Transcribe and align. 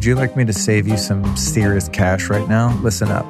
Would 0.00 0.06
you 0.06 0.14
like 0.14 0.34
me 0.34 0.46
to 0.46 0.52
save 0.54 0.88
you 0.88 0.96
some 0.96 1.36
serious 1.36 1.86
cash 1.86 2.30
right 2.30 2.48
now? 2.48 2.74
Listen 2.80 3.08
up. 3.08 3.26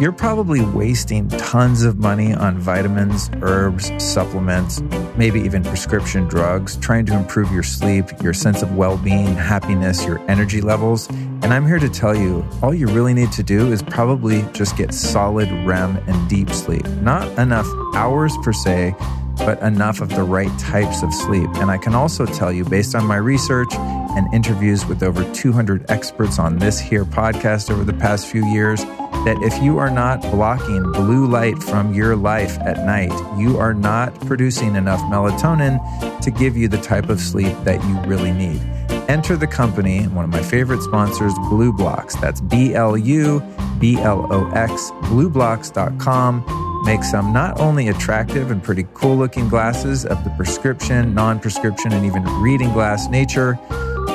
You're 0.00 0.10
probably 0.10 0.64
wasting 0.64 1.28
tons 1.28 1.84
of 1.84 1.98
money 1.98 2.32
on 2.32 2.56
vitamins, 2.56 3.28
herbs, 3.42 3.92
supplements, 4.02 4.80
maybe 5.18 5.38
even 5.40 5.62
prescription 5.62 6.26
drugs, 6.26 6.78
trying 6.78 7.04
to 7.04 7.14
improve 7.14 7.52
your 7.52 7.62
sleep, 7.62 8.06
your 8.22 8.32
sense 8.32 8.62
of 8.62 8.74
well 8.74 8.96
being, 8.96 9.34
happiness, 9.34 10.06
your 10.06 10.18
energy 10.30 10.62
levels. 10.62 11.10
And 11.10 11.52
I'm 11.52 11.66
here 11.66 11.78
to 11.78 11.90
tell 11.90 12.16
you 12.16 12.42
all 12.62 12.72
you 12.72 12.86
really 12.86 13.12
need 13.12 13.30
to 13.32 13.42
do 13.42 13.70
is 13.70 13.82
probably 13.82 14.40
just 14.54 14.78
get 14.78 14.94
solid 14.94 15.52
REM 15.66 15.98
and 16.06 16.30
deep 16.30 16.48
sleep. 16.48 16.86
Not 17.02 17.38
enough 17.38 17.66
hours 17.94 18.34
per 18.42 18.54
se, 18.54 18.94
but 19.38 19.60
enough 19.62 20.00
of 20.00 20.10
the 20.10 20.22
right 20.22 20.56
types 20.58 21.02
of 21.02 21.12
sleep. 21.12 21.48
And 21.54 21.70
I 21.70 21.78
can 21.78 21.94
also 21.94 22.26
tell 22.26 22.52
you, 22.52 22.64
based 22.64 22.94
on 22.94 23.06
my 23.06 23.16
research, 23.16 23.72
and 24.18 24.32
interviews 24.34 24.84
with 24.86 25.02
over 25.02 25.24
200 25.32 25.88
experts 25.90 26.38
on 26.38 26.58
this 26.58 26.80
here 26.80 27.04
podcast 27.04 27.70
over 27.70 27.84
the 27.84 27.92
past 27.92 28.26
few 28.26 28.44
years 28.46 28.84
that 29.24 29.36
if 29.42 29.62
you 29.62 29.78
are 29.78 29.90
not 29.90 30.20
blocking 30.22 30.82
blue 30.92 31.26
light 31.26 31.62
from 31.62 31.94
your 31.94 32.16
life 32.16 32.58
at 32.60 32.84
night, 32.84 33.12
you 33.38 33.58
are 33.58 33.74
not 33.74 34.12
producing 34.26 34.74
enough 34.76 35.00
melatonin 35.02 35.78
to 36.20 36.30
give 36.30 36.56
you 36.56 36.66
the 36.68 36.80
type 36.80 37.08
of 37.08 37.20
sleep 37.20 37.56
that 37.62 37.82
you 37.84 37.98
really 38.10 38.32
need. 38.32 38.60
Enter 39.08 39.36
the 39.36 39.46
company, 39.46 40.04
one 40.08 40.24
of 40.24 40.30
my 40.30 40.42
favorite 40.42 40.82
sponsors, 40.82 41.32
BLUblox. 41.34 42.20
That's 42.20 42.40
B 42.40 42.74
L 42.74 42.96
U 42.96 43.42
B 43.78 43.96
L 43.98 44.26
O 44.32 44.50
X, 44.50 44.90
blublox.com. 45.04 46.67
Make 46.84 47.04
some 47.04 47.32
not 47.32 47.60
only 47.60 47.88
attractive 47.88 48.50
and 48.50 48.62
pretty 48.62 48.86
cool 48.94 49.16
looking 49.16 49.48
glasses 49.48 50.06
of 50.06 50.22
the 50.24 50.30
prescription, 50.30 51.14
non 51.14 51.40
prescription, 51.40 51.92
and 51.92 52.06
even 52.06 52.24
reading 52.40 52.72
glass 52.72 53.08
nature 53.08 53.58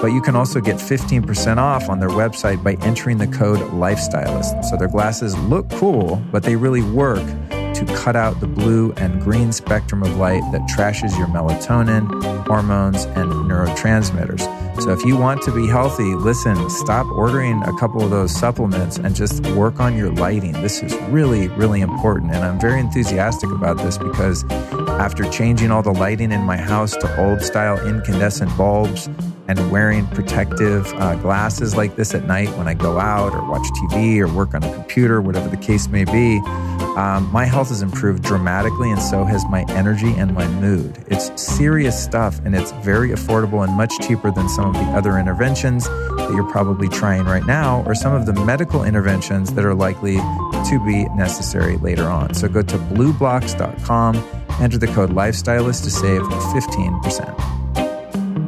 but 0.04 0.12
you 0.12 0.22
can 0.22 0.36
also 0.36 0.60
get 0.60 0.76
15% 0.76 1.56
off 1.56 1.88
on 1.88 2.02
their 2.02 2.10
website 2.10 2.62
by 2.62 2.74
entering 2.86 3.20
the 3.20 3.28
code 3.28 3.60
Lifestylist. 3.72 4.66
So 4.66 4.76
their 4.76 4.90
glasses 4.90 5.34
look 5.38 5.70
cool, 5.70 6.22
but 6.30 6.44
they 6.44 6.58
really 6.58 6.82
work 6.82 7.26
to 7.50 7.86
cut 7.96 8.18
out 8.18 8.42
the 8.42 8.48
blue 8.48 8.92
and 8.98 9.22
green 9.22 9.54
spectrum 9.54 10.04
of 10.04 10.18
light 10.18 10.42
that 10.52 10.62
trashes 10.64 11.18
your 11.18 11.28
melatonin, 11.28 12.46
hormones, 12.46 13.06
and 13.06 13.32
neurotransmitters. 13.32 14.42
So 14.84 14.92
if 14.92 15.06
you 15.06 15.16
want 15.16 15.42
to 15.44 15.52
be 15.54 15.66
healthy, 15.66 16.14
listen, 16.14 16.70
stop 16.70 17.06
ordering 17.08 17.64
a 17.64 17.72
couple 17.78 18.04
of 18.04 18.10
those 18.10 18.36
supplements 18.36 18.98
and 18.98 19.16
just 19.16 19.42
work 19.52 19.80
on 19.80 19.96
your 19.96 20.12
lighting. 20.12 20.52
This 20.52 20.84
is 20.84 20.94
really, 21.04 21.48
really 21.48 21.80
important. 21.80 22.34
And 22.34 22.44
I'm 22.44 22.60
very 22.60 22.82
enthusiastic 22.82 23.50
about 23.50 23.78
this 23.78 23.98
because 23.98 24.44
after 25.00 25.24
changing 25.30 25.72
all 25.72 25.84
the 25.84 25.94
lighting 25.94 26.34
in 26.34 26.42
my 26.42 26.58
house 26.58 26.98
to 26.98 27.18
old 27.18 27.42
style 27.42 27.80
incandescent 27.88 28.58
bulbs, 28.58 29.08
and 29.48 29.72
wearing 29.72 30.08
protective 30.08 30.92
uh, 30.94 31.16
glasses 31.16 31.76
like 31.76 31.96
this 31.96 32.14
at 32.14 32.26
night 32.26 32.50
when 32.58 32.68
I 32.68 32.74
go 32.74 33.00
out 33.00 33.34
or 33.34 33.50
watch 33.50 33.66
TV 33.74 34.20
or 34.20 34.34
work 34.34 34.54
on 34.54 34.64
a 34.64 34.74
computer, 34.74 35.22
whatever 35.22 35.50
the 35.50 35.58
case 35.58 35.88
may 35.88 36.06
be, 36.06 36.42
um, 36.96 37.32
my 37.32 37.46
health 37.46 37.70
has 37.70 37.82
improved 37.82 38.24
dramatically, 38.24 38.92
and 38.92 39.02
so 39.02 39.26
has 39.26 39.44
my 39.50 39.66
energy 39.70 40.14
and 40.14 40.34
my 40.34 40.48
mood. 40.60 41.04
It's 41.08 41.42
serious 41.42 42.02
stuff, 42.02 42.40
and 42.46 42.56
it's 42.56 42.72
very 42.84 43.10
affordable 43.10 43.64
and 43.64 43.74
much 43.74 43.92
cheaper 44.02 44.30
than 44.30 44.48
some 44.48 44.68
of 44.68 44.74
the 44.76 44.92
other 44.92 45.18
interventions 45.18 45.88
that 45.88 46.32
you're 46.36 46.50
probably 46.52 46.88
trying 46.88 47.26
right 47.26 47.46
now, 47.46 47.84
or 47.88 47.96
some 47.96 48.14
of 48.14 48.28
the 48.28 48.34
medical 48.34 48.84
interventions 48.84 49.54
that 49.54 49.66
are 49.66 49.74
likely 49.74 50.18
to 50.18 50.82
be 50.86 51.06
necessary 51.16 51.78
later 51.78 52.06
on. 52.06 52.34
So 52.36 52.48
go 52.48 52.62
to 52.62 52.78
blublox.com, 52.78 54.16
enter 54.62 54.78
the 54.78 54.88
code 54.88 55.10
Lifestylist 55.10 55.84
to 55.86 55.90
save 55.90 56.22
15%. 56.22 57.63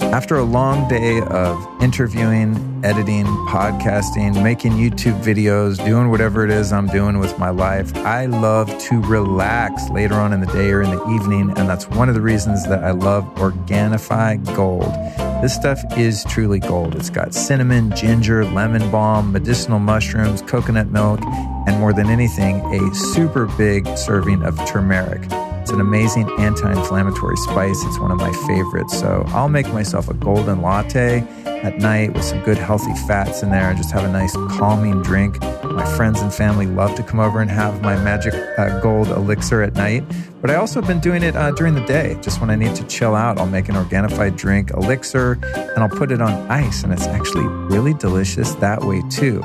After 0.01 0.38
a 0.38 0.44
long 0.44 0.88
day 0.88 1.22
of 1.22 1.81
interviewing, 1.81 2.81
editing, 2.83 3.25
podcasting, 3.47 4.41
making 4.44 4.73
YouTube 4.73 5.22
videos, 5.22 5.83
doing 5.83 6.09
whatever 6.09 6.44
it 6.44 6.51
is 6.51 6.72
I'm 6.73 6.88
doing 6.88 7.19
with 7.19 7.38
my 7.38 7.50
life, 7.50 7.95
I 7.97 8.25
love 8.25 8.75
to 8.84 9.01
relax 9.01 9.89
later 9.89 10.16
on 10.16 10.34
in 10.34 10.39
the 10.39 10.47
day 10.47 10.72
or 10.72 10.81
in 10.81 10.89
the 10.89 11.05
evening. 11.09 11.53
And 11.57 11.69
that's 11.69 11.88
one 11.88 12.09
of 12.09 12.16
the 12.16 12.22
reasons 12.22 12.67
that 12.67 12.84
I 12.84 12.91
love 12.91 13.23
Organifi 13.35 14.44
Gold. 14.55 14.94
This 15.41 15.53
stuff 15.53 15.84
is 15.97 16.23
truly 16.25 16.59
gold. 16.59 16.95
It's 16.95 17.09
got 17.09 17.34
cinnamon, 17.34 17.95
ginger, 17.95 18.45
lemon 18.45 18.89
balm, 18.89 19.31
medicinal 19.31 19.79
mushrooms, 19.79 20.41
coconut 20.41 20.88
milk, 20.88 21.19
and 21.67 21.79
more 21.79 21.94
than 21.94 22.09
anything, 22.09 22.61
a 22.73 22.95
super 22.95 23.45
big 23.57 23.85
serving 23.97 24.44
of 24.44 24.57
turmeric. 24.66 25.29
It's 25.65 25.71
an 25.71 25.81
amazing 25.81 26.29
anti 26.37 26.71
inflammatory 26.71 27.37
spice. 27.37 27.83
It's 27.85 27.97
one 27.97 28.11
of 28.11 28.19
my 28.19 28.31
favorites. 28.45 28.99
So 28.99 29.23
I'll 29.29 29.49
make 29.49 29.65
myself 29.69 30.07
a 30.07 30.13
golden 30.13 30.61
latte 30.61 31.21
at 31.47 31.79
night 31.79 32.13
with 32.13 32.23
some 32.23 32.39
good 32.43 32.59
healthy 32.59 32.93
fats 33.07 33.41
in 33.41 33.49
there 33.49 33.71
and 33.71 33.75
just 33.75 33.89
have 33.89 34.03
a 34.03 34.11
nice 34.11 34.31
calming 34.59 35.01
drink. 35.01 35.41
My 35.41 35.83
friends 35.97 36.21
and 36.21 36.31
family 36.31 36.67
love 36.67 36.93
to 36.97 37.01
come 37.01 37.19
over 37.19 37.41
and 37.41 37.49
have 37.49 37.81
my 37.81 37.95
magic 37.95 38.35
uh, 38.59 38.79
gold 38.79 39.07
elixir 39.07 39.63
at 39.63 39.73
night. 39.73 40.03
But 40.39 40.51
I 40.51 40.55
also 40.57 40.81
have 40.81 40.87
been 40.87 40.99
doing 40.99 41.23
it 41.23 41.35
uh, 41.35 41.49
during 41.49 41.73
the 41.73 41.85
day. 41.85 42.15
Just 42.21 42.41
when 42.41 42.51
I 42.51 42.55
need 42.55 42.75
to 42.75 42.85
chill 42.85 43.15
out, 43.15 43.39
I'll 43.39 43.47
make 43.47 43.67
an 43.67 43.73
Organifi 43.73 44.37
drink 44.37 44.69
elixir 44.69 45.39
and 45.55 45.79
I'll 45.79 45.89
put 45.89 46.11
it 46.11 46.21
on 46.21 46.31
ice. 46.51 46.83
And 46.83 46.93
it's 46.93 47.07
actually 47.07 47.47
really 47.47 47.95
delicious 47.95 48.53
that 48.55 48.83
way 48.83 49.01
too. 49.09 49.41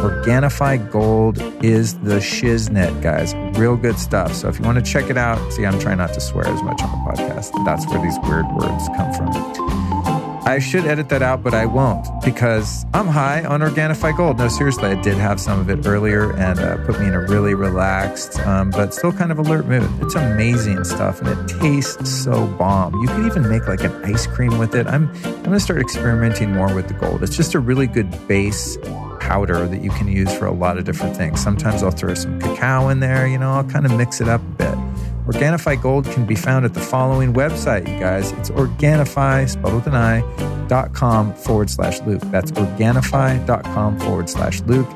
Organifi 0.00 0.90
Gold 0.90 1.38
is 1.62 1.98
the 1.98 2.16
shiznit, 2.16 3.02
guys. 3.02 3.34
Real 3.58 3.76
good 3.76 3.98
stuff. 3.98 4.34
So 4.34 4.48
if 4.48 4.58
you 4.58 4.64
want 4.64 4.84
to 4.84 4.92
check 4.92 5.10
it 5.10 5.18
out, 5.18 5.52
see, 5.52 5.66
I'm 5.66 5.78
trying 5.78 5.98
not 5.98 6.14
to 6.14 6.20
swear 6.20 6.46
as 6.46 6.62
much 6.62 6.82
on 6.82 6.90
the 6.90 7.10
podcast. 7.10 7.64
That's 7.66 7.86
where 7.86 8.00
these 8.00 8.18
weird 8.22 8.46
words 8.52 8.88
come 8.96 9.12
from. 9.12 9.99
I 10.42 10.58
should 10.58 10.84
edit 10.84 11.08
that 11.10 11.22
out, 11.22 11.42
but 11.42 11.54
I 11.54 11.66
won't 11.66 12.06
because 12.24 12.84
I'm 12.94 13.06
high 13.06 13.44
on 13.44 13.60
Organifi 13.60 14.16
Gold. 14.16 14.38
No, 14.38 14.48
seriously, 14.48 14.88
I 14.88 15.00
did 15.00 15.16
have 15.16 15.40
some 15.40 15.60
of 15.60 15.70
it 15.70 15.86
earlier 15.86 16.32
and 16.36 16.58
uh, 16.58 16.84
put 16.86 16.98
me 16.98 17.06
in 17.06 17.14
a 17.14 17.20
really 17.20 17.54
relaxed, 17.54 18.38
um, 18.40 18.70
but 18.70 18.94
still 18.94 19.12
kind 19.12 19.30
of 19.30 19.38
alert 19.38 19.66
mood. 19.66 19.88
It's 20.00 20.14
amazing 20.14 20.84
stuff 20.84 21.20
and 21.20 21.28
it 21.28 21.58
tastes 21.60 22.10
so 22.10 22.46
bomb. 22.46 22.94
You 23.00 23.08
could 23.08 23.26
even 23.26 23.48
make 23.48 23.68
like 23.68 23.84
an 23.84 23.92
ice 24.04 24.26
cream 24.26 24.58
with 24.58 24.74
it. 24.74 24.86
I'm 24.86 25.10
I'm 25.24 25.42
gonna 25.42 25.60
start 25.60 25.80
experimenting 25.80 26.52
more 26.52 26.74
with 26.74 26.88
the 26.88 26.94
gold. 26.94 27.22
It's 27.22 27.36
just 27.36 27.54
a 27.54 27.60
really 27.60 27.86
good 27.86 28.10
base 28.26 28.78
powder 29.20 29.68
that 29.68 29.82
you 29.82 29.90
can 29.90 30.08
use 30.08 30.34
for 30.36 30.46
a 30.46 30.52
lot 30.52 30.78
of 30.78 30.84
different 30.84 31.16
things. 31.16 31.40
Sometimes 31.40 31.82
I'll 31.82 31.90
throw 31.90 32.14
some 32.14 32.40
cacao 32.40 32.88
in 32.88 33.00
there, 33.00 33.26
you 33.26 33.38
know, 33.38 33.52
I'll 33.52 33.64
kind 33.64 33.86
of 33.86 33.92
mix 33.96 34.20
it 34.20 34.28
up 34.28 34.40
a 34.40 34.44
bit. 34.44 34.99
Organifi 35.30 35.80
Gold 35.80 36.06
can 36.06 36.26
be 36.26 36.34
found 36.34 36.64
at 36.64 36.74
the 36.74 36.80
following 36.80 37.32
website, 37.32 37.88
you 37.88 38.00
guys. 38.00 38.32
It's 38.32 38.50
Organifi, 38.50 39.48
spelled 39.48 39.74
with 39.74 39.86
an 39.86 39.94
I, 39.94 40.22
dot 40.66 40.92
com 40.92 41.34
forward 41.34 41.70
slash 41.70 42.00
Luke. 42.00 42.22
That's 42.26 42.50
Organifi.com 42.50 44.00
forward 44.00 44.28
slash 44.28 44.60
Luke. 44.62 44.88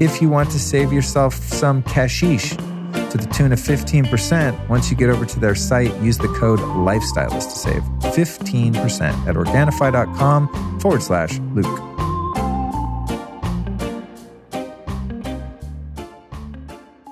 If 0.00 0.22
you 0.22 0.30
want 0.30 0.50
to 0.52 0.58
save 0.58 0.94
yourself 0.94 1.34
some 1.34 1.82
cashish 1.82 2.50
to 2.50 3.18
the 3.18 3.28
tune 3.34 3.52
of 3.52 3.58
15%, 3.58 4.68
once 4.70 4.90
you 4.90 4.96
get 4.96 5.10
over 5.10 5.26
to 5.26 5.40
their 5.40 5.54
site, 5.54 5.94
use 6.00 6.16
the 6.16 6.28
code 6.28 6.60
Lifestylist 6.60 7.50
to 7.50 7.58
save 7.58 7.82
15% 8.14 8.76
at 9.26 9.34
Organifi.com 9.34 10.80
forward 10.80 11.02
slash 11.02 11.38
Luke. 11.52 11.66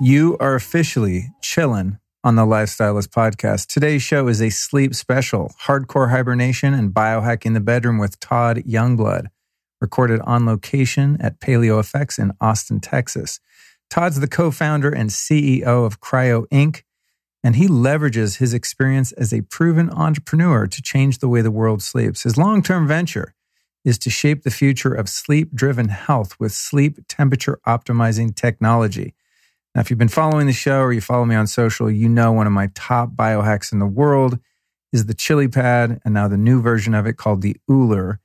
You 0.00 0.38
are 0.41 0.55
officially 0.55 1.29
chilling 1.43 1.99
on 2.23 2.35
the 2.37 2.45
Lifestylist 2.45 3.09
podcast. 3.09 3.67
Today's 3.67 4.03
show 4.03 4.29
is 4.29 4.43
a 4.43 4.51
sleep 4.51 4.95
special, 4.95 5.55
hardcore 5.63 6.11
hibernation 6.11 6.75
and 6.75 6.93
biohacking 6.93 7.55
the 7.55 7.61
bedroom 7.61 7.97
with 7.97 8.21
Todd 8.21 8.59
Youngblood, 8.59 9.29
recorded 9.81 10.21
on 10.21 10.45
location 10.45 11.17
at 11.21 11.41
Paleo 11.41 11.81
Effects 11.81 12.19
in 12.19 12.33
Austin, 12.39 12.79
Texas. 12.79 13.41
Todd's 13.89 14.21
the 14.21 14.29
co-founder 14.29 14.91
and 14.91 15.09
CEO 15.09 15.87
of 15.87 16.01
Kryo 16.01 16.47
Inc., 16.49 16.83
and 17.43 17.57
he 17.57 17.67
leverages 17.67 18.37
his 18.37 18.53
experience 18.53 19.13
as 19.13 19.33
a 19.33 19.41
proven 19.41 19.89
entrepreneur 19.89 20.67
to 20.67 20.83
change 20.83 21.19
the 21.19 21.29
way 21.29 21.41
the 21.41 21.51
world 21.51 21.81
sleeps. 21.83 22.25
His 22.25 22.37
long-term 22.37 22.87
venture 22.87 23.35
is 23.83 23.97
to 23.97 24.11
shape 24.11 24.43
the 24.43 24.51
future 24.51 24.93
of 24.93 25.09
sleep-driven 25.09 25.89
health 25.89 26.39
with 26.39 26.53
sleep 26.53 26.99
temperature 27.09 27.59
optimizing 27.67 28.35
technology. 28.35 29.15
Now, 29.75 29.83
if 29.83 29.91
you've 29.91 29.99
been 29.99 30.09
following 30.09 30.47
the 30.47 30.53
show 30.53 30.81
or 30.81 30.93
you 30.93 31.01
follow 31.01 31.25
me 31.25 31.37
on 31.37 31.47
social, 31.47 31.91
you 31.91 32.09
know 32.09 32.33
one 32.33 32.47
of 32.47 32.53
my 32.53 32.71
top 32.75 33.11
biohacks 33.15 33.73
in 33.73 33.79
the 33.79 33.87
world 33.87 34.39
is 34.93 35.07
the 35.07 35.15
Chili 35.15 35.47
Pad, 35.47 36.01
and 36.05 36.13
now 36.13 36.27
the 36.27 36.37
new 36.37 36.61
version 36.61 36.95
of 36.95 37.07
it 37.07 37.17
called 37.17 37.43
the 37.43 37.57
OOLER. 37.71 38.19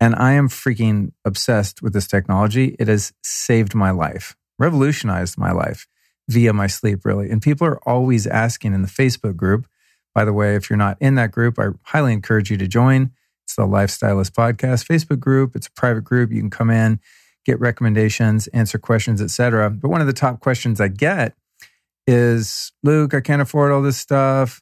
And 0.00 0.14
I 0.16 0.32
am 0.32 0.48
freaking 0.48 1.12
obsessed 1.24 1.82
with 1.82 1.92
this 1.92 2.08
technology. 2.08 2.74
It 2.78 2.88
has 2.88 3.12
saved 3.22 3.74
my 3.74 3.90
life. 3.90 4.36
revolutionized 4.58 5.38
my 5.38 5.52
life 5.52 5.86
via 6.28 6.52
my 6.52 6.66
sleep, 6.66 7.04
really. 7.04 7.30
And 7.30 7.40
people 7.40 7.66
are 7.66 7.78
always 7.88 8.26
asking 8.26 8.74
in 8.74 8.82
the 8.82 8.88
Facebook 8.88 9.36
group. 9.36 9.66
By 10.14 10.24
the 10.24 10.32
way, 10.32 10.56
if 10.56 10.68
you're 10.68 10.76
not 10.76 10.98
in 11.00 11.14
that 11.14 11.30
group, 11.30 11.58
I 11.58 11.68
highly 11.82 12.12
encourage 12.12 12.50
you 12.50 12.56
to 12.58 12.66
join. 12.66 13.12
It's 13.44 13.54
the 13.54 13.62
Lifestylist 13.62 14.32
Podcast 14.32 14.86
Facebook 14.86 15.20
group. 15.20 15.54
It's 15.56 15.68
a 15.68 15.72
private 15.72 16.02
group. 16.02 16.32
You 16.32 16.40
can 16.40 16.50
come 16.50 16.70
in, 16.70 17.00
get 17.48 17.58
recommendations, 17.60 18.46
answer 18.48 18.78
questions, 18.78 19.22
etc. 19.22 19.70
But 19.70 19.88
one 19.88 20.02
of 20.02 20.06
the 20.06 20.12
top 20.12 20.40
questions 20.40 20.80
I 20.80 20.88
get 20.88 21.34
is, 22.06 22.72
Luke, 22.82 23.14
I 23.14 23.20
can't 23.20 23.40
afford 23.40 23.72
all 23.72 23.80
this 23.80 23.96
stuff. 23.96 24.60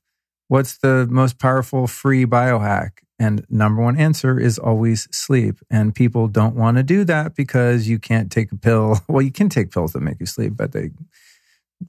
What's 0.48 0.78
the 0.78 1.08
most 1.10 1.40
powerful 1.40 1.88
free 1.88 2.24
biohack? 2.24 2.90
And 3.18 3.44
number 3.50 3.82
one 3.82 3.98
answer 3.98 4.38
is 4.38 4.56
always 4.58 5.08
sleep. 5.10 5.58
And 5.68 5.94
people 5.94 6.28
don't 6.28 6.54
want 6.54 6.76
to 6.76 6.84
do 6.84 7.02
that 7.04 7.34
because 7.34 7.88
you 7.88 7.98
can't 7.98 8.30
take 8.30 8.52
a 8.52 8.56
pill. 8.56 9.00
Well, 9.08 9.22
you 9.22 9.32
can 9.32 9.48
take 9.48 9.72
pills 9.72 9.92
that 9.92 10.02
make 10.02 10.20
you 10.20 10.26
sleep, 10.26 10.52
but 10.56 10.70
they 10.70 10.90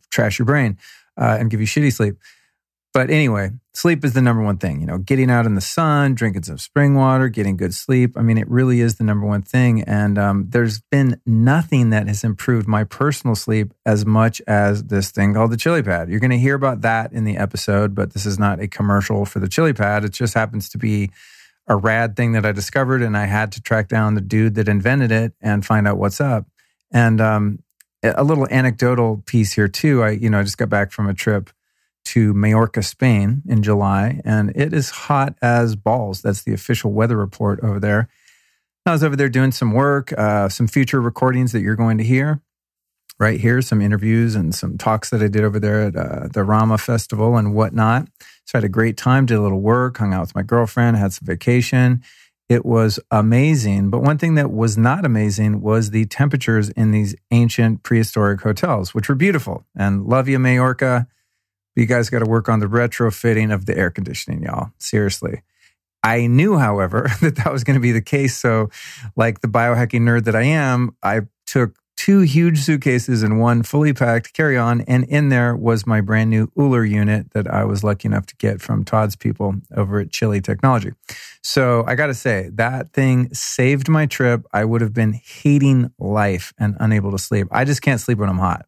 trash 0.09 0.39
your 0.39 0.47
brain 0.47 0.77
uh, 1.15 1.37
and 1.39 1.51
give 1.51 1.61
you 1.61 1.67
shitty 1.67 1.93
sleep. 1.93 2.15
But 2.97 3.11
anyway, 3.11 3.51
sleep 3.75 4.03
is 4.03 4.13
the 4.13 4.23
number 4.23 4.41
one 4.41 4.57
thing. 4.57 4.81
You 4.81 4.87
know, 4.87 4.97
getting 4.97 5.29
out 5.29 5.45
in 5.45 5.53
the 5.53 5.61
sun, 5.61 6.15
drinking 6.15 6.41
some 6.41 6.57
spring 6.57 6.95
water, 6.95 7.29
getting 7.29 7.55
good 7.55 7.75
sleep. 7.75 8.17
I 8.17 8.23
mean, 8.23 8.39
it 8.39 8.49
really 8.49 8.81
is 8.81 8.95
the 8.95 9.03
number 9.03 9.27
one 9.27 9.43
thing. 9.43 9.83
And 9.83 10.17
um, 10.17 10.47
there's 10.49 10.79
been 10.89 11.21
nothing 11.23 11.91
that 11.91 12.07
has 12.07 12.23
improved 12.23 12.67
my 12.67 12.85
personal 12.85 13.35
sleep 13.35 13.71
as 13.85 14.03
much 14.03 14.41
as 14.47 14.85
this 14.85 15.11
thing 15.11 15.35
called 15.35 15.51
the 15.51 15.57
Chili 15.57 15.83
Pad. 15.83 16.09
You're 16.09 16.19
going 16.19 16.31
to 16.31 16.39
hear 16.39 16.55
about 16.55 16.81
that 16.81 17.13
in 17.13 17.23
the 17.23 17.37
episode, 17.37 17.93
but 17.93 18.13
this 18.13 18.25
is 18.25 18.39
not 18.39 18.59
a 18.59 18.67
commercial 18.67 19.25
for 19.25 19.37
the 19.37 19.47
Chili 19.47 19.73
Pad. 19.73 20.03
It 20.03 20.13
just 20.13 20.33
happens 20.33 20.67
to 20.69 20.79
be 20.79 21.11
a 21.67 21.75
rad 21.75 22.15
thing 22.15 22.31
that 22.31 22.47
I 22.47 22.51
discovered, 22.51 23.03
and 23.03 23.15
I 23.15 23.25
had 23.25 23.51
to 23.51 23.61
track 23.61 23.89
down 23.89 24.15
the 24.15 24.21
dude 24.21 24.55
that 24.55 24.67
invented 24.67 25.11
it 25.11 25.33
and 25.39 25.63
find 25.63 25.87
out 25.87 25.99
what's 25.99 26.19
up. 26.19 26.47
And 26.91 27.21
um, 27.21 27.59
a 28.01 28.23
little 28.23 28.47
anecdotal 28.49 29.21
piece 29.27 29.53
here 29.53 29.67
too. 29.67 30.01
I, 30.01 30.09
you 30.09 30.31
know, 30.31 30.39
I 30.39 30.43
just 30.43 30.57
got 30.57 30.69
back 30.69 30.91
from 30.91 31.07
a 31.07 31.13
trip 31.13 31.51
to 32.07 32.33
Majorca, 32.33 32.83
Spain 32.83 33.41
in 33.47 33.63
July, 33.63 34.21
and 34.23 34.51
it 34.55 34.73
is 34.73 34.89
hot 34.89 35.35
as 35.41 35.75
balls. 35.75 36.21
That's 36.21 36.43
the 36.43 36.53
official 36.53 36.91
weather 36.91 37.17
report 37.17 37.59
over 37.61 37.79
there. 37.79 38.07
I 38.85 38.93
was 38.93 39.03
over 39.03 39.17
there 39.17 39.29
doing 39.29 39.51
some 39.51 39.73
work, 39.73 40.17
uh, 40.17 40.47
some 40.47 40.67
future 40.67 41.01
recordings 41.01 41.51
that 41.51 41.61
you're 41.61 41.75
going 41.75 41.97
to 41.97 42.05
hear 42.05 42.41
right 43.19 43.39
here, 43.39 43.61
some 43.61 43.81
interviews 43.81 44.35
and 44.35 44.53
some 44.53 44.77
talks 44.77 45.09
that 45.09 45.21
I 45.21 45.27
did 45.27 45.43
over 45.43 45.59
there 45.59 45.81
at 45.83 45.95
uh, 45.95 46.27
the 46.31 46.43
Rama 46.43 46.77
Festival 46.77 47.35
and 47.35 47.53
whatnot. 47.53 48.07
So 48.45 48.55
I 48.55 48.57
had 48.57 48.63
a 48.63 48.69
great 48.69 48.95
time, 48.95 49.25
did 49.25 49.37
a 49.37 49.41
little 49.41 49.59
work, 49.59 49.97
hung 49.97 50.13
out 50.13 50.21
with 50.21 50.35
my 50.35 50.43
girlfriend, 50.43 50.97
had 50.97 51.13
some 51.13 51.25
vacation. 51.25 52.03
It 52.47 52.65
was 52.65 52.99
amazing. 53.11 53.89
But 53.89 54.03
one 54.03 54.17
thing 54.17 54.35
that 54.35 54.51
was 54.51 54.77
not 54.77 55.05
amazing 55.05 55.61
was 55.61 55.89
the 55.89 56.05
temperatures 56.05 56.69
in 56.69 56.91
these 56.91 57.15
ancient 57.31 57.83
prehistoric 57.83 58.41
hotels, 58.41 58.93
which 58.93 59.09
were 59.09 59.15
beautiful. 59.15 59.65
And 59.75 60.05
love 60.05 60.29
you, 60.29 60.39
Majorca 60.39 61.07
you 61.81 61.85
guys 61.85 62.09
got 62.09 62.19
to 62.19 62.25
work 62.25 62.49
on 62.49 62.59
the 62.59 62.65
retrofitting 62.65 63.53
of 63.53 63.65
the 63.65 63.77
air 63.77 63.89
conditioning, 63.89 64.43
y'all. 64.43 64.71
Seriously. 64.79 65.43
I 66.03 66.27
knew, 66.27 66.57
however, 66.57 67.09
that 67.21 67.37
that 67.37 67.51
was 67.51 67.63
going 67.63 67.75
to 67.75 67.81
be 67.81 67.91
the 67.91 68.01
case. 68.01 68.35
So, 68.37 68.69
like 69.15 69.41
the 69.41 69.47
biohacking 69.47 70.01
nerd 70.01 70.25
that 70.25 70.35
I 70.35 70.43
am, 70.43 70.95
I 71.03 71.21
took 71.45 71.77
two 71.97 72.21
huge 72.21 72.59
suitcases 72.59 73.23
and 73.23 73.39
one 73.39 73.63
fully 73.63 73.91
packed 73.91 74.33
carry 74.33 74.55
on. 74.55 74.81
And 74.81 75.03
in 75.05 75.29
there 75.29 75.55
was 75.55 75.85
my 75.85 75.99
brand 75.99 76.29
new 76.29 76.51
OOLER 76.57 76.85
unit 76.85 77.31
that 77.31 77.47
I 77.47 77.65
was 77.65 77.83
lucky 77.83 78.07
enough 78.07 78.27
to 78.27 78.35
get 78.37 78.61
from 78.61 78.85
Todd's 78.85 79.15
people 79.15 79.55
over 79.75 79.99
at 79.99 80.11
Chili 80.11 80.39
Technology. 80.39 80.91
So 81.41 81.83
I 81.87 81.95
got 81.95 82.07
to 82.07 82.13
say, 82.13 82.49
that 82.53 82.93
thing 82.93 83.33
saved 83.33 83.89
my 83.89 84.05
trip. 84.05 84.45
I 84.53 84.63
would 84.63 84.81
have 84.81 84.93
been 84.93 85.13
hating 85.13 85.91
life 85.97 86.53
and 86.59 86.77
unable 86.79 87.11
to 87.11 87.17
sleep. 87.17 87.47
I 87.51 87.65
just 87.65 87.81
can't 87.81 87.99
sleep 87.99 88.19
when 88.19 88.29
I'm 88.29 88.37
hot 88.37 88.67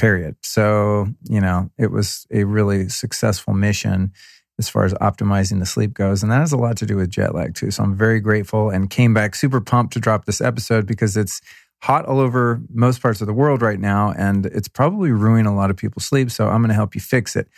period. 0.00 0.36
So, 0.42 1.08
you 1.28 1.40
know, 1.40 1.70
it 1.78 1.90
was 1.90 2.26
a 2.30 2.44
really 2.44 2.88
successful 2.88 3.52
mission 3.52 4.12
as 4.58 4.68
far 4.68 4.84
as 4.84 4.94
optimizing 4.94 5.58
the 5.58 5.66
sleep 5.66 5.94
goes. 5.94 6.22
And 6.22 6.32
that 6.32 6.40
has 6.40 6.52
a 6.52 6.56
lot 6.56 6.76
to 6.78 6.86
do 6.86 6.96
with 6.96 7.10
jet 7.10 7.34
lag 7.34 7.54
too. 7.54 7.70
So 7.70 7.82
I'm 7.82 7.94
very 7.94 8.20
grateful 8.20 8.70
and 8.70 8.90
came 8.90 9.14
back 9.14 9.34
super 9.34 9.60
pumped 9.60 9.92
to 9.94 10.00
drop 10.00 10.24
this 10.24 10.40
episode 10.40 10.86
because 10.86 11.16
it's 11.16 11.40
hot 11.82 12.04
all 12.04 12.18
over 12.18 12.60
most 12.72 13.00
parts 13.00 13.20
of 13.20 13.26
the 13.26 13.32
world 13.32 13.62
right 13.62 13.80
now. 13.80 14.12
And 14.12 14.46
it's 14.46 14.68
probably 14.68 15.12
ruining 15.12 15.46
a 15.46 15.54
lot 15.54 15.70
of 15.70 15.76
people's 15.76 16.04
sleep. 16.04 16.30
So 16.30 16.48
I'm 16.48 16.60
going 16.60 16.68
to 16.68 16.74
help 16.74 16.94
you 16.94 17.00
fix 17.00 17.36
it. 17.36 17.48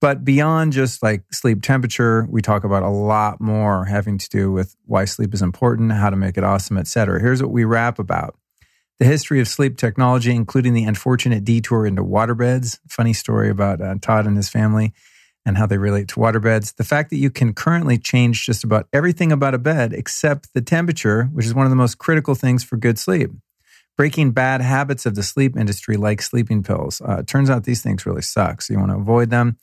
But 0.00 0.24
beyond 0.24 0.72
just 0.72 1.02
like 1.02 1.24
sleep 1.32 1.60
temperature, 1.60 2.26
we 2.30 2.40
talk 2.40 2.64
about 2.64 2.82
a 2.82 2.88
lot 2.88 3.40
more 3.40 3.84
having 3.84 4.16
to 4.16 4.28
do 4.28 4.52
with 4.52 4.76
why 4.86 5.04
sleep 5.06 5.34
is 5.34 5.42
important, 5.42 5.92
how 5.92 6.08
to 6.08 6.16
make 6.16 6.38
it 6.38 6.44
awesome, 6.44 6.78
et 6.78 6.86
cetera. 6.86 7.20
Here's 7.20 7.42
what 7.42 7.50
we 7.50 7.64
rap 7.64 7.98
about 7.98 8.37
the 8.98 9.04
history 9.04 9.40
of 9.40 9.48
sleep 9.48 9.76
technology, 9.76 10.34
including 10.34 10.74
the 10.74 10.84
unfortunate 10.84 11.44
detour 11.44 11.86
into 11.86 12.02
waterbeds. 12.02 12.78
Funny 12.88 13.12
story 13.12 13.48
about 13.48 13.80
uh, 13.80 13.94
Todd 14.00 14.26
and 14.26 14.36
his 14.36 14.48
family 14.48 14.92
and 15.46 15.56
how 15.56 15.66
they 15.66 15.78
relate 15.78 16.08
to 16.08 16.16
waterbeds. 16.16 16.74
The 16.74 16.84
fact 16.84 17.10
that 17.10 17.16
you 17.16 17.30
can 17.30 17.54
currently 17.54 17.96
change 17.96 18.44
just 18.44 18.64
about 18.64 18.88
everything 18.92 19.30
about 19.30 19.54
a 19.54 19.58
bed 19.58 19.92
except 19.92 20.52
the 20.52 20.60
temperature, 20.60 21.24
which 21.32 21.46
is 21.46 21.54
one 21.54 21.64
of 21.64 21.70
the 21.70 21.76
most 21.76 21.98
critical 21.98 22.34
things 22.34 22.64
for 22.64 22.76
good 22.76 22.98
sleep. 22.98 23.30
Breaking 23.96 24.32
bad 24.32 24.60
habits 24.60 25.06
of 25.06 25.14
the 25.14 25.22
sleep 25.22 25.56
industry, 25.56 25.96
like 25.96 26.20
sleeping 26.20 26.62
pills. 26.62 27.00
Uh, 27.00 27.22
turns 27.22 27.50
out 27.50 27.64
these 27.64 27.82
things 27.82 28.04
really 28.04 28.22
suck. 28.22 28.62
So 28.62 28.74
you 28.74 28.78
want 28.78 28.92
to 28.92 28.98
avoid 28.98 29.30
them. 29.30 29.58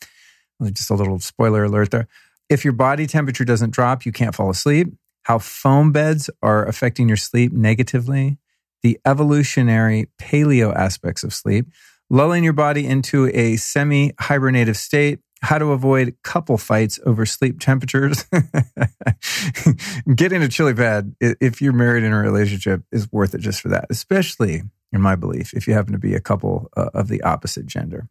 Just 0.63 0.89
a 0.89 0.95
little 0.95 1.19
spoiler 1.19 1.65
alert 1.65 1.91
there. 1.91 2.07
If 2.49 2.63
your 2.63 2.73
body 2.73 3.07
temperature 3.07 3.45
doesn't 3.45 3.71
drop, 3.71 4.05
you 4.05 4.11
can't 4.11 4.35
fall 4.35 4.49
asleep. 4.49 4.93
How 5.23 5.39
foam 5.39 5.91
beds 5.91 6.29
are 6.41 6.65
affecting 6.65 7.07
your 7.07 7.17
sleep 7.17 7.51
negatively 7.51 8.37
the 8.85 8.99
evolutionary 9.03 10.07
paleo 10.21 10.71
aspects 10.71 11.23
of 11.23 11.33
sleep, 11.33 11.65
lulling 12.11 12.43
your 12.43 12.53
body 12.53 12.85
into 12.85 13.31
a 13.33 13.55
semi 13.55 14.11
hibernative 14.21 14.75
state, 14.75 15.21
how 15.41 15.57
to 15.57 15.71
avoid 15.71 16.15
couple 16.23 16.55
fights 16.55 16.99
over 17.03 17.25
sleep 17.25 17.59
temperatures. 17.59 18.25
Getting 20.15 20.43
a 20.43 20.47
chili 20.47 20.75
pad, 20.75 21.15
if 21.19 21.63
you're 21.63 21.73
married 21.73 22.03
in 22.03 22.13
a 22.13 22.19
relationship, 22.19 22.83
is 22.91 23.11
worth 23.11 23.33
it 23.33 23.41
just 23.41 23.59
for 23.59 23.69
that, 23.69 23.87
especially 23.89 24.61
in 24.93 25.01
my 25.01 25.15
belief, 25.15 25.55
if 25.55 25.67
you 25.67 25.73
happen 25.73 25.93
to 25.93 25.97
be 25.97 26.13
a 26.13 26.21
couple 26.21 26.69
uh, 26.77 26.91
of 26.93 27.07
the 27.07 27.23
opposite 27.23 27.65
gender. 27.65 28.07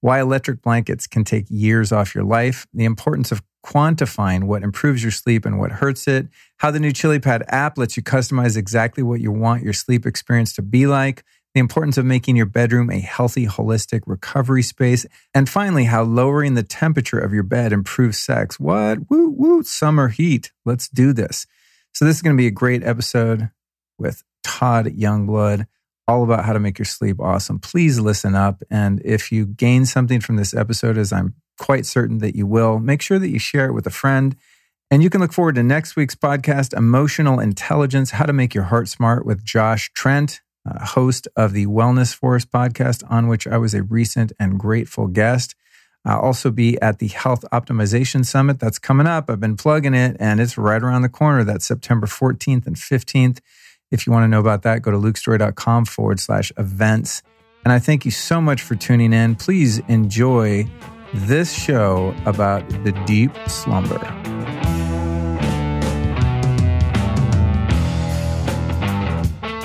Why 0.00 0.20
electric 0.20 0.62
blankets 0.62 1.06
can 1.06 1.24
take 1.24 1.46
years 1.48 1.90
off 1.92 2.14
your 2.14 2.24
life, 2.24 2.66
the 2.72 2.84
importance 2.84 3.32
of 3.32 3.42
quantifying 3.64 4.44
what 4.44 4.62
improves 4.62 5.02
your 5.02 5.10
sleep 5.10 5.44
and 5.44 5.58
what 5.58 5.72
hurts 5.72 6.06
it, 6.06 6.28
how 6.58 6.70
the 6.70 6.78
new 6.78 6.92
Chili 6.92 7.18
Pad 7.18 7.44
app 7.48 7.76
lets 7.76 7.96
you 7.96 8.02
customize 8.02 8.56
exactly 8.56 9.02
what 9.02 9.20
you 9.20 9.32
want 9.32 9.64
your 9.64 9.72
sleep 9.72 10.06
experience 10.06 10.52
to 10.54 10.62
be 10.62 10.86
like, 10.86 11.24
the 11.56 11.60
importance 11.60 11.96
of 11.96 12.04
making 12.04 12.36
your 12.36 12.46
bedroom 12.46 12.90
a 12.90 13.00
healthy, 13.00 13.46
holistic 13.46 14.02
recovery 14.06 14.62
space, 14.62 15.06
and 15.32 15.48
finally, 15.48 15.84
how 15.84 16.02
lowering 16.02 16.52
the 16.52 16.62
temperature 16.62 17.18
of 17.18 17.32
your 17.32 17.42
bed 17.42 17.72
improves 17.72 18.18
sex. 18.18 18.60
What? 18.60 19.10
Woo, 19.10 19.30
woo, 19.30 19.62
summer 19.62 20.08
heat. 20.08 20.52
Let's 20.66 20.86
do 20.86 21.14
this. 21.14 21.46
So, 21.94 22.04
this 22.04 22.16
is 22.16 22.22
going 22.22 22.36
to 22.36 22.40
be 22.40 22.46
a 22.46 22.50
great 22.50 22.84
episode 22.84 23.48
with 23.98 24.22
Todd 24.44 24.84
Youngblood, 24.84 25.66
all 26.08 26.22
about 26.22 26.44
how 26.44 26.52
to 26.52 26.60
make 26.60 26.78
your 26.78 26.86
sleep 26.86 27.20
awesome. 27.20 27.58
Please 27.58 27.98
listen 27.98 28.34
up. 28.34 28.62
And 28.70 29.02
if 29.04 29.32
you 29.32 29.46
gain 29.46 29.86
something 29.86 30.20
from 30.20 30.36
this 30.36 30.54
episode, 30.54 30.96
as 30.96 31.12
I'm 31.12 31.34
quite 31.58 31.86
certain 31.86 32.18
that 32.18 32.36
you 32.36 32.46
will. 32.46 32.78
Make 32.78 33.02
sure 33.02 33.18
that 33.18 33.28
you 33.28 33.38
share 33.38 33.66
it 33.66 33.72
with 33.72 33.86
a 33.86 33.90
friend. 33.90 34.36
And 34.90 35.02
you 35.02 35.10
can 35.10 35.20
look 35.20 35.32
forward 35.32 35.56
to 35.56 35.62
next 35.62 35.96
week's 35.96 36.14
podcast, 36.14 36.76
Emotional 36.76 37.40
Intelligence 37.40 38.12
How 38.12 38.24
to 38.24 38.32
Make 38.32 38.54
Your 38.54 38.64
Heart 38.64 38.88
Smart 38.88 39.26
with 39.26 39.44
Josh 39.44 39.90
Trent, 39.94 40.42
uh, 40.68 40.84
host 40.84 41.26
of 41.34 41.52
the 41.52 41.66
Wellness 41.66 42.14
Force 42.14 42.44
podcast, 42.44 43.02
on 43.10 43.26
which 43.26 43.48
I 43.48 43.58
was 43.58 43.74
a 43.74 43.82
recent 43.82 44.32
and 44.38 44.60
grateful 44.60 45.08
guest. 45.08 45.56
I'll 46.04 46.20
also 46.20 46.52
be 46.52 46.80
at 46.80 47.00
the 47.00 47.08
Health 47.08 47.44
Optimization 47.52 48.24
Summit 48.24 48.60
that's 48.60 48.78
coming 48.78 49.08
up. 49.08 49.28
I've 49.28 49.40
been 49.40 49.56
plugging 49.56 49.94
it 49.94 50.16
and 50.20 50.40
it's 50.40 50.56
right 50.56 50.80
around 50.80 51.02
the 51.02 51.08
corner. 51.08 51.42
That's 51.42 51.66
September 51.66 52.06
14th 52.06 52.64
and 52.64 52.76
15th. 52.76 53.40
If 53.90 54.06
you 54.06 54.12
want 54.12 54.24
to 54.24 54.28
know 54.28 54.40
about 54.40 54.62
that, 54.62 54.82
go 54.82 54.90
to 54.90 54.96
lukestorey.com 54.96 55.84
forward 55.84 56.20
slash 56.20 56.52
events. 56.56 57.22
And 57.64 57.72
I 57.72 57.78
thank 57.78 58.04
you 58.04 58.10
so 58.10 58.40
much 58.40 58.62
for 58.62 58.74
tuning 58.74 59.12
in. 59.12 59.36
Please 59.36 59.78
enjoy 59.88 60.66
this 61.14 61.52
show 61.52 62.14
about 62.26 62.68
the 62.84 62.92
deep 63.06 63.32
slumber. 63.48 63.98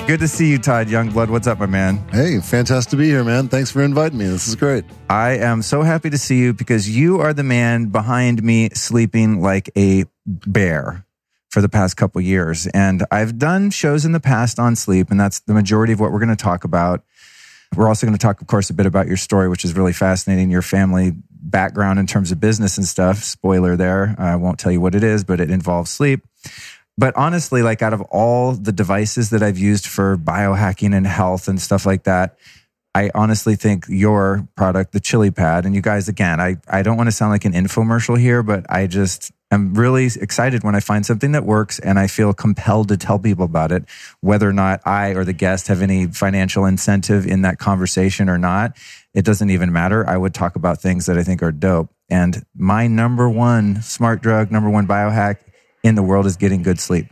Good 0.06 0.18
to 0.18 0.28
see 0.28 0.50
you, 0.50 0.58
Todd 0.58 0.88
Youngblood. 0.88 1.30
What's 1.30 1.46
up, 1.46 1.60
my 1.60 1.66
man? 1.66 1.96
Hey, 2.08 2.40
fantastic 2.40 2.90
to 2.90 2.96
be 2.96 3.06
here, 3.06 3.22
man. 3.22 3.48
Thanks 3.48 3.70
for 3.70 3.82
inviting 3.82 4.18
me. 4.18 4.26
This 4.26 4.48
is 4.48 4.56
great. 4.56 4.84
I 5.08 5.36
am 5.38 5.62
so 5.62 5.82
happy 5.82 6.10
to 6.10 6.18
see 6.18 6.38
you 6.38 6.52
because 6.52 6.90
you 6.90 7.20
are 7.20 7.32
the 7.32 7.44
man 7.44 7.86
behind 7.86 8.42
me 8.42 8.70
sleeping 8.70 9.40
like 9.40 9.70
a 9.76 10.04
bear 10.26 11.06
for 11.52 11.60
the 11.60 11.68
past 11.68 11.98
couple 11.98 12.20
years. 12.22 12.66
And 12.68 13.04
I've 13.10 13.38
done 13.38 13.70
shows 13.70 14.06
in 14.06 14.12
the 14.12 14.20
past 14.20 14.58
on 14.58 14.74
sleep, 14.74 15.10
and 15.10 15.20
that's 15.20 15.40
the 15.40 15.52
majority 15.52 15.92
of 15.92 16.00
what 16.00 16.10
we're 16.10 16.18
going 16.18 16.30
to 16.30 16.36
talk 16.36 16.64
about. 16.64 17.04
We're 17.76 17.88
also 17.88 18.06
going 18.06 18.16
to 18.16 18.22
talk, 18.22 18.40
of 18.40 18.46
course, 18.46 18.70
a 18.70 18.74
bit 18.74 18.86
about 18.86 19.06
your 19.06 19.18
story, 19.18 19.50
which 19.50 19.64
is 19.64 19.74
really 19.74 19.92
fascinating. 19.92 20.50
Your 20.50 20.62
family 20.62 21.12
background 21.30 21.98
in 21.98 22.06
terms 22.06 22.32
of 22.32 22.40
business 22.40 22.78
and 22.78 22.86
stuff. 22.86 23.18
Spoiler 23.18 23.76
there. 23.76 24.14
I 24.18 24.36
won't 24.36 24.58
tell 24.58 24.72
you 24.72 24.80
what 24.80 24.94
it 24.94 25.04
is, 25.04 25.24
but 25.24 25.40
it 25.40 25.50
involves 25.50 25.90
sleep. 25.90 26.22
But 26.96 27.14
honestly, 27.16 27.62
like 27.62 27.82
out 27.82 27.92
of 27.92 28.00
all 28.02 28.52
the 28.52 28.72
devices 28.72 29.30
that 29.30 29.42
I've 29.42 29.58
used 29.58 29.86
for 29.86 30.16
biohacking 30.16 30.94
and 30.94 31.06
health 31.06 31.48
and 31.48 31.60
stuff 31.60 31.84
like 31.84 32.04
that, 32.04 32.38
I 32.94 33.10
honestly 33.14 33.56
think 33.56 33.86
your 33.88 34.46
product, 34.54 34.92
the 34.92 35.00
chili 35.00 35.30
pad, 35.30 35.64
and 35.64 35.74
you 35.74 35.80
guys, 35.80 36.08
again, 36.08 36.40
I, 36.40 36.56
I 36.68 36.82
don't 36.82 36.96
want 36.96 37.08
to 37.08 37.12
sound 37.12 37.30
like 37.30 37.46
an 37.46 37.52
infomercial 37.52 38.18
here, 38.18 38.42
but 38.42 38.66
I 38.70 38.86
just 38.86 39.32
am 39.54 39.74
really 39.74 40.06
excited 40.06 40.64
when 40.64 40.74
I 40.74 40.80
find 40.80 41.04
something 41.04 41.32
that 41.32 41.44
works 41.44 41.78
and 41.78 41.98
I 41.98 42.06
feel 42.06 42.32
compelled 42.32 42.88
to 42.88 42.96
tell 42.96 43.18
people 43.18 43.44
about 43.44 43.72
it, 43.72 43.84
whether 44.20 44.48
or 44.48 44.52
not 44.52 44.80
I 44.86 45.10
or 45.10 45.24
the 45.24 45.32
guest 45.32 45.68
have 45.68 45.82
any 45.82 46.06
financial 46.06 46.64
incentive 46.64 47.26
in 47.26 47.42
that 47.42 47.58
conversation 47.58 48.28
or 48.28 48.38
not. 48.38 48.76
It 49.14 49.24
doesn't 49.24 49.50
even 49.50 49.72
matter. 49.72 50.08
I 50.08 50.16
would 50.16 50.34
talk 50.34 50.56
about 50.56 50.80
things 50.80 51.06
that 51.06 51.18
I 51.18 51.22
think 51.22 51.42
are 51.42 51.52
dope. 51.52 51.90
And 52.10 52.44
my 52.54 52.86
number 52.86 53.28
one 53.28 53.82
smart 53.82 54.22
drug, 54.22 54.50
number 54.50 54.70
one 54.70 54.86
biohack 54.86 55.38
in 55.82 55.94
the 55.94 56.02
world 56.02 56.26
is 56.26 56.36
getting 56.36 56.62
good 56.62 56.80
sleep 56.80 57.06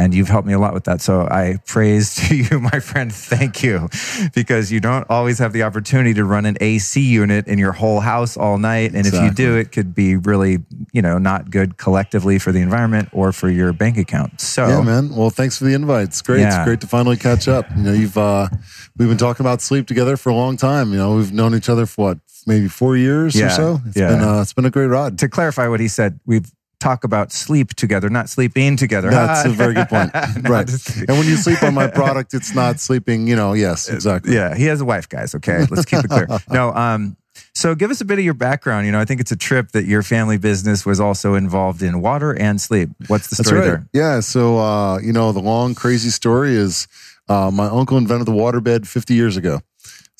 and 0.00 0.14
you've 0.14 0.28
helped 0.28 0.48
me 0.48 0.54
a 0.54 0.58
lot 0.58 0.72
with 0.72 0.84
that. 0.84 1.02
So 1.02 1.28
I 1.30 1.58
praise 1.66 2.14
to 2.28 2.34
you, 2.34 2.58
my 2.58 2.80
friend. 2.80 3.12
Thank 3.12 3.62
you, 3.62 3.88
because 4.34 4.72
you 4.72 4.80
don't 4.80 5.08
always 5.10 5.38
have 5.38 5.52
the 5.52 5.62
opportunity 5.62 6.14
to 6.14 6.24
run 6.24 6.46
an 6.46 6.56
AC 6.60 7.00
unit 7.00 7.46
in 7.46 7.58
your 7.58 7.72
whole 7.72 8.00
house 8.00 8.36
all 8.36 8.56
night, 8.56 8.92
and 8.94 9.06
exactly. 9.06 9.18
if 9.18 9.24
you 9.24 9.30
do, 9.32 9.56
it 9.56 9.72
could 9.72 9.94
be 9.94 10.16
really, 10.16 10.58
you 10.92 11.02
know, 11.02 11.18
not 11.18 11.50
good 11.50 11.76
collectively 11.76 12.38
for 12.38 12.50
the 12.50 12.60
environment 12.60 13.10
or 13.12 13.32
for 13.32 13.50
your 13.50 13.72
bank 13.74 13.98
account. 13.98 14.40
So 14.40 14.66
yeah, 14.66 14.80
man. 14.80 15.14
Well, 15.14 15.30
thanks 15.30 15.58
for 15.58 15.64
the 15.64 15.74
invite. 15.74 16.04
It's 16.04 16.22
great. 16.22 16.40
Yeah. 16.40 16.56
It's 16.56 16.64
great 16.64 16.80
to 16.80 16.86
finally 16.86 17.18
catch 17.18 17.46
up. 17.46 17.66
You 17.76 17.82
know, 17.82 17.92
you've 17.92 18.16
uh, 18.16 18.48
we've 18.96 19.08
been 19.08 19.18
talking 19.18 19.44
about 19.44 19.60
sleep 19.60 19.86
together 19.86 20.16
for 20.16 20.30
a 20.30 20.34
long 20.34 20.56
time. 20.56 20.92
You 20.92 20.98
know, 20.98 21.16
we've 21.16 21.32
known 21.32 21.54
each 21.54 21.68
other 21.68 21.84
for 21.84 22.10
what 22.10 22.18
maybe 22.46 22.68
four 22.68 22.96
years 22.96 23.34
yeah, 23.34 23.46
or 23.46 23.50
so. 23.50 23.80
It's 23.86 23.96
yeah. 23.98 24.08
been 24.08 24.22
uh, 24.22 24.40
it's 24.40 24.54
been 24.54 24.64
a 24.64 24.70
great 24.70 24.86
ride. 24.86 25.18
To 25.18 25.28
clarify 25.28 25.68
what 25.68 25.80
he 25.80 25.88
said, 25.88 26.20
we've 26.24 26.50
talk 26.80 27.04
about 27.04 27.30
sleep 27.30 27.74
together, 27.74 28.08
not 28.08 28.28
sleeping 28.28 28.76
together. 28.76 29.10
That's 29.10 29.46
a 29.46 29.50
very 29.50 29.74
good 29.74 29.88
point. 29.88 30.12
right. 30.48 30.68
And 31.08 31.18
when 31.18 31.26
you 31.26 31.36
sleep 31.36 31.62
on 31.62 31.74
my 31.74 31.86
product, 31.86 32.34
it's 32.34 32.54
not 32.54 32.80
sleeping, 32.80 33.28
you 33.28 33.36
know, 33.36 33.52
yes, 33.52 33.88
exactly. 33.88 34.34
Yeah. 34.34 34.54
He 34.54 34.64
has 34.64 34.80
a 34.80 34.84
wife, 34.84 35.08
guys. 35.08 35.34
Okay. 35.34 35.66
Let's 35.70 35.84
keep 35.84 36.04
it 36.04 36.08
clear. 36.08 36.26
no, 36.50 36.72
um, 36.72 37.16
so 37.54 37.74
give 37.74 37.90
us 37.90 38.00
a 38.00 38.04
bit 38.04 38.18
of 38.18 38.24
your 38.24 38.34
background. 38.34 38.86
You 38.86 38.92
know, 38.92 39.00
I 39.00 39.04
think 39.04 39.20
it's 39.20 39.32
a 39.32 39.36
trip 39.36 39.72
that 39.72 39.84
your 39.84 40.02
family 40.02 40.38
business 40.38 40.86
was 40.86 41.00
also 41.00 41.34
involved 41.34 41.82
in 41.82 42.00
water 42.00 42.36
and 42.36 42.60
sleep. 42.60 42.90
What's 43.06 43.28
the 43.28 43.44
story 43.44 43.60
right. 43.60 43.66
there? 43.66 43.88
Yeah. 43.92 44.20
So, 44.20 44.58
uh, 44.58 44.98
you 44.98 45.12
know, 45.12 45.32
the 45.32 45.40
long, 45.40 45.74
crazy 45.74 46.10
story 46.10 46.54
is 46.54 46.88
uh, 47.28 47.50
my 47.52 47.66
uncle 47.66 47.98
invented 47.98 48.26
the 48.26 48.32
waterbed 48.32 48.86
50 48.86 49.14
years 49.14 49.36
ago. 49.36 49.60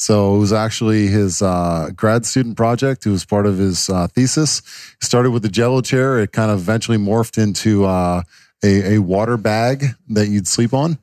So 0.00 0.34
it 0.34 0.38
was 0.38 0.50
actually 0.50 1.08
his 1.08 1.42
uh, 1.42 1.90
grad 1.94 2.24
student 2.24 2.56
project. 2.56 3.04
It 3.04 3.10
was 3.10 3.26
part 3.26 3.44
of 3.44 3.58
his 3.58 3.90
uh, 3.90 4.06
thesis. 4.06 4.60
It 4.96 5.04
started 5.04 5.30
with 5.30 5.42
the 5.42 5.50
Jello 5.50 5.82
chair. 5.82 6.18
It 6.18 6.32
kind 6.32 6.50
of 6.50 6.58
eventually 6.58 6.96
morphed 6.96 7.36
into 7.36 7.84
uh, 7.84 8.22
a, 8.64 8.94
a, 8.94 8.98
water 8.98 9.36
bag 9.36 9.84
that 10.08 10.28
you'd 10.28 10.48
sleep 10.48 10.72
on, 10.72 10.98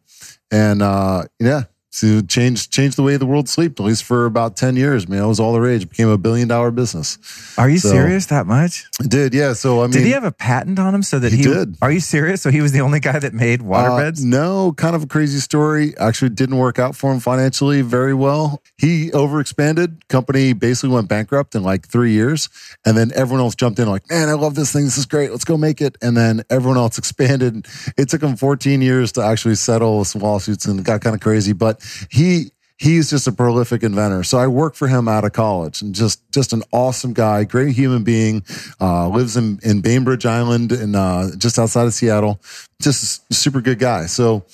and 0.50 0.82
uh, 0.82 1.26
yeah, 1.40 1.66
to 2.00 2.22
change 2.24 2.70
change 2.70 2.96
the 2.96 3.04
way 3.04 3.18
the 3.18 3.26
world 3.26 3.50
slept, 3.50 3.80
at 3.80 3.86
least 3.86 4.04
for 4.04 4.26
about 4.26 4.56
10 4.56 4.76
years. 4.76 5.08
Man, 5.08 5.24
it 5.24 5.28
was 5.28 5.40
all 5.40 5.54
the 5.54 5.62
rage. 5.62 5.84
It 5.84 5.90
became 5.90 6.10
a 6.10 6.18
billion 6.18 6.48
dollar 6.48 6.72
business. 6.72 7.18
Are 7.58 7.70
you 7.70 7.80
so, 7.80 7.90
serious 7.90 8.28
that 8.28 8.46
much? 8.46 8.86
It 9.00 9.10
did, 9.10 9.34
yeah. 9.34 9.54
So 9.54 9.82
I 9.82 9.84
mean 9.84 9.92
Did 9.92 10.06
he 10.06 10.12
have 10.12 10.24
a 10.24 10.32
patent 10.32 10.80
on 10.80 10.94
him 10.94 11.04
so 11.04 11.20
that 11.20 11.32
he, 11.32 11.40
he 11.40 11.44
did? 11.44 11.76
Are 11.82 11.92
you 11.92 12.00
serious? 12.00 12.42
So 12.42 12.52
he 12.52 12.62
was 12.62 12.72
the 12.72 12.82
only 12.82 13.00
guy 13.00 13.20
that 13.20 13.34
made 13.34 13.62
waterbeds? 13.62 14.22
Uh, 14.22 14.28
no, 14.28 14.74
kind 14.74 14.96
of 14.96 15.04
a 15.04 15.08
crazy 15.08 15.40
story. 15.40 15.98
Actually 15.98 16.30
didn't 16.30 16.58
work 16.58 16.80
out 16.80 16.96
for 16.96 17.12
him 17.12 17.20
financially 17.20 17.82
very 17.82 18.14
well. 18.14 18.62
He 18.78 19.10
overexpanded. 19.12 20.08
Company 20.08 20.54
basically 20.54 20.90
went 20.90 21.10
bankrupt 21.10 21.56
in 21.56 21.64
like 21.64 21.88
three 21.88 22.12
years. 22.12 22.50
And 22.86 22.98
then 22.98 23.12
everyone 23.16 23.42
else 23.42 23.56
jumped 23.56 23.80
in 23.80 23.88
like, 23.88 24.10
man, 24.10 24.30
I 24.30 24.34
love 24.34 24.56
this 24.56 24.72
thing. 24.72 24.86
This 24.86 24.98
is 24.98 25.06
great. 25.06 25.32
Let's 25.32 25.46
go 25.46 25.58
make 25.58 25.82
it. 25.82 25.98
And 26.02 26.16
then 26.16 26.44
everyone 26.50 26.78
else 26.78 26.98
expanded. 26.98 27.66
It 27.98 28.10
took 28.10 28.22
him 28.22 28.36
14 28.36 28.82
years 28.82 29.12
to 29.14 29.22
actually 29.24 29.56
settle 29.56 30.06
some 30.06 30.22
lawsuits 30.22 30.66
and 30.66 30.84
got 30.84 31.02
kind 31.02 31.16
of 31.16 31.22
crazy. 31.22 31.54
But 31.54 31.82
he 32.10 32.52
he's 32.78 33.10
just 33.10 33.28
a 33.28 33.32
prolific 33.32 33.84
inventor. 33.84 34.24
So 34.24 34.38
I 34.38 34.48
worked 34.48 34.78
for 34.78 34.88
him 34.88 35.08
out 35.08 35.26
of 35.26 35.34
college 35.34 35.82
and 35.82 35.96
just, 35.96 36.22
just 36.32 36.54
an 36.54 36.62
awesome 36.72 37.14
guy, 37.14 37.44
great 37.44 37.76
human 37.76 38.04
being, 38.04 38.44
uh, 38.80 39.10
lives 39.10 39.36
in, 39.36 39.60
in 39.64 39.82
Bainbridge 39.82 40.26
Island 40.26 40.72
and, 40.72 40.96
uh, 40.96 41.30
just 41.38 41.58
outside 41.58 41.88
of 41.88 41.94
Seattle, 41.94 42.40
just 42.80 43.34
super 43.34 43.62
good 43.62 43.80
guy. 43.80 44.06
So 44.06 44.46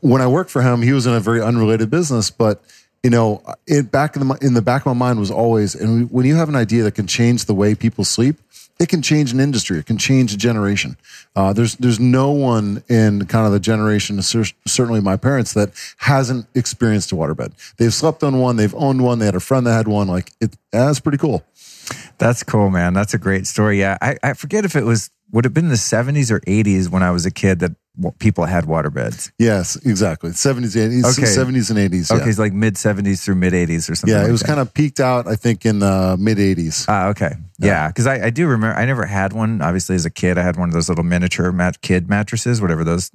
when 0.00 0.20
I 0.20 0.26
worked 0.26 0.50
for 0.50 0.62
him, 0.62 0.82
he 0.82 0.92
was 0.92 1.06
in 1.06 1.12
a 1.12 1.20
very 1.20 1.40
unrelated 1.40 1.90
business, 1.90 2.30
but 2.30 2.62
you 3.02 3.10
know, 3.10 3.42
it 3.66 3.90
back 3.90 4.16
in 4.16 4.26
the, 4.26 4.34
in 4.42 4.54
the 4.54 4.62
back 4.62 4.82
of 4.82 4.86
my 4.86 5.06
mind 5.06 5.20
was 5.20 5.30
always, 5.30 5.74
and 5.74 6.10
when 6.10 6.26
you 6.26 6.34
have 6.36 6.48
an 6.48 6.56
idea 6.56 6.82
that 6.82 6.96
can 6.96 7.06
change 7.06 7.46
the 7.46 7.54
way 7.54 7.74
people 7.74 8.04
sleep, 8.04 8.36
it 8.80 8.88
can 8.88 9.02
change 9.02 9.30
an 9.30 9.38
industry. 9.38 9.78
It 9.78 9.84
can 9.86 9.98
change 9.98 10.32
a 10.32 10.38
generation. 10.38 10.96
Uh, 11.36 11.52
there's 11.52 11.76
there's 11.76 12.00
no 12.00 12.30
one 12.30 12.82
in 12.88 13.26
kind 13.26 13.46
of 13.46 13.52
the 13.52 13.60
generation, 13.60 14.20
certainly 14.22 15.00
my 15.00 15.16
parents, 15.16 15.52
that 15.52 15.70
hasn't 15.98 16.46
experienced 16.54 17.12
a 17.12 17.14
waterbed. 17.14 17.52
They've 17.76 17.92
slept 17.92 18.24
on 18.24 18.40
one. 18.40 18.56
They've 18.56 18.74
owned 18.74 19.04
one. 19.04 19.18
They 19.18 19.26
had 19.26 19.36
a 19.36 19.40
friend 19.40 19.66
that 19.66 19.74
had 19.74 19.86
one. 19.86 20.08
Like 20.08 20.32
it, 20.40 20.56
that's 20.72 20.98
pretty 20.98 21.18
cool. 21.18 21.44
That's 22.18 22.42
cool, 22.42 22.70
man. 22.70 22.94
That's 22.94 23.14
a 23.14 23.18
great 23.18 23.46
story. 23.46 23.78
Yeah, 23.78 23.98
I, 24.00 24.16
I 24.22 24.32
forget 24.32 24.64
if 24.64 24.74
it 24.74 24.84
was 24.84 25.10
would 25.32 25.44
have 25.44 25.54
been 25.54 25.68
the 25.68 25.74
70s 25.74 26.30
or 26.30 26.40
80s 26.40 26.88
when 26.88 27.02
I 27.02 27.10
was 27.10 27.26
a 27.26 27.30
kid 27.30 27.60
that 27.60 27.72
people 28.18 28.44
had 28.46 28.64
water 28.64 28.90
beds. 28.90 29.30
Yes, 29.38 29.76
exactly. 29.76 30.30
70s, 30.30 30.76
80s, 30.76 31.18
okay. 31.18 31.28
70s 31.28 31.70
and 31.70 31.92
80s. 31.92 32.10
Okay, 32.10 32.28
it's 32.28 32.38
like 32.38 32.52
mid 32.52 32.74
70s 32.74 33.22
through 33.22 33.34
mid 33.36 33.52
80s 33.52 33.90
or 33.90 33.94
something. 33.94 34.14
Yeah, 34.14 34.20
like 34.20 34.28
it 34.28 34.32
was 34.32 34.42
kind 34.42 34.60
of 34.60 34.72
peaked 34.72 35.00
out, 35.00 35.26
I 35.26 35.36
think, 35.36 35.66
in 35.66 35.80
the 35.80 36.16
mid 36.18 36.38
80s. 36.38 36.86
Ah, 36.88 37.08
okay. 37.08 37.32
Yeah, 37.58 37.88
because 37.88 38.06
yeah, 38.06 38.12
I, 38.12 38.26
I, 38.26 38.30
do 38.30 38.46
remember, 38.46 38.76
I 38.76 38.86
never 38.86 39.04
had 39.04 39.32
one. 39.32 39.60
Obviously, 39.60 39.94
as 39.96 40.06
a 40.06 40.10
kid, 40.10 40.38
I 40.38 40.42
had 40.42 40.56
one 40.56 40.68
of 40.68 40.72
those 40.72 40.88
little 40.88 41.04
miniature 41.04 41.52
mat- 41.52 41.82
kid 41.82 42.08
mattresses, 42.08 42.60
whatever 42.60 42.84
those 42.84 43.10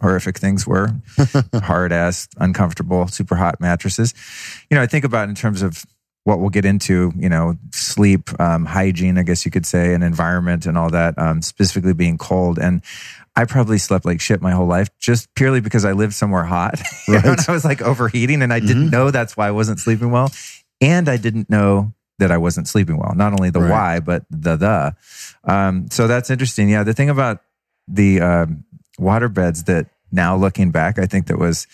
horrific 0.00 0.38
things 0.38 0.66
were 0.66 0.88
hard 1.54 1.92
ass, 1.92 2.28
uncomfortable, 2.38 3.06
super 3.08 3.36
hot 3.36 3.60
mattresses. 3.60 4.14
You 4.70 4.76
know, 4.76 4.82
I 4.82 4.86
think 4.86 5.04
about 5.04 5.28
in 5.28 5.34
terms 5.34 5.62
of 5.62 5.84
what 6.24 6.38
we'll 6.38 6.50
get 6.50 6.64
into, 6.64 7.12
you 7.16 7.28
know, 7.28 7.56
sleep, 7.72 8.28
um, 8.40 8.64
hygiene, 8.64 9.18
I 9.18 9.22
guess 9.22 9.44
you 9.44 9.50
could 9.50 9.66
say, 9.66 9.92
and 9.92 10.04
environment 10.04 10.66
and 10.66 10.78
all 10.78 10.90
that, 10.90 11.18
um, 11.18 11.42
specifically 11.42 11.94
being 11.94 12.16
cold. 12.16 12.58
And 12.58 12.82
I 13.34 13.44
probably 13.44 13.78
slept 13.78 14.04
like 14.04 14.20
shit 14.20 14.40
my 14.40 14.52
whole 14.52 14.66
life 14.66 14.88
just 14.98 15.34
purely 15.34 15.60
because 15.60 15.84
I 15.84 15.92
lived 15.92 16.14
somewhere 16.14 16.44
hot. 16.44 16.80
Right. 17.08 17.24
and 17.24 17.38
I 17.48 17.52
was 17.52 17.64
like 17.64 17.82
overheating 17.82 18.42
and 18.42 18.52
I 18.52 18.60
didn't 18.60 18.84
mm-hmm. 18.84 18.90
know 18.90 19.10
that's 19.10 19.36
why 19.36 19.48
I 19.48 19.50
wasn't 19.50 19.80
sleeping 19.80 20.12
well. 20.12 20.30
And 20.80 21.08
I 21.08 21.16
didn't 21.16 21.50
know 21.50 21.92
that 22.18 22.30
I 22.30 22.38
wasn't 22.38 22.68
sleeping 22.68 22.96
well. 22.96 23.12
Not 23.14 23.32
only 23.32 23.50
the 23.50 23.60
right. 23.60 23.70
why, 23.70 24.00
but 24.00 24.24
the 24.30 24.56
the. 24.56 24.96
Um, 25.44 25.88
so 25.90 26.06
that's 26.06 26.30
interesting. 26.30 26.68
Yeah. 26.68 26.84
The 26.84 26.94
thing 26.94 27.10
about 27.10 27.42
the 27.88 28.20
um, 28.20 28.64
water 28.98 29.28
beds 29.28 29.64
that 29.64 29.88
now 30.12 30.36
looking 30.36 30.70
back, 30.70 30.98
I 30.98 31.06
think 31.06 31.26
that 31.26 31.38
was 31.38 31.66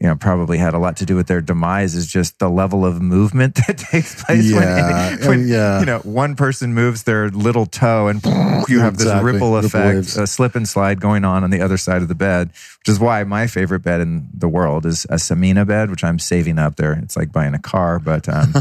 you 0.00 0.06
know 0.06 0.14
probably 0.14 0.58
had 0.58 0.74
a 0.74 0.78
lot 0.78 0.96
to 0.98 1.06
do 1.06 1.16
with 1.16 1.26
their 1.26 1.40
demise 1.40 1.94
is 1.94 2.06
just 2.06 2.38
the 2.38 2.48
level 2.48 2.84
of 2.84 3.00
movement 3.00 3.54
that 3.66 3.78
takes 3.78 4.22
place 4.22 4.50
yeah, 4.50 5.16
when, 5.20 5.28
when 5.28 5.48
yeah. 5.48 5.80
you 5.80 5.86
know 5.86 5.98
one 6.00 6.36
person 6.36 6.74
moves 6.74 7.04
their 7.04 7.30
little 7.30 7.66
toe 7.66 8.08
and 8.08 8.24
you 8.68 8.80
have 8.80 8.98
this 8.98 9.22
ripple 9.22 9.56
effect 9.56 10.16
a 10.16 10.26
slip 10.26 10.54
and 10.54 10.68
slide 10.68 11.00
going 11.00 11.24
on 11.24 11.42
on 11.42 11.50
the 11.50 11.60
other 11.60 11.76
side 11.76 12.02
of 12.02 12.08
the 12.08 12.14
bed 12.14 12.48
which 12.48 12.88
is 12.88 13.00
why 13.00 13.24
my 13.24 13.46
favorite 13.46 13.80
bed 13.80 14.00
in 14.00 14.28
the 14.34 14.48
world 14.48 14.84
is 14.84 15.04
a 15.06 15.14
Samina 15.14 15.66
bed 15.66 15.90
which 15.90 16.04
I'm 16.04 16.18
saving 16.18 16.58
up 16.58 16.76
there 16.76 16.92
it's 16.92 17.16
like 17.16 17.32
buying 17.32 17.54
a 17.54 17.58
car 17.58 17.98
but 17.98 18.28
um, 18.28 18.52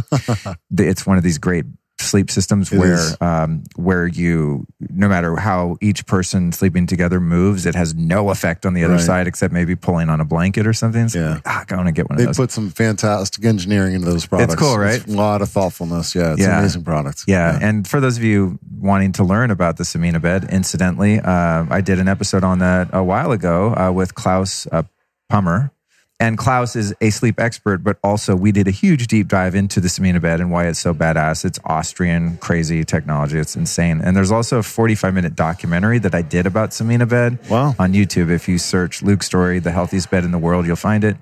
it's 0.78 1.06
one 1.06 1.18
of 1.18 1.24
these 1.24 1.38
great 1.38 1.66
sleep 2.00 2.30
systems 2.30 2.72
it 2.72 2.77
where 2.77 3.00
um, 3.22 3.63
where 3.75 4.08
you 4.08 4.66
no 4.80 5.08
matter 5.08 5.36
how 5.36 5.77
each 5.82 6.06
person 6.06 6.51
sleeping 6.51 6.88
together 6.88 7.20
moves, 7.20 7.66
it 7.66 7.75
has 7.75 7.96
no 7.96 8.30
effect 8.30 8.66
on 8.66 8.74
the 8.74 8.84
other 8.84 8.96
right. 8.96 9.01
side 9.01 9.27
except 9.27 9.54
maybe 9.54 9.75
pulling 9.75 10.10
on 10.10 10.22
a 10.22 10.25
blanket 10.25 10.68
or 10.68 10.74
something. 10.74 11.10
So 11.10 11.20
yeah, 11.20 11.30
like, 11.36 11.42
ah, 11.46 11.66
I 11.70 11.75
want 11.75 11.88
to 11.88 11.92
get 11.92 12.10
one 12.10 12.18
they 12.18 12.24
of 12.24 12.30
those. 12.30 12.38
Put 12.38 12.51
some 12.51 12.70
fantastic 12.70 13.44
engineering 13.46 13.94
into 13.94 14.06
those 14.06 14.25
products. 14.25 14.54
It's 14.54 14.62
cool, 14.62 14.77
right? 14.77 15.01
It's 15.01 15.13
a 15.13 15.18
lot 15.18 15.42
of 15.42 15.50
thoughtfulness. 15.50 16.16
Yeah, 16.16 16.34
it's 16.34 16.42
yeah. 16.42 16.54
an 16.54 16.60
amazing 16.60 16.84
product. 16.84 17.24
Yeah. 17.27 17.54
yeah. 17.54 17.68
and 17.68 17.88
for 17.88 18.00
those 18.00 18.18
of 18.18 18.24
you 18.24 18.60
wanting 18.80 19.13
to 19.13 19.24
learn 19.24 19.51
about 19.51 19.77
the 19.77 19.84
Samina 19.84 20.22
bed, 20.22 20.46
incidentally, 20.46 21.20
uh, 21.20 21.66
I 21.70 21.82
did 21.82 22.00
an 22.00 22.08
episode 22.08 22.44
on 22.44 22.60
that 22.60 22.89
a 22.94 23.04
while 23.04 23.32
ago 23.32 23.75
uh, 23.75 23.92
with 23.92 24.16
Klaus 24.16 24.68
uh, 24.72 24.84
Pummer 25.30 25.72
and 26.20 26.38
Klaus 26.38 26.76
is 26.76 26.96
a 27.00 27.12
sleep 27.12 27.40
expert, 27.40 27.84
but 27.84 27.98
also 28.04 28.36
we 28.36 28.52
did 28.52 28.68
a 28.68 28.72
huge 28.72 29.06
deep 29.08 29.28
dive 29.28 29.54
into 29.54 29.80
the 29.80 29.88
Samina 29.88 30.20
bed 30.20 30.40
and 30.40 30.52
why 30.52 30.66
it's 30.68 30.80
so 30.80 30.94
badass. 30.94 31.46
It's 31.46 31.60
Austrian 31.66 32.38
crazy 32.38 32.84
technology. 32.84 33.38
It's 33.38 33.56
insane. 33.56 34.02
And 34.02 34.16
there's 34.16 34.32
also 34.32 34.58
a 34.58 34.64
45 34.64 35.14
minute 35.14 35.36
documentary 35.36 36.00
that 36.00 36.16
I 36.16 36.24
did 36.24 36.48
about 36.48 36.72
Samina 36.72 37.08
bed 37.08 37.38
wow. 37.50 37.76
on 37.78 37.94
YouTube. 37.94 38.32
If 38.32 38.48
you 38.48 38.58
search 38.58 39.04
Luke 39.04 39.22
Storey, 39.22 39.60
the 39.60 39.72
healthiest 39.72 40.10
bed 40.10 40.24
in 40.24 40.32
the 40.32 40.40
world, 40.40 40.66
you'll 40.66 40.76
find 40.76 41.04
it. 41.04 41.18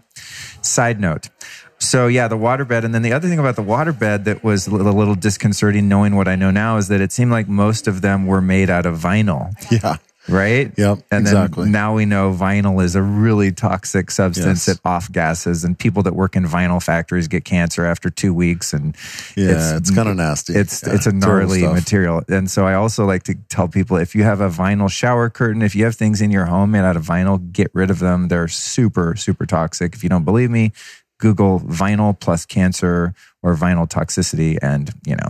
Side 0.62 1.02
note. 1.02 1.28
So 1.78 2.08
yeah, 2.08 2.30
the 2.30 2.38
waterbed. 2.38 2.86
And 2.86 2.96
then 2.96 3.02
the 3.02 3.12
other 3.12 3.28
thing 3.28 3.38
about 3.38 3.58
the 3.58 3.64
waterbed 3.64 4.24
that 4.24 4.46
was 4.46 4.66
a 4.66 4.72
little 4.74 5.16
disconcerting 5.16 5.90
knowing 5.90 6.16
what 6.16 6.30
I 6.30 6.38
know 6.38 6.52
now 6.52 6.78
is 6.78 6.88
that 6.88 7.02
it 7.02 7.12
seemed 7.12 7.32
like 7.32 7.50
most 7.50 7.88
of 7.88 8.02
them 8.02 8.26
were 8.28 8.42
made 8.42 8.70
out 8.70 8.86
of 8.86 8.98
vinyl. 8.98 9.52
Yeah 9.70 9.98
right? 10.28 10.72
Yep. 10.78 11.00
And 11.12 11.22
exactly. 11.22 11.66
then 11.66 11.72
now 11.72 11.96
we 11.96 12.06
know 12.06 12.32
vinyl 12.32 12.84
is 12.84 12.96
a 12.96 13.02
really 13.02 13.52
toxic 13.52 14.12
substance. 14.12 14.68
Yes. 14.68 14.78
It 14.78 14.82
off 14.86 15.12
gases, 15.12 15.64
and 15.64 15.78
people 15.78 16.04
that 16.04 16.16
work 16.16 16.36
in 16.36 16.46
vinyl 16.46 16.82
factories 16.82 17.28
get 17.28 17.46
cancer 17.46 17.86
after 17.86 18.10
two 18.10 18.34
weeks. 18.34 18.74
And 18.74 18.96
yeah, 19.36 19.76
it's, 19.76 19.90
it's 19.90 19.96
kind 19.96 20.10
of 20.10 20.16
nasty. 20.16 20.54
It's 20.54 20.84
yeah, 20.86 20.96
it's 20.96 21.06
a 21.06 21.12
gnarly 21.12 21.64
material. 21.64 22.24
And 22.28 22.50
so 22.50 22.66
I 22.66 22.74
also 22.74 23.06
like 23.06 23.24
to 23.24 23.36
tell 23.50 23.68
people 23.68 23.98
if 23.98 24.16
you 24.16 24.24
have 24.24 24.42
a 24.42 24.50
vinyl 24.50 24.90
shower 24.90 25.30
curtain, 25.30 25.62
if 25.62 25.76
you 25.76 25.86
have 25.86 25.96
things 25.96 26.22
in 26.22 26.32
your 26.32 26.46
home 26.46 26.72
made 26.72 26.86
out 26.86 26.96
of 26.96 27.04
vinyl, 27.04 27.52
get 27.52 27.72
rid 27.74 27.90
of 27.90 28.00
them. 28.00 28.28
They're 28.28 28.48
super 28.48 29.16
super 29.16 29.46
toxic. 29.46 29.96
If 29.96 30.04
you 30.04 30.10
don't 30.10 30.26
believe 30.26 30.50
me, 30.50 30.72
Google 31.20 31.60
vinyl 31.60 32.20
plus 32.20 32.46
cancer 32.46 33.14
or 33.42 33.56
vinyl 33.56 33.88
toxicity, 33.88 34.58
and 34.62 34.92
you 35.06 35.16
know, 35.16 35.30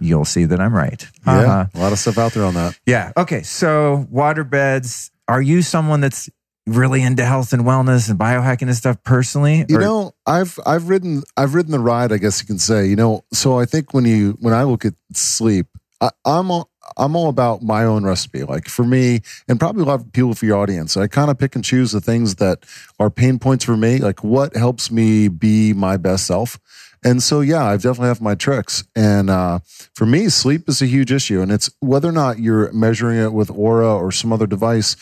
you'll 0.00 0.24
see 0.24 0.44
that 0.44 0.60
I'm 0.60 0.74
right. 0.74 1.06
Yeah, 1.26 1.32
Uh-huh. 1.40 1.66
a 1.74 1.78
lot 1.80 1.92
of 1.92 1.98
stuff 1.98 2.18
out 2.18 2.32
there 2.32 2.44
on 2.44 2.54
that. 2.54 2.78
Yeah. 2.86 3.12
Okay. 3.16 3.42
So 3.42 4.06
waterbeds. 4.12 5.10
Are 5.26 5.42
you 5.42 5.62
someone 5.62 6.00
that's 6.00 6.30
really 6.66 7.02
into 7.02 7.24
health 7.24 7.52
and 7.52 7.62
wellness 7.64 8.08
and 8.10 8.18
biohacking 8.18 8.62
and 8.62 8.76
stuff 8.76 8.96
personally? 9.04 9.64
You 9.68 9.76
Or- 9.78 9.80
know, 9.80 10.12
I've 10.26 10.58
I've 10.66 10.88
ridden 10.88 11.22
I've 11.36 11.54
ridden 11.54 11.72
the 11.72 11.78
ride. 11.78 12.12
I 12.12 12.18
guess 12.18 12.40
you 12.40 12.46
can 12.46 12.58
say. 12.58 12.86
You 12.86 12.96
know, 12.96 13.24
so 13.32 13.58
I 13.58 13.64
think 13.64 13.92
when 13.94 14.04
you 14.04 14.36
when 14.40 14.54
I 14.54 14.62
look 14.64 14.84
at 14.84 14.94
sleep, 15.12 15.66
I, 16.00 16.10
I'm 16.24 16.50
all, 16.50 16.70
I'm 16.96 17.14
all 17.16 17.28
about 17.28 17.62
my 17.62 17.84
own 17.84 18.04
recipe. 18.04 18.42
Like 18.44 18.68
for 18.68 18.84
me, 18.84 19.20
and 19.48 19.58
probably 19.60 19.82
a 19.82 19.86
lot 19.86 20.00
of 20.00 20.12
people 20.12 20.34
for 20.34 20.46
your 20.46 20.56
audience. 20.58 20.96
I 20.96 21.06
kind 21.08 21.30
of 21.30 21.38
pick 21.38 21.54
and 21.54 21.64
choose 21.64 21.92
the 21.92 22.00
things 22.00 22.36
that 22.36 22.64
are 22.98 23.10
pain 23.10 23.38
points 23.38 23.64
for 23.64 23.76
me. 23.76 23.98
Like 23.98 24.24
what 24.24 24.56
helps 24.56 24.90
me 24.90 25.28
be 25.28 25.72
my 25.74 25.96
best 25.98 26.26
self. 26.26 26.58
And 27.04 27.22
so, 27.22 27.40
yeah, 27.40 27.64
I've 27.64 27.82
definitely 27.82 28.08
have 28.08 28.20
my 28.20 28.34
tricks. 28.34 28.84
And 28.96 29.30
uh, 29.30 29.60
for 29.94 30.06
me, 30.06 30.28
sleep 30.28 30.68
is 30.68 30.82
a 30.82 30.86
huge 30.86 31.12
issue. 31.12 31.40
And 31.40 31.52
it's 31.52 31.70
whether 31.80 32.08
or 32.08 32.12
not 32.12 32.38
you're 32.38 32.72
measuring 32.72 33.18
it 33.18 33.32
with 33.32 33.48
Oura 33.48 34.00
or 34.00 34.10
some 34.10 34.32
other 34.32 34.46
device, 34.46 34.96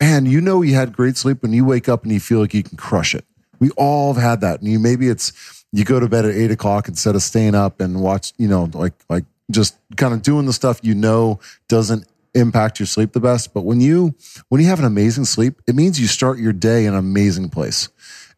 man, 0.00 0.26
you 0.26 0.40
know 0.40 0.62
you 0.62 0.74
had 0.74 0.92
great 0.92 1.16
sleep 1.16 1.42
when 1.42 1.52
you 1.52 1.64
wake 1.64 1.88
up 1.88 2.02
and 2.02 2.12
you 2.12 2.20
feel 2.20 2.40
like 2.40 2.54
you 2.54 2.62
can 2.62 2.76
crush 2.76 3.14
it. 3.14 3.24
We 3.58 3.70
all 3.76 4.12
have 4.14 4.22
had 4.22 4.40
that. 4.40 4.60
And 4.60 4.68
you 4.68 4.78
maybe 4.78 5.08
it's 5.08 5.64
you 5.72 5.84
go 5.84 6.00
to 6.00 6.08
bed 6.08 6.24
at 6.24 6.34
eight 6.34 6.50
o'clock 6.50 6.88
instead 6.88 7.14
of 7.14 7.22
staying 7.22 7.54
up 7.54 7.80
and 7.80 8.02
watch, 8.02 8.32
you 8.36 8.48
know, 8.48 8.68
like 8.74 8.94
like 9.08 9.24
just 9.50 9.76
kind 9.96 10.14
of 10.14 10.22
doing 10.22 10.46
the 10.46 10.52
stuff 10.52 10.80
you 10.82 10.94
know 10.94 11.40
doesn't 11.68 12.06
impact 12.34 12.80
your 12.80 12.86
sleep 12.86 13.12
the 13.12 13.20
best. 13.20 13.54
But 13.54 13.62
when 13.62 13.80
you 13.80 14.14
when 14.48 14.60
you 14.60 14.66
have 14.68 14.78
an 14.78 14.84
amazing 14.84 15.24
sleep, 15.24 15.60
it 15.66 15.74
means 15.74 16.00
you 16.00 16.06
start 16.06 16.38
your 16.38 16.52
day 16.52 16.86
in 16.86 16.94
an 16.94 16.98
amazing 16.98 17.48
place. 17.50 17.88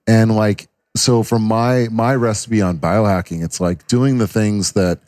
And 0.07 0.35
like 0.35 0.69
so 0.97 1.23
from 1.23 1.43
my 1.43 1.89
my 1.91 2.15
recipe 2.15 2.63
on 2.63 2.79
biohacking, 2.79 3.45
it's 3.45 3.61
like 3.61 3.87
doing 3.87 4.19
the 4.19 4.29
things 4.29 4.73
that 4.73 5.01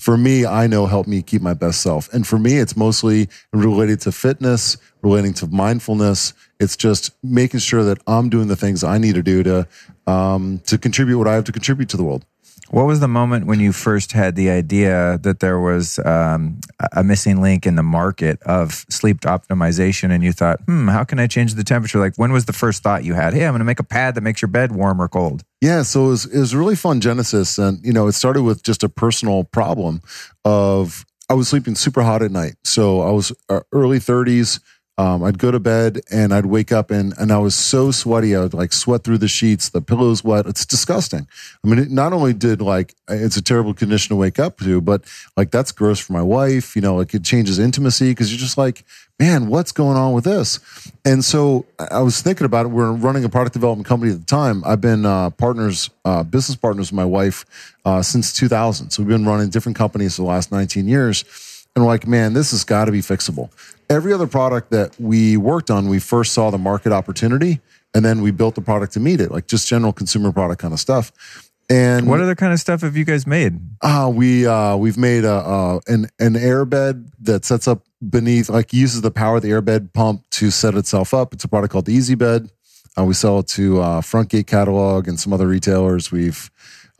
for 0.00 0.16
me, 0.16 0.46
I 0.46 0.66
know 0.66 0.86
help 0.86 1.06
me 1.06 1.20
keep 1.20 1.42
my 1.42 1.52
best 1.52 1.82
self. 1.82 2.10
And 2.12 2.26
for 2.26 2.38
me, 2.38 2.56
it's 2.56 2.74
mostly 2.74 3.28
related 3.52 4.00
to 4.02 4.12
fitness, 4.12 4.78
relating 5.02 5.34
to 5.34 5.46
mindfulness. 5.46 6.32
It's 6.58 6.74
just 6.74 7.10
making 7.22 7.60
sure 7.60 7.84
that 7.84 7.98
I'm 8.06 8.30
doing 8.30 8.48
the 8.48 8.56
things 8.56 8.82
I 8.82 8.96
need 8.96 9.14
to 9.16 9.22
do 9.22 9.42
to 9.42 9.68
um, 10.06 10.60
to 10.66 10.78
contribute 10.78 11.18
what 11.18 11.28
I 11.28 11.34
have 11.34 11.44
to 11.44 11.52
contribute 11.52 11.90
to 11.90 11.96
the 11.98 12.04
world. 12.04 12.24
What 12.70 12.86
was 12.86 13.00
the 13.00 13.08
moment 13.08 13.46
when 13.46 13.58
you 13.58 13.72
first 13.72 14.12
had 14.12 14.36
the 14.36 14.48
idea 14.48 15.18
that 15.22 15.40
there 15.40 15.58
was 15.58 15.98
um, 15.98 16.60
a 16.92 17.02
missing 17.02 17.42
link 17.42 17.66
in 17.66 17.74
the 17.74 17.82
market 17.82 18.40
of 18.42 18.86
sleep 18.88 19.20
optimization, 19.22 20.12
and 20.12 20.22
you 20.22 20.32
thought, 20.32 20.60
"Hmm, 20.66 20.86
how 20.86 21.02
can 21.02 21.18
I 21.18 21.26
change 21.26 21.54
the 21.54 21.64
temperature?" 21.64 21.98
Like, 21.98 22.14
when 22.16 22.32
was 22.32 22.44
the 22.44 22.52
first 22.52 22.84
thought 22.84 23.02
you 23.02 23.14
had? 23.14 23.34
Hey, 23.34 23.44
I'm 23.44 23.52
going 23.52 23.58
to 23.58 23.64
make 23.64 23.80
a 23.80 23.84
pad 23.84 24.14
that 24.14 24.20
makes 24.20 24.40
your 24.40 24.50
bed 24.50 24.70
warm 24.70 25.02
or 25.02 25.08
cold. 25.08 25.42
Yeah, 25.60 25.82
so 25.82 26.06
it 26.06 26.08
was, 26.08 26.24
it 26.26 26.38
was 26.38 26.54
really 26.54 26.76
fun 26.76 27.00
genesis, 27.00 27.58
and 27.58 27.84
you 27.84 27.92
know, 27.92 28.06
it 28.06 28.12
started 28.12 28.42
with 28.42 28.62
just 28.62 28.84
a 28.84 28.88
personal 28.88 29.42
problem 29.42 30.00
of 30.44 31.04
I 31.28 31.34
was 31.34 31.48
sleeping 31.48 31.76
super 31.76 32.02
hot 32.02 32.22
at 32.22 32.30
night. 32.30 32.54
So 32.64 33.02
I 33.02 33.10
was 33.10 33.32
uh, 33.48 33.60
early 33.72 33.98
30s. 33.98 34.60
Um, 35.00 35.24
I'd 35.24 35.38
go 35.38 35.50
to 35.50 35.58
bed 35.58 36.02
and 36.10 36.34
I'd 36.34 36.44
wake 36.44 36.72
up 36.72 36.90
and 36.90 37.14
and 37.16 37.32
I 37.32 37.38
was 37.38 37.54
so 37.54 37.90
sweaty. 37.90 38.36
I 38.36 38.40
would 38.40 38.52
like 38.52 38.70
sweat 38.74 39.02
through 39.02 39.16
the 39.16 39.28
sheets. 39.28 39.70
The 39.70 39.80
pillow's 39.80 40.22
wet. 40.22 40.44
It's 40.44 40.66
disgusting. 40.66 41.26
I 41.64 41.68
mean, 41.68 41.78
it 41.78 41.90
not 41.90 42.12
only 42.12 42.34
did 42.34 42.60
like 42.60 42.94
it's 43.08 43.38
a 43.38 43.42
terrible 43.42 43.72
condition 43.72 44.10
to 44.10 44.16
wake 44.16 44.38
up 44.38 44.58
to, 44.58 44.82
but 44.82 45.04
like 45.38 45.50
that's 45.50 45.72
gross 45.72 46.00
for 46.00 46.12
my 46.12 46.20
wife. 46.20 46.76
You 46.76 46.82
know, 46.82 46.96
like 46.96 47.14
it 47.14 47.24
changes 47.24 47.58
intimacy 47.58 48.10
because 48.10 48.30
you're 48.30 48.38
just 48.38 48.58
like, 48.58 48.84
man, 49.18 49.46
what's 49.46 49.72
going 49.72 49.96
on 49.96 50.12
with 50.12 50.24
this? 50.24 50.60
And 51.06 51.24
so 51.24 51.64
I 51.90 52.02
was 52.02 52.20
thinking 52.20 52.44
about 52.44 52.66
it. 52.66 52.68
We're 52.68 52.92
running 52.92 53.24
a 53.24 53.30
product 53.30 53.54
development 53.54 53.88
company 53.88 54.12
at 54.12 54.18
the 54.18 54.26
time. 54.26 54.62
I've 54.66 54.82
been 54.82 55.06
uh, 55.06 55.30
partners, 55.30 55.88
uh, 56.04 56.24
business 56.24 56.56
partners 56.56 56.92
with 56.92 56.96
my 56.96 57.06
wife 57.06 57.46
uh, 57.86 58.02
since 58.02 58.34
2000. 58.34 58.90
So 58.90 59.02
we've 59.02 59.08
been 59.08 59.24
running 59.24 59.48
different 59.48 59.78
companies 59.78 60.18
the 60.18 60.24
last 60.24 60.52
19 60.52 60.86
years. 60.86 61.24
And 61.74 61.84
we're 61.84 61.90
like, 61.90 62.06
man, 62.06 62.32
this 62.32 62.50
has 62.50 62.64
got 62.64 62.86
to 62.86 62.92
be 62.92 63.00
fixable. 63.00 63.50
Every 63.88 64.12
other 64.12 64.26
product 64.26 64.70
that 64.70 64.98
we 65.00 65.36
worked 65.36 65.70
on, 65.70 65.88
we 65.88 65.98
first 66.00 66.32
saw 66.32 66.50
the 66.50 66.58
market 66.58 66.92
opportunity 66.92 67.60
and 67.94 68.04
then 68.04 68.22
we 68.22 68.30
built 68.30 68.54
the 68.54 68.60
product 68.60 68.92
to 68.94 69.00
meet 69.00 69.20
it, 69.20 69.30
like 69.30 69.46
just 69.46 69.66
general 69.68 69.92
consumer 69.92 70.32
product 70.32 70.60
kind 70.60 70.72
of 70.74 70.80
stuff. 70.80 71.12
And 71.68 72.08
What 72.08 72.20
other 72.20 72.34
kind 72.34 72.52
of 72.52 72.58
stuff 72.58 72.80
have 72.80 72.96
you 72.96 73.04
guys 73.04 73.26
made? 73.26 73.60
uh, 73.82 74.10
we 74.12 74.44
uh, 74.46 74.76
we've 74.76 74.98
made 74.98 75.24
a, 75.24 75.32
uh, 75.34 75.80
an 75.86 76.08
an 76.18 76.34
airbed 76.34 77.10
that 77.20 77.44
sets 77.44 77.68
up 77.68 77.84
beneath, 78.08 78.48
like 78.50 78.72
uses 78.72 79.02
the 79.02 79.10
power 79.12 79.36
of 79.36 79.42
the 79.42 79.50
airbed 79.50 79.92
pump 79.92 80.24
to 80.30 80.50
set 80.50 80.74
itself 80.74 81.14
up. 81.14 81.32
It's 81.32 81.44
a 81.44 81.48
product 81.48 81.72
called 81.72 81.86
the 81.86 81.92
Easy 81.92 82.16
Bed. 82.16 82.50
Uh, 82.98 83.04
we 83.04 83.14
sell 83.14 83.38
it 83.38 83.46
to 83.48 83.80
uh, 83.80 84.00
Frontgate 84.00 84.48
Catalog 84.48 85.06
and 85.06 85.18
some 85.20 85.32
other 85.32 85.46
retailers. 85.46 86.10
We've 86.10 86.50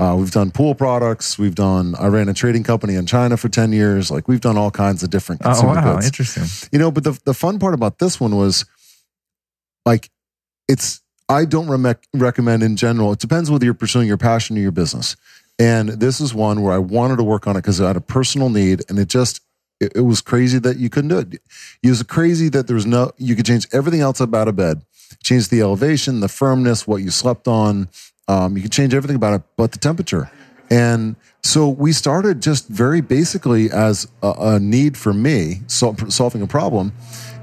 uh, 0.00 0.16
we've 0.16 0.30
done 0.30 0.50
pool 0.50 0.74
products. 0.74 1.38
We've 1.38 1.54
done. 1.54 1.94
I 1.98 2.06
ran 2.06 2.28
a 2.28 2.34
trading 2.34 2.62
company 2.64 2.94
in 2.94 3.04
China 3.06 3.36
for 3.36 3.48
ten 3.50 3.72
years. 3.72 4.10
Like 4.10 4.26
we've 4.28 4.40
done 4.40 4.56
all 4.56 4.70
kinds 4.70 5.02
of 5.02 5.10
different 5.10 5.42
Oh, 5.44 5.50
consumer 5.50 5.74
wow, 5.74 5.94
goods. 5.94 6.06
interesting. 6.06 6.44
You 6.72 6.78
know, 6.78 6.90
but 6.90 7.04
the 7.04 7.20
the 7.24 7.34
fun 7.34 7.58
part 7.58 7.74
about 7.74 7.98
this 7.98 8.18
one 8.18 8.34
was 8.36 8.64
like 9.84 10.10
it's 10.68 11.00
I 11.28 11.44
don't 11.44 11.68
rem- 11.68 11.96
recommend 12.14 12.62
in 12.62 12.76
general. 12.76 13.12
It 13.12 13.18
depends 13.20 13.50
whether 13.50 13.64
you're 13.64 13.74
pursuing 13.74 14.08
your 14.08 14.16
passion 14.16 14.56
or 14.56 14.60
your 14.60 14.72
business. 14.72 15.16
And 15.58 15.90
this 15.90 16.20
is 16.20 16.32
one 16.34 16.62
where 16.62 16.72
I 16.72 16.78
wanted 16.78 17.16
to 17.16 17.22
work 17.22 17.46
on 17.46 17.54
it 17.56 17.60
because 17.60 17.80
I 17.80 17.88
had 17.88 17.96
a 17.96 18.00
personal 18.00 18.48
need, 18.48 18.82
and 18.88 18.98
it 18.98 19.08
just 19.08 19.40
it, 19.80 19.92
it 19.96 20.00
was 20.00 20.20
crazy 20.22 20.58
that 20.60 20.78
you 20.78 20.88
couldn't 20.88 21.08
do 21.10 21.18
it. 21.18 21.42
It 21.82 21.88
was 21.90 22.02
crazy 22.02 22.48
that 22.50 22.66
there 22.66 22.74
was 22.76 22.86
no 22.86 23.12
you 23.18 23.36
could 23.36 23.44
change 23.46 23.66
everything 23.72 24.00
else 24.00 24.20
about 24.20 24.48
a 24.48 24.52
bed, 24.52 24.82
change 25.22 25.48
the 25.50 25.60
elevation, 25.60 26.20
the 26.20 26.28
firmness, 26.28 26.86
what 26.86 27.02
you 27.02 27.10
slept 27.10 27.46
on. 27.46 27.88
Um, 28.30 28.56
you 28.56 28.62
can 28.62 28.70
change 28.70 28.94
everything 28.94 29.16
about 29.16 29.34
it, 29.34 29.42
but 29.56 29.72
the 29.72 29.78
temperature. 29.78 30.30
And 30.70 31.16
so 31.42 31.68
we 31.68 31.92
started 31.92 32.40
just 32.40 32.68
very 32.68 33.00
basically 33.00 33.72
as 33.72 34.06
a, 34.22 34.32
a 34.38 34.60
need 34.60 34.96
for 34.96 35.12
me 35.12 35.62
sol- 35.66 35.96
solving 36.08 36.40
a 36.40 36.46
problem, 36.46 36.92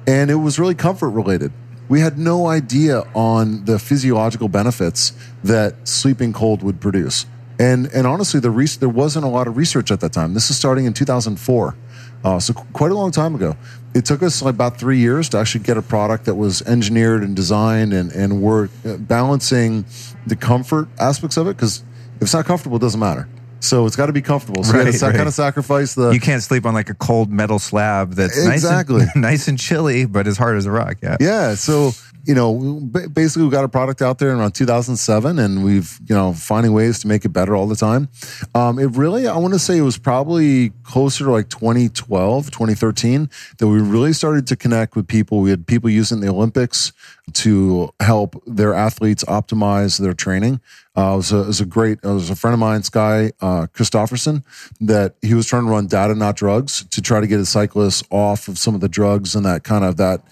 and 0.07 0.31
it 0.31 0.35
was 0.35 0.57
really 0.57 0.75
comfort 0.75 1.09
related. 1.09 1.51
We 1.89 1.99
had 1.99 2.17
no 2.17 2.47
idea 2.47 3.03
on 3.13 3.65
the 3.65 3.79
physiological 3.79 4.47
benefits 4.47 5.11
that 5.43 5.87
sleeping 5.87 6.31
cold 6.31 6.63
would 6.63 6.79
produce. 6.79 7.25
And 7.59 7.87
and 7.87 8.07
honestly, 8.07 8.39
the 8.39 8.51
res- 8.51 8.77
there 8.77 8.87
wasn't 8.87 9.25
a 9.25 9.29
lot 9.29 9.47
of 9.47 9.57
research 9.57 9.91
at 9.91 9.99
that 9.99 10.13
time. 10.13 10.33
This 10.35 10.49
is 10.49 10.57
starting 10.57 10.85
in 10.85 10.93
2004, 10.93 11.75
uh, 12.23 12.39
so 12.39 12.53
quite 12.53 12.91
a 12.91 12.95
long 12.95 13.11
time 13.11 13.35
ago. 13.35 13.55
It 13.93 14.05
took 14.05 14.21
us 14.21 14.43
like 14.43 14.53
about 14.53 14.77
three 14.77 14.99
years 14.99 15.27
to 15.29 15.39
actually 15.39 15.63
get 15.63 15.75
a 15.77 15.81
product 15.81 16.25
that 16.25 16.35
was 16.35 16.61
engineered 16.63 17.23
and 17.23 17.35
designed, 17.35 17.93
and 17.93 18.11
and 18.11 18.41
we're 18.43 18.69
uh, 18.85 18.97
balancing 18.97 19.85
the 20.27 20.35
comfort 20.35 20.87
aspects 20.99 21.35
of 21.37 21.47
it 21.47 21.55
because 21.55 21.83
if 22.17 22.23
it's 22.23 22.33
not 22.33 22.45
comfortable, 22.45 22.77
it 22.77 22.81
doesn't 22.81 22.99
matter. 22.99 23.27
So 23.59 23.87
it's 23.87 23.95
got 23.95 24.05
to 24.05 24.13
be 24.13 24.21
comfortable. 24.21 24.63
So 24.63 24.73
Right, 24.77 24.85
to 24.85 24.93
sa- 24.93 25.07
right. 25.07 25.15
kind 25.15 25.27
of 25.27 25.33
sacrifice 25.33 25.95
the 25.95 26.11
You 26.11 26.19
can't 26.19 26.43
sleep 26.43 26.63
on 26.67 26.75
like 26.75 26.91
a 26.91 26.93
cold 26.93 27.31
metal 27.31 27.57
slab 27.57 28.13
that's 28.13 28.37
Exactly. 28.37 28.99
nice 28.99 29.13
and, 29.15 29.21
nice 29.23 29.47
and 29.47 29.57
chilly, 29.57 30.05
but 30.05 30.27
as 30.27 30.37
hard 30.37 30.57
as 30.57 30.67
a 30.67 30.71
rock. 30.71 30.97
Yeah. 31.01 31.17
Yeah. 31.19 31.55
So, 31.55 31.91
you 32.27 32.35
know, 32.35 32.81
basically 33.13 33.45
we 33.45 33.49
got 33.49 33.63
a 33.63 33.69
product 33.69 34.01
out 34.01 34.19
there 34.19 34.31
in 34.31 34.37
around 34.37 34.51
2007 34.51 35.39
and 35.39 35.63
we've, 35.63 35.97
you 36.05 36.13
know, 36.13 36.33
finding 36.33 36.73
ways 36.73 36.99
to 36.99 37.07
make 37.07 37.23
it 37.23 37.29
better 37.29 37.55
all 37.55 37.67
the 37.67 37.75
time. 37.75 38.09
Um, 38.53 38.79
it 38.79 38.97
really, 38.97 39.27
I 39.27 39.37
want 39.37 39.53
to 39.53 39.59
say 39.59 39.77
it 39.77 39.81
was 39.81 39.97
probably 39.97 40.71
closer 40.83 41.23
to 41.23 41.31
like 41.31 41.47
2012, 41.47 42.51
2013 42.51 43.29
that 43.59 43.67
we 43.67 43.79
really 43.79 44.11
started 44.11 44.45
to 44.47 44.57
connect 44.57 44.97
with 44.97 45.07
people. 45.07 45.39
We 45.39 45.51
had 45.51 45.65
people 45.65 45.89
using 45.89 46.19
the 46.19 46.27
Olympics 46.27 46.91
to 47.31 47.93
help 48.01 48.43
their 48.45 48.73
athletes 48.73 49.23
optimize 49.23 49.97
their 49.97 50.13
training. 50.13 50.59
Uh, 50.97 51.13
it, 51.13 51.17
was 51.17 51.31
a, 51.31 51.37
it 51.37 51.47
was 51.47 51.61
a 51.61 51.65
great, 51.65 51.99
it 52.03 52.07
was 52.07 52.29
a 52.29 52.35
friend 52.35 52.53
of 52.53 52.59
mine, 52.59 52.83
Sky 52.83 53.31
uh, 53.39 53.67
Christopherson, 53.67 54.43
that 54.81 55.15
he 55.21 55.33
was 55.33 55.45
trying 55.47 55.63
to 55.63 55.71
run 55.71 55.87
data, 55.87 56.13
not 56.13 56.35
drugs, 56.35 56.83
to 56.85 57.01
try 57.01 57.21
to 57.21 57.27
get 57.27 57.37
his 57.37 57.49
cyclists 57.49 58.03
off 58.09 58.49
of 58.49 58.57
some 58.57 58.75
of 58.75 58.81
the 58.81 58.89
drugs 58.89 59.33
and 59.35 59.45
that 59.45 59.63
kind 59.63 59.85
of 59.85 59.95
that 59.97 60.23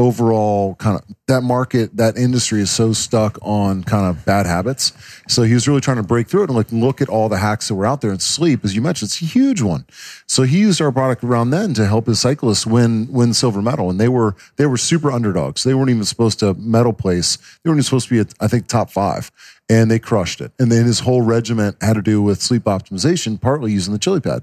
overall 0.00 0.74
kind 0.76 0.96
of 0.98 1.04
that 1.26 1.42
market 1.42 1.96
that 1.96 2.16
industry 2.16 2.60
is 2.60 2.70
so 2.70 2.92
stuck 2.92 3.38
on 3.42 3.84
kind 3.84 4.06
of 4.06 4.24
bad 4.24 4.46
habits. 4.46 4.92
So 5.28 5.42
he 5.42 5.54
was 5.54 5.68
really 5.68 5.80
trying 5.80 5.98
to 5.98 6.02
break 6.02 6.26
through 6.26 6.44
it 6.44 6.50
and 6.50 6.56
like 6.56 6.72
look 6.72 7.00
at 7.00 7.08
all 7.08 7.28
the 7.28 7.38
hacks 7.38 7.68
that 7.68 7.74
were 7.74 7.86
out 7.86 8.00
there. 8.00 8.10
And 8.10 8.20
sleep 8.20 8.64
as 8.64 8.74
you 8.74 8.80
mentioned 8.80 9.08
it's 9.08 9.22
a 9.22 9.26
huge 9.26 9.60
one. 9.60 9.84
So 10.26 10.42
he 10.42 10.60
used 10.60 10.80
our 10.80 10.90
product 10.90 11.22
around 11.22 11.50
then 11.50 11.74
to 11.74 11.86
help 11.86 12.06
his 12.06 12.20
cyclists 12.20 12.66
win 12.66 13.12
win 13.12 13.34
silver 13.34 13.62
medal. 13.62 13.90
And 13.90 14.00
they 14.00 14.08
were 14.08 14.34
they 14.56 14.66
were 14.66 14.78
super 14.78 15.10
underdogs. 15.10 15.62
They 15.62 15.74
weren't 15.74 15.90
even 15.90 16.04
supposed 16.04 16.40
to 16.40 16.54
medal 16.54 16.92
place. 16.92 17.36
They 17.62 17.70
weren't 17.70 17.76
even 17.76 17.84
supposed 17.84 18.08
to 18.08 18.14
be 18.14 18.20
at, 18.20 18.34
i 18.40 18.48
think 18.48 18.66
top 18.66 18.90
five 18.90 19.30
and 19.70 19.88
they 19.88 20.00
crushed 20.00 20.40
it. 20.40 20.50
And 20.58 20.70
then 20.70 20.84
his 20.84 20.98
whole 20.98 21.22
regiment 21.22 21.76
had 21.80 21.94
to 21.94 22.02
do 22.02 22.20
with 22.20 22.42
sleep 22.42 22.64
optimization, 22.64 23.40
partly 23.40 23.70
using 23.70 23.92
the 23.92 24.00
chili 24.00 24.20
pad. 24.20 24.42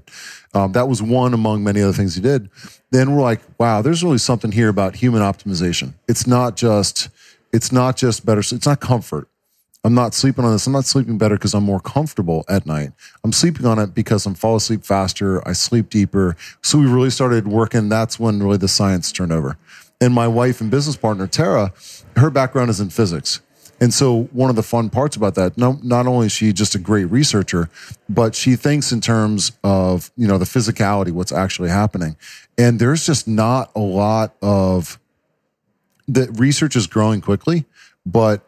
Um, 0.54 0.72
that 0.72 0.88
was 0.88 1.02
one 1.02 1.34
among 1.34 1.62
many 1.62 1.82
other 1.82 1.92
things 1.92 2.14
he 2.14 2.22
did. 2.22 2.48
Then 2.90 3.14
we're 3.14 3.22
like, 3.22 3.42
wow, 3.58 3.82
there's 3.82 4.02
really 4.02 4.16
something 4.16 4.50
here 4.52 4.70
about 4.70 4.96
human 4.96 5.20
optimization. 5.20 5.92
It's 6.08 6.26
not 6.26 6.56
just, 6.56 7.10
it's 7.52 7.70
not 7.70 7.98
just 7.98 8.24
better. 8.24 8.40
It's 8.40 8.64
not 8.64 8.80
comfort. 8.80 9.28
I'm 9.84 9.94
not 9.94 10.14
sleeping 10.14 10.46
on 10.46 10.52
this. 10.52 10.66
I'm 10.66 10.72
not 10.72 10.86
sleeping 10.86 11.18
better 11.18 11.36
because 11.36 11.52
I'm 11.52 11.62
more 11.62 11.78
comfortable 11.78 12.46
at 12.48 12.64
night. 12.64 12.92
I'm 13.22 13.32
sleeping 13.32 13.66
on 13.66 13.78
it 13.78 13.94
because 13.94 14.24
I'm 14.24 14.34
fall 14.34 14.56
asleep 14.56 14.82
faster. 14.82 15.46
I 15.46 15.52
sleep 15.52 15.90
deeper. 15.90 16.36
So 16.62 16.78
we 16.78 16.86
really 16.86 17.10
started 17.10 17.46
working. 17.46 17.90
That's 17.90 18.18
when 18.18 18.42
really 18.42 18.56
the 18.56 18.66
science 18.66 19.12
turned 19.12 19.32
over. 19.32 19.58
And 20.00 20.14
my 20.14 20.26
wife 20.26 20.62
and 20.62 20.70
business 20.70 20.96
partner, 20.96 21.26
Tara, 21.26 21.74
her 22.16 22.30
background 22.30 22.70
is 22.70 22.80
in 22.80 22.88
physics. 22.88 23.40
And 23.80 23.94
so 23.94 24.24
one 24.32 24.50
of 24.50 24.56
the 24.56 24.62
fun 24.62 24.90
parts 24.90 25.16
about 25.16 25.34
that, 25.36 25.56
no, 25.56 25.78
not 25.82 26.06
only 26.06 26.26
is 26.26 26.32
she 26.32 26.52
just 26.52 26.74
a 26.74 26.78
great 26.78 27.04
researcher, 27.04 27.70
but 28.08 28.34
she 28.34 28.56
thinks 28.56 28.90
in 28.90 29.00
terms 29.00 29.52
of, 29.62 30.10
you 30.16 30.26
know, 30.26 30.38
the 30.38 30.44
physicality, 30.44 31.12
what's 31.12 31.32
actually 31.32 31.68
happening. 31.68 32.16
And 32.56 32.80
there's 32.80 33.06
just 33.06 33.28
not 33.28 33.70
a 33.76 33.80
lot 33.80 34.34
of 34.42 34.98
the 36.08 36.30
research 36.32 36.74
is 36.74 36.86
growing 36.86 37.20
quickly, 37.20 37.66
but 38.04 38.47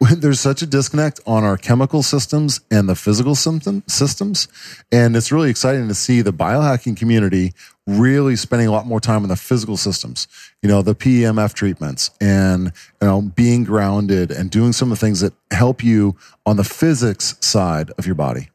there's 0.00 0.40
such 0.40 0.62
a 0.62 0.66
disconnect 0.66 1.20
on 1.26 1.44
our 1.44 1.56
chemical 1.56 2.02
systems 2.02 2.60
and 2.70 2.88
the 2.88 2.94
physical 2.94 3.34
symptom, 3.34 3.82
systems. 3.86 4.48
And 4.92 5.16
it's 5.16 5.32
really 5.32 5.50
exciting 5.50 5.88
to 5.88 5.94
see 5.94 6.20
the 6.22 6.32
biohacking 6.32 6.96
community 6.96 7.52
really 7.86 8.36
spending 8.36 8.68
a 8.68 8.70
lot 8.70 8.86
more 8.86 9.00
time 9.00 9.22
on 9.22 9.28
the 9.28 9.36
physical 9.36 9.76
systems, 9.76 10.28
you 10.62 10.68
know, 10.68 10.82
the 10.82 10.94
PEMF 10.94 11.54
treatments 11.54 12.10
and, 12.20 12.72
you 13.00 13.08
know, 13.08 13.22
being 13.22 13.64
grounded 13.64 14.30
and 14.30 14.50
doing 14.50 14.72
some 14.72 14.92
of 14.92 14.98
the 14.98 15.06
things 15.06 15.20
that 15.20 15.32
help 15.50 15.82
you 15.82 16.16
on 16.44 16.56
the 16.56 16.64
physics 16.64 17.36
side 17.40 17.90
of 17.98 18.06
your 18.06 18.14
body. 18.14 18.50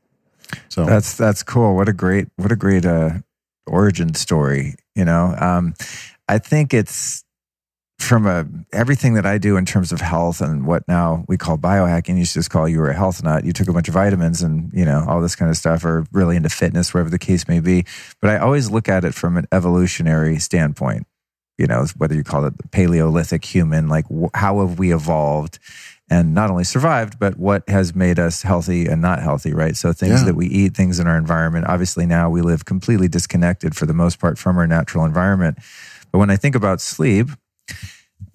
So 0.69 0.85
that's, 0.85 1.17
that's 1.17 1.41
cool. 1.41 1.75
What 1.75 1.89
a 1.89 1.93
great, 1.93 2.27
what 2.35 2.51
a 2.51 2.55
great, 2.55 2.85
uh, 2.85 3.11
origin 3.65 4.13
story, 4.13 4.75
you 4.93 5.03
know? 5.03 5.35
Um, 5.39 5.73
I 6.29 6.37
think 6.37 6.73
it's, 6.73 7.22
from 8.03 8.25
a 8.27 8.45
everything 8.71 9.15
that 9.15 9.25
I 9.25 9.37
do 9.37 9.57
in 9.57 9.65
terms 9.65 9.91
of 9.91 10.01
health 10.01 10.41
and 10.41 10.65
what 10.65 10.87
now 10.87 11.25
we 11.27 11.37
call 11.37 11.57
biohacking, 11.57 12.17
you 12.17 12.25
just 12.25 12.49
call 12.49 12.67
you 12.67 12.79
were 12.79 12.89
a 12.89 12.95
health 12.95 13.23
nut. 13.23 13.45
You 13.45 13.53
took 13.53 13.67
a 13.67 13.73
bunch 13.73 13.87
of 13.87 13.93
vitamins 13.93 14.41
and 14.41 14.71
you 14.73 14.85
know 14.85 15.05
all 15.07 15.21
this 15.21 15.35
kind 15.35 15.49
of 15.49 15.57
stuff, 15.57 15.83
or 15.85 16.05
really 16.11 16.35
into 16.35 16.49
fitness, 16.49 16.93
wherever 16.93 17.09
the 17.09 17.19
case 17.19 17.47
may 17.47 17.59
be. 17.59 17.85
But 18.21 18.31
I 18.31 18.37
always 18.37 18.69
look 18.69 18.89
at 18.89 19.03
it 19.03 19.13
from 19.13 19.37
an 19.37 19.47
evolutionary 19.51 20.39
standpoint. 20.39 21.07
You 21.57 21.67
know, 21.67 21.85
whether 21.97 22.15
you 22.15 22.23
call 22.23 22.45
it 22.45 22.57
the 22.57 22.67
Paleolithic 22.69 23.45
human, 23.45 23.87
like 23.87 24.05
how 24.33 24.65
have 24.65 24.79
we 24.79 24.93
evolved? 24.93 25.59
and 26.09 26.33
not 26.33 26.51
only 26.51 26.65
survived, 26.65 27.17
but 27.17 27.37
what 27.37 27.67
has 27.69 27.95
made 27.95 28.19
us 28.19 28.41
healthy 28.43 28.85
and 28.85 29.01
not 29.01 29.21
healthy, 29.21 29.53
right? 29.53 29.75
So 29.75 29.93
things 29.93 30.19
yeah. 30.19 30.25
that 30.25 30.35
we 30.35 30.47
eat, 30.47 30.75
things 30.75 30.99
in 30.99 31.07
our 31.07 31.17
environment. 31.17 31.65
Obviously, 31.67 32.05
now 32.05 32.29
we 32.29 32.41
live 32.41 32.65
completely 32.65 33.07
disconnected 33.07 33.75
for 33.75 33.85
the 33.85 33.93
most 33.93 34.19
part 34.19 34.37
from 34.37 34.57
our 34.57 34.67
natural 34.67 35.05
environment. 35.05 35.57
But 36.11 36.19
when 36.19 36.29
I 36.29 36.35
think 36.35 36.55
about 36.55 36.81
sleep, 36.81 37.29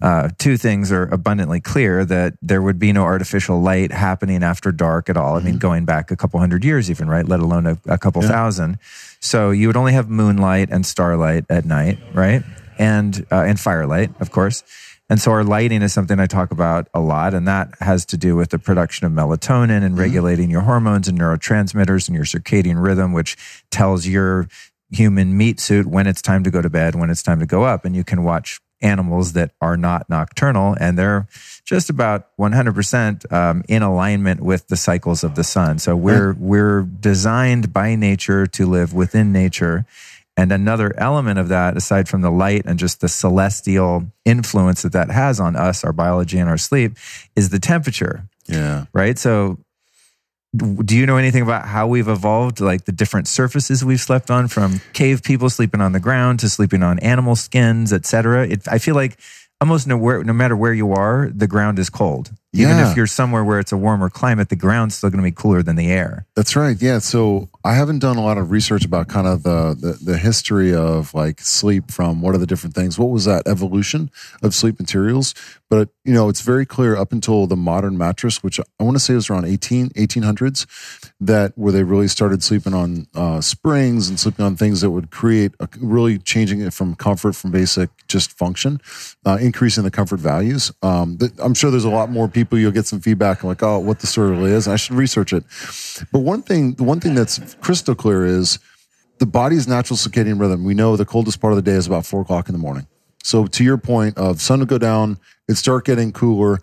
uh, 0.01 0.29
two 0.37 0.57
things 0.57 0.91
are 0.91 1.03
abundantly 1.03 1.59
clear 1.59 2.05
that 2.05 2.35
there 2.41 2.61
would 2.61 2.79
be 2.79 2.91
no 2.93 3.03
artificial 3.03 3.61
light 3.61 3.91
happening 3.91 4.43
after 4.43 4.71
dark 4.71 5.09
at 5.09 5.17
all. 5.17 5.35
I 5.35 5.39
mean, 5.39 5.53
mm-hmm. 5.53 5.59
going 5.59 5.85
back 5.85 6.11
a 6.11 6.15
couple 6.15 6.39
hundred 6.39 6.63
years, 6.63 6.89
even, 6.89 7.09
right? 7.09 7.27
Let 7.27 7.39
alone 7.39 7.65
a, 7.65 7.77
a 7.85 7.97
couple 7.97 8.21
yeah. 8.21 8.29
thousand. 8.29 8.79
So 9.19 9.51
you 9.51 9.67
would 9.67 9.77
only 9.77 9.93
have 9.93 10.09
moonlight 10.09 10.69
and 10.71 10.85
starlight 10.85 11.45
at 11.49 11.65
night, 11.65 11.99
right? 12.13 12.43
And, 12.77 13.25
uh, 13.31 13.43
and 13.43 13.59
firelight, 13.59 14.11
of 14.21 14.31
course. 14.31 14.63
And 15.09 15.19
so 15.19 15.31
our 15.31 15.43
lighting 15.43 15.81
is 15.81 15.91
something 15.91 16.19
I 16.19 16.27
talk 16.27 16.51
about 16.51 16.87
a 16.93 16.99
lot, 16.99 17.33
and 17.33 17.47
that 17.47 17.73
has 17.79 18.05
to 18.07 18.17
do 18.17 18.35
with 18.35 18.51
the 18.51 18.59
production 18.59 19.07
of 19.07 19.11
melatonin 19.11 19.69
and 19.69 19.83
mm-hmm. 19.83 19.99
regulating 19.99 20.51
your 20.51 20.61
hormones 20.61 21.07
and 21.07 21.19
neurotransmitters 21.19 22.07
and 22.07 22.15
your 22.15 22.25
circadian 22.25 22.81
rhythm, 22.81 23.11
which 23.11 23.35
tells 23.71 24.05
your 24.05 24.47
human 24.91 25.35
meat 25.35 25.59
suit 25.59 25.87
when 25.87 26.05
it's 26.05 26.21
time 26.21 26.43
to 26.43 26.51
go 26.51 26.61
to 26.61 26.69
bed, 26.69 26.95
when 26.95 27.09
it's 27.09 27.23
time 27.23 27.39
to 27.39 27.47
go 27.47 27.63
up. 27.63 27.85
And 27.85 27.95
you 27.95 28.03
can 28.03 28.23
watch 28.23 28.59
animals 28.81 29.33
that 29.33 29.51
are 29.61 29.77
not 29.77 30.09
nocturnal 30.09 30.75
and 30.79 30.97
they're 30.97 31.27
just 31.65 31.89
about 31.89 32.35
100% 32.37 33.31
um, 33.31 33.63
in 33.67 33.81
alignment 33.81 34.41
with 34.41 34.67
the 34.67 34.77
cycles 34.77 35.23
of 35.23 35.35
the 35.35 35.43
sun. 35.43 35.79
So 35.79 35.95
we're, 35.95 36.33
we're 36.33 36.81
designed 36.83 37.73
by 37.73 37.95
nature 37.95 38.47
to 38.47 38.65
live 38.65 38.93
within 38.93 39.31
nature. 39.31 39.85
And 40.37 40.51
another 40.51 40.97
element 40.97 41.37
of 41.37 41.49
that, 41.49 41.75
aside 41.75 42.07
from 42.07 42.21
the 42.21 42.31
light 42.31 42.63
and 42.65 42.79
just 42.79 43.01
the 43.01 43.09
celestial 43.09 44.11
influence 44.23 44.83
that 44.83 44.93
that 44.93 45.11
has 45.11 45.39
on 45.39 45.57
us, 45.57 45.83
our 45.83 45.91
biology 45.91 46.39
and 46.39 46.49
our 46.49 46.57
sleep, 46.57 46.93
is 47.35 47.49
the 47.49 47.59
temperature. 47.59 48.29
Yeah. 48.47 48.85
Right. 48.93 49.19
So 49.19 49.57
do 50.55 50.95
you 50.95 51.05
know 51.05 51.17
anything 51.17 51.43
about 51.43 51.67
how 51.67 51.87
we've 51.87 52.07
evolved 52.07 52.59
like 52.59 52.85
the 52.85 52.91
different 52.91 53.27
surfaces 53.27 53.85
we've 53.85 54.01
slept 54.01 54.31
on 54.31 54.47
from 54.47 54.81
cave 54.93 55.21
people 55.21 55.49
sleeping 55.49 55.79
on 55.79 55.91
the 55.91 55.99
ground 55.99 56.39
to 56.39 56.49
sleeping 56.49 56.81
on 56.81 56.97
animal 56.99 57.35
skins 57.35 57.93
etc 57.93 58.47
i 58.67 58.79
feel 58.79 58.95
like 58.95 59.19
almost 59.61 59.85
no 59.85 59.97
matter 60.33 60.55
where 60.55 60.73
you 60.73 60.91
are 60.91 61.29
the 61.33 61.47
ground 61.47 61.77
is 61.77 61.89
cold 61.89 62.31
even 62.51 62.77
yeah. 62.77 62.89
if 62.89 62.97
you're 62.97 63.05
somewhere 63.07 63.43
where 63.43 63.59
it's 63.59 63.71
a 63.71 63.77
warmer 63.77 64.09
climate, 64.09 64.49
the 64.49 64.55
ground's 64.55 64.95
still 64.95 65.11
going 65.11 65.23
to 65.23 65.23
be 65.23 65.31
cooler 65.31 65.61
than 65.61 65.75
the 65.75 65.91
air. 65.91 66.25
That's 66.35 66.55
right. 66.55 66.75
Yeah. 66.81 66.97
So 66.97 67.47
I 67.63 67.75
haven't 67.75 67.99
done 67.99 68.17
a 68.17 68.23
lot 68.23 68.39
of 68.39 68.49
research 68.49 68.85
about 68.85 69.07
kind 69.07 69.27
of 69.27 69.43
the, 69.43 69.77
the, 69.79 70.11
the 70.11 70.17
history 70.17 70.73
of 70.73 71.13
like 71.13 71.41
sleep 71.41 71.91
from 71.91 72.21
what 72.21 72.33
are 72.33 72.39
the 72.39 72.47
different 72.47 72.73
things. 72.73 72.97
What 72.97 73.11
was 73.11 73.25
that 73.25 73.47
evolution 73.47 74.09
of 74.41 74.55
sleep 74.55 74.79
materials? 74.79 75.35
But 75.69 75.89
you 76.03 76.13
know, 76.13 76.27
it's 76.27 76.41
very 76.41 76.65
clear 76.65 76.95
up 76.95 77.11
until 77.11 77.45
the 77.45 77.55
modern 77.55 77.95
mattress, 77.95 78.41
which 78.41 78.59
I 78.59 78.83
want 78.83 78.95
to 78.95 78.99
say 78.99 79.13
was 79.13 79.29
around 79.29 79.45
18, 79.45 79.89
1800s, 79.89 80.65
that 81.19 81.55
where 81.55 81.71
they 81.71 81.83
really 81.83 82.07
started 82.07 82.41
sleeping 82.41 82.73
on 82.73 83.05
uh, 83.13 83.41
springs 83.41 84.09
and 84.09 84.19
sleeping 84.19 84.43
on 84.43 84.55
things 84.55 84.81
that 84.81 84.89
would 84.89 85.11
create 85.11 85.51
a, 85.59 85.69
really 85.79 86.17
changing 86.17 86.61
it 86.61 86.73
from 86.73 86.95
comfort 86.95 87.35
from 87.35 87.51
basic 87.51 87.91
just 88.07 88.31
function, 88.31 88.81
uh, 89.27 89.37
increasing 89.39 89.83
the 89.83 89.91
comfort 89.91 90.19
values. 90.19 90.71
Um, 90.81 91.19
I'm 91.37 91.53
sure 91.53 91.69
there's 91.69 91.83
a 91.83 91.89
lot 91.89 92.09
more 92.09 92.27
people 92.27 92.38
people, 92.39 92.57
you'll 92.57 92.71
get 92.71 92.85
some 92.85 93.01
feedback 93.01 93.43
like, 93.43 93.61
oh, 93.61 93.79
what 93.79 93.99
the 93.99 94.07
story 94.07 94.31
really 94.31 94.51
is. 94.51 94.67
I 94.67 94.75
should 94.77 94.95
research 94.95 95.33
it. 95.33 95.43
But 96.11 96.19
one 96.19 96.41
thing, 96.41 96.73
the 96.73 96.83
one 96.83 96.99
thing 96.99 97.15
that's 97.15 97.55
crystal 97.55 97.95
clear 97.95 98.25
is 98.25 98.59
the 99.19 99.25
body's 99.25 99.67
natural 99.67 99.97
circadian 99.97 100.39
rhythm. 100.39 100.63
We 100.63 100.73
know 100.73 100.95
the 100.95 101.05
coldest 101.05 101.41
part 101.41 101.51
of 101.51 101.57
the 101.57 101.61
day 101.61 101.77
is 101.77 101.87
about 101.87 102.05
four 102.05 102.21
o'clock 102.21 102.47
in 102.47 102.53
the 102.53 102.59
morning. 102.59 102.87
So 103.23 103.45
to 103.45 103.63
your 103.63 103.77
point 103.77 104.17
of 104.17 104.41
sun 104.41 104.59
will 104.59 104.65
go 104.65 104.77
down, 104.77 105.19
it 105.47 105.55
start 105.55 105.85
getting 105.85 106.11
cooler. 106.13 106.59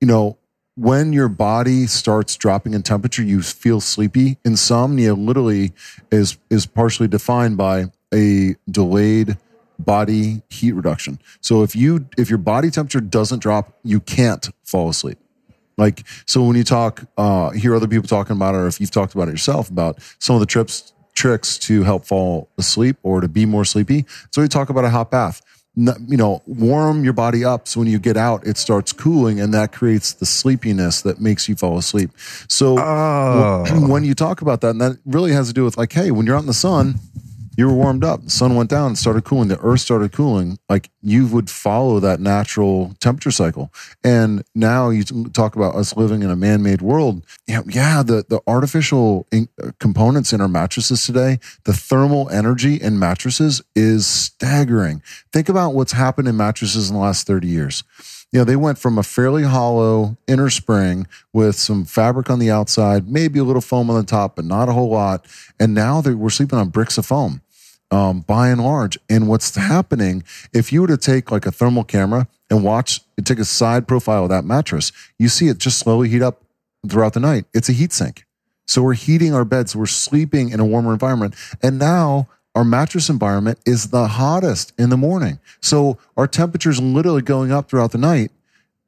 You 0.00 0.06
know, 0.06 0.38
when 0.76 1.12
your 1.12 1.28
body 1.28 1.86
starts 1.86 2.36
dropping 2.36 2.74
in 2.74 2.82
temperature, 2.82 3.22
you 3.22 3.42
feel 3.42 3.80
sleepy. 3.80 4.38
Insomnia 4.44 5.14
literally 5.14 5.72
is 6.10 6.36
is 6.50 6.66
partially 6.66 7.08
defined 7.08 7.56
by 7.56 7.86
a 8.12 8.56
delayed 8.70 9.38
body 9.84 10.42
heat 10.50 10.72
reduction. 10.72 11.18
So 11.40 11.62
if 11.62 11.74
you 11.76 12.08
if 12.16 12.28
your 12.28 12.38
body 12.38 12.70
temperature 12.70 13.00
doesn't 13.00 13.40
drop, 13.40 13.78
you 13.82 14.00
can't 14.00 14.48
fall 14.64 14.88
asleep. 14.88 15.18
Like 15.76 16.04
so 16.26 16.42
when 16.44 16.56
you 16.56 16.64
talk 16.64 17.04
uh 17.16 17.50
hear 17.50 17.74
other 17.74 17.88
people 17.88 18.08
talking 18.08 18.36
about 18.36 18.54
it 18.54 18.58
or 18.58 18.66
if 18.66 18.80
you've 18.80 18.90
talked 18.90 19.14
about 19.14 19.28
it 19.28 19.32
yourself 19.32 19.70
about 19.70 19.98
some 20.18 20.36
of 20.36 20.40
the 20.40 20.46
trips 20.46 20.92
tricks 21.14 21.58
to 21.58 21.82
help 21.84 22.04
fall 22.04 22.50
asleep 22.58 22.96
or 23.02 23.20
to 23.20 23.28
be 23.28 23.46
more 23.46 23.64
sleepy. 23.64 24.04
So 24.32 24.42
we 24.42 24.48
talk 24.48 24.68
about 24.68 24.84
a 24.84 24.90
hot 24.90 25.10
bath. 25.10 25.40
You 25.76 26.16
know, 26.16 26.40
warm 26.46 27.02
your 27.02 27.14
body 27.14 27.44
up 27.44 27.66
so 27.66 27.80
when 27.80 27.88
you 27.88 27.98
get 27.98 28.16
out, 28.16 28.46
it 28.46 28.56
starts 28.56 28.92
cooling 28.92 29.40
and 29.40 29.52
that 29.54 29.72
creates 29.72 30.12
the 30.12 30.26
sleepiness 30.26 31.02
that 31.02 31.20
makes 31.20 31.48
you 31.48 31.56
fall 31.56 31.78
asleep. 31.78 32.10
So 32.48 32.78
oh. 32.78 33.88
when 33.88 34.04
you 34.04 34.14
talk 34.14 34.40
about 34.40 34.60
that, 34.60 34.70
and 34.70 34.80
that 34.80 34.98
really 35.04 35.32
has 35.32 35.48
to 35.48 35.52
do 35.52 35.64
with 35.64 35.76
like, 35.76 35.92
hey, 35.92 36.12
when 36.12 36.26
you're 36.26 36.36
out 36.36 36.42
in 36.42 36.46
the 36.46 36.54
sun, 36.54 37.00
you 37.56 37.66
were 37.66 37.74
warmed 37.74 38.04
up. 38.04 38.24
The 38.24 38.30
sun 38.30 38.56
went 38.56 38.70
down 38.70 38.96
started 38.96 39.24
cooling. 39.24 39.48
The 39.48 39.60
earth 39.60 39.80
started 39.80 40.12
cooling. 40.12 40.58
Like 40.68 40.90
you 41.02 41.26
would 41.26 41.50
follow 41.50 42.00
that 42.00 42.20
natural 42.20 42.94
temperature 43.00 43.30
cycle. 43.30 43.72
And 44.02 44.44
now 44.54 44.90
you 44.90 45.04
talk 45.04 45.56
about 45.56 45.74
us 45.74 45.96
living 45.96 46.22
in 46.22 46.30
a 46.30 46.36
man 46.36 46.62
made 46.62 46.82
world. 46.82 47.24
Yeah, 47.46 47.62
yeah 47.66 48.02
the, 48.02 48.24
the 48.28 48.40
artificial 48.46 49.26
in, 49.30 49.48
uh, 49.62 49.72
components 49.78 50.32
in 50.32 50.40
our 50.40 50.48
mattresses 50.48 51.04
today, 51.04 51.38
the 51.64 51.72
thermal 51.72 52.28
energy 52.30 52.80
in 52.80 52.98
mattresses 52.98 53.62
is 53.74 54.06
staggering. 54.06 55.02
Think 55.32 55.48
about 55.48 55.74
what's 55.74 55.92
happened 55.92 56.28
in 56.28 56.36
mattresses 56.36 56.88
in 56.88 56.96
the 56.96 57.02
last 57.02 57.26
30 57.26 57.48
years 57.48 57.84
you 58.34 58.40
know, 58.40 58.44
they 58.44 58.56
went 58.56 58.78
from 58.78 58.98
a 58.98 59.04
fairly 59.04 59.44
hollow 59.44 60.16
inner 60.26 60.50
spring 60.50 61.06
with 61.32 61.54
some 61.54 61.84
fabric 61.84 62.28
on 62.28 62.40
the 62.40 62.50
outside, 62.50 63.08
maybe 63.08 63.38
a 63.38 63.44
little 63.44 63.62
foam 63.62 63.88
on 63.88 63.94
the 63.94 64.04
top, 64.04 64.34
but 64.34 64.44
not 64.44 64.68
a 64.68 64.72
whole 64.72 64.90
lot. 64.90 65.24
And 65.60 65.72
now 65.72 66.00
they, 66.00 66.14
we're 66.14 66.30
sleeping 66.30 66.58
on 66.58 66.70
bricks 66.70 66.98
of 66.98 67.06
foam 67.06 67.42
um, 67.94 68.20
by 68.20 68.48
and 68.48 68.62
large. 68.62 68.98
And 69.08 69.28
what's 69.28 69.54
happening, 69.54 70.24
if 70.52 70.72
you 70.72 70.80
were 70.80 70.88
to 70.88 70.96
take 70.96 71.30
like 71.30 71.46
a 71.46 71.52
thermal 71.52 71.84
camera 71.84 72.26
and 72.50 72.64
watch, 72.64 73.00
and 73.16 73.26
take 73.26 73.38
a 73.38 73.44
side 73.44 73.86
profile 73.86 74.24
of 74.24 74.30
that 74.30 74.44
mattress, 74.44 74.92
you 75.18 75.28
see 75.28 75.48
it 75.48 75.58
just 75.58 75.78
slowly 75.78 76.08
heat 76.08 76.22
up 76.22 76.42
throughout 76.88 77.12
the 77.12 77.20
night. 77.20 77.46
It's 77.54 77.68
a 77.68 77.72
heat 77.72 77.92
sink. 77.92 78.26
So 78.66 78.82
we're 78.82 78.94
heating 78.94 79.34
our 79.34 79.44
beds, 79.44 79.76
we're 79.76 79.86
sleeping 79.86 80.50
in 80.50 80.58
a 80.58 80.64
warmer 80.64 80.92
environment. 80.92 81.34
And 81.62 81.78
now 81.78 82.28
our 82.54 82.64
mattress 82.64 83.08
environment 83.08 83.58
is 83.66 83.88
the 83.88 84.08
hottest 84.08 84.72
in 84.78 84.90
the 84.90 84.96
morning. 84.96 85.38
So 85.60 85.98
our 86.16 86.26
temperature 86.26 86.70
is 86.70 86.80
literally 86.80 87.22
going 87.22 87.52
up 87.52 87.68
throughout 87.68 87.92
the 87.92 87.98
night 87.98 88.30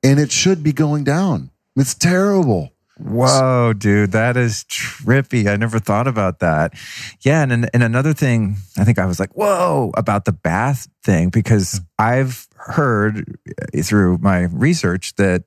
and 0.03 0.19
it 0.19 0.33
should 0.33 0.63
be 0.63 0.73
going 0.73 1.05
down. 1.05 1.51
It's 1.77 1.95
terrible. 1.95 2.73
Whoa, 2.99 3.75
dude, 3.75 4.13
that 4.13 4.39
is 4.39 4.65
trippy. 4.65 5.47
I 5.47 5.57
never 5.57 5.79
thought 5.79 6.07
about 6.07 6.39
that. 6.39 6.73
Yeah, 7.21 7.43
and 7.43 7.69
and 7.75 7.83
another 7.83 8.15
thing, 8.15 8.57
I 8.79 8.85
think 8.85 8.99
I 8.99 9.05
was 9.05 9.21
like, 9.21 9.37
whoa, 9.37 9.93
about 9.97 10.25
the 10.25 10.33
bath 10.33 10.89
thing 11.05 11.29
because 11.29 11.79
hmm. 11.79 11.85
I've 11.99 12.49
heard 12.57 13.39
eh, 13.75 13.83
through 13.83 14.19
my 14.19 14.45
research 14.45 15.15
that 15.17 15.45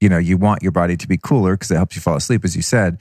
you 0.00 0.08
know 0.08 0.18
you 0.18 0.36
want 0.36 0.62
your 0.64 0.72
body 0.72 0.96
to 0.96 1.06
be 1.06 1.16
cooler 1.16 1.54
because 1.54 1.70
it 1.70 1.76
helps 1.76 1.94
you 1.94 2.02
fall 2.02 2.16
asleep, 2.16 2.44
as 2.44 2.56
you 2.56 2.62
said. 2.62 2.98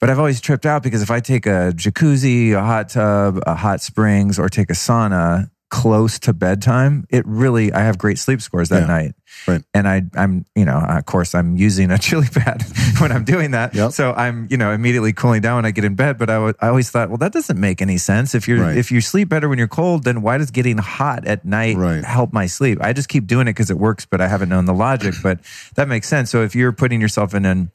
But 0.00 0.10
I've 0.10 0.18
always 0.18 0.42
tripped 0.42 0.66
out 0.66 0.82
because 0.82 1.00
if 1.00 1.10
I 1.10 1.20
take 1.20 1.46
a 1.46 1.72
jacuzzi, 1.74 2.52
a 2.52 2.60
hot 2.60 2.90
tub, 2.90 3.40
a 3.46 3.54
hot 3.54 3.80
springs, 3.80 4.38
or 4.38 4.50
take 4.50 4.68
a 4.68 4.74
sauna, 4.74 5.48
close 5.74 6.20
to 6.20 6.32
bedtime, 6.32 7.04
it 7.10 7.26
really 7.26 7.72
I 7.72 7.80
have 7.80 7.98
great 7.98 8.18
sleep 8.20 8.40
scores 8.40 8.68
that 8.68 8.82
Yeah. 8.82 8.86
night. 8.86 9.14
Right. 9.48 9.62
And 9.74 9.88
I 9.88 10.02
I'm 10.14 10.46
you 10.54 10.64
know 10.64 10.78
of 10.78 11.04
course 11.06 11.34
I'm 11.34 11.56
using 11.56 11.90
a 11.90 11.98
chili 12.06 12.28
pad 12.32 12.62
when 13.00 13.10
I'm 13.10 13.24
doing 13.24 13.50
that. 13.50 13.74
Yep. 13.74 13.90
So 13.90 14.12
I'm 14.12 14.46
you 14.50 14.56
know 14.56 14.70
immediately 14.70 15.12
cooling 15.12 15.40
down 15.42 15.56
when 15.56 15.64
I 15.66 15.72
get 15.72 15.84
in 15.84 15.96
bed. 15.96 16.16
But 16.16 16.30
I—I 16.30 16.68
always 16.68 16.90
thought 16.90 17.08
well 17.10 17.18
that 17.18 17.32
doesn't 17.32 17.58
make 17.58 17.82
any 17.82 17.98
sense. 17.98 18.36
If 18.36 18.46
you're 18.46 18.62
Right. 18.62 18.76
if 18.76 18.92
you 18.92 19.00
sleep 19.00 19.28
better 19.28 19.48
when 19.48 19.58
you're 19.58 19.66
cold, 19.82 20.04
then 20.04 20.22
why 20.22 20.38
does 20.38 20.52
getting 20.52 20.78
hot 20.78 21.26
at 21.26 21.44
night 21.44 21.76
Right. 21.76 22.04
help 22.04 22.32
my 22.32 22.46
sleep? 22.46 22.78
I 22.80 22.92
just 22.92 23.08
keep 23.08 23.26
doing 23.26 23.48
it 23.48 23.54
because 23.58 23.70
it 23.70 23.78
works, 23.78 24.06
but 24.06 24.20
I 24.20 24.28
haven't 24.28 24.48
known 24.50 24.66
the 24.66 24.74
logic. 24.74 25.14
But 25.22 25.40
that 25.74 25.88
makes 25.88 26.06
sense. 26.08 26.30
So 26.30 26.42
if 26.44 26.54
you're 26.54 26.72
putting 26.72 27.00
yourself 27.00 27.34
in 27.34 27.44
an 27.44 27.72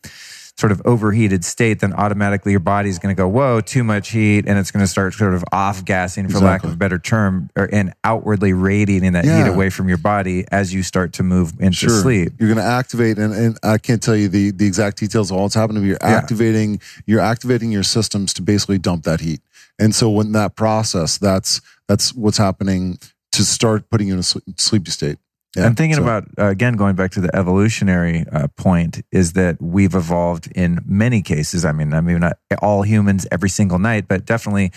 sort 0.60 0.72
of 0.74 0.82
overheated 0.84 1.46
state, 1.46 1.80
then 1.80 1.94
automatically 1.94 2.52
your 2.52 2.60
body's 2.60 3.00
going 3.00 3.16
to 3.16 3.18
go, 3.18 3.28
whoa, 3.28 3.62
too 3.62 3.84
much 3.84 4.10
heat. 4.10 4.46
And 4.46 4.60
it's 4.60 4.72
going 4.72 4.84
to 4.84 4.88
start 4.88 5.14
sort 5.14 5.34
of 5.34 5.44
off 5.54 5.86
gassing, 5.86 6.28
for 6.28 6.40
lack 6.40 6.64
of 6.66 6.74
a 6.74 6.76
better 6.76 7.00
term, 7.00 7.50
or, 7.56 7.70
and 7.72 7.94
outwardly 8.04 8.52
radiating 8.52 9.14
that 9.14 9.24
heat 9.24 9.48
away 9.48 9.70
from 9.70 9.88
your 9.88 9.98
body 9.98 10.44
as 10.52 10.74
you 10.74 10.84
start 10.84 11.14
to 11.14 11.24
move 11.24 11.54
into 11.60 11.78
Sure. 11.78 12.02
sleep. 12.02 12.34
You're 12.40 12.50
going 12.54 12.58
to 12.58 12.72
activate, 12.72 13.18
and, 13.18 13.34
and 13.34 13.58
I 13.64 13.78
can't 13.78 14.04
tell 14.04 14.16
you 14.18 14.28
the, 14.28 14.52
the 14.52 14.68
exact 14.68 14.98
details 15.00 15.32
of 15.32 15.38
all 15.38 15.46
that's 15.46 15.56
happening. 15.56 15.82
But 15.84 15.88
you're 15.88 15.98
Yeah. 16.02 16.18
activating, 16.18 16.82
you're 17.06 17.22
activating 17.22 17.72
your 17.72 17.84
systems 17.84 18.34
to 18.34 18.42
basically 18.42 18.78
dump 18.80 19.04
that 19.06 19.22
heat. 19.22 19.40
And 19.80 19.96
so 19.96 20.10
when 20.10 20.34
that 20.34 20.56
process, 20.58 21.18
that's 21.18 21.62
that's 21.88 22.14
what's 22.14 22.38
happening 22.38 23.00
to 23.32 23.46
start 23.46 23.90
putting 23.90 24.08
you 24.10 24.14
in 24.16 24.20
a 24.20 24.24
sleepy 24.24 24.92
state. 24.92 25.18
Yeah. 25.56 25.66
I'm 25.66 25.76
thinking 25.76 25.96
So- 25.98 26.04
about, 26.04 26.26
uh, 26.38 26.46
again, 26.48 26.76
going 26.76 26.96
back 26.96 27.12
to 27.12 27.22
the 27.22 27.36
evolutionary 27.36 28.24
uh, 28.32 28.48
point, 28.56 29.02
is 29.12 29.34
that 29.34 29.60
we've 29.62 29.96
evolved 29.96 30.48
in 30.56 30.80
many 30.86 31.22
cases. 31.22 31.66
I 31.66 31.72
mean, 31.72 31.94
I 31.94 32.02
mean, 32.02 32.20
not 32.20 32.38
all 32.62 32.84
humans 32.84 33.26
every 33.32 33.50
single 33.50 33.80
night, 33.80 34.08
but 34.08 34.26
definitely 34.26 34.72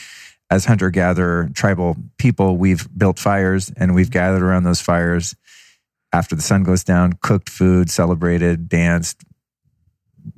as 0.51 0.65
hunter 0.67 0.91
gatherer 0.91 1.51
tribal 1.55 1.97
people, 2.19 2.57
we've 2.57 2.89
built 2.97 3.19
fires 3.19 3.71
and 3.77 3.95
we've 3.95 4.11
gathered 4.11 4.43
around 4.43 4.65
those 4.65 4.81
fires 4.81 5.35
after 6.13 6.35
the 6.37 6.43
sun 6.43 6.63
goes 6.63 6.85
down, 6.85 7.15
cooked 7.23 7.49
food, 7.51 7.91
celebrated, 7.91 8.69
danced, 8.69 9.25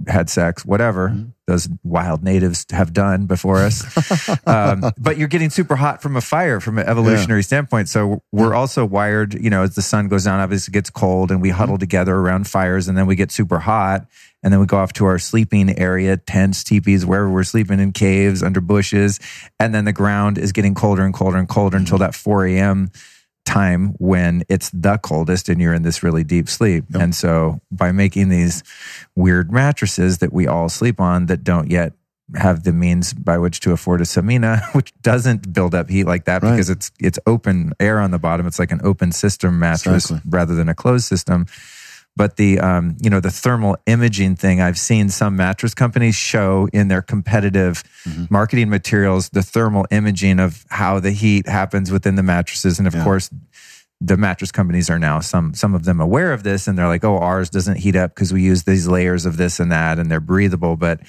had 0.07 0.31
sex, 0.31 0.65
whatever 0.65 1.11
Mhm. 1.11 1.33
Those 1.47 1.69
wild 1.83 2.23
natives 2.23 2.65
have 2.71 2.93
done 2.93 3.27
before 3.27 3.59
us. 3.59 3.85
um, 4.47 4.83
but 4.99 5.19
you're 5.19 5.29
getting 5.29 5.51
super 5.51 5.77
hot 5.77 6.01
from 6.01 6.17
a 6.17 6.21
fire 6.21 6.61
from 6.61 6.79
an 6.79 6.87
evolutionary 6.87 7.43
standpoint. 7.43 7.89
So 7.89 8.23
we're 8.33 8.55
also 8.55 8.85
wired, 8.85 9.35
you 9.35 9.51
know, 9.51 9.63
as 9.63 9.75
the 9.75 9.83
sun 9.83 10.09
goes 10.09 10.25
down, 10.25 10.41
obviously 10.41 10.73
it 10.73 10.75
gets 10.75 10.91
cold 10.91 11.31
and 11.31 11.43
we 11.43 11.51
huddle 11.51 11.79
together 11.79 12.15
around 12.15 12.49
fires 12.49 12.89
and 12.89 12.97
then 12.97 13.07
we 13.07 13.15
get 13.15 13.31
super 13.31 13.59
hot. 13.59 14.07
And 14.43 14.53
then 14.53 14.61
we 14.61 14.67
go 14.67 14.77
off 14.77 14.93
to 14.95 15.07
our 15.07 15.19
sleeping 15.19 15.79
area, 15.79 16.19
tents, 16.19 16.63
teepees, 16.63 17.07
wherever 17.07 17.31
we're 17.31 17.45
sleeping 17.45 17.81
in 17.81 17.93
caves, 17.93 18.43
under 18.43 18.61
bushes. 18.61 19.19
And 19.59 19.75
then 19.75 19.87
the 19.87 19.93
ground 19.93 20.37
is 20.37 20.53
getting 20.53 20.75
colder 20.75 21.03
and 21.03 21.15
colder 21.15 21.39
and 21.39 21.49
colder 21.49 21.79
until 21.79 21.97
that 21.99 22.15
4 22.15 22.47
a.m. 22.49 22.91
time 23.45 23.95
when 23.99 24.43
it's 24.49 24.71
the 24.71 24.97
coldest 24.99 25.49
and 25.49 25.61
you're 25.61 25.75
in 25.75 25.83
this 25.83 26.03
really 26.03 26.25
deep 26.25 26.49
sleep. 26.49 26.85
Yep. 26.91 27.03
And 27.03 27.15
so 27.15 27.61
by 27.71 27.93
making 27.93 28.29
these 28.31 28.63
weird 29.15 29.53
mattresses 29.53 30.19
that 30.19 30.33
we 30.33 30.47
all 30.47 30.69
sleep 30.69 31.01
on 31.01 31.27
that 31.27 31.45
don't 31.45 31.71
yet 31.71 31.93
have 32.37 32.65
the 32.65 32.73
means 32.73 33.13
by 33.13 33.37
which 33.37 33.61
to 33.61 33.73
afford 33.73 34.01
a 34.01 34.05
Samina, 34.05 34.63
which 34.75 34.93
doesn't 35.03 35.53
build 35.53 35.75
up 35.75 35.91
heat 35.91 36.05
like 36.05 36.25
that 36.25 36.43
Right. 36.43 36.53
because 36.53 36.71
it's 36.71 36.91
it's 36.99 37.19
open 37.27 37.73
air 37.79 38.01
on 38.01 38.13
the 38.13 38.19
bottom. 38.19 38.47
It's 38.47 38.59
like 38.59 38.73
an 38.73 38.81
open 38.83 39.13
system 39.13 39.59
mattress 39.59 40.11
Exactly. 40.11 40.31
rather 40.31 40.55
than 40.55 40.69
a 40.71 40.75
closed 40.75 41.05
system. 41.05 41.47
But 42.17 42.37
the 42.37 42.61
um, 42.61 42.97
you 43.01 43.11
know 43.11 43.21
the 43.21 43.31
thermal 43.31 43.77
imaging 43.87 44.37
thing, 44.37 44.61
I've 44.61 44.79
seen 44.79 45.09
some 45.09 45.35
mattress 45.37 45.75
companies 45.75 46.15
show 46.15 46.69
in 46.73 46.89
their 46.89 47.03
competitive 47.03 47.83
Mm-hmm. 48.09 48.25
marketing 48.29 48.69
materials 48.69 49.31
the 49.31 49.43
thermal 49.43 49.87
imaging 49.91 50.39
of 50.39 50.65
how 50.69 51.01
the 51.01 51.11
heat 51.11 51.49
happens 51.49 51.91
within 51.91 52.17
the 52.17 52.23
mattresses, 52.23 52.79
and 52.79 52.87
of 52.87 52.95
Yeah. 52.95 53.03
course 53.03 53.31
the 54.01 54.17
mattress 54.19 54.53
companies 54.53 54.91
are 54.91 54.99
now 54.99 55.21
some 55.21 55.55
some 55.55 55.75
of 55.75 55.85
them 55.85 56.01
aware 56.01 56.33
of 56.35 56.43
this 56.43 56.69
and 56.69 56.77
they're 56.77 56.89
like 56.89 57.05
oh 57.05 57.17
ours 57.19 57.49
doesn't 57.49 57.77
heat 57.77 57.97
up 57.97 58.15
because 58.15 58.33
we 58.33 58.43
use 58.43 58.65
these 58.65 58.87
layers 58.87 59.25
of 59.25 59.37
this 59.39 59.59
and 59.61 59.73
that 59.73 59.99
and 59.99 60.11
they're 60.11 60.21
breathable 60.21 60.77
but 60.77 61.01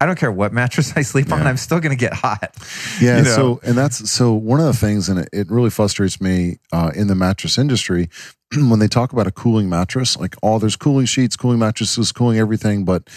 i 0.00 0.06
don't 0.06 0.18
care 0.18 0.32
what 0.32 0.52
mattress 0.52 0.92
i 0.96 1.02
sleep 1.02 1.32
on 1.32 1.46
i'm 1.46 1.56
still 1.56 1.80
going 1.80 1.96
to 1.96 2.00
get 2.00 2.12
hot 2.12 2.54
Yeah. 3.00 3.18
You 3.18 3.24
know? 3.24 3.30
So, 3.30 3.60
and 3.64 3.76
that's 3.76 4.10
so 4.10 4.32
one 4.32 4.60
of 4.60 4.66
the 4.66 4.72
things, 4.72 5.08
and 5.08 5.20
it, 5.20 5.28
it 5.32 5.50
really 5.50 5.70
frustrates 5.70 6.20
me 6.20 6.58
uh, 6.72 6.90
in 6.94 7.06
the 7.08 7.14
mattress 7.14 7.58
industry 7.58 8.08
when 8.56 8.78
they 8.78 8.88
talk 8.88 9.12
about 9.12 9.26
a 9.26 9.30
cooling 9.32 9.68
mattress, 9.68 10.16
like, 10.16 10.36
oh, 10.42 10.58
there's 10.58 10.76
cooling 10.76 11.06
sheets, 11.06 11.36
cooling 11.36 11.58
mattresses, 11.58 12.12
cooling 12.12 12.38
everything, 12.38 12.84
but 12.84 13.08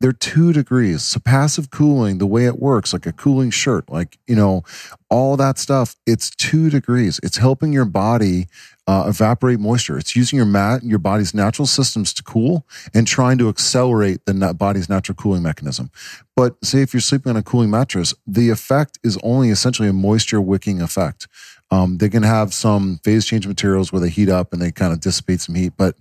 they're 0.00 0.12
two 0.12 0.52
degrees. 0.52 1.02
So, 1.02 1.20
passive 1.20 1.70
cooling, 1.70 2.18
the 2.18 2.26
way 2.26 2.46
it 2.46 2.58
works, 2.58 2.92
like 2.92 3.06
a 3.06 3.12
cooling 3.12 3.50
shirt, 3.50 3.90
like, 3.90 4.18
you 4.26 4.36
know, 4.36 4.62
all 5.10 5.36
that 5.36 5.58
stuff, 5.58 5.96
it's 6.06 6.30
two 6.30 6.70
degrees. 6.70 7.20
It's 7.22 7.36
helping 7.36 7.72
your 7.72 7.84
body 7.84 8.46
uh, 8.86 9.04
evaporate 9.08 9.58
moisture. 9.58 9.98
It's 9.98 10.14
using 10.14 10.36
your 10.36 10.46
mat, 10.46 10.84
your 10.84 10.98
body's 10.98 11.34
natural 11.34 11.66
systems 11.66 12.12
to 12.14 12.22
cool 12.22 12.66
and 12.94 13.06
trying 13.06 13.38
to 13.38 13.48
accelerate 13.48 14.24
the 14.26 14.54
body's 14.56 14.88
natural 14.88 15.16
cooling 15.16 15.42
mechanism. 15.42 15.90
But 16.36 16.64
say 16.64 16.82
if 16.82 16.94
you're 16.94 17.00
sleeping 17.00 17.30
on 17.30 17.36
a 17.36 17.42
cooling 17.42 17.70
mattress, 17.70 18.14
the 18.26 18.50
effect 18.50 18.98
is 19.02 19.18
only 19.22 19.50
essentially 19.50 19.88
a 19.88 19.92
moisture 19.92 20.40
wicking 20.40 20.80
effect. 20.80 21.26
Um, 21.70 21.98
they 21.98 22.08
can 22.08 22.22
have 22.22 22.54
some 22.54 23.00
phase 23.02 23.26
change 23.26 23.46
materials 23.46 23.92
where 23.92 24.00
they 24.00 24.08
heat 24.08 24.28
up 24.28 24.52
and 24.52 24.62
they 24.62 24.70
kind 24.70 24.92
of 24.92 25.00
dissipate 25.00 25.40
some 25.40 25.56
heat, 25.56 25.72
but 25.76 25.96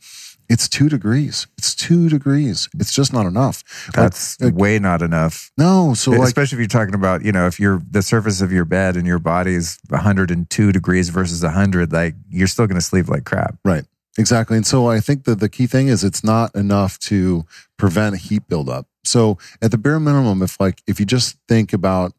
it's 0.49 0.69
two 0.69 0.89
degrees. 0.89 1.47
It's 1.57 1.75
two 1.75 2.09
degrees. 2.09 2.69
It's 2.79 2.93
just 2.93 3.11
not 3.13 3.25
enough. 3.25 3.63
That's 3.93 4.39
like, 4.39 4.55
way 4.55 4.79
not 4.79 5.01
enough 5.01 5.51
no. 5.57 5.93
So 5.93 6.11
like, 6.11 6.27
especially 6.27 6.57
if 6.57 6.59
you're 6.59 6.67
talking 6.67 6.95
about 6.95 7.23
you 7.23 7.31
know 7.31 7.47
if 7.47 7.59
you're 7.59 7.81
the 7.89 8.01
surface 8.01 8.41
of 8.41 8.51
your 8.51 8.65
bed 8.65 8.95
and 8.95 9.05
your 9.05 9.19
body 9.19 9.55
is 9.55 9.77
102 9.89 10.71
degrees 10.71 11.09
versus 11.09 11.43
100 11.43 11.91
like 11.91 12.15
you're 12.29 12.47
still 12.47 12.67
going 12.67 12.79
to 12.79 12.85
sleep 12.85 13.07
like 13.07 13.25
crap 13.25 13.55
Right. 13.65 13.83
Exactly. 14.17 14.55
And 14.55 14.65
so 14.65 14.87
I 14.87 14.99
think 14.99 15.25
that 15.25 15.39
the 15.39 15.49
key 15.49 15.67
thing 15.67 15.87
is 15.89 16.03
it's 16.03 16.23
not 16.23 16.55
enough 16.55 16.97
to 16.99 17.45
prevent 17.77 18.17
heat 18.17 18.47
buildup. 18.47 18.87
So 19.03 19.37
at 19.61 19.71
the 19.71 19.77
bare 19.77 19.99
minimum, 19.99 20.41
if 20.41 20.59
like, 20.59 20.81
if 20.87 20.99
you 20.99 21.05
just 21.05 21.37
think 21.49 21.73
about 21.73 22.13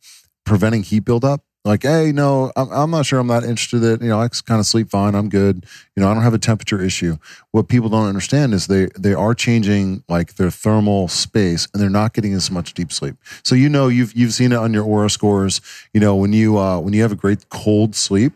preventing 0.45 0.83
heat 0.83 1.01
buildup, 1.01 1.43
like, 1.66 1.83
hey, 1.83 2.12
no, 2.12 2.52
I'm, 2.57 2.70
I'm 2.70 2.90
not 2.90 3.07
sure 3.07 3.18
I'm 3.18 3.26
not 3.26 3.44
interested 3.44 3.83
in, 3.83 4.02
you 4.02 4.09
know, 4.09 4.20
I 4.20 4.29
kind 4.29 4.61
of 4.61 4.66
sleep 4.66 4.88
fine. 4.88 5.14
I'm 5.14 5.29
good. 5.29 5.66
You 5.94 6.02
know, 6.02 6.09
I 6.09 6.14
don't 6.14 6.22
have 6.22 6.35
a 6.35 6.38
temperature 6.38 6.81
issue. 6.81 7.18
What 7.50 7.68
people 7.68 7.88
don't 7.88 8.07
understand 8.07 8.55
is 8.55 8.68
they, 8.68 8.87
they 8.98 9.14
are 9.14 9.35
changing 9.35 10.05
like 10.09 10.35
their 10.37 10.50
thermal 10.50 11.09
space 11.09 11.66
and 11.72 11.83
they're 11.83 11.90
not 11.90 12.14
getting 12.14 12.33
as 12.35 12.50
much 12.50 12.72
deep 12.74 12.92
sleep. 12.92 13.16
So, 13.42 13.55
you 13.55 13.68
know, 13.68 13.88
you've, 13.88 14.14
you've 14.14 14.33
seen 14.33 14.52
it 14.52 14.59
on 14.59 14.72
your 14.72 14.85
Oura 14.85 15.11
scores, 15.11 15.61
you 15.92 16.00
know, 16.00 16.14
when 16.14 16.33
you, 16.33 16.59
uh, 16.59 16.79
when 16.79 16.94
you 16.94 17.02
have 17.02 17.12
a 17.12 17.16
great 17.16 17.48
cold 17.48 17.96
sleep, 17.96 18.33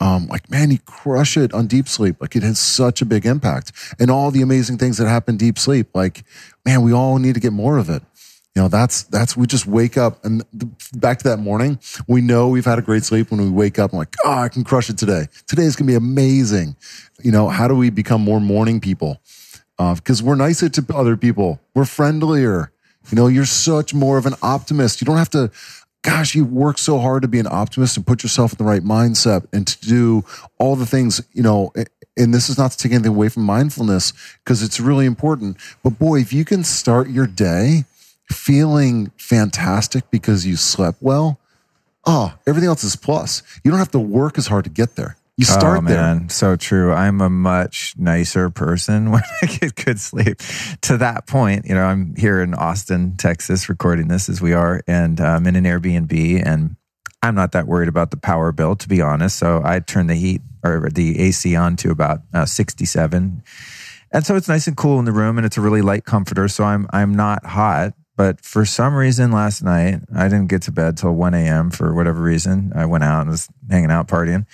um, 0.00 0.26
like 0.26 0.50
man, 0.50 0.70
you 0.70 0.78
crush 0.80 1.36
it 1.36 1.54
on 1.54 1.66
deep 1.66 1.88
sleep. 1.88 2.16
Like 2.20 2.36
it 2.36 2.42
has 2.42 2.58
such 2.58 3.00
a 3.00 3.06
big 3.06 3.24
impact, 3.24 3.72
and 3.98 4.10
all 4.10 4.30
the 4.30 4.42
amazing 4.42 4.76
things 4.76 4.98
that 4.98 5.08
happen 5.08 5.38
deep 5.38 5.58
sleep. 5.58 5.88
Like 5.94 6.22
man, 6.66 6.82
we 6.82 6.92
all 6.92 7.18
need 7.18 7.34
to 7.34 7.40
get 7.40 7.52
more 7.52 7.78
of 7.78 7.88
it. 7.88 8.02
You 8.56 8.62
know, 8.62 8.68
that's 8.68 9.02
that's 9.02 9.36
we 9.36 9.46
just 9.46 9.66
wake 9.66 9.98
up 9.98 10.24
and 10.24 10.42
the, 10.54 10.66
back 10.94 11.18
to 11.18 11.28
that 11.28 11.36
morning. 11.36 11.78
We 12.08 12.22
know 12.22 12.48
we've 12.48 12.64
had 12.64 12.78
a 12.78 12.82
great 12.82 13.04
sleep 13.04 13.30
when 13.30 13.38
we 13.38 13.50
wake 13.50 13.78
up. 13.78 13.90
and 13.90 13.98
like, 13.98 14.16
oh, 14.24 14.32
I 14.32 14.48
can 14.48 14.64
crush 14.64 14.88
it 14.88 14.96
today. 14.96 15.26
Today 15.46 15.64
is 15.64 15.76
gonna 15.76 15.88
be 15.88 15.94
amazing. 15.94 16.74
You 17.22 17.32
know, 17.32 17.50
how 17.50 17.68
do 17.68 17.74
we 17.76 17.90
become 17.90 18.22
more 18.22 18.40
morning 18.40 18.80
people? 18.80 19.20
Uh, 19.78 19.94
because 19.94 20.22
we're 20.22 20.36
nicer 20.36 20.70
to 20.70 20.86
other 20.94 21.18
people. 21.18 21.60
We're 21.74 21.84
friendlier. 21.84 22.72
You 23.10 23.16
know, 23.16 23.26
you're 23.26 23.44
such 23.44 23.92
more 23.92 24.16
of 24.16 24.24
an 24.24 24.36
optimist. 24.40 25.02
You 25.02 25.04
don't 25.04 25.18
have 25.18 25.30
to 25.30 25.50
gosh, 26.00 26.34
you 26.34 26.46
work 26.46 26.78
so 26.78 26.98
hard 26.98 27.22
to 27.22 27.28
be 27.28 27.40
an 27.40 27.48
optimist 27.50 27.98
and 27.98 28.06
put 28.06 28.22
yourself 28.22 28.52
in 28.52 28.58
the 28.58 28.64
right 28.64 28.82
mindset 28.82 29.44
and 29.52 29.66
to 29.66 29.80
do 29.80 30.24
all 30.56 30.76
the 30.76 30.86
things, 30.86 31.20
you 31.32 31.42
know, 31.42 31.72
and 32.16 32.32
this 32.32 32.48
is 32.48 32.56
not 32.56 32.70
to 32.70 32.78
take 32.78 32.92
anything 32.92 33.10
away 33.10 33.28
from 33.28 33.42
mindfulness 33.42 34.12
because 34.44 34.62
it's 34.62 34.78
really 34.78 35.04
important. 35.04 35.56
But 35.82 35.98
boy, 35.98 36.20
if 36.20 36.32
you 36.32 36.44
can 36.44 36.62
start 36.62 37.10
your 37.10 37.26
day 37.26 37.84
feeling 38.30 39.12
fantastic 39.16 40.10
because 40.10 40.46
you 40.46 40.56
slept 40.56 40.98
well, 41.00 41.40
oh, 42.06 42.34
everything 42.46 42.68
else 42.68 42.84
is 42.84 42.96
plus. 42.96 43.42
You 43.64 43.70
don't 43.70 43.78
have 43.78 43.90
to 43.92 44.00
work 44.00 44.38
as 44.38 44.46
hard 44.46 44.64
to 44.64 44.70
get 44.70 44.96
there. 44.96 45.16
You 45.38 45.44
start 45.44 45.80
oh 45.84 45.86
there. 45.86 46.24
so 46.30 46.56
true 46.56 46.94
i'm 46.94 47.20
a 47.20 47.28
much 47.28 47.92
nicer 47.98 48.48
person 48.48 49.10
when 49.10 49.22
i 49.42 49.46
get 49.46 49.74
good 49.74 50.00
sleep 50.00 50.38
to 50.80 50.96
that 50.96 51.26
point 51.26 51.66
you 51.66 51.74
know 51.74 51.84
i'm 51.84 52.16
here 52.16 52.40
in 52.40 52.54
austin 52.54 53.18
texas 53.18 53.68
recording 53.68 54.08
this 54.08 54.30
as 54.30 54.40
we 54.40 54.54
are 54.54 54.80
and 54.86 55.20
i'm 55.20 55.46
in 55.46 55.54
an 55.54 55.64
airbnb 55.64 56.42
and 56.42 56.76
i'm 57.22 57.34
not 57.34 57.52
that 57.52 57.66
worried 57.66 57.88
about 57.90 58.12
the 58.12 58.16
power 58.16 58.50
bill 58.50 58.74
to 58.76 58.88
be 58.88 59.02
honest 59.02 59.38
so 59.38 59.60
i 59.62 59.78
turn 59.78 60.06
the 60.06 60.14
heat 60.14 60.40
or 60.64 60.88
the 60.90 61.20
ac 61.20 61.54
on 61.54 61.76
to 61.76 61.90
about 61.90 62.20
uh, 62.32 62.46
67 62.46 63.42
and 64.12 64.24
so 64.24 64.36
it's 64.36 64.48
nice 64.48 64.66
and 64.66 64.76
cool 64.78 64.98
in 64.98 65.04
the 65.04 65.12
room 65.12 65.36
and 65.36 65.44
it's 65.44 65.58
a 65.58 65.60
really 65.60 65.82
light 65.82 66.06
comforter 66.06 66.48
so 66.48 66.64
i'm 66.64 66.86
i'm 66.94 67.12
not 67.12 67.44
hot 67.44 67.92
but 68.16 68.40
for 68.40 68.64
some 68.64 68.94
reason 68.94 69.30
last 69.30 69.62
night 69.62 70.00
i 70.14 70.24
didn't 70.24 70.48
get 70.48 70.62
to 70.62 70.72
bed 70.72 70.96
till 70.96 71.12
1 71.12 71.34
a.m 71.34 71.70
for 71.70 71.94
whatever 71.94 72.20
reason 72.20 72.72
i 72.74 72.84
went 72.84 73.04
out 73.04 73.22
and 73.22 73.30
was 73.30 73.48
hanging 73.70 73.90
out 73.90 74.08
partying 74.08 74.46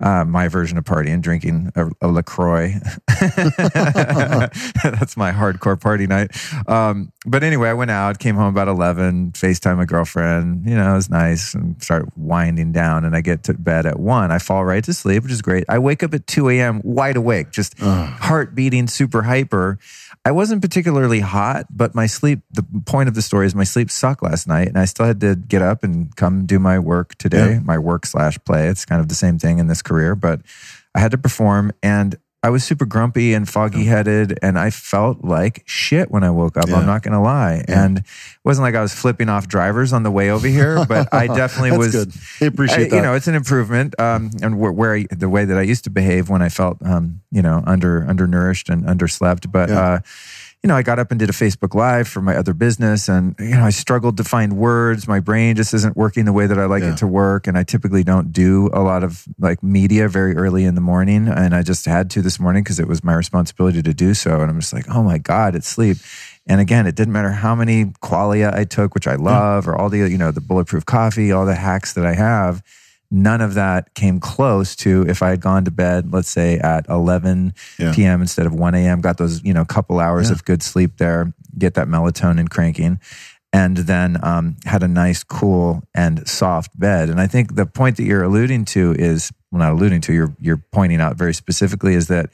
uh, 0.00 0.24
my 0.24 0.48
version 0.48 0.76
of 0.76 0.84
partying, 0.84 1.22
drinking 1.22 1.70
a, 1.76 1.88
a 2.02 2.08
LaCroix. 2.08 2.72
That's 3.08 5.16
my 5.16 5.32
hardcore 5.32 5.80
party 5.80 6.06
night. 6.06 6.32
Um, 6.68 7.12
but 7.24 7.44
anyway, 7.44 7.70
I 7.70 7.74
went 7.74 7.90
out, 7.90 8.18
came 8.18 8.34
home 8.34 8.48
about 8.48 8.68
11, 8.68 9.32
FaceTime 9.32 9.80
a 9.80 9.86
girlfriend. 9.86 10.68
You 10.68 10.74
know, 10.74 10.92
it 10.92 10.96
was 10.96 11.10
nice 11.10 11.54
and 11.54 11.80
start 11.82 12.06
winding 12.16 12.72
down. 12.72 13.04
And 13.04 13.14
I 13.14 13.20
get 13.20 13.44
to 13.44 13.54
bed 13.54 13.86
at 13.86 14.00
one. 14.00 14.32
I 14.32 14.38
fall 14.38 14.64
right 14.64 14.82
to 14.84 14.92
sleep, 14.92 15.22
which 15.22 15.32
is 15.32 15.42
great. 15.42 15.64
I 15.68 15.78
wake 15.78 16.02
up 16.02 16.12
at 16.12 16.26
2 16.26 16.50
a.m. 16.50 16.80
wide 16.82 17.16
awake, 17.16 17.52
just 17.52 17.78
heart 17.78 18.54
beating, 18.54 18.88
super 18.88 19.22
hyper. 19.22 19.78
I 20.26 20.30
wasn't 20.32 20.62
particularly 20.62 21.20
hot, 21.20 21.66
but 21.70 21.94
my 21.94 22.06
sleep, 22.06 22.40
the 22.50 22.64
point 22.86 23.08
of 23.10 23.14
the 23.14 23.20
story 23.20 23.46
is 23.46 23.54
my 23.54 23.64
sleep 23.64 23.90
sucked 23.90 24.22
last 24.22 24.48
night 24.48 24.68
and 24.68 24.78
I 24.78 24.86
still 24.86 25.04
had 25.04 25.20
to 25.20 25.36
get 25.36 25.60
up 25.60 25.84
and 25.84 26.14
come 26.16 26.46
do 26.46 26.58
my 26.58 26.78
work 26.78 27.14
today, 27.16 27.52
Yeah. 27.54 27.60
my 27.60 27.76
work 27.78 28.06
slash 28.06 28.38
play. 28.46 28.68
It's 28.68 28.86
kind 28.86 29.00
of 29.02 29.08
the 29.08 29.14
same 29.14 29.38
thing 29.38 29.58
in 29.58 29.66
this 29.66 29.82
career, 29.82 30.14
but 30.14 30.40
I 30.94 31.00
had 31.00 31.10
to 31.10 31.18
perform 31.18 31.72
and 31.82 32.16
I 32.44 32.50
was 32.50 32.62
super 32.62 32.84
grumpy 32.84 33.32
and 33.32 33.48
foggy 33.48 33.84
headed 33.84 34.38
and 34.42 34.58
I 34.58 34.68
felt 34.68 35.24
like 35.24 35.62
shit 35.64 36.10
when 36.10 36.22
I 36.24 36.28
woke 36.30 36.58
up. 36.58 36.68
Yeah. 36.68 36.76
I'm 36.76 36.84
not 36.84 37.02
going 37.02 37.14
to 37.14 37.20
lie. 37.20 37.64
And 37.68 37.98
it 38.00 38.04
wasn't 38.44 38.64
like 38.64 38.74
I 38.74 38.82
was 38.82 38.92
flipping 38.92 39.30
off 39.30 39.48
drivers 39.48 39.94
on 39.94 40.02
the 40.02 40.10
way 40.10 40.28
over 40.30 40.46
here, 40.46 40.84
but 40.84 41.08
I 41.10 41.26
definitely 41.34 41.70
That's 41.70 41.78
was. 41.94 42.04
good. 42.04 42.12
I 42.42 42.44
appreciate 42.44 42.78
I- 42.86 42.88
that. 42.90 42.96
You 42.96 43.00
know, 43.02 43.14
it's 43.14 43.28
an 43.28 43.34
improvement. 43.34 43.98
Um, 43.98 44.30
and 44.42 44.58
where, 44.60 44.70
where 44.72 44.94
I, 44.94 45.06
the 45.10 45.30
way 45.30 45.46
that 45.46 45.56
I 45.56 45.62
used 45.62 45.84
to 45.84 45.90
behave 45.90 46.28
when 46.28 46.42
I 46.42 46.50
felt, 46.50 46.76
um, 46.84 47.22
you 47.32 47.40
know, 47.40 47.62
under 47.66 48.04
undernourished 48.06 48.68
and 48.68 48.84
underslept. 48.84 49.50
But 49.50 49.70
Yeah. 49.70 49.80
uh, 49.80 49.98
you 50.64 50.68
know, 50.68 50.76
I 50.76 50.82
got 50.82 50.98
up 50.98 51.10
and 51.10 51.20
did 51.20 51.28
a 51.28 51.34
Facebook 51.34 51.74
Live 51.74 52.08
for 52.08 52.22
my 52.22 52.34
other 52.34 52.54
business, 52.54 53.06
and 53.06 53.36
you 53.38 53.50
know, 53.50 53.64
I 53.64 53.68
struggled 53.68 54.16
to 54.16 54.24
find 54.24 54.56
words. 54.56 55.06
My 55.06 55.20
brain 55.20 55.56
just 55.56 55.74
isn't 55.74 55.94
working 55.94 56.24
the 56.24 56.32
way 56.32 56.46
that 56.46 56.58
I 56.58 56.64
like 56.64 56.82
Yeah. 56.82 56.92
it 56.92 56.96
to 56.98 57.06
work, 57.06 57.46
and 57.46 57.58
I 57.58 57.64
typically 57.64 58.02
don't 58.02 58.32
do 58.32 58.70
a 58.72 58.80
lot 58.80 59.04
of 59.04 59.26
like 59.38 59.62
media 59.62 60.08
very 60.08 60.34
early 60.34 60.64
in 60.64 60.74
the 60.74 60.80
morning, 60.80 61.28
and 61.28 61.54
I 61.54 61.62
just 61.62 61.84
had 61.84 62.08
to 62.12 62.22
this 62.22 62.40
morning 62.40 62.62
because 62.62 62.80
it 62.80 62.88
was 62.88 63.04
my 63.04 63.12
responsibility 63.12 63.82
to 63.82 63.92
do 63.92 64.14
so. 64.14 64.40
And 64.40 64.50
I'm 64.50 64.58
just 64.58 64.72
like, 64.72 64.86
oh 64.88 65.02
my 65.02 65.18
god, 65.18 65.54
it's 65.54 65.68
sleep. 65.68 65.98
And 66.46 66.62
again, 66.62 66.86
it 66.86 66.94
didn't 66.94 67.12
matter 67.12 67.32
how 67.32 67.54
many 67.54 67.84
qualia 68.02 68.54
I 68.54 68.64
took, 68.64 68.94
which 68.94 69.06
I 69.06 69.16
mm. 69.16 69.24
love, 69.24 69.68
or 69.68 69.76
all 69.76 69.90
the 69.90 69.98
you 69.98 70.16
know 70.16 70.30
the 70.30 70.40
bulletproof 70.40 70.86
coffee, 70.86 71.30
all 71.30 71.44
the 71.44 71.56
hacks 71.56 71.92
that 71.92 72.06
I 72.06 72.14
have. 72.14 72.62
None 73.16 73.40
of 73.40 73.54
that 73.54 73.94
came 73.94 74.18
close 74.18 74.74
to 74.76 75.04
if 75.08 75.22
I 75.22 75.28
had 75.30 75.40
gone 75.40 75.64
to 75.66 75.70
bed, 75.70 76.12
let's 76.12 76.28
say 76.28 76.58
at 76.58 76.84
11 76.88 77.54
Yeah. 77.78 77.92
p.m. 77.94 78.20
instead 78.20 78.44
of 78.44 78.52
1 78.54 78.74
a.m., 78.74 79.00
got 79.00 79.18
those, 79.18 79.40
you 79.44 79.54
know, 79.54 79.64
couple 79.64 80.00
hours 80.00 80.30
Yeah. 80.30 80.32
of 80.34 80.44
good 80.44 80.64
sleep 80.64 80.96
there, 80.98 81.32
get 81.56 81.74
that 81.74 81.86
melatonin 81.86 82.50
cranking, 82.50 82.98
and 83.52 83.76
then 83.76 84.18
um, 84.24 84.56
had 84.64 84.82
a 84.82 84.88
nice, 84.88 85.22
cool, 85.22 85.84
and 85.94 86.26
soft 86.26 86.76
bed. 86.76 87.08
And 87.08 87.20
I 87.20 87.28
think 87.28 87.54
the 87.54 87.66
point 87.66 87.98
that 87.98 88.02
you're 88.04 88.24
alluding 88.24 88.64
to 88.66 88.96
is, 88.98 89.30
well, 89.52 89.60
not 89.60 89.72
alluding 89.74 90.00
to, 90.02 90.12
you're, 90.12 90.34
you're 90.40 90.62
pointing 90.72 91.00
out 91.00 91.14
very 91.14 91.34
specifically 91.34 91.94
is 91.94 92.08
that 92.08 92.30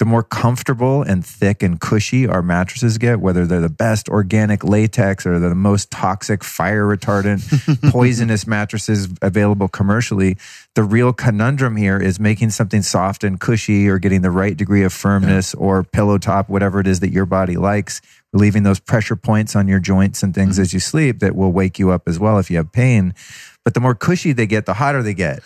the 0.00 0.06
more 0.06 0.22
comfortable 0.22 1.02
and 1.02 1.26
thick 1.26 1.62
and 1.62 1.78
cushy 1.78 2.26
our 2.26 2.40
mattresses 2.40 2.96
get, 2.96 3.20
whether 3.20 3.46
they're 3.46 3.60
the 3.60 3.68
best 3.68 4.08
organic 4.08 4.64
latex 4.64 5.26
or 5.26 5.38
the 5.38 5.54
most 5.54 5.90
toxic, 5.90 6.42
fire 6.42 6.86
retardant, 6.86 7.42
poisonous 7.92 8.46
mattresses 8.46 9.10
available 9.20 9.68
commercially, 9.68 10.38
the 10.74 10.82
real 10.82 11.12
conundrum 11.12 11.76
here 11.76 11.98
is 11.98 12.18
making 12.18 12.48
something 12.48 12.80
soft 12.80 13.22
and 13.22 13.40
cushy 13.40 13.90
or 13.90 13.98
getting 13.98 14.22
the 14.22 14.30
right 14.30 14.56
degree 14.56 14.84
of 14.84 14.92
firmness 14.94 15.52
or 15.52 15.84
pillow 15.84 16.16
top, 16.16 16.48
whatever 16.48 16.80
it 16.80 16.86
is 16.86 17.00
that 17.00 17.12
your 17.12 17.26
body 17.26 17.58
likes, 17.58 18.00
relieving 18.32 18.62
those 18.62 18.80
pressure 18.80 19.16
points 19.16 19.54
on 19.54 19.68
your 19.68 19.80
joints 19.80 20.22
and 20.22 20.34
things 20.34 20.54
mm-hmm. 20.54 20.62
as 20.62 20.72
you 20.72 20.80
sleep 20.80 21.18
that 21.18 21.36
will 21.36 21.52
wake 21.52 21.78
you 21.78 21.90
up 21.90 22.08
as 22.08 22.18
well 22.18 22.38
if 22.38 22.50
you 22.50 22.56
have 22.56 22.72
pain. 22.72 23.12
But 23.66 23.74
the 23.74 23.80
more 23.80 23.94
cushy 23.94 24.32
they 24.32 24.46
get, 24.46 24.64
the 24.64 24.74
hotter 24.74 25.02
they 25.02 25.12
get. 25.12 25.40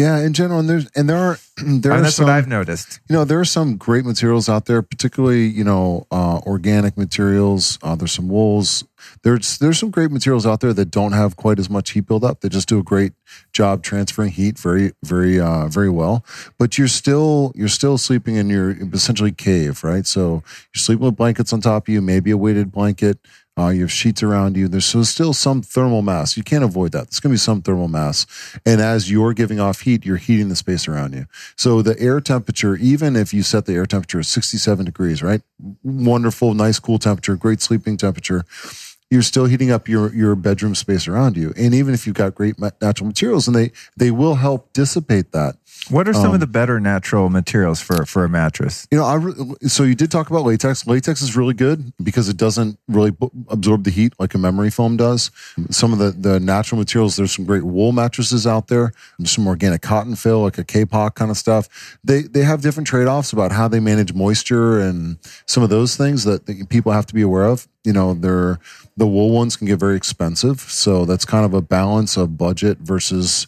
Yeah, 0.00 0.18
in 0.18 0.32
general, 0.32 0.60
and 0.60 0.68
there's 0.68 0.88
and 0.96 1.08
there 1.08 1.18
are 1.18 1.38
there 1.56 1.92
and 1.92 2.00
are 2.00 2.02
that's 2.02 2.16
some, 2.16 2.26
what 2.26 2.32
I've 2.32 2.48
noticed. 2.48 3.00
You 3.08 3.14
know, 3.14 3.24
there 3.24 3.38
are 3.38 3.44
some 3.44 3.76
great 3.76 4.04
materials 4.06 4.48
out 4.48 4.64
there, 4.64 4.80
particularly 4.80 5.46
you 5.46 5.62
know 5.62 6.06
uh, 6.10 6.40
organic 6.46 6.96
materials. 6.96 7.78
Uh, 7.82 7.94
there's 7.94 8.12
some 8.12 8.28
wools. 8.28 8.84
There's 9.22 9.58
there's 9.58 9.78
some 9.78 9.90
great 9.90 10.10
materials 10.10 10.46
out 10.46 10.60
there 10.60 10.72
that 10.72 10.90
don't 10.90 11.12
have 11.12 11.36
quite 11.36 11.58
as 11.58 11.68
much 11.68 11.90
heat 11.90 12.06
buildup. 12.06 12.40
They 12.40 12.48
just 12.48 12.68
do 12.68 12.78
a 12.78 12.82
great 12.82 13.12
job 13.52 13.82
transferring 13.82 14.30
heat 14.32 14.58
very 14.58 14.92
very 15.02 15.38
uh, 15.38 15.68
very 15.68 15.90
well. 15.90 16.24
But 16.58 16.78
you're 16.78 16.88
still 16.88 17.52
you're 17.54 17.68
still 17.68 17.98
sleeping 17.98 18.36
in 18.36 18.48
your 18.48 18.70
essentially 18.92 19.32
cave, 19.32 19.84
right? 19.84 20.06
So 20.06 20.42
you're 20.74 20.80
sleeping 20.80 21.04
with 21.04 21.16
blankets 21.16 21.52
on 21.52 21.60
top 21.60 21.88
of 21.88 21.92
you, 21.92 22.00
maybe 22.00 22.30
a 22.30 22.38
weighted 22.38 22.72
blanket. 22.72 23.18
Uh, 23.58 23.68
you 23.68 23.82
have 23.82 23.92
sheets 23.92 24.22
around 24.22 24.56
you. 24.56 24.68
There's 24.68 24.86
still 24.86 25.34
some 25.34 25.60
thermal 25.60 26.02
mass. 26.02 26.36
You 26.36 26.42
can't 26.42 26.64
avoid 26.64 26.92
that. 26.92 27.10
There's 27.10 27.20
going 27.20 27.30
to 27.30 27.34
be 27.34 27.38
some 27.38 27.60
thermal 27.60 27.88
mass. 27.88 28.26
And 28.64 28.80
as 28.80 29.10
you're 29.10 29.34
giving 29.34 29.60
off 29.60 29.80
heat, 29.80 30.06
you're 30.06 30.16
heating 30.16 30.48
the 30.48 30.56
space 30.56 30.88
around 30.88 31.14
you. 31.14 31.26
So 31.56 31.82
the 31.82 31.98
air 32.00 32.20
temperature, 32.20 32.76
even 32.76 33.16
if 33.16 33.34
you 33.34 33.42
set 33.42 33.66
the 33.66 33.74
air 33.74 33.86
temperature 33.86 34.20
at 34.20 34.26
67 34.26 34.84
degrees, 34.84 35.22
right? 35.22 35.42
Wonderful, 35.82 36.54
nice, 36.54 36.78
cool 36.78 36.98
temperature, 36.98 37.36
great 37.36 37.60
sleeping 37.60 37.96
temperature. 37.96 38.44
You're 39.10 39.22
still 39.22 39.46
heating 39.46 39.72
up 39.72 39.88
your, 39.88 40.14
your 40.14 40.36
bedroom 40.36 40.76
space 40.76 41.08
around 41.08 41.36
you. 41.36 41.52
And 41.56 41.74
even 41.74 41.92
if 41.92 42.06
you've 42.06 42.14
got 42.14 42.34
great 42.34 42.56
natural 42.80 43.08
materials 43.08 43.48
and 43.48 43.56
they, 43.56 43.72
they 43.96 44.12
will 44.12 44.36
help 44.36 44.72
dissipate 44.72 45.32
that. 45.32 45.56
What 45.88 46.06
are 46.06 46.12
some 46.12 46.26
Um, 46.26 46.34
of 46.34 46.40
the 46.40 46.46
better 46.46 46.78
natural 46.78 47.30
materials 47.30 47.80
for, 47.80 48.04
for 48.06 48.24
a 48.24 48.28
mattress? 48.28 48.86
You 48.92 48.98
know, 48.98 49.04
I 49.04 49.14
re- 49.14 49.34
so 49.66 49.82
you 49.82 49.94
did 49.94 50.10
talk 50.10 50.30
about 50.30 50.44
latex. 50.44 50.86
Latex 50.86 51.20
is 51.22 51.36
really 51.36 51.54
good 51.54 51.92
because 52.02 52.28
it 52.28 52.36
doesn't 52.36 52.78
really 52.86 53.10
bu- 53.10 53.30
absorb 53.48 53.84
the 53.84 53.90
heat 53.90 54.12
like 54.18 54.34
a 54.34 54.38
memory 54.38 54.70
foam 54.70 54.96
does. 54.96 55.30
Some 55.70 55.92
of 55.92 55.98
the, 55.98 56.10
the 56.10 56.38
natural 56.38 56.78
materials, 56.78 57.16
there's 57.16 57.32
some 57.34 57.44
great 57.44 57.64
wool 57.64 57.92
mattresses 57.92 58.46
out 58.46 58.68
there. 58.68 58.92
Some 59.24 59.46
organic 59.48 59.82
cotton 59.82 60.14
fill, 60.16 60.42
like 60.42 60.58
a 60.58 60.64
kapok 60.64 61.14
kind 61.14 61.30
of 61.30 61.36
stuff. 61.36 61.98
They 62.04 62.22
they 62.22 62.42
have 62.42 62.60
different 62.60 62.86
trade 62.86 63.08
offs 63.08 63.32
about 63.32 63.50
how 63.50 63.66
they 63.66 63.80
manage 63.80 64.12
moisture 64.12 64.80
and 64.80 65.18
some 65.46 65.62
of 65.62 65.70
those 65.70 65.96
things 65.96 66.24
that, 66.24 66.46
that 66.46 66.68
people 66.68 66.92
have 66.92 67.06
to 67.06 67.14
be 67.14 67.22
aware 67.22 67.44
of. 67.46 67.66
You 67.84 67.94
know, 67.94 68.14
they're 68.14 68.58
the 68.96 69.06
wool 69.06 69.30
ones 69.30 69.56
can 69.56 69.66
get 69.66 69.78
very 69.80 69.96
expensive, 69.96 70.60
so 70.60 71.04
that's 71.04 71.24
kind 71.24 71.44
of 71.44 71.54
a 71.54 71.62
balance 71.62 72.16
of 72.16 72.36
budget 72.36 72.78
versus 72.78 73.46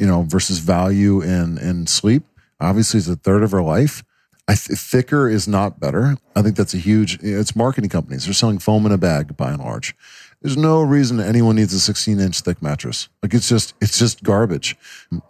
you 0.00 0.06
know 0.06 0.22
versus 0.22 0.58
value 0.58 1.20
in 1.20 1.58
in 1.58 1.86
sleep. 1.86 2.24
Obviously, 2.58 2.98
it's 2.98 3.08
a 3.08 3.16
third 3.16 3.42
of 3.42 3.54
our 3.54 3.62
life. 3.62 4.02
I 4.48 4.54
th- 4.54 4.76
thicker 4.76 5.28
is 5.28 5.46
not 5.46 5.78
better. 5.78 6.16
I 6.34 6.42
think 6.42 6.56
that's 6.56 6.74
a 6.74 6.78
huge. 6.78 7.22
It's 7.22 7.54
marketing 7.54 7.90
companies. 7.90 8.24
They're 8.24 8.34
selling 8.34 8.58
foam 8.58 8.84
in 8.86 8.92
a 8.92 8.98
bag 8.98 9.36
by 9.36 9.50
and 9.50 9.60
large. 9.60 9.94
There's 10.42 10.56
no 10.56 10.80
reason 10.80 11.20
anyone 11.20 11.56
needs 11.56 11.74
a 11.74 11.78
16 11.78 12.18
inch 12.18 12.40
thick 12.40 12.62
mattress. 12.62 13.10
Like 13.22 13.34
it's 13.34 13.48
just 13.48 13.74
it's 13.80 13.98
just 13.98 14.24
garbage. 14.24 14.76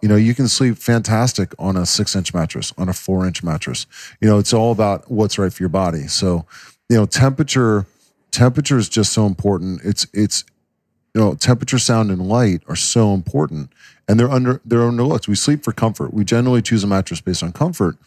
You 0.01 0.07
know, 0.09 0.15
you 0.15 0.33
can 0.33 0.47
sleep 0.47 0.77
fantastic 0.77 1.53
on 1.59 1.75
a 1.75 1.85
six 1.85 2.15
inch 2.15 2.33
mattress, 2.33 2.73
on 2.77 2.87
a 2.87 2.93
four 2.93 3.27
inch 3.27 3.43
mattress. 3.43 3.85
You 4.21 4.29
know, 4.29 4.39
it's 4.39 4.53
all 4.53 4.71
about 4.71 5.11
what's 5.11 5.37
right 5.37 5.51
for 5.51 5.61
your 5.61 5.69
body. 5.69 6.07
So, 6.07 6.45
you 6.89 6.95
know, 6.95 7.05
temperature 7.05 7.85
temperature 8.31 8.77
is 8.77 8.89
just 8.89 9.11
so 9.11 9.25
important. 9.25 9.81
It's 9.83 10.07
it's 10.13 10.45
you 11.13 11.21
know, 11.21 11.35
temperature, 11.35 11.79
sound, 11.79 12.09
and 12.11 12.27
light 12.27 12.63
are 12.67 12.75
so 12.75 13.13
important, 13.13 13.71
and 14.07 14.19
they're 14.19 14.31
under 14.31 14.61
they're 14.65 14.79
underlooked. 14.79 15.27
We 15.27 15.35
sleep 15.35 15.63
for 15.63 15.71
comfort. 15.71 16.13
We 16.13 16.23
generally 16.23 16.61
choose 16.61 16.83
a 16.83 16.87
mattress 16.87 17.21
based 17.21 17.43
on 17.43 17.51
comfort, 17.51 17.97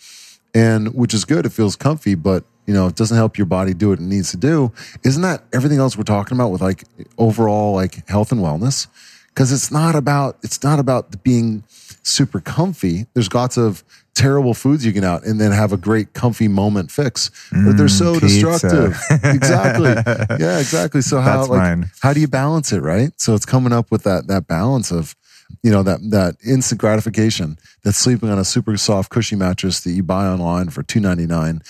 and 0.54 0.94
which 0.94 1.12
is 1.12 1.24
good. 1.24 1.46
It 1.46 1.52
feels 1.52 1.76
comfy, 1.76 2.14
but 2.14 2.44
you 2.66 2.72
know, 2.72 2.86
it 2.86 2.94
doesn't 2.94 3.16
help 3.16 3.36
your 3.36 3.46
body 3.46 3.74
do 3.74 3.90
what 3.90 3.98
it 3.98 4.04
needs 4.04 4.30
to 4.30 4.36
do. 4.36 4.72
Isn't 5.02 5.22
that 5.22 5.44
everything 5.52 5.78
else 5.78 5.96
we're 5.96 6.04
talking 6.04 6.36
about 6.36 6.50
with 6.50 6.62
like 6.62 6.84
overall 7.18 7.74
like 7.74 8.08
health 8.08 8.32
and 8.32 8.40
wellness? 8.40 8.86
Because 9.28 9.52
it's 9.52 9.70
not 9.70 9.94
about 9.94 10.38
it's 10.42 10.62
not 10.62 10.78
about 10.78 11.22
being 11.22 11.64
super 12.02 12.40
comfy. 12.40 13.06
There's 13.12 13.32
lots 13.32 13.58
of 13.58 13.84
terrible 14.14 14.55
foods 14.55 14.85
you 14.87 14.92
can 14.92 15.05
out 15.05 15.24
and 15.24 15.40
then 15.40 15.50
have 15.53 15.72
a 15.72 15.77
great 15.77 16.12
comfy 16.12 16.48
moment 16.48 16.90
fix. 16.90 17.31
but 17.53 17.77
they're 17.77 17.88
so 17.88 18.14
Mm, 18.14 18.20
pizza. 18.20 18.48
destructive. 18.90 18.98
exactly. 19.24 19.94
Yeah, 20.38 20.59
exactly. 20.59 21.03
So 21.03 21.20
how 21.20 21.38
That's 21.38 21.50
like 21.50 21.59
mine. 21.61 21.90
how 22.00 22.12
do 22.12 22.20
you 22.20 22.29
balance 22.29 22.72
it, 22.72 22.81
right? 22.81 23.11
So 23.20 23.35
it's 23.35 23.46
coming 23.46 23.72
up 23.72 23.90
with 23.90 24.03
that 24.05 24.27
that 24.29 24.46
balance 24.46 24.90
of 24.92 25.14
you 25.62 25.70
know 25.70 25.83
that 25.83 26.00
that 26.11 26.37
instant 26.46 26.81
gratification 26.81 27.59
that's 27.83 27.98
sleeping 27.98 28.29
on 28.31 28.38
a 28.38 28.44
super 28.44 28.77
soft 28.77 29.11
cushy 29.11 29.37
mattress 29.37 29.81
that 29.81 29.90
you 29.92 30.03
buy 30.03 30.27
online 30.27 30.68
for 30.70 30.83
2.99 30.83 31.61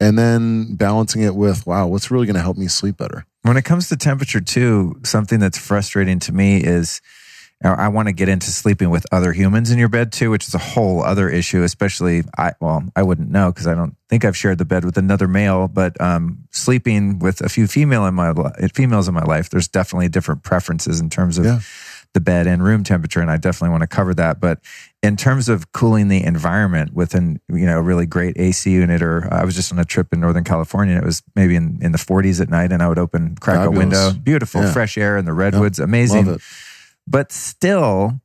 and 0.00 0.18
then 0.18 0.74
balancing 0.76 1.22
it 1.22 1.34
with 1.34 1.66
wow 1.66 1.86
what's 1.86 2.10
really 2.10 2.26
going 2.26 2.36
to 2.36 2.42
help 2.42 2.56
me 2.56 2.68
sleep 2.68 2.96
better 2.96 3.26
When 3.42 3.56
it 3.56 3.64
comes 3.64 3.88
to 3.88 3.96
temperature, 3.96 4.40
too, 4.40 5.00
something 5.04 5.38
that's 5.40 5.58
frustrating 5.58 6.18
to 6.20 6.32
me 6.32 6.62
is 6.64 7.00
I 7.72 7.88
want 7.88 8.08
to 8.08 8.12
get 8.12 8.28
into 8.28 8.50
sleeping 8.50 8.90
with 8.90 9.06
other 9.10 9.32
humans 9.32 9.70
in 9.70 9.78
your 9.78 9.88
bed 9.88 10.12
too, 10.12 10.30
which 10.30 10.46
is 10.46 10.54
a 10.54 10.58
whole 10.58 11.02
other 11.02 11.28
issue. 11.30 11.62
Especially, 11.62 12.22
I 12.36 12.52
well, 12.60 12.84
I 12.94 13.02
wouldn't 13.02 13.30
know 13.30 13.50
because 13.50 13.66
I 13.66 13.74
don't 13.74 13.96
think 14.10 14.24
I've 14.24 14.36
shared 14.36 14.58
the 14.58 14.64
bed 14.66 14.84
with 14.84 14.98
another 14.98 15.26
male. 15.26 15.68
But 15.68 15.98
um, 16.00 16.44
sleeping 16.50 17.18
with 17.18 17.40
a 17.40 17.48
few 17.48 17.66
female 17.66 18.04
in 18.06 18.14
my 18.14 18.32
li- 18.32 18.68
females 18.74 19.08
in 19.08 19.14
my 19.14 19.24
life, 19.24 19.48
there's 19.50 19.68
definitely 19.68 20.08
different 20.08 20.42
preferences 20.42 21.00
in 21.00 21.08
terms 21.08 21.38
of 21.38 21.44
Yeah. 21.46 21.60
the 22.12 22.20
bed 22.20 22.46
and 22.46 22.62
room 22.62 22.84
temperature, 22.84 23.20
and 23.20 23.30
I 23.30 23.38
definitely 23.38 23.70
want 23.70 23.80
to 23.80 23.86
cover 23.88 24.14
that. 24.14 24.40
But 24.40 24.60
in 25.02 25.16
terms 25.16 25.48
of 25.48 25.72
cooling 25.72 26.08
the 26.08 26.22
environment 26.22 26.92
with 26.94 27.14
an 27.14 27.40
you 27.48 27.66
know 27.66 27.78
a 27.78 27.82
really 27.82 28.06
great 28.06 28.36
AC 28.38 28.70
unit, 28.70 29.02
or 29.02 29.26
I 29.32 29.44
was 29.44 29.54
just 29.54 29.72
on 29.72 29.78
a 29.78 29.84
trip 29.84 30.12
in 30.12 30.20
Northern 30.20 30.44
California, 30.44 30.94
and 30.94 31.02
it 31.02 31.06
was 31.06 31.22
maybe 31.34 31.56
in, 31.56 31.78
in 31.80 31.92
the 31.92 31.98
40s 31.98 32.40
at 32.42 32.48
night, 32.50 32.72
and 32.72 32.82
I 32.82 32.88
would 32.88 32.98
open 32.98 33.36
crack 33.40 33.56
Fabulous. 33.64 33.76
a 33.76 33.78
window, 33.78 34.12
beautiful 34.22 34.62
Yeah. 34.62 34.72
fresh 34.72 34.96
air 34.98 35.16
in 35.16 35.24
the 35.24 35.32
redwoods, 35.32 35.78
amazing. 35.78 36.38
But 37.06 37.32
still, 37.32 38.20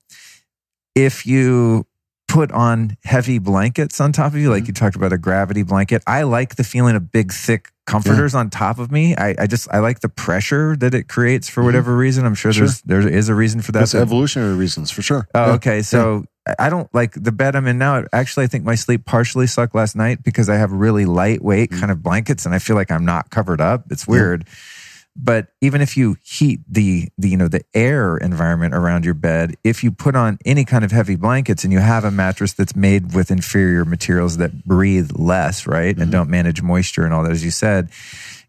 if 0.96 1.26
you 1.26 1.86
put 2.28 2.52
on 2.52 2.96
heavy 3.04 3.40
blankets 3.40 4.00
on 4.00 4.12
top 4.12 4.34
of 4.34 4.40
you, 4.40 4.50
like 4.52 4.68
you 4.68 4.74
talked 4.74 4.96
about 4.96 5.12
a 5.12 5.18
gravity 5.18 5.64
blanket. 5.64 6.04
I 6.06 6.24
like 6.24 6.56
the 6.56 6.64
feeling 6.64 6.96
of 6.96 7.12
big, 7.12 7.32
thick 7.34 7.70
comforters 7.88 8.36
on 8.36 8.52
top 8.52 8.78
of 8.78 8.92
me. 8.92 9.16
I, 9.16 9.34
I 9.40 9.48
just 9.48 9.68
I 9.72 9.80
like 9.80 10.02
the 10.02 10.10
pressure 10.10 10.76
that 10.78 10.94
it 10.94 11.08
creates 11.08 11.50
for 11.50 11.64
whatever 11.64 11.96
reason. 11.98 12.26
I'm 12.26 12.36
sure, 12.36 12.54
Sure. 12.54 12.68
there's 12.68 12.82
there 12.84 13.08
is 13.08 13.30
a 13.30 13.36
reason 13.36 13.62
for 13.62 13.72
that. 13.72 13.80
That's 13.80 13.94
but- 13.94 14.02
evolutionary 14.04 14.54
reasons 14.56 14.92
for 14.92 15.02
sure. 15.02 15.28
Oh, 15.34 15.48
Yeah. 15.48 15.54
okay. 15.54 15.82
So 15.82 16.26
I 16.60 16.70
don't 16.70 16.94
like 16.94 17.14
the 17.14 17.32
bed 17.32 17.56
I'm 17.56 17.66
in 17.68 17.80
now. 17.80 18.04
Actually, 18.14 18.44
I 18.44 18.48
think 18.48 18.64
my 18.64 18.76
sleep 18.76 19.06
partially 19.06 19.48
sucked 19.48 19.74
last 19.74 19.96
night 19.96 20.24
because 20.24 20.50
I 20.50 20.56
have 20.56 20.72
really 20.72 21.06
lightweight 21.06 21.72
Mm. 21.72 21.80
kind 21.80 21.92
of 21.92 22.04
blankets 22.04 22.46
and 22.46 22.54
I 22.54 22.60
feel 22.60 22.76
like 22.76 22.92
I'm 22.92 23.06
not 23.06 23.32
covered 23.32 23.60
up. 23.60 23.86
It's 23.92 24.08
weird. 24.08 24.46
But 25.22 25.48
even 25.60 25.82
if 25.82 25.98
you 25.98 26.16
heat 26.24 26.62
the, 26.70 27.10
the 27.18 27.28
you 27.30 27.36
know 27.38 27.50
the 27.50 27.64
air 27.74 28.16
environment 28.16 28.74
around 28.74 29.04
your 29.04 29.14
bed, 29.16 29.56
if 29.66 29.84
you 29.84 29.92
put 29.92 30.16
on 30.16 30.40
any 30.46 30.64
kind 30.64 30.86
of 30.86 30.92
heavy 30.92 31.16
blankets 31.18 31.66
and 31.66 31.74
you 31.74 31.80
have 31.80 32.06
a 32.06 32.12
mattress 32.12 32.54
that's 32.54 32.76
made 32.76 33.14
with 33.14 33.30
inferior 33.30 33.84
materials 33.84 34.38
that 34.38 34.64
breathe 34.66 35.12
less, 35.16 35.68
right, 35.68 35.94
Mm-hmm. 35.94 36.02
and 36.04 36.12
don't 36.12 36.30
manage 36.30 36.62
moisture 36.62 37.04
and 37.04 37.14
all 37.14 37.24
that, 37.24 37.32
as 37.34 37.44
you 37.44 37.52
said, 37.52 37.90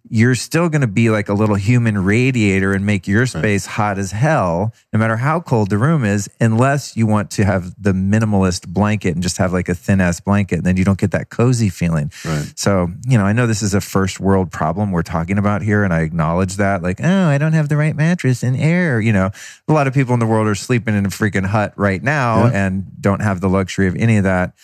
you're 0.08 0.34
still 0.34 0.68
going 0.68 0.80
to 0.80 0.86
be 0.86 1.10
like 1.10 1.28
a 1.28 1.34
little 1.34 1.54
human 1.54 2.02
radiator 2.02 2.72
and 2.72 2.84
make 2.86 3.06
your 3.06 3.26
space 3.26 3.66
hot 3.66 3.98
as 3.98 4.12
hell, 4.12 4.72
no 4.92 4.98
matter 4.98 5.16
how 5.16 5.40
cold 5.40 5.70
the 5.70 5.78
room 5.78 6.04
is, 6.04 6.28
unless 6.40 6.96
you 6.96 7.06
want 7.06 7.30
to 7.32 7.44
have 7.44 7.74
the 7.80 7.92
minimalist 7.92 8.66
blanket 8.68 9.14
and 9.14 9.22
just 9.22 9.36
have 9.36 9.52
like 9.52 9.68
a 9.68 9.74
thin 9.74 10.00
ass 10.00 10.18
blanket. 10.18 10.56
And 10.56 10.64
then 10.64 10.76
you 10.76 10.84
don't 10.84 10.98
get 10.98 11.10
that 11.10 11.28
cozy 11.30 11.68
feeling. 11.68 12.10
Right. 12.24 12.52
So, 12.56 12.88
you 13.06 13.18
know, 13.18 13.24
I 13.24 13.32
know 13.32 13.46
this 13.46 13.62
is 13.62 13.74
a 13.74 13.80
first 13.80 14.18
world 14.20 14.50
problem 14.50 14.90
we're 14.90 15.02
talking 15.02 15.38
about 15.38 15.62
here, 15.62 15.84
and 15.84 15.92
I 15.92 16.00
acknowledge 16.00 16.56
that. 16.56 16.82
Like, 16.82 17.00
oh, 17.02 17.26
I 17.28 17.38
don't 17.38 17.52
have 17.52 17.68
the 17.68 17.76
right 17.76 17.94
mattress 17.94 18.42
and 18.42 18.56
air. 18.56 19.00
You 19.00 19.12
know, 19.12 19.30
a 19.68 19.72
lot 19.72 19.86
of 19.86 19.94
people 19.94 20.14
in 20.14 20.20
the 20.20 20.26
world 20.26 20.48
are 20.48 20.54
sleeping 20.54 20.94
in 20.96 21.06
a 21.06 21.10
freaking 21.10 21.46
hut 21.46 21.72
right 21.76 22.02
now 22.02 22.44
Yeah. 22.46 22.66
and 22.66 23.00
don't 23.00 23.20
have 23.20 23.40
the 23.40 23.48
luxury 23.48 23.86
of 23.86 23.96
any 23.96 24.16
of 24.16 24.24
that. 24.24 24.54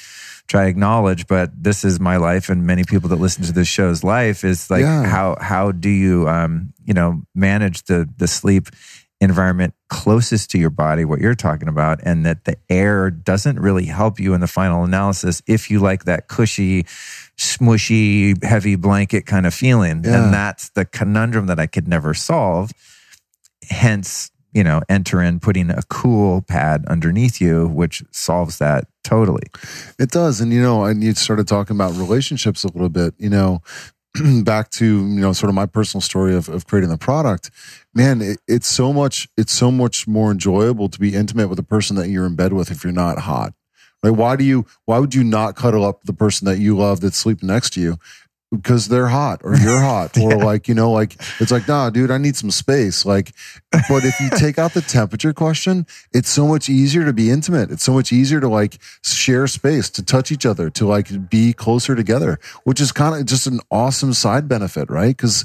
I 0.54 0.66
acknowledge, 0.66 1.26
but 1.26 1.50
this 1.60 1.84
is 1.84 1.98
my 1.98 2.16
life, 2.16 2.48
and 2.48 2.64
many 2.66 2.84
people 2.84 3.08
that 3.10 3.16
listen 3.20 3.42
to 3.44 3.52
this 3.52 3.68
show's 3.68 4.04
life 4.04 4.44
is 4.44 4.70
like 4.70 4.82
Yeah. 4.82 5.04
how 5.04 5.36
how 5.40 5.72
do 5.72 5.88
you 5.90 6.28
um 6.28 6.72
you 6.84 6.94
know 6.94 7.22
manage 7.34 7.84
the 7.84 8.08
the 8.16 8.28
sleep 8.28 8.68
environment 9.20 9.72
closest 9.88 10.50
to 10.50 10.58
your 10.58 10.68
body, 10.68 11.04
what 11.04 11.20
you're 11.20 11.34
talking 11.34 11.68
about, 11.68 11.98
and 12.02 12.26
that 12.26 12.44
the 12.44 12.54
air 12.68 13.10
doesn't 13.10 13.58
really 13.58 13.86
help 13.86 14.20
you 14.20 14.34
in 14.34 14.40
the 14.40 14.46
final 14.46 14.84
analysis 14.84 15.40
if 15.46 15.70
you 15.70 15.80
like 15.80 16.04
that 16.04 16.28
cushy, 16.28 16.84
smushy, 17.38 18.42
heavy 18.44 18.76
blanket 18.76 19.24
kind 19.26 19.46
of 19.46 19.54
feeling. 19.54 20.02
Yeah. 20.04 20.24
And 20.24 20.34
that's 20.34 20.68
the 20.70 20.84
conundrum 20.84 21.46
that 21.46 21.58
I 21.58 21.66
could 21.66 21.88
never 21.88 22.12
solve. 22.14 22.72
Hence, 23.70 24.30
you 24.52 24.62
know, 24.62 24.82
enter 24.88 25.22
in 25.22 25.40
putting 25.40 25.70
a 25.70 25.82
cool 25.88 26.42
pad 26.42 26.84
underneath 26.86 27.40
you, 27.40 27.68
which 27.68 28.02
solves 28.10 28.58
that 28.58 28.84
totally. 29.06 29.44
It 29.98 30.10
does. 30.10 30.40
And, 30.40 30.52
you 30.52 30.60
know, 30.60 30.84
and 30.84 31.02
you 31.02 31.14
started 31.14 31.46
talking 31.46 31.76
about 31.76 31.92
relationships 31.94 32.64
a 32.64 32.68
little 32.68 32.88
bit, 32.88 33.14
you 33.18 33.30
know, 33.30 33.62
back 34.42 34.70
to, 34.70 34.84
you 34.84 35.20
know, 35.20 35.32
sort 35.32 35.48
of 35.48 35.54
my 35.54 35.66
personal 35.66 36.00
story 36.02 36.34
of, 36.34 36.48
of 36.48 36.66
creating 36.66 36.90
the 36.90 36.98
product, 36.98 37.50
man, 37.94 38.20
it, 38.20 38.38
it's 38.48 38.66
so 38.66 38.92
much, 38.92 39.28
it's 39.36 39.52
so 39.52 39.70
much 39.70 40.08
more 40.08 40.30
enjoyable 40.32 40.88
to 40.88 40.98
be 40.98 41.14
intimate 41.14 41.48
with 41.48 41.56
the 41.56 41.62
person 41.62 41.96
that 41.96 42.08
you're 42.08 42.26
in 42.26 42.34
bed 42.34 42.52
with 42.52 42.70
if 42.70 42.82
you're 42.82 42.92
not 42.92 43.20
hot. 43.20 43.54
Like, 44.02 44.14
why 44.14 44.36
do 44.36 44.44
you, 44.44 44.66
why 44.84 44.98
would 44.98 45.14
you 45.14 45.24
not 45.24 45.56
cuddle 45.56 45.84
up 45.84 46.02
the 46.04 46.12
person 46.12 46.46
that 46.46 46.58
you 46.58 46.76
love 46.76 47.00
that's 47.00 47.16
sleeping 47.16 47.46
next 47.46 47.70
to 47.74 47.80
you? 47.80 47.98
Because 48.52 48.86
they're 48.86 49.08
hot 49.08 49.40
or 49.42 49.56
you're 49.56 49.80
hot 49.92 50.16
or 50.18 50.36
like, 50.36 50.68
you 50.68 50.74
know, 50.74 50.92
like 50.92 51.16
it's 51.40 51.50
like, 51.50 51.66
nah, 51.66 51.90
dude, 51.90 52.12
I 52.12 52.18
need 52.18 52.36
some 52.36 52.50
space. 52.52 53.04
Like, 53.04 53.32
but 53.88 54.04
if 54.04 54.20
you 54.20 54.30
take 54.30 54.56
out 54.56 54.72
the 54.72 54.82
temperature 54.82 55.32
question, 55.32 55.86
it's 56.12 56.28
so 56.28 56.46
much 56.46 56.68
easier 56.68 57.04
to 57.04 57.12
be 57.12 57.30
intimate. 57.30 57.70
It's 57.72 57.82
so 57.82 57.92
much 57.92 58.12
easier 58.12 58.40
to 58.40 58.48
like 58.48 58.78
share 59.02 59.48
space, 59.48 59.90
to 59.90 60.02
touch 60.04 60.30
each 60.30 60.46
other, 60.46 60.70
to 60.70 60.86
like 60.86 61.28
be 61.28 61.52
closer 61.52 61.96
together, 61.96 62.38
which 62.62 62.80
is 62.80 62.92
kind 62.92 63.18
of 63.20 63.26
just 63.26 63.48
an 63.48 63.60
awesome 63.70 64.12
side 64.12 64.48
benefit, 64.48 64.90
right? 64.90 65.16
Because 65.16 65.44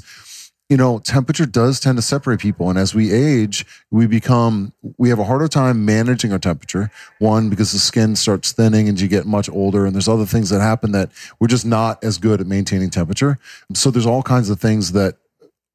you 0.72 0.78
know, 0.78 0.98
temperature 1.00 1.44
does 1.44 1.78
tend 1.80 1.98
to 1.98 2.02
separate 2.02 2.40
people. 2.40 2.70
And 2.70 2.78
as 2.78 2.94
we 2.94 3.12
age, 3.12 3.66
we 3.90 4.06
become, 4.06 4.72
we 4.96 5.10
have 5.10 5.18
a 5.18 5.24
harder 5.24 5.46
time 5.46 5.84
managing 5.84 6.32
our 6.32 6.38
temperature. 6.38 6.90
One, 7.18 7.50
because 7.50 7.72
the 7.72 7.78
skin 7.78 8.16
starts 8.16 8.52
thinning 8.52 8.88
and 8.88 8.98
you 8.98 9.06
get 9.06 9.26
much 9.26 9.50
older. 9.50 9.84
And 9.84 9.94
there's 9.94 10.08
other 10.08 10.24
things 10.24 10.48
that 10.48 10.62
happen 10.62 10.92
that 10.92 11.10
we're 11.38 11.48
just 11.48 11.66
not 11.66 12.02
as 12.02 12.16
good 12.16 12.40
at 12.40 12.46
maintaining 12.46 12.88
temperature. 12.88 13.38
So 13.74 13.90
there's 13.90 14.06
all 14.06 14.22
kinds 14.22 14.48
of 14.48 14.60
things 14.60 14.92
that 14.92 15.16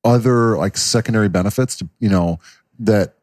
other 0.04 0.58
like 0.58 0.76
secondary 0.76 1.30
benefits 1.30 1.76
to, 1.76 1.88
you 2.00 2.10
know, 2.10 2.39
that 2.80 3.14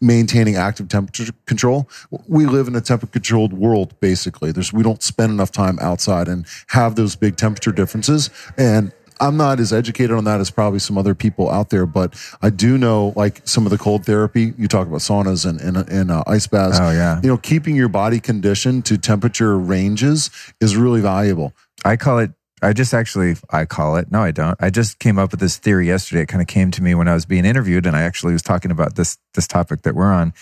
maintaining 0.00 0.54
active 0.54 0.86
temperature 0.86 1.32
control. 1.46 1.88
We 2.28 2.46
live 2.46 2.68
in 2.68 2.76
a 2.76 2.80
temperature 2.80 3.10
controlled 3.10 3.52
world, 3.52 3.98
basically. 3.98 4.52
There's, 4.52 4.72
we 4.72 4.84
don't 4.84 5.02
spend 5.02 5.32
enough 5.32 5.50
time 5.50 5.76
outside 5.80 6.28
and 6.28 6.46
have 6.68 6.94
those 6.94 7.16
big 7.16 7.36
temperature 7.36 7.72
differences. 7.72 8.30
And 8.56 8.92
I'm 9.20 9.36
not 9.36 9.60
as 9.60 9.72
educated 9.72 10.12
on 10.12 10.24
that 10.24 10.40
as 10.40 10.50
probably 10.50 10.78
some 10.78 10.98
other 10.98 11.14
people 11.14 11.50
out 11.50 11.70
there, 11.70 11.86
but 11.86 12.14
I 12.42 12.50
do 12.50 12.76
know 12.76 13.12
like 13.16 13.40
some 13.46 13.64
of 13.64 13.70
the 13.70 13.78
cold 13.78 14.04
therapy. 14.04 14.52
You 14.58 14.68
talk 14.68 14.86
about 14.86 15.00
saunas 15.00 15.46
and, 15.48 15.60
and, 15.60 15.76
and 15.88 16.10
uh, 16.10 16.22
ice 16.26 16.46
baths. 16.46 16.78
Oh, 16.80 16.90
yeah. 16.90 17.20
You 17.22 17.28
know, 17.28 17.36
keeping 17.38 17.76
your 17.76 17.88
body 17.88 18.20
conditioned 18.20 18.84
to 18.86 18.98
temperature 18.98 19.58
ranges 19.58 20.30
is 20.60 20.76
really 20.76 21.00
valuable. 21.00 21.52
I 21.84 21.96
call 21.96 22.18
it. 22.18 22.32
I 22.62 22.72
just 22.72 22.94
actually, 22.94 23.36
I 23.50 23.66
call 23.66 23.96
it. 23.96 24.10
No, 24.10 24.22
I 24.22 24.30
don't. 24.30 24.56
I 24.60 24.70
just 24.70 24.98
came 24.98 25.18
up 25.18 25.30
with 25.30 25.40
this 25.40 25.58
theory 25.58 25.86
yesterday. 25.86 26.22
It 26.22 26.26
kind 26.26 26.40
of 26.40 26.48
came 26.48 26.70
to 26.72 26.82
me 26.82 26.94
when 26.94 27.06
I 27.06 27.14
was 27.14 27.26
being 27.26 27.44
interviewed, 27.44 27.86
and 27.86 27.94
I 27.94 28.02
actually 28.02 28.32
was 28.32 28.42
talking 28.42 28.70
about 28.70 28.96
this 28.96 29.18
this 29.34 29.46
topic 29.46 29.82
that 29.82 29.94
we're 29.94 30.12
on. 30.12 30.32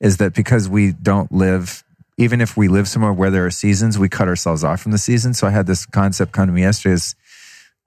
Is 0.00 0.16
that 0.16 0.34
because 0.34 0.68
we 0.68 0.92
don't 0.92 1.30
live, 1.30 1.84
even 2.18 2.40
if 2.40 2.56
we 2.56 2.66
live 2.68 2.88
somewhere 2.88 3.12
where 3.12 3.30
there 3.30 3.46
are 3.46 3.50
seasons, 3.50 3.98
we 3.98 4.08
cut 4.08 4.26
ourselves 4.26 4.64
off 4.64 4.80
from 4.80 4.92
the 4.92 4.98
season. 4.98 5.32
So 5.32 5.46
I 5.46 5.50
had 5.50 5.66
this 5.66 5.86
concept 5.86 6.32
come 6.32 6.48
to 6.48 6.52
me 6.52 6.62
yesterday: 6.62 6.94
is 6.94 7.14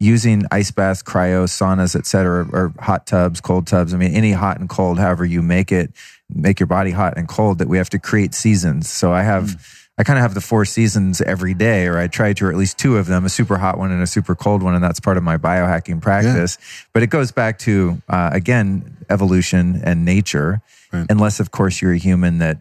using 0.03 0.43
ice 0.51 0.71
baths, 0.71 1.01
cryo, 1.01 1.45
saunas, 1.47 1.95
et 1.95 2.05
cetera, 2.05 2.47
or 2.51 2.73
hot 2.79 3.07
tubs, 3.07 3.39
cold 3.41 3.65
tubs. 3.65 3.93
I 3.93 3.97
mean, 3.97 4.13
any 4.13 4.33
hot 4.33 4.59
and 4.59 4.67
cold, 4.67 4.99
however 4.99 5.25
you 5.25 5.41
make 5.41 5.71
it, 5.71 5.91
make 6.29 6.59
your 6.59 6.67
body 6.67 6.91
hot 6.91 7.17
and 7.17 7.27
cold, 7.27 7.59
that 7.59 7.67
we 7.67 7.77
have 7.77 7.89
to 7.91 7.99
create 7.99 8.33
seasons. 8.33 8.89
So 8.89 9.13
I 9.13 9.23
have, 9.23 9.65
I 9.97 10.03
kind 10.03 10.19
of 10.19 10.23
have 10.23 10.33
the 10.33 10.41
four 10.41 10.65
seasons 10.65 11.21
every 11.21 11.53
day, 11.53 11.87
or 11.87 11.97
I 11.97 12.07
try 12.07 12.33
to, 12.33 12.45
or 12.45 12.51
at 12.51 12.57
least 12.57 12.77
two 12.77 12.97
of 12.97 13.05
them, 13.05 13.23
a 13.25 13.29
super 13.29 13.57
hot 13.57 13.77
one 13.77 13.91
and 13.91 14.01
a 14.01 14.07
super 14.07 14.35
cold 14.35 14.61
one. 14.61 14.75
And 14.75 14.83
that's 14.83 14.99
part 14.99 15.17
of 15.17 15.23
my 15.23 15.37
biohacking 15.37 16.01
practice. 16.01 16.57
But 16.93 17.03
it 17.03 17.07
goes 17.07 17.31
back 17.31 17.59
to, 17.59 18.01
uh, 18.09 18.29
again, 18.33 18.97
evolution 19.09 19.81
and 19.83 20.03
nature. 20.03 20.61
Right. 20.91 21.05
Unless, 21.09 21.39
of 21.39 21.51
course, 21.51 21.81
you're 21.81 21.93
a 21.93 21.97
human 21.97 22.39
that 22.39 22.57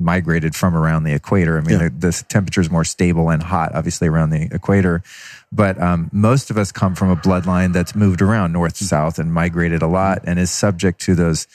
migrated 0.00 0.54
from 0.56 0.76
around 0.76 1.04
the 1.04 1.12
equator. 1.12 1.56
I 1.56 1.60
mean, 1.60 1.78
Yeah. 1.80 1.88
the, 1.88 2.10
the 2.10 2.24
temperature 2.28 2.60
is 2.60 2.70
more 2.70 2.84
stable 2.84 3.30
and 3.30 3.42
hot, 3.42 3.74
obviously, 3.74 4.08
around 4.08 4.30
the 4.30 4.48
equator. 4.52 5.02
But 5.52 5.80
um, 5.80 6.10
most 6.12 6.50
of 6.50 6.58
us 6.58 6.72
come 6.72 6.94
from 6.96 7.10
a 7.10 7.16
bloodline 7.16 7.72
that's 7.72 7.94
moved 7.94 8.20
around 8.20 8.52
north 8.52 8.78
to 8.78 8.84
south 8.84 9.18
and 9.20 9.32
migrated 9.32 9.82
a 9.82 9.86
lot 9.86 10.22
and 10.24 10.38
is 10.38 10.50
subject 10.50 11.00
to 11.02 11.14
those 11.14 11.46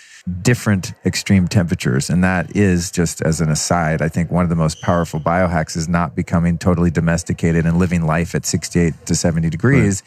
different 0.42 0.94
extreme 1.06 1.48
temperatures. 1.50 2.10
And 2.10 2.24
that 2.24 2.56
is 2.56 2.92
just 2.92 3.22
as 3.22 3.42
an 3.42 3.50
aside, 3.50 4.02
I 4.02 4.08
think 4.08 4.32
one 4.32 4.44
of 4.44 4.50
the 4.50 4.56
most 4.56 4.82
powerful 4.82 5.20
biohacks 5.20 5.76
is 5.76 5.90
not 5.90 6.16
becoming 6.16 6.58
totally 6.58 6.92
domesticated 6.92 7.66
and 7.66 7.78
living 7.78 8.06
life 8.06 8.34
at 8.36 8.46
68 8.46 8.94
to 9.08 9.16
70 9.16 9.50
degrees 9.50 10.02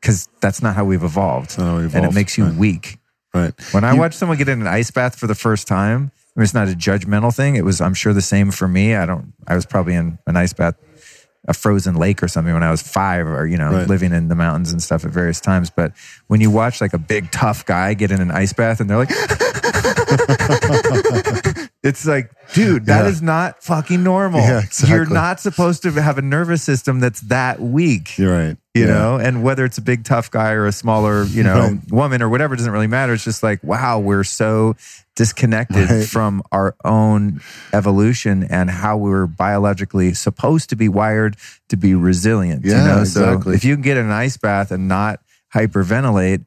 because 0.00 0.28
that's 0.40 0.60
not 0.62 0.74
how 0.74 0.84
we've 0.84 1.04
evolved. 1.04 1.54
how 1.54 1.76
we 1.78 1.84
And 1.84 2.04
it 2.04 2.14
makes 2.14 2.36
you 2.36 2.46
right. 2.46 2.54
weak. 2.56 2.98
Right. 3.34 3.52
When 3.72 3.84
I 3.84 3.92
You- 3.92 4.00
watch 4.00 4.14
someone 4.14 4.38
get 4.38 4.48
in 4.48 4.60
an 4.60 4.66
ice 4.66 4.90
bath 4.90 5.16
for 5.18 5.26
the 5.26 5.34
first 5.34 5.68
time, 5.68 6.10
I 6.36 6.40
mean, 6.40 6.44
it's 6.44 6.52
not 6.54 6.68
a 6.68 6.72
judgmental 6.72 7.34
thing. 7.34 7.56
It 7.56 7.64
was, 7.64 7.80
I'm 7.80 7.94
sure, 7.94 8.12
the 8.12 8.20
same 8.20 8.50
for 8.50 8.68
me. 8.68 8.94
I 8.94 9.06
don't. 9.06 9.32
I 9.46 9.54
was 9.54 9.64
probably 9.64 9.94
in 9.94 10.18
an 10.26 10.36
ice 10.36 10.52
bath, 10.52 10.74
a 11.48 11.54
frozen 11.54 11.94
lake 11.94 12.22
or 12.22 12.28
something 12.28 12.52
when 12.52 12.62
I 12.62 12.70
was 12.70 12.82
five, 12.82 13.26
or 13.26 13.46
you 13.46 13.56
know, 13.56 13.70
Right. 13.72 13.88
living 13.88 14.12
in 14.12 14.28
the 14.28 14.34
mountains 14.34 14.70
and 14.70 14.82
stuff 14.82 15.04
at 15.06 15.10
various 15.12 15.40
times. 15.40 15.70
But 15.70 15.92
when 16.26 16.40
you 16.42 16.50
watch 16.50 16.80
like 16.82 16.92
a 16.92 16.98
big 16.98 17.30
tough 17.30 17.64
guy 17.64 17.94
get 17.94 18.10
in 18.10 18.20
an 18.20 18.30
ice 18.30 18.52
bath 18.52 18.80
and 18.80 18.90
they're 18.90 18.98
like, 18.98 19.08
it's 21.82 22.06
like, 22.06 22.30
dude, 22.52 22.86
that 22.86 23.06
is 23.06 23.20
Yeah. 23.20 23.26
not 23.26 23.62
fucking 23.62 24.02
normal. 24.02 24.40
Yeah, 24.40 24.60
exactly. 24.62 24.94
You're 24.94 25.06
not 25.08 25.40
supposed 25.40 25.82
to 25.84 25.92
have 25.92 26.18
a 26.18 26.22
nervous 26.22 26.62
system 26.62 27.00
that's 27.00 27.20
that 27.22 27.60
weak 27.60 28.18
You're 28.18 28.32
right. 28.48 28.56
You 28.76 28.86
Yeah. 28.86 28.92
know 28.94 29.16
and 29.16 29.42
whether 29.42 29.64
it's 29.64 29.78
a 29.78 29.82
big 29.82 30.04
tough 30.04 30.30
guy 30.30 30.52
or 30.52 30.66
a 30.66 30.72
smaller 30.72 31.24
you 31.24 31.42
know 31.42 31.60
Right. 31.70 31.90
woman 31.90 32.22
or 32.22 32.28
whatever 32.28 32.54
doesn't 32.56 32.72
really 32.72 32.86
matter 32.98 33.12
it's 33.14 33.24
just 33.24 33.42
like 33.42 33.62
wow 33.64 33.98
we're 33.98 34.24
so 34.24 34.76
disconnected 35.16 35.90
Right. 35.90 36.06
from 36.06 36.42
our 36.52 36.74
own 36.84 37.40
evolution 37.72 38.44
and 38.44 38.68
how 38.70 38.96
we're 38.96 39.26
biologically 39.26 40.12
supposed 40.14 40.68
to 40.70 40.76
be 40.76 40.88
wired 40.88 41.36
to 41.70 41.76
be 41.76 41.94
resilient 41.94 42.64
you 42.64 42.72
Yeah, 42.72 42.84
know 42.86 43.04
so 43.04 43.22
exactly. 43.32 43.54
if 43.56 43.64
you 43.64 43.74
can 43.76 43.82
get 43.82 43.96
an 43.96 44.10
ice 44.10 44.36
bath 44.36 44.70
and 44.70 44.88
not 44.88 45.20
hyperventilate 45.54 46.44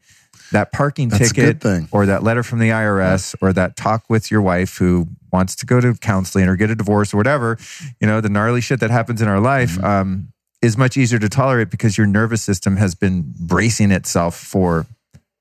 that 0.51 0.71
parking 0.71 1.09
That's 1.09 1.31
ticket 1.31 1.63
or 1.91 2.05
that 2.07 2.23
letter 2.23 2.41
from 2.41 2.57
the 2.59 2.69
IRS 2.69 3.35
or 3.41 3.53
that 3.53 3.75
talk 3.75 4.03
with 4.09 4.31
your 4.31 4.41
wife 4.41 4.77
who 4.77 5.07
wants 5.31 5.55
to 5.57 5.65
go 5.67 5.79
to 5.79 5.93
counseling 5.93 6.47
or 6.47 6.55
get 6.55 6.71
a 6.71 6.75
divorce 6.75 7.13
or 7.13 7.17
whatever, 7.17 7.57
you 8.01 8.07
know, 8.07 8.19
the 8.19 8.29
gnarly 8.29 8.59
shit 8.61 8.79
that 8.79 8.89
happens 8.89 9.21
in 9.21 9.27
our 9.27 9.39
life 9.39 9.75
Mm-hmm. 9.77 9.83
um, 9.85 10.27
is 10.61 10.77
much 10.77 10.97
easier 10.97 11.19
to 11.19 11.29
tolerate 11.29 11.69
because 11.69 11.97
your 11.97 12.07
nervous 12.07 12.41
system 12.41 12.77
has 12.77 12.95
been 12.95 13.33
bracing 13.39 13.91
itself 13.91 14.37
for 14.37 14.85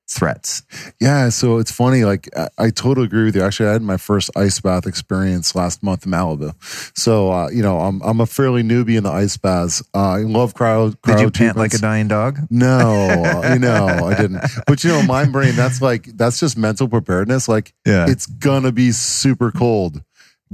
threats. 0.09 0.63
Yeah, 0.99 1.29
so 1.29 1.59
it's 1.59 1.71
funny. 1.71 2.03
Like 2.03 2.29
I, 2.35 2.49
I, 2.57 2.69
totally 2.71 3.05
agree 3.05 3.25
with 3.25 3.35
you. 3.35 3.43
Actually, 3.43 3.69
I 3.69 3.73
had 3.73 3.81
my 3.81 3.97
first 3.97 4.31
ice 4.35 4.59
bath 4.59 4.87
experience 4.87 5.55
last 5.55 5.83
month 5.83 6.05
in 6.05 6.11
Malibu. 6.11 6.53
So 6.97 7.31
uh, 7.31 7.49
you 7.49 7.61
know, 7.61 7.79
I'm 7.79 8.01
I'm 8.01 8.19
a 8.19 8.25
fairly 8.25 8.63
newbie 8.63 8.97
in 8.97 9.03
the 9.03 9.11
ice 9.11 9.37
baths. 9.37 9.81
Uh, 9.93 10.09
I 10.09 10.17
love 10.19 10.55
cryo. 10.55 10.95
cryo 10.95 11.17
Did 11.17 11.21
you 11.21 11.31
pant 11.31 11.57
like 11.57 11.73
a 11.73 11.77
dying 11.77 12.07
dog? 12.07 12.39
No, 12.49 13.41
you 13.53 13.59
know, 13.59 13.85
I 13.85 14.15
didn't. 14.15 14.41
But 14.67 14.83
you 14.83 14.89
know, 14.89 15.03
my 15.03 15.25
brain. 15.25 15.55
That's 15.55 15.81
like 15.81 16.05
that's 16.17 16.39
just 16.39 16.57
mental 16.57 16.87
preparedness. 16.87 17.47
Like, 17.47 17.73
yeah. 17.85 18.09
it's 18.09 18.25
gonna 18.25 18.71
be 18.71 18.91
super 18.91 19.51
cold. 19.51 20.03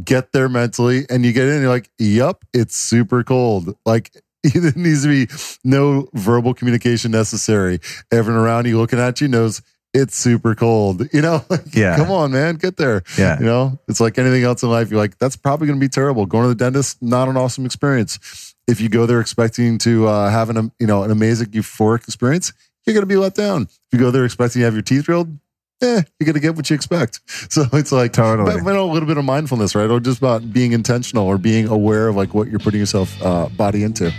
Get 0.03 0.33
there 0.33 0.49
mentally, 0.49 1.05
and 1.09 1.25
you 1.25 1.31
get 1.31 1.47
in. 1.47 1.61
You're 1.61 1.69
like, 1.69 1.89
"Yep, 1.99 2.43
it's 2.53 2.75
super 2.75 3.23
cold." 3.23 3.77
Like 3.85 4.11
there 4.53 4.73
needs 4.75 5.03
to 5.03 5.09
be 5.09 5.27
no 5.63 6.09
verbal 6.13 6.53
communication 6.53 7.11
necessary. 7.11 7.79
Everyone 8.11 8.41
around 8.41 8.65
you 8.67 8.77
looking 8.77 8.99
at 8.99 9.21
you 9.21 9.27
knows 9.27 9.61
it's 9.93 10.15
super 10.15 10.55
cold. 10.55 11.07
You 11.15 11.21
know, 11.21 11.45
yeah. 11.71 11.95
come 11.95 12.11
on, 12.11 12.31
man, 12.31 12.55
get 12.55 12.75
there. 12.75 13.03
Yeah. 13.17 13.39
You 13.39 13.45
know, 13.45 13.79
it's 13.87 14.01
like 14.01 14.17
anything 14.17 14.43
else 14.43 14.63
in 14.63 14.69
life. 14.69 14.91
You're 14.91 14.99
like, 14.99 15.17
that's 15.17 15.37
probably 15.37 15.67
going 15.67 15.79
to 15.79 15.83
be 15.83 15.87
terrible. 15.87 16.25
Going 16.25 16.43
to 16.43 16.49
the 16.49 16.55
dentist, 16.55 17.01
not 17.01 17.29
an 17.29 17.37
awesome 17.37 17.65
experience. 17.65 18.53
If 18.67 18.81
you 18.81 18.89
go 18.89 19.05
there 19.05 19.21
expecting 19.21 19.77
to 19.79 20.07
uh, 20.07 20.29
have 20.29 20.49
an, 20.49 20.73
you 20.77 20.87
know, 20.87 21.03
an 21.03 21.11
amazing 21.11 21.47
euphoric 21.47 22.03
experience, 22.03 22.51
you're 22.85 22.93
going 22.93 23.03
to 23.03 23.07
be 23.07 23.15
let 23.15 23.33
down. 23.33 23.63
If 23.63 23.87
you 23.93 23.99
go 23.99 24.11
there 24.11 24.25
expecting 24.25 24.59
to 24.59 24.65
have 24.65 24.73
your 24.73 24.83
teeth 24.83 25.05
drilled, 25.05 25.29
eh, 25.81 26.01
you're 26.19 26.25
going 26.25 26.33
to 26.33 26.41
get 26.41 26.55
what 26.55 26.69
you 26.69 26.75
expect. 26.75 27.21
So 27.49 27.63
it's 27.71 27.93
like 27.93 28.11
totally 28.11 28.55
but, 28.55 28.63
but 28.65 28.75
a 28.75 28.83
little 28.83 29.07
bit 29.07 29.17
of 29.17 29.23
mindfulness, 29.23 29.75
right? 29.75 29.89
Or 29.89 30.01
just 30.01 30.17
about 30.17 30.51
being 30.51 30.73
intentional 30.73 31.25
or 31.25 31.37
being 31.37 31.67
aware 31.67 32.09
of 32.09 32.17
like 32.17 32.33
what 32.33 32.49
you're 32.49 32.59
putting 32.59 32.81
yourself 32.81 33.15
uh, 33.21 33.47
body 33.49 33.83
into. 33.83 34.11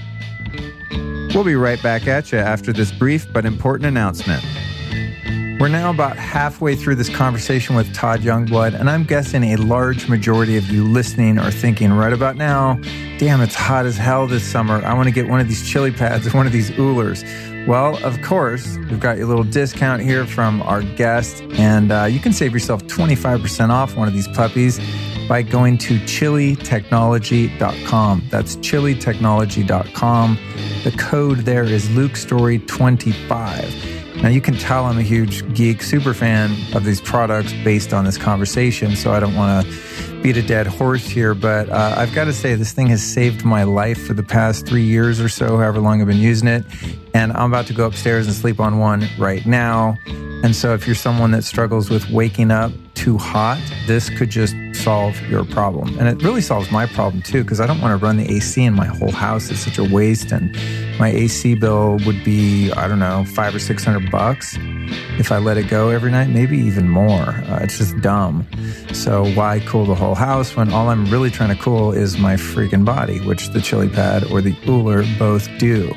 We'll 1.37 1.45
be 1.45 1.55
right 1.55 1.83
back 1.83 2.07
at 2.07 2.33
you 2.33 2.39
after 2.39 2.73
this 2.73 2.91
brief 2.91 3.31
but 3.31 3.45
important 3.45 3.87
announcement. 3.87 4.43
We're 5.61 5.69
now 5.69 5.91
about 5.91 6.17
halfway 6.17 6.77
through 6.77 6.95
this 6.95 7.15
conversation 7.15 7.77
with 7.77 7.93
Todd 7.93 8.21
Youngblood, 8.21 8.73
and 8.73 8.89
I'm 8.89 9.05
guessing 9.05 9.45
a 9.45 9.57
large 9.57 10.09
majority 10.09 10.57
of 10.57 10.71
you 10.71 10.83
listening 10.83 11.39
are 11.39 11.51
thinking 11.51 11.93
right 11.93 12.15
about 12.15 12.37
now, 12.37 12.81
damn, 13.19 13.43
it's 13.43 13.55
hot 13.55 13.85
as 13.85 13.99
hell 13.99 14.27
this 14.27 14.51
summer. 14.51 14.83
I 14.83 14.95
want 14.95 15.09
to 15.09 15.15
get 15.15 15.29
one 15.29 15.39
of 15.39 15.47
these 15.47 15.63
chiliPADs 15.63 16.27
or 16.27 16.35
one 16.35 16.47
of 16.47 16.53
these 16.53 16.71
OOLERs. 16.71 17.23
Well, 17.67 18.03
of 18.05 18.23
course, 18.23 18.77
we've 18.77 19.01
got 19.01 19.19
your 19.19 19.27
little 19.27 19.43
discount 19.43 20.01
here 20.01 20.25
from 20.25 20.63
our 20.63 20.83
guest, 20.83 21.43
and 21.55 21.91
uh, 21.91 22.05
you 22.05 22.21
can 22.21 22.33
save 22.33 22.53
yourself 22.53 22.85
25% 22.85 23.71
off 23.71 23.97
one 23.97 24.07
of 24.07 24.15
these 24.15 24.29
puppies 24.29 24.79
by 25.29 25.43
going 25.43 25.77
to 25.79 25.99
chilitechnology.com. 25.99 28.23
That's 28.31 28.55
chilitechnology.com. 28.59 30.39
The 30.85 30.93
code 30.93 31.39
there 31.39 31.65
is 31.65 31.89
LukeStorey25. 31.89 34.23
Now, 34.23 34.29
you 34.29 34.41
can 34.41 34.55
tell 34.55 34.85
I'm 34.85 34.99
a 34.99 35.03
huge 35.03 35.53
geek, 35.53 35.83
super 35.83 36.15
fan 36.15 36.57
of 36.73 36.85
these 36.85 37.01
products 37.01 37.53
based 37.65 37.93
on 37.93 38.05
this 38.05 38.17
conversation, 38.17 38.95
so 38.95 39.13
I 39.13 39.19
don't 39.19 39.35
want 39.35 39.67
to 39.67 39.73
beat 40.23 40.37
a 40.37 40.43
dead 40.43 40.67
horse 40.67 41.07
here, 41.07 41.35
but 41.35 41.69
uh, 41.69 41.95
I've 41.97 42.15
got 42.15 42.25
to 42.25 42.33
say, 42.33 42.55
this 42.55 42.73
thing 42.73 42.89
has 42.89 43.03
saved 43.03 43.45
my 43.45 43.63
life 43.63 44.07
for 44.07 44.15
the 44.15 44.23
past 44.23 44.67
three 44.67 44.83
years 44.83 45.21
or 45.21 45.29
so, 45.29 45.57
however 45.59 45.81
long 45.81 46.01
I've 46.01 46.07
been 46.07 46.17
using 46.17 46.49
it. 46.49 46.65
And 47.15 47.33
I'm 47.33 47.53
about 47.53 47.67
to 47.67 47.73
go 47.73 47.87
upstairs 47.87 48.27
and 48.27 48.35
sleep 48.35 48.61
on 48.61 48.79
one 48.79 49.09
right 49.19 49.45
now. 49.47 49.97
And 50.43 50.55
so, 50.55 50.75
if 50.75 50.87
you're 50.87 50.95
someone 50.97 51.31
that 51.31 51.45
struggles 51.45 51.91
with 51.91 52.11
waking 52.11 52.51
up 52.51 52.73
too 52.95 53.19
hot, 53.19 53.61
this 53.87 54.11
could 54.11 54.31
just 54.31 54.55
solve 54.87 55.21
your 55.29 55.45
problem. 55.45 55.99
And 55.99 56.07
it 56.07 56.23
really 56.23 56.41
solves 56.41 56.71
my 56.71 56.87
problem 56.87 57.21
too, 57.21 57.43
because 57.43 57.61
I 57.61 57.67
don't 57.67 57.81
want 57.81 57.99
to 57.99 58.07
run 58.07 58.19
the 58.19 58.31
AC 58.33 58.63
in 58.63 58.73
my 58.73 58.87
whole 58.87 59.11
house. 59.11 59.51
It's 59.51 59.59
such 59.59 59.79
a 59.79 59.85
waste. 59.85 60.31
And 60.31 60.57
my 61.01 61.09
AC 61.09 61.57
bill 61.57 61.99
would 62.07 62.23
be, 62.23 62.71
I 62.71 62.87
don't 62.87 63.01
know, 63.01 63.25
five 63.35 63.53
or 63.53 63.59
600 63.59 64.13
bucks 64.13 64.57
if 65.19 65.33
I 65.33 65.39
let 65.39 65.57
it 65.57 65.69
go 65.69 65.89
every 65.89 66.13
night, 66.13 66.29
maybe 66.29 66.57
even 66.57 66.89
more. 66.89 67.31
Uh, 67.51 67.59
it's 67.65 67.79
just 67.79 68.01
dumb. 68.01 68.47
So, 68.93 69.27
why 69.35 69.59
cool 69.67 69.87
the 69.87 69.97
whole 69.97 70.15
house 70.15 70.55
when 70.55 70.73
all 70.73 70.89
I'm 70.89 71.11
really 71.11 71.33
trying 71.33 71.53
to 71.57 71.61
cool 71.61 71.91
is 71.91 72.17
my 72.17 72.35
freaking 72.35 72.85
body, 72.85 73.19
which 73.27 73.49
the 73.49 73.59
chiliPAD 73.59 74.31
or 74.31 74.41
the 74.41 74.57
OOLER 74.69 75.05
both 75.19 75.49
do. 75.59 75.93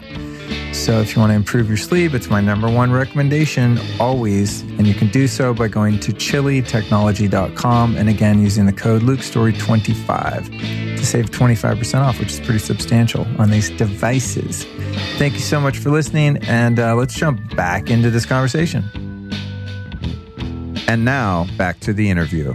So, 0.73 0.99
if 1.01 1.15
you 1.15 1.19
want 1.19 1.31
to 1.31 1.35
improve 1.35 1.67
your 1.67 1.77
sleep, 1.77 2.13
it's 2.13 2.29
my 2.29 2.41
number 2.41 2.69
one 2.69 2.91
recommendation 2.91 3.79
always. 3.99 4.61
And 4.61 4.87
you 4.87 4.93
can 4.93 5.09
do 5.09 5.27
so 5.27 5.53
by 5.53 5.67
going 5.67 5.99
to 5.99 6.11
chilitechnology.com 6.11 7.97
and 7.97 8.09
again 8.09 8.41
using 8.41 8.65
the 8.65 8.73
code 8.73 9.01
LukeStorey25 9.01 10.97
to 10.97 11.05
save 11.05 11.31
25% 11.31 12.01
off, 12.01 12.19
which 12.19 12.31
is 12.33 12.39
pretty 12.39 12.59
substantial 12.59 13.27
on 13.37 13.49
these 13.51 13.69
devices. 13.71 14.65
Thank 15.17 15.33
you 15.33 15.39
so 15.39 15.59
much 15.59 15.77
for 15.77 15.89
listening, 15.89 16.37
and 16.47 16.79
uh, 16.79 16.95
let's 16.95 17.13
jump 17.13 17.55
back 17.55 17.89
into 17.89 18.09
this 18.09 18.25
conversation. 18.25 18.83
And 20.87 21.05
now, 21.05 21.45
back 21.57 21.79
to 21.81 21.93
the 21.93 22.09
interview. 22.09 22.53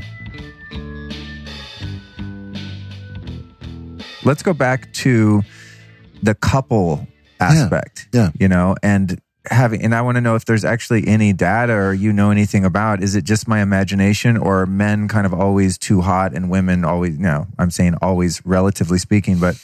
Let's 4.24 4.42
go 4.42 4.54
back 4.54 4.92
to 4.94 5.42
the 6.22 6.34
couple 6.34 7.06
aspect. 7.40 8.08
Yeah. 8.12 8.22
yeah. 8.22 8.30
You 8.38 8.48
know, 8.48 8.76
and 8.82 9.20
having 9.46 9.82
and 9.82 9.94
I 9.94 10.00
want 10.00 10.16
to 10.16 10.20
know 10.20 10.36
if 10.36 10.44
there's 10.46 10.64
actually 10.64 11.06
any 11.06 11.32
data 11.32 11.74
or 11.74 11.92
you 11.92 12.12
know 12.12 12.30
anything 12.30 12.64
about 12.64 13.02
is 13.02 13.14
it 13.14 13.24
just 13.24 13.46
my 13.46 13.60
imagination 13.60 14.36
or 14.38 14.64
men 14.64 15.06
kind 15.06 15.26
of 15.26 15.34
always 15.34 15.76
too 15.76 16.00
hot 16.00 16.32
and 16.32 16.48
women 16.48 16.84
always 16.84 17.18
no, 17.18 17.46
I'm 17.58 17.70
saying 17.70 17.96
always 18.00 18.44
relatively 18.46 18.98
speaking, 18.98 19.38
but 19.38 19.56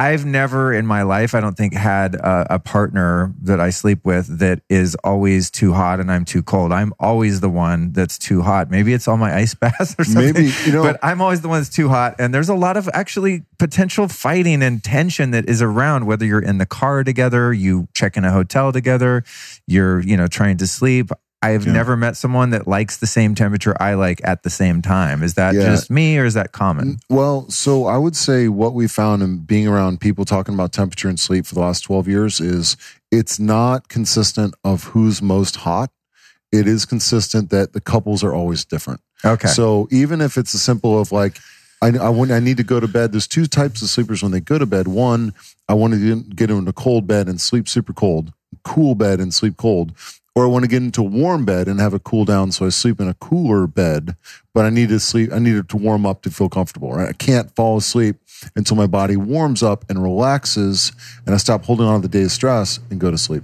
I've 0.00 0.24
never 0.24 0.72
in 0.72 0.86
my 0.86 1.02
life, 1.02 1.34
I 1.34 1.40
don't 1.40 1.58
think, 1.58 1.74
had 1.74 2.14
a, 2.14 2.54
a, 2.54 2.58
partner 2.58 3.34
that 3.42 3.60
I 3.60 3.68
sleep 3.68 4.06
with 4.06 4.38
that 4.38 4.62
is 4.70 4.94
always 5.04 5.50
too 5.50 5.74
hot 5.74 6.00
and 6.00 6.10
I'm 6.10 6.24
too 6.24 6.42
cold. 6.42 6.72
I'm 6.72 6.94
always 6.98 7.40
the 7.40 7.50
one 7.50 7.92
that's 7.92 8.16
too 8.16 8.40
hot. 8.40 8.70
Maybe 8.70 8.94
it's 8.94 9.06
all 9.06 9.18
my 9.18 9.34
ice 9.34 9.54
baths 9.60 9.94
or 9.98 10.04
something. 10.04 10.32
Maybe, 10.32 10.52
you 10.64 10.72
know, 10.72 10.82
but 10.82 10.98
I'm 11.02 11.20
always 11.20 11.42
the 11.42 11.48
one 11.48 11.60
that's 11.60 11.68
too 11.68 11.90
hot. 11.90 12.14
And 12.18 12.32
there's 12.32 12.48
a 12.48 12.54
lot 12.54 12.78
of 12.78 12.88
actually 12.94 13.44
potential 13.58 14.08
fighting 14.08 14.62
and 14.62 14.82
tension 14.82 15.32
that 15.32 15.50
is 15.50 15.60
around 15.60 16.06
whether 16.06 16.24
you're 16.24 16.40
in 16.40 16.56
the 16.56 16.66
car 16.66 17.04
together, 17.04 17.52
you 17.52 17.86
check 17.92 18.16
in 18.16 18.24
a 18.24 18.32
hotel 18.32 18.72
together, 18.72 19.22
you're, 19.66 20.00
you 20.00 20.16
know, 20.16 20.28
trying 20.28 20.56
to 20.56 20.66
sleep. 20.66 21.10
I've 21.42 21.66
yeah. 21.66 21.72
never 21.72 21.96
met 21.96 22.16
someone 22.16 22.50
that 22.50 22.68
likes 22.68 22.98
the 22.98 23.06
same 23.06 23.34
temperature 23.34 23.74
I 23.80 23.94
like 23.94 24.20
at 24.24 24.42
the 24.42 24.50
same 24.50 24.82
time. 24.82 25.22
Is 25.22 25.34
that 25.34 25.54
yeah. 25.54 25.62
just 25.62 25.90
me 25.90 26.18
or 26.18 26.26
is 26.26 26.34
that 26.34 26.52
common? 26.52 26.98
Well, 27.08 27.48
so 27.48 27.86
I 27.86 27.96
would 27.96 28.14
say 28.14 28.48
what 28.48 28.74
we 28.74 28.86
found 28.86 29.22
in 29.22 29.38
being 29.38 29.66
around 29.66 30.00
people 30.00 30.26
talking 30.26 30.52
about 30.52 30.72
temperature 30.72 31.08
and 31.08 31.18
sleep 31.18 31.46
for 31.46 31.54
the 31.54 31.62
last 31.62 31.80
12 31.80 32.08
years 32.08 32.40
is 32.40 32.76
it's 33.10 33.40
not 33.40 33.88
consistent 33.88 34.54
of 34.64 34.84
who's 34.84 35.22
most 35.22 35.56
hot. 35.56 35.90
It 36.52 36.66
is 36.66 36.84
consistent 36.84 37.48
that 37.50 37.72
the 37.72 37.80
couples 37.80 38.22
are 38.22 38.34
always 38.34 38.64
different. 38.66 39.00
Okay. 39.24 39.48
So 39.48 39.88
even 39.90 40.20
if 40.20 40.36
it's 40.36 40.52
a 40.52 40.58
simple 40.58 41.00
of 41.00 41.10
like, 41.10 41.38
I, 41.80 41.88
I, 41.96 42.10
want, 42.10 42.32
I 42.32 42.40
need 42.40 42.58
to 42.58 42.62
go 42.62 42.80
to 42.80 42.88
bed. 42.88 43.12
There's 43.12 43.26
two 43.26 43.46
types 43.46 43.80
of 43.80 43.88
sleepers 43.88 44.22
when 44.22 44.32
they 44.32 44.40
go 44.40 44.58
to 44.58 44.66
bed. 44.66 44.86
One, 44.86 45.32
I 45.66 45.72
want 45.72 45.94
to 45.94 46.22
get 46.22 46.50
into 46.50 46.68
a 46.68 46.74
cold 46.74 47.06
bed 47.06 47.26
and 47.26 47.40
sleep 47.40 47.66
super 47.66 47.94
cold, 47.94 48.34
cool 48.64 48.94
bed 48.94 49.20
and 49.20 49.32
sleep 49.32 49.56
cold 49.56 49.94
or 50.34 50.44
I 50.44 50.48
want 50.48 50.64
to 50.64 50.68
get 50.68 50.82
into 50.82 51.00
a 51.00 51.04
warm 51.04 51.44
bed 51.44 51.66
and 51.66 51.80
have 51.80 51.92
a 51.92 51.98
cool 51.98 52.24
down, 52.24 52.52
so 52.52 52.64
I 52.64 52.68
sleep 52.68 53.00
in 53.00 53.08
a 53.08 53.14
cooler 53.14 53.66
bed. 53.66 54.16
But 54.54 54.64
I 54.64 54.70
need 54.70 54.88
to 54.90 55.00
sleep. 55.00 55.32
I 55.32 55.38
need 55.38 55.56
it 55.56 55.68
to 55.70 55.76
warm 55.76 56.06
up 56.06 56.22
to 56.22 56.30
feel 56.30 56.48
comfortable. 56.48 56.92
Right? 56.92 57.08
I 57.08 57.12
can't 57.12 57.54
fall 57.56 57.76
asleep 57.76 58.16
until 58.54 58.76
my 58.76 58.86
body 58.86 59.16
warms 59.16 59.62
up 59.62 59.84
and 59.88 60.02
relaxes, 60.02 60.92
and 61.26 61.34
I 61.34 61.38
stop 61.38 61.64
holding 61.64 61.86
on 61.86 62.02
to 62.02 62.08
the 62.08 62.18
day's 62.18 62.32
stress 62.32 62.78
and 62.90 63.00
go 63.00 63.10
to 63.10 63.18
sleep. 63.18 63.42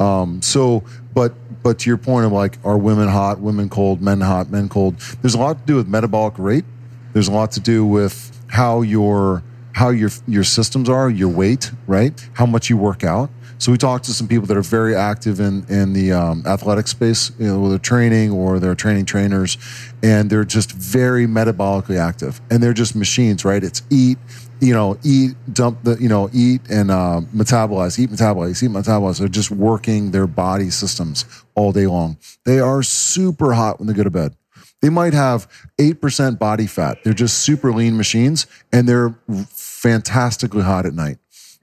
Um, 0.00 0.40
so, 0.42 0.84
but 1.12 1.34
but 1.62 1.80
to 1.80 1.90
your 1.90 1.98
point 1.98 2.26
of 2.26 2.32
like, 2.32 2.58
are 2.64 2.78
women 2.78 3.08
hot, 3.08 3.40
women 3.40 3.68
cold, 3.68 4.00
men 4.00 4.20
hot, 4.20 4.50
men 4.50 4.68
cold? 4.68 4.98
There's 5.22 5.34
a 5.34 5.38
lot 5.38 5.58
to 5.58 5.64
do 5.66 5.76
with 5.76 5.88
metabolic 5.88 6.38
rate. 6.38 6.64
There's 7.12 7.28
a 7.28 7.32
lot 7.32 7.50
to 7.52 7.60
do 7.60 7.84
with 7.84 8.40
how 8.48 8.82
your 8.82 9.42
how 9.72 9.90
your 9.90 10.10
your 10.26 10.44
systems 10.44 10.88
are, 10.88 11.10
your 11.10 11.28
weight, 11.28 11.72
right? 11.86 12.28
How 12.34 12.46
much 12.46 12.70
you 12.70 12.76
work 12.76 13.04
out. 13.04 13.30
So 13.58 13.72
we 13.72 13.78
talked 13.78 14.04
to 14.04 14.14
some 14.14 14.28
people 14.28 14.46
that 14.46 14.56
are 14.56 14.62
very 14.62 14.94
active 14.94 15.40
in 15.40 15.66
in 15.68 15.92
the 15.92 16.12
um, 16.12 16.44
athletic 16.46 16.86
space, 16.86 17.32
you 17.38 17.46
know, 17.46 17.68
they're 17.68 17.78
training 17.78 18.30
or 18.30 18.60
they're 18.60 18.76
training 18.76 19.04
trainers, 19.04 19.58
and 20.00 20.30
they're 20.30 20.44
just 20.44 20.70
very 20.72 21.26
metabolically 21.26 21.98
active, 21.98 22.40
and 22.50 22.62
they're 22.62 22.72
just 22.72 22.94
machines, 22.94 23.44
right? 23.44 23.64
It's 23.64 23.82
eat, 23.90 24.16
you 24.60 24.72
know, 24.72 24.96
eat, 25.02 25.34
dump 25.52 25.82
the, 25.82 25.96
you 26.00 26.08
know, 26.08 26.30
eat 26.32 26.60
and 26.70 26.92
uh, 26.92 27.20
metabolize, 27.34 27.98
eat, 27.98 28.10
metabolize, 28.10 28.62
eat, 28.62 28.70
metabolize. 28.70 29.18
They're 29.18 29.28
just 29.28 29.50
working 29.50 30.12
their 30.12 30.28
body 30.28 30.70
systems 30.70 31.24
all 31.56 31.72
day 31.72 31.88
long. 31.88 32.16
They 32.44 32.60
are 32.60 32.84
super 32.84 33.54
hot 33.54 33.80
when 33.80 33.88
they 33.88 33.94
go 33.94 34.04
to 34.04 34.10
bed. 34.10 34.36
They 34.80 34.90
might 34.90 35.12
have 35.12 35.48
8% 35.78 36.38
body 36.38 36.68
fat. 36.68 36.98
They're 37.02 37.12
just 37.12 37.38
super 37.38 37.72
lean 37.72 37.96
machines 37.96 38.46
and 38.72 38.88
they're 38.88 39.12
fantastically 39.48 40.62
hot 40.62 40.86
at 40.86 40.94
night 40.94 41.18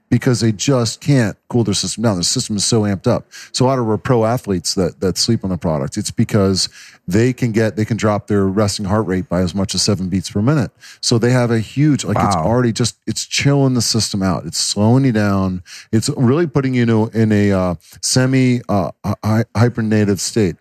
because 0.08 0.40
they 0.40 0.52
just 0.52 1.00
can't 1.00 1.36
cool 1.48 1.64
their 1.64 1.74
system 1.74 2.02
down. 2.02 2.16
The 2.16 2.24
system 2.24 2.56
is 2.56 2.64
so 2.64 2.82
amped 2.82 3.06
up. 3.06 3.26
So 3.52 3.64
a 3.64 3.66
lot 3.66 3.78
of 3.78 3.88
our 3.88 3.98
pro 3.98 4.24
athletes 4.24 4.74
that 4.74 5.00
that 5.00 5.18
sleep 5.18 5.42
on 5.44 5.50
the 5.50 5.58
product, 5.58 5.96
it's 5.96 6.10
because 6.10 6.68
they 7.08 7.32
can 7.32 7.52
get 7.52 7.76
they 7.76 7.84
can 7.84 7.96
drop 7.96 8.26
their 8.26 8.46
resting 8.46 8.86
heart 8.86 9.06
rate 9.06 9.28
by 9.28 9.40
as 9.40 9.54
much 9.54 9.74
as 9.74 9.82
seven 9.82 10.08
beats 10.08 10.30
per 10.30 10.42
minute. 10.42 10.70
So 11.00 11.18
they 11.18 11.30
have 11.30 11.50
a 11.50 11.60
huge 11.60 12.04
like 12.04 12.16
wow. 12.16 12.26
it's 12.26 12.36
already 12.36 12.72
just 12.72 12.96
it's 13.06 13.26
chilling 13.26 13.74
the 13.74 13.82
system 13.82 14.22
out. 14.22 14.46
It's 14.46 14.58
slowing 14.58 15.04
you 15.04 15.12
down. 15.12 15.62
It's 15.92 16.08
really 16.10 16.46
putting 16.46 16.74
you 16.74 16.82
in 16.82 16.90
a, 16.90 17.06
in 17.08 17.32
a 17.32 17.52
uh, 17.52 17.74
semi 18.00 18.60
uh, 18.68 18.92
hibernative 19.24 20.20
state. 20.20 20.56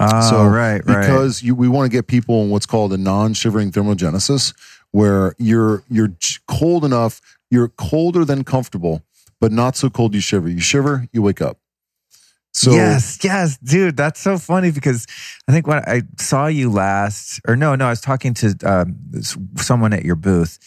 Oh, 0.00 0.30
so 0.30 0.46
right, 0.46 0.80
right. 0.86 1.00
because 1.00 1.42
you, 1.42 1.54
we 1.54 1.68
want 1.68 1.90
to 1.90 1.94
get 1.94 2.06
people 2.06 2.42
in 2.42 2.50
what's 2.50 2.64
called 2.64 2.92
a 2.92 2.96
non-shivering 2.96 3.72
thermogenesis, 3.72 4.54
where 4.90 5.34
you're 5.38 5.84
you're 5.90 6.12
cold 6.48 6.84
enough, 6.84 7.20
you're 7.52 7.68
colder 7.68 8.24
than 8.24 8.44
comfortable, 8.44 9.02
but 9.38 9.52
not 9.52 9.76
so 9.76 9.90
cold 9.90 10.14
you 10.14 10.22
shiver. 10.22 10.48
You 10.48 10.58
shiver, 10.58 11.06
you 11.12 11.20
wake 11.20 11.42
up. 11.42 11.58
So 12.54 12.72
yes, 12.72 13.18
yes, 13.22 13.58
dude, 13.58 13.96
that's 13.96 14.20
so 14.20 14.38
funny 14.38 14.70
because 14.70 15.06
I 15.46 15.52
think 15.52 15.66
when 15.66 15.82
I 15.86 16.02
saw 16.18 16.46
you 16.46 16.70
last, 16.70 17.40
or 17.46 17.54
no, 17.54 17.74
no, 17.74 17.86
I 17.86 17.90
was 17.90 18.00
talking 18.00 18.32
to 18.34 18.56
um, 18.64 18.96
someone 19.56 19.92
at 19.92 20.04
your 20.04 20.16
booth, 20.16 20.58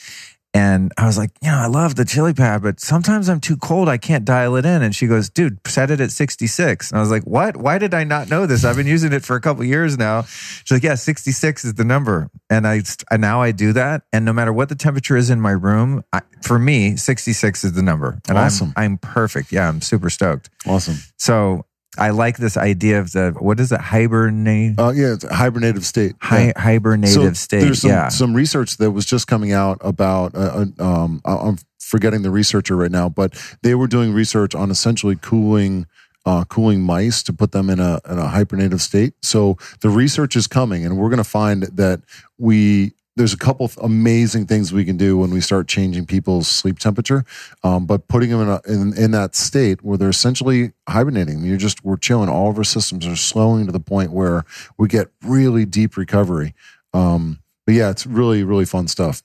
and 0.56 0.94
I 0.98 1.06
was 1.06 1.18
like, 1.18 1.32
you 1.44 1.52
know, 1.52 1.58
I 1.58 1.68
love 1.68 1.96
the 1.96 2.04
chiliPAD, 2.06 2.64
but 2.64 2.80
sometimes 2.80 3.28
I'm 3.28 3.42
too 3.42 3.58
cold, 3.58 3.90
I 3.90 3.98
can't 3.98 4.24
dial 4.24 4.56
it 4.56 4.66
in. 4.66 4.82
And 4.82 4.96
she 4.96 5.06
goes, 5.06 5.30
dude, 5.30 5.60
set 5.68 5.92
it 5.92 6.00
at 6.00 6.12
66. 6.12 6.92
And 6.92 6.98
I 6.98 7.02
was 7.02 7.12
like, 7.12 7.24
what? 7.24 7.58
Why 7.58 7.78
did 7.78 7.94
I 7.94 8.06
not 8.06 8.30
know 8.30 8.46
this? 8.46 8.64
I've 8.64 8.78
been 8.78 8.88
using 8.88 9.12
it 9.12 9.26
for 9.26 9.36
a 9.36 9.42
couple 9.42 9.66
years 9.66 9.98
now. 9.98 10.22
She's 10.24 10.72
like, 10.72 10.84
yeah, 10.84 10.96
66 10.96 11.66
is 11.66 11.74
the 11.74 11.84
number, 11.84 12.30
and 12.50 12.66
I 12.66 12.82
and 13.12 13.22
now 13.22 13.42
I 13.42 13.52
do 13.52 13.74
that, 13.74 14.04
and 14.14 14.24
no 14.24 14.32
matter 14.32 14.54
what 14.54 14.70
the 14.70 14.76
temperature 14.76 15.18
is 15.18 15.30
in 15.30 15.42
my 15.42 15.52
room, 15.52 16.04
I, 16.14 16.22
for 16.42 16.58
me, 16.58 16.96
66 16.96 17.64
is 17.66 17.74
the 17.74 17.82
number, 17.84 18.22
and 18.30 18.38
Awesome. 18.38 18.72
I'm 18.78 18.94
I'm 18.94 18.98
perfect. 18.98 19.52
Yeah, 19.52 19.68
I'm 19.68 19.82
super 19.82 20.10
stoked. 20.10 20.50
awesome. 20.66 20.96
So 21.18 21.66
I 21.98 22.10
like 22.12 22.38
this 22.38 22.58
idea 22.58 23.00
of 23.00 23.12
the 23.12 23.34
what 23.40 23.60
is 23.60 23.72
it 23.72 23.82
hibernate 23.82 24.80
Uh, 24.80 24.92
yeah, 24.96 25.14
it's 25.14 25.24
a 25.24 25.30
hibernative 25.30 25.84
state. 25.84 26.14
hi, 26.20 26.48
Yeah. 26.48 26.54
hibernative 26.54 27.08
So 27.14 27.34
state? 27.34 27.60
There's 27.62 27.82
some, 27.82 27.90
yeah, 27.92 28.10
some 28.10 28.34
research 28.34 28.78
that 28.78 28.92
was 28.92 29.06
just 29.06 29.28
coming 29.28 29.52
out 29.52 29.78
about. 29.82 30.36
Uh, 30.36 30.66
uh, 30.80 30.84
um, 30.84 31.22
I'm 31.26 31.58
forgetting 31.80 32.22
the 32.24 32.32
researcher 32.32 32.76
right 32.76 32.92
now, 32.92 33.10
but 33.10 33.34
they 33.62 33.76
were 33.76 33.88
doing 33.88 34.14
research 34.14 34.56
on 34.56 34.72
essentially 34.72 35.16
cooling. 35.22 35.86
Uh, 36.28 36.44
cooling 36.46 36.82
mice 36.82 37.22
to 37.22 37.32
put 37.32 37.52
them 37.52 37.70
in 37.70 37.80
a 37.80 38.00
in 38.10 38.18
a 38.18 38.26
hibernative 38.26 38.80
state. 38.82 39.14
So 39.22 39.60
the 39.82 39.90
research 39.90 40.36
is 40.36 40.48
coming, 40.48 40.84
and 40.84 40.98
we're 40.98 41.10
going 41.10 41.18
to 41.20 41.24
find 41.24 41.62
that 41.74 42.02
we 42.40 42.94
there's 43.16 43.34
a 43.34 43.38
couple 43.38 43.70
amazing 43.82 44.46
things 44.46 44.74
we 44.74 44.84
can 44.84 44.98
do 44.98 45.18
when 45.18 45.32
we 45.32 45.40
start 45.40 45.68
changing 45.68 46.06
people's 46.06 46.48
sleep 46.48 46.80
temperature. 46.80 47.24
Um, 47.64 47.86
but 47.86 48.08
putting 48.08 48.30
them 48.30 48.42
in, 48.42 48.50
a, 48.50 48.62
in 48.68 48.98
in 48.98 49.12
that 49.12 49.36
state 49.36 49.84
where 49.84 49.98
they're 49.98 50.10
essentially 50.10 50.74
hibernating, 50.88 51.44
you're 51.44 51.58
just 51.58 51.84
we're 51.84 51.98
chilling. 51.98 52.30
All 52.30 52.50
of 52.50 52.58
our 52.58 52.64
systems 52.64 53.08
are 53.08 53.16
slowing 53.16 53.66
to 53.66 53.72
the 53.72 53.80
point 53.80 54.12
where 54.12 54.44
we 54.78 54.88
get 54.88 55.08
really 55.24 55.66
deep 55.66 55.98
recovery. 55.98 56.54
Um, 56.94 57.40
but 57.66 57.76
yeah, 57.76 57.90
it's 57.90 58.06
really 58.06 58.44
really 58.44 58.66
fun 58.66 58.88
stuff. 58.88 59.24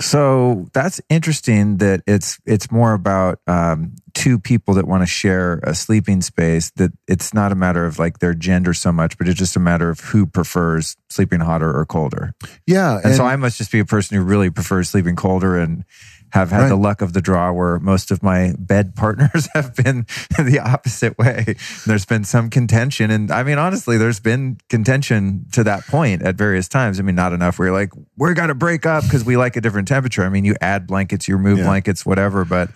So 0.00 0.66
that's 0.72 1.00
interesting 1.10 1.76
that 1.78 2.02
it's 2.06 2.40
it's 2.46 2.70
more 2.70 2.94
about 2.94 3.38
um, 3.46 3.94
two 4.14 4.38
people 4.38 4.74
that 4.74 4.86
want 4.86 5.02
to 5.02 5.06
share 5.06 5.60
a 5.62 5.74
sleeping 5.74 6.22
space. 6.22 6.70
That 6.76 6.92
it's 7.06 7.34
not 7.34 7.52
a 7.52 7.54
matter 7.54 7.84
of 7.84 7.98
like 7.98 8.18
their 8.18 8.34
gender 8.34 8.72
so 8.72 8.92
much, 8.92 9.18
but 9.18 9.28
it's 9.28 9.38
just 9.38 9.56
a 9.56 9.60
matter 9.60 9.90
of 9.90 10.00
who 10.00 10.26
prefers 10.26 10.96
sleeping 11.10 11.40
hotter 11.40 11.70
or 11.70 11.84
colder. 11.84 12.32
Yeah, 12.66 13.00
And, 13.04 13.14
so 13.14 13.24
I 13.24 13.36
must 13.36 13.58
just 13.58 13.70
be 13.70 13.78
a 13.78 13.84
person 13.84 14.16
who 14.16 14.24
really 14.24 14.50
prefers 14.50 14.88
sleeping 14.88 15.16
colder 15.16 15.58
and 15.58 15.84
have 16.32 16.50
had 16.50 16.68
the 16.68 16.76
luck 16.76 17.02
of 17.02 17.12
the 17.12 17.20
draw 17.20 17.52
where 17.52 17.78
most 17.78 18.10
of 18.10 18.22
my 18.22 18.54
bed 18.58 18.94
partners 18.96 19.48
have 19.54 19.74
been 19.76 20.06
the 20.38 20.60
opposite 20.64 21.18
way. 21.18 21.56
There's 21.86 22.04
been 22.06 22.24
some 22.24 22.50
contention. 22.50 23.10
And 23.10 23.30
I 23.30 23.42
mean, 23.42 23.58
honestly, 23.58 23.96
there's 23.96 24.20
been 24.20 24.58
contention 24.68 25.46
to 25.52 25.64
that 25.64 25.86
point 25.86 26.22
at 26.22 26.36
various 26.36 26.68
times. 26.68 26.98
I 27.00 27.02
mean, 27.02 27.14
not 27.14 27.32
enough 27.32 27.58
where 27.58 27.68
you're 27.68 27.76
like, 27.76 27.90
we're 28.16 28.34
going 28.34 28.48
to 28.48 28.54
break 28.54 28.86
up 28.86 29.04
because 29.04 29.24
we 29.24 29.36
like 29.36 29.56
a 29.56 29.60
different 29.60 29.88
temperature. 29.88 30.24
I 30.24 30.28
mean, 30.28 30.44
you 30.44 30.54
add 30.60 30.86
blankets, 30.86 31.28
you 31.28 31.36
remove 31.36 31.58
Yeah. 31.58 31.64
blankets, 31.64 32.06
whatever. 32.06 32.44
But 32.44 32.70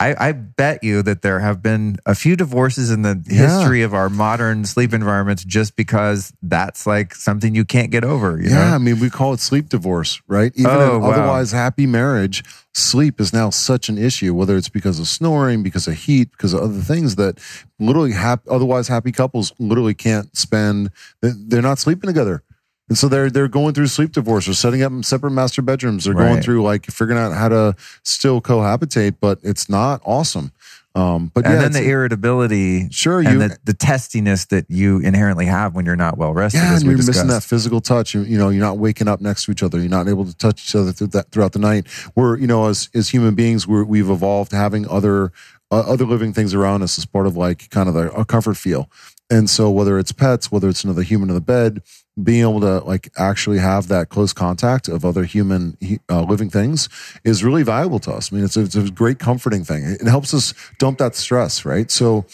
I, 0.00 0.28
I 0.28 0.32
bet 0.32 0.82
you 0.82 1.02
that 1.02 1.20
there 1.20 1.40
have 1.40 1.62
been 1.62 1.98
a 2.06 2.14
few 2.14 2.34
divorces 2.34 2.90
in 2.90 3.02
the 3.02 3.22
Yeah. 3.26 3.46
history 3.46 3.82
of 3.82 3.92
our 3.92 4.08
modern 4.08 4.64
sleep 4.64 4.94
environments 4.94 5.44
just 5.44 5.76
because 5.76 6.32
that's 6.42 6.86
like 6.86 7.14
something 7.14 7.54
you 7.54 7.66
can't 7.66 7.90
get 7.90 8.02
over. 8.02 8.40
You 8.40 8.48
yeah, 8.48 8.70
know? 8.70 8.74
I 8.76 8.78
mean, 8.78 8.98
we 8.98 9.10
call 9.10 9.34
it 9.34 9.40
sleep 9.40 9.68
divorce, 9.68 10.22
right? 10.26 10.52
Even 10.56 10.70
Oh, 10.72 10.96
in 10.96 11.02
wow. 11.02 11.10
otherwise 11.10 11.52
happy 11.52 11.86
marriage, 11.86 12.42
sleep 12.72 13.20
is 13.20 13.34
now 13.34 13.50
such 13.50 13.90
an 13.90 13.98
issue. 13.98 14.32
Whether 14.32 14.56
it's 14.56 14.70
because 14.70 14.98
of 14.98 15.06
snoring, 15.06 15.62
because 15.62 15.86
of 15.86 15.94
heat, 15.94 16.30
because 16.32 16.54
of 16.54 16.62
other 16.62 16.80
things 16.80 17.16
that 17.16 17.38
literally 17.78 18.12
hap- 18.12 18.48
otherwise 18.48 18.88
happy 18.88 19.12
couples 19.12 19.52
literally 19.58 19.94
can't 19.94 20.34
spend. 20.34 20.90
They're 21.20 21.60
not 21.60 21.78
sleeping 21.78 22.08
together. 22.08 22.42
And 22.90 22.98
so 22.98 23.08
they're 23.08 23.30
they're 23.30 23.48
going 23.48 23.72
through 23.72 23.86
sleep 23.86 24.10
divorce 24.10 24.48
or 24.48 24.54
setting 24.54 24.82
up 24.82 24.92
separate 25.04 25.30
master 25.30 25.62
bedrooms. 25.62 26.04
They're 26.04 26.14
going 26.14 26.42
through 26.42 26.64
like 26.64 26.86
figuring 26.86 27.20
out 27.20 27.32
how 27.32 27.48
to 27.48 27.76
still 28.02 28.40
cohabitate, 28.40 29.18
but 29.20 29.38
it's 29.44 29.68
not 29.68 30.02
awesome. 30.04 30.50
Um, 30.96 31.30
but 31.32 31.44
and 31.46 31.54
yeah, 31.54 31.60
then 31.60 31.72
the 31.72 31.88
irritability 31.88 32.90
sure 32.90 33.20
and 33.20 33.28
you 33.28 33.38
the, 33.38 33.56
the 33.62 33.74
testiness 33.74 34.46
that 34.46 34.66
you 34.68 34.98
inherently 34.98 35.46
have 35.46 35.76
when 35.76 35.86
you're 35.86 35.94
not 35.94 36.18
well 36.18 36.34
rested. 36.34 36.58
Yeah, 36.58 36.74
and 36.74 36.82
we 36.82 36.90
you're 36.90 37.06
missing 37.06 37.28
that 37.28 37.44
physical 37.44 37.80
touch. 37.80 38.12
You, 38.12 38.22
you 38.22 38.36
know, 38.36 38.48
you're 38.48 38.64
not 38.64 38.78
waking 38.78 39.06
up 39.06 39.20
next 39.20 39.44
to 39.44 39.52
each 39.52 39.62
other. 39.62 39.78
You're 39.78 39.88
not 39.88 40.08
able 40.08 40.24
to 40.24 40.36
touch 40.36 40.64
each 40.64 40.74
other 40.74 40.90
through 40.90 41.08
that, 41.08 41.30
throughout 41.30 41.52
the 41.52 41.60
night. 41.60 41.86
We're, 42.16 42.36
you 42.38 42.48
know, 42.48 42.66
as 42.66 42.90
as 42.92 43.10
human 43.10 43.36
beings, 43.36 43.68
we're, 43.68 43.84
we've 43.84 44.10
evolved 44.10 44.50
having 44.50 44.88
other 44.88 45.30
uh, 45.70 45.84
other 45.86 46.04
living 46.04 46.32
things 46.32 46.54
around 46.54 46.82
us 46.82 46.98
as 46.98 47.06
part 47.06 47.28
of 47.28 47.36
like 47.36 47.70
kind 47.70 47.88
of 47.88 47.94
the, 47.94 48.10
a 48.12 48.24
comfort 48.24 48.56
feel. 48.56 48.90
And 49.30 49.48
so, 49.48 49.70
whether 49.70 49.96
it's 49.96 50.10
pets, 50.10 50.50
whether 50.50 50.68
it's 50.68 50.82
another 50.82 51.02
human 51.02 51.28
in 51.28 51.36
the 51.36 51.40
bed, 51.40 51.82
being 52.22 52.42
able 52.42 52.60
to 52.60 52.78
like 52.80 53.10
actually 53.16 53.58
have 53.58 53.88
that 53.88 54.08
close 54.08 54.32
contact 54.32 54.88
of 54.88 55.04
other 55.04 55.24
human 55.24 55.76
uh, 56.08 56.22
living 56.22 56.50
things 56.50 56.88
is 57.24 57.44
really 57.44 57.62
valuable 57.62 57.98
to 58.00 58.12
us. 58.12 58.32
I 58.32 58.36
mean, 58.36 58.44
it's 58.44 58.56
a, 58.56 58.62
it's 58.62 58.76
a 58.76 58.90
great 58.90 59.18
comforting 59.18 59.64
thing. 59.64 59.84
It 59.84 60.06
helps 60.06 60.34
us 60.34 60.54
dump 60.78 60.98
that 60.98 61.14
stress, 61.14 61.64
right? 61.64 61.90
So, 61.90 62.26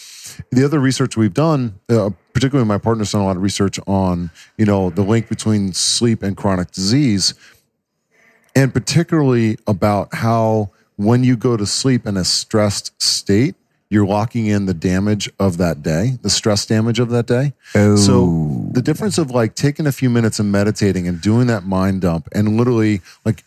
the 0.51 0.65
other 0.65 0.81
research 0.81 1.17
we've 1.17 1.33
done, 1.33 1.79
uh, 1.89 2.11
particularly 2.33 2.69
my 2.69 2.79
partner's 2.79 3.13
done 3.13 3.23
a 3.23 3.25
lot 3.25 3.37
of 3.37 3.43
research 3.43 3.79
on, 3.87 4.31
you 4.59 4.67
know, 4.67 4.91
the 4.91 5.03
link 5.03 5.29
between 5.29 5.73
sleep 5.73 6.23
and 6.23 6.37
chronic 6.37 6.73
disease, 6.73 7.35
and 8.55 8.75
particularly 8.75 9.59
about 9.67 10.15
how 10.15 10.71
when 10.97 11.25
you 11.25 11.37
go 11.37 11.57
to 11.57 11.67
sleep 11.67 12.07
in 12.07 12.17
a 12.17 12.25
stressed 12.25 13.01
state, 13.01 13.55
you're 13.89 14.07
locking 14.07 14.47
in 14.47 14.67
the 14.67 14.75
damage 14.75 15.31
of 15.39 15.59
that 15.59 15.83
day, 15.83 16.19
the 16.23 16.31
stress 16.31 16.67
damage 16.67 16.99
of 16.99 17.11
that 17.11 17.27
day. 17.27 17.53
Oh. 17.75 17.97
So 17.97 18.69
the 18.73 18.83
difference 18.83 19.19
of 19.19 19.31
like 19.31 19.55
taking 19.55 19.87
a 19.87 19.93
few 19.93 20.11
minutes 20.11 20.39
and 20.39 20.51
meditating 20.51 21.07
and 21.07 21.21
doing 21.21 21.47
that 21.47 21.65
mind 21.65 22.01
dump 22.01 22.29
and 22.33 22.57
literally 22.57 23.01
like 23.25 23.45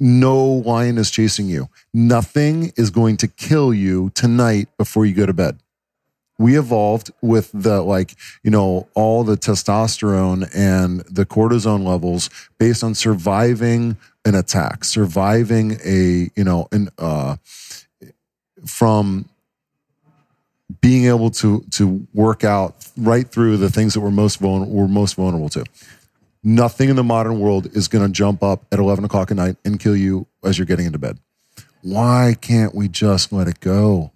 no 0.00 0.44
lion 0.44 0.98
is 0.98 1.10
chasing 1.10 1.48
you. 1.48 1.68
Nothing 1.92 2.72
is 2.76 2.90
going 2.90 3.16
to 3.18 3.28
kill 3.28 3.74
you 3.74 4.10
tonight 4.14 4.68
before 4.76 5.06
you 5.06 5.14
go 5.14 5.26
to 5.26 5.32
bed. 5.32 5.58
We 6.38 6.56
evolved 6.56 7.10
with 7.20 7.50
the 7.52 7.82
like, 7.82 8.14
you 8.44 8.50
know, 8.50 8.88
all 8.94 9.24
the 9.24 9.36
testosterone 9.36 10.48
and 10.54 11.00
the 11.00 11.26
cortisone 11.26 11.84
levels 11.84 12.30
based 12.58 12.84
on 12.84 12.94
surviving 12.94 13.96
an 14.24 14.36
attack, 14.36 14.84
surviving 14.84 15.78
a, 15.84 16.30
you 16.36 16.44
know, 16.44 16.68
an 16.70 16.90
uh 16.98 17.36
from 18.64 19.28
being 20.80 21.06
able 21.06 21.30
to 21.30 21.60
to 21.72 22.06
work 22.12 22.44
out 22.44 22.86
right 22.96 23.26
through 23.26 23.56
the 23.56 23.70
things 23.70 23.94
that 23.94 24.00
we're 24.00 24.10
most 24.10 24.38
vulnerable, 24.38 24.72
we're 24.72 24.88
most 24.88 25.14
vulnerable 25.14 25.48
to. 25.48 25.64
Nothing 26.44 26.88
in 26.88 26.96
the 26.96 27.04
modern 27.04 27.40
world 27.40 27.66
is 27.76 27.88
going 27.88 28.06
to 28.06 28.12
jump 28.12 28.42
up 28.42 28.64
at 28.70 28.78
eleven 28.78 29.04
o'clock 29.04 29.30
at 29.30 29.36
night 29.36 29.56
and 29.64 29.80
kill 29.80 29.96
you 29.96 30.26
as 30.44 30.58
you're 30.58 30.66
getting 30.66 30.86
into 30.86 30.98
bed. 30.98 31.18
Why 31.82 32.36
can't 32.40 32.74
we 32.74 32.88
just 32.88 33.32
let 33.32 33.48
it 33.48 33.60
go? 33.60 34.12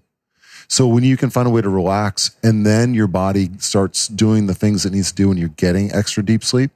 So 0.69 0.87
when 0.87 1.05
you 1.05 1.17
can 1.17 1.31
find 1.31 1.47
a 1.47 1.51
way 1.51 1.61
to 1.61 1.69
relax 1.69 2.37
and 2.43 2.65
then 2.65 2.95
your 2.95 3.07
body 3.07 3.51
starts 3.59 4.09
doing 4.09 4.47
the 4.47 4.55
things 4.55 4.87
it 4.87 4.93
needs 4.93 5.11
to 5.11 5.15
do 5.15 5.29
when 5.29 5.37
you're 5.37 5.51
getting 5.51 5.93
extra 5.93 6.25
deep 6.25 6.43
sleep, 6.43 6.71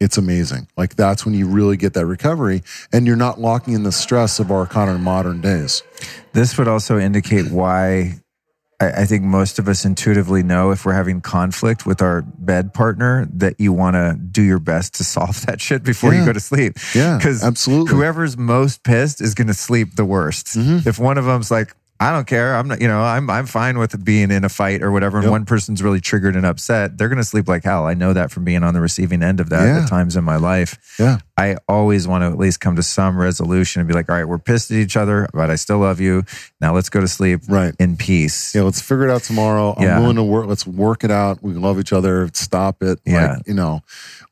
it's 0.00 0.16
amazing. 0.16 0.68
Like 0.76 0.96
that's 0.96 1.24
when 1.24 1.34
you 1.34 1.48
really 1.48 1.76
get 1.76 1.94
that 1.94 2.06
recovery 2.06 2.62
and 2.92 3.06
you're 3.06 3.16
not 3.16 3.40
locking 3.40 3.74
in 3.74 3.82
the 3.82 3.92
stress 3.92 4.38
of 4.38 4.52
our 4.52 4.66
kind 4.66 4.90
of 4.90 5.00
modern 5.00 5.40
days. 5.40 5.82
This 6.32 6.56
would 6.58 6.68
also 6.68 6.98
indicate 6.98 7.50
why 7.50 8.20
I, 8.80 9.02
I 9.02 9.04
think 9.04 9.22
most 9.22 9.58
of 9.58 9.68
us 9.68 9.84
intuitively 9.84 10.42
know 10.42 10.70
if 10.70 10.84
we're 10.84 10.92
having 10.94 11.20
conflict 11.20 11.86
with 11.86 12.02
our 12.02 12.22
bed 12.22 12.74
partner 12.74 13.26
that 13.34 13.60
you 13.60 13.72
want 13.72 13.94
to 13.94 14.16
do 14.30 14.42
your 14.42 14.58
best 14.58 14.94
to 14.94 15.04
solve 15.04 15.44
that 15.46 15.60
shit 15.60 15.82
before 15.84 16.12
you 16.14 16.24
go 16.24 16.32
to 16.32 16.40
sleep. 16.40 16.74
Yeah, 16.94 17.16
Because 17.16 17.42
absolutely. 17.44 17.86
Mm-hmm. 17.92 17.96
whoever's 17.96 18.36
most 18.36 18.82
pissed 18.84 19.20
is 19.20 19.34
going 19.34 19.48
to 19.48 19.54
sleep 19.54 19.96
the 19.96 20.04
worst. 20.04 20.56
If 20.56 20.98
one 20.98 21.18
of 21.18 21.24
them's 21.24 21.50
like, 21.50 21.74
I 22.00 22.10
don't 22.10 22.26
care. 22.26 22.56
I'm 22.56 22.66
not, 22.66 22.82
you 22.82 22.88
know, 22.88 23.00
I'm 23.00 23.30
I'm 23.30 23.46
fine 23.46 23.78
with 23.78 24.04
being 24.04 24.32
in 24.32 24.44
a 24.44 24.48
fight 24.48 24.82
or 24.82 24.90
whatever. 24.90 25.18
And 25.18 25.24
Yep. 25.26 25.30
one 25.30 25.44
person's 25.44 25.80
really 25.80 26.00
triggered 26.00 26.34
and 26.34 26.44
upset. 26.44 26.98
They're 26.98 27.08
going 27.08 27.18
to 27.20 27.24
sleep 27.24 27.46
like 27.48 27.62
hell. 27.62 27.86
I 27.86 27.94
know 27.94 28.12
that 28.12 28.32
from 28.32 28.44
being 28.44 28.64
on 28.64 28.74
the 28.74 28.80
receiving 28.80 29.22
end 29.22 29.38
of 29.38 29.48
that 29.50 29.64
Yeah. 29.64 29.82
at 29.84 29.88
times 29.88 30.16
in 30.16 30.24
my 30.24 30.36
life. 30.36 30.76
Yeah. 30.98 31.18
I 31.36 31.56
always 31.68 32.06
want 32.06 32.22
to 32.22 32.26
at 32.26 32.38
least 32.38 32.60
come 32.60 32.76
to 32.76 32.82
some 32.82 33.16
resolution 33.16 33.80
and 33.80 33.88
be 33.88 33.94
like, 33.94 34.08
all 34.08 34.14
right, 34.14 34.24
we're 34.24 34.38
pissed 34.38 34.70
at 34.70 34.76
each 34.76 34.96
other, 34.96 35.28
but 35.34 35.50
I 35.50 35.56
still 35.56 35.78
love 35.78 35.98
you. 36.00 36.22
Now 36.60 36.72
let's 36.74 36.88
go 36.88 37.00
to 37.00 37.08
sleep 37.08 37.40
Right. 37.48 37.74
in 37.80 37.96
peace. 37.96 38.54
Yeah, 38.54 38.62
let's 38.62 38.80
figure 38.80 39.08
it 39.08 39.10
out 39.10 39.22
tomorrow. 39.22 39.74
I'm 39.76 40.00
willing 40.00 40.16
to 40.16 40.22
work. 40.22 40.46
Let's 40.46 40.64
work 40.64 41.02
it 41.02 41.10
out. 41.10 41.42
We 41.42 41.54
love 41.54 41.80
each 41.80 41.92
other. 41.92 42.30
Stop 42.34 42.82
it. 42.84 43.00
Yeah. 43.04 43.34
Like, 43.34 43.48
you 43.48 43.54
know, 43.54 43.80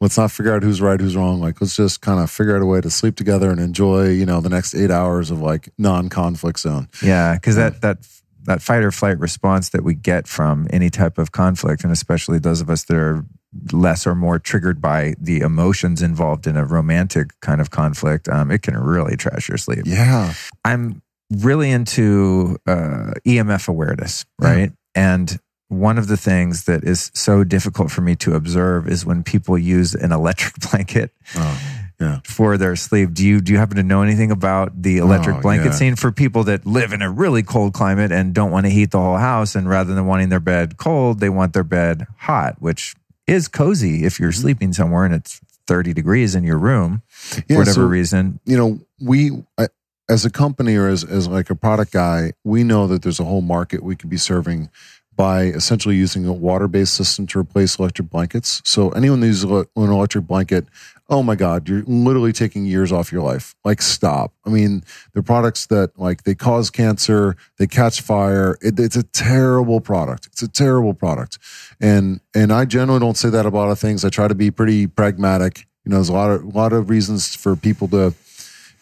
let's 0.01 0.17
not 0.17 0.31
figure 0.31 0.55
out 0.55 0.63
who's 0.63 0.81
right, 0.81 1.01
who's 1.01 1.17
wrong. 1.17 1.41
Like, 1.41 1.61
let's 1.61 1.75
just 1.75 2.03
kind 2.03 2.21
of 2.21 2.31
figure 2.31 2.55
out 2.55 2.63
a 2.63 2.67
way 2.67 2.81
to 2.81 2.91
sleep 2.91 3.17
together 3.17 3.51
and 3.51 3.59
enjoy, 3.59 4.11
you 4.11 4.25
know, 4.25 4.41
the 4.41 4.49
next 4.49 4.73
eight 4.75 4.93
hours 4.93 5.33
of 5.33 5.41
like 5.41 5.71
non 5.79 6.09
conflict 6.09 6.61
zone. 6.61 6.89
Yeah, 7.03 7.35
because 7.35 7.57
that 7.57 7.81
that 7.81 7.99
that 8.45 8.63
fight 8.63 8.83
or 8.85 8.93
flight 8.93 9.19
response 9.19 9.71
that 9.71 9.83
we 9.85 9.95
get 9.95 10.27
from 10.29 10.67
any 10.71 10.91
type 10.91 11.19
of 11.19 11.33
conflict, 11.33 11.83
and 11.83 11.93
especially 11.93 12.39
those 12.39 12.61
of 12.61 12.71
us 12.71 12.85
that 12.85 12.97
are 12.97 13.25
less 13.73 14.07
or 14.07 14.15
more 14.15 14.39
triggered 14.39 14.81
by 14.81 15.15
the 15.21 15.41
emotions 15.41 16.01
involved 16.03 16.47
in 16.47 16.57
a 16.57 16.65
romantic 16.65 17.39
kind 17.41 17.61
of 17.61 17.71
conflict, 17.71 18.29
um, 18.29 18.51
it 18.51 18.63
can 18.63 18.77
really 18.79 19.17
trash 19.17 19.49
your 19.49 19.59
sleep. 19.59 19.83
Yeah. 19.85 20.35
I'm 20.65 21.03
really 21.31 21.71
into 21.71 22.59
uh, 22.67 23.13
EMF 23.27 23.69
awareness, 23.69 24.25
right? 24.39 24.73
And 24.95 25.39
one 25.69 25.97
of 25.99 26.07
the 26.07 26.17
things 26.19 26.65
that 26.65 26.85
is 26.85 27.11
so 27.15 27.45
difficult 27.45 27.91
for 27.91 28.03
me 28.03 28.15
to 28.17 28.35
observe 28.35 28.89
is 28.89 29.07
when 29.07 29.23
people 29.23 29.57
use 29.57 29.95
an 29.95 30.13
electric 30.13 30.55
blanket 30.71 31.11
Oh, 31.35 31.61
yeah. 32.01 32.21
for 32.25 32.59
their 32.59 32.77
sleep. 32.77 33.15
Do 33.15 33.25
you 33.27 33.41
do 33.41 33.53
you 33.53 33.59
happen 33.59 33.77
to 33.77 33.83
know 33.83 34.03
anything 34.03 34.31
about 34.31 34.83
the 34.83 34.99
electric 34.99 35.37
Oh, 35.37 35.41
blanket 35.41 35.67
yeah. 35.67 35.71
scene 35.73 35.97
for 35.97 36.13
people 36.13 36.45
that 36.45 36.67
live 36.67 36.93
in 36.93 37.01
a 37.01 37.11
really 37.11 37.43
cold 37.43 37.73
climate 37.73 38.13
and 38.13 38.35
don't 38.35 38.51
want 38.51 38.67
to 38.67 38.71
heat 38.71 38.91
the 38.91 38.99
whole 38.99 39.17
house 39.17 39.55
and 39.55 39.67
rather 39.69 39.95
than 39.95 40.05
wanting 40.07 40.29
their 40.29 40.41
bed 40.41 40.77
cold, 40.77 41.21
they 41.21 41.31
want 41.31 41.55
their 41.55 41.65
bed 41.65 42.07
hot, 42.19 42.57
which 42.61 42.95
is 43.27 43.49
cozy 43.49 44.05
if 44.05 44.15
Mm-hmm. 44.15 44.23
you're 44.25 44.33
sleeping 44.33 44.73
somewhere 44.73 45.05
and 45.05 45.15
it's 45.15 45.41
30 45.67 45.93
degrees 45.93 46.35
in 46.35 46.43
your 46.45 46.59
room 46.59 47.03
for 47.09 47.41
whatever 47.49 47.73
so- 47.75 47.87
reason. 47.87 48.41
you 48.45 48.57
know, 48.57 48.81
we 49.01 49.31
I, 49.59 49.69
as 50.11 50.25
a 50.25 50.31
company 50.31 50.75
or 50.77 50.89
as, 50.89 51.05
as 51.05 51.29
like 51.29 51.49
a 51.49 51.55
product 51.55 51.93
guy, 51.93 52.33
we 52.45 52.65
know 52.65 52.87
that 52.89 53.03
there's 53.03 53.21
a 53.21 53.25
whole 53.25 53.41
market 53.41 53.83
we 53.83 53.95
could 53.97 54.11
be 54.11 54.17
serving 54.17 54.69
by 55.15 55.45
essentially 55.45 55.95
using 55.97 56.27
a 56.27 56.33
water-based 56.33 56.93
system 56.95 57.27
to 57.29 57.39
replace 57.39 57.79
electric 57.79 58.11
blankets. 58.11 58.61
So 58.65 58.91
anyone 58.91 59.21
that 59.21 59.27
uses 59.29 59.45
an 59.45 59.67
electric 59.77 60.27
blanket, 60.27 60.67
oh 61.13 61.23
my 61.23 61.37
God, 61.37 61.69
you're 61.69 61.83
literally 61.83 62.33
taking 62.33 62.65
years 62.65 62.91
off 62.91 63.13
your 63.13 63.21
life. 63.21 63.55
Like 63.65 63.83
stop. 63.83 64.33
I 64.47 64.51
mean, 64.51 64.83
they're 65.13 65.23
products 65.23 65.67
that 65.67 65.99
like 65.99 66.25
they 66.25 66.35
cause 66.35 66.71
cancer, 66.71 67.37
they 67.59 67.67
catch 67.67 68.01
fire. 68.01 68.57
It, 68.63 68.81
it's 68.81 68.97
a 68.97 69.03
terrible 69.03 69.81
product. 69.81 70.27
It's 70.27 70.43
a 70.43 70.49
terrible 70.49 70.95
product. 70.95 71.39
And 71.81 72.21
and 72.35 72.51
I 72.51 72.65
generally 72.65 72.99
don't 72.99 73.17
say 73.17 73.29
that 73.29 73.45
about 73.45 73.59
a 73.59 73.65
lot 73.67 73.71
of 73.71 73.79
things. 73.79 74.05
I 74.05 74.09
try 74.09 74.27
to 74.27 74.35
be 74.35 74.51
pretty 74.51 74.87
pragmatic. 74.87 75.67
You 75.85 75.91
know, 75.91 75.97
there's 75.97 76.09
a 76.09 76.15
lot 76.15 76.31
of 76.31 76.45
a 76.45 76.49
lot 76.49 76.73
of 76.73 76.89
reasons 76.89 77.37
for 77.37 77.57
people 77.57 77.89
to 77.89 78.15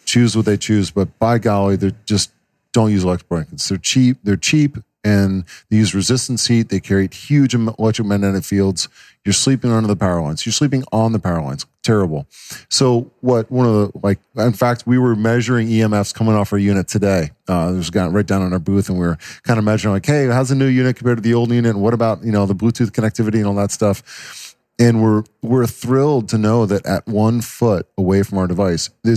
choose 0.05 0.35
what 0.35 0.45
they 0.45 0.57
choose, 0.57 0.89
but 0.89 1.19
by 1.19 1.37
golly, 1.37 1.75
they're 1.75 1.91
just 2.05 2.31
don't 2.71 2.91
use 2.91 3.03
electric 3.03 3.27
blankets. 3.27 3.67
They're 3.67 3.77
cheap. 3.77 4.17
They're 4.23 4.37
cheap 4.37 4.77
and 5.03 5.45
they 5.69 5.77
use 5.77 5.95
resistance 5.95 6.47
heat. 6.47 6.69
They 6.69 6.79
carry 6.79 7.09
huge 7.11 7.53
electromagnetic 7.53 8.43
fields. 8.43 8.87
You're 9.23 9.33
sleeping 9.33 9.71
under 9.71 9.87
the 9.87 9.95
power 9.95 10.19
lines. 10.21 10.45
You're 10.45 10.53
sleeping 10.53 10.83
on 10.91 11.11
the 11.11 11.19
power 11.19 11.41
lines. 11.41 11.67
Terrible. 11.83 12.27
So 12.69 13.11
what 13.21 13.51
one 13.51 13.67
of 13.67 13.73
the 13.73 13.99
like 14.01 14.19
in 14.35 14.53
fact 14.53 14.87
we 14.87 14.97
were 14.97 15.15
measuring 15.15 15.67
EMFs 15.67 16.13
coming 16.13 16.33
off 16.33 16.51
our 16.53 16.59
unit 16.59 16.87
today. 16.87 17.31
Uh 17.47 17.71
there's 17.71 17.89
a 17.89 17.91
guy 17.91 18.07
right 18.07 18.25
down 18.25 18.41
in 18.41 18.53
our 18.53 18.59
booth 18.59 18.89
and 18.89 18.99
we 18.99 19.05
were 19.05 19.17
kind 19.43 19.59
of 19.59 19.65
measuring 19.65 19.93
like, 19.93 20.05
hey, 20.05 20.27
how's 20.27 20.49
the 20.49 20.55
new 20.55 20.67
unit 20.67 20.95
compared 20.95 21.17
to 21.17 21.21
the 21.21 21.33
old 21.33 21.51
unit? 21.51 21.75
And 21.75 21.83
what 21.83 21.93
about, 21.93 22.23
you 22.23 22.31
know, 22.31 22.45
the 22.45 22.55
Bluetooth 22.55 22.91
connectivity 22.91 23.35
and 23.35 23.45
all 23.45 23.55
that 23.55 23.71
stuff? 23.71 24.55
And 24.79 25.03
we're 25.03 25.23
we're 25.43 25.67
thrilled 25.67 26.27
to 26.29 26.39
know 26.39 26.65
that 26.65 26.85
at 26.87 27.07
one 27.07 27.41
foot 27.41 27.87
away 27.97 28.23
from 28.23 28.39
our 28.39 28.47
device, 28.47 28.89
eh, 29.05 29.15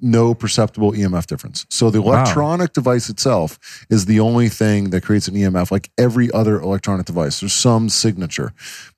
no 0.00 0.34
perceptible 0.34 0.92
EMF 0.92 1.26
difference. 1.26 1.66
So 1.68 1.90
the 1.90 2.02
Wow. 2.02 2.14
electronic 2.14 2.72
device 2.72 3.08
itself 3.08 3.58
is 3.88 4.06
the 4.06 4.20
only 4.20 4.48
thing 4.48 4.90
that 4.90 5.02
creates 5.02 5.28
an 5.28 5.34
EMF, 5.36 5.70
like 5.70 5.90
every 5.96 6.30
other 6.32 6.60
electronic 6.60 7.06
device. 7.06 7.40
There's 7.40 7.52
some 7.52 7.88
signature, 7.88 8.52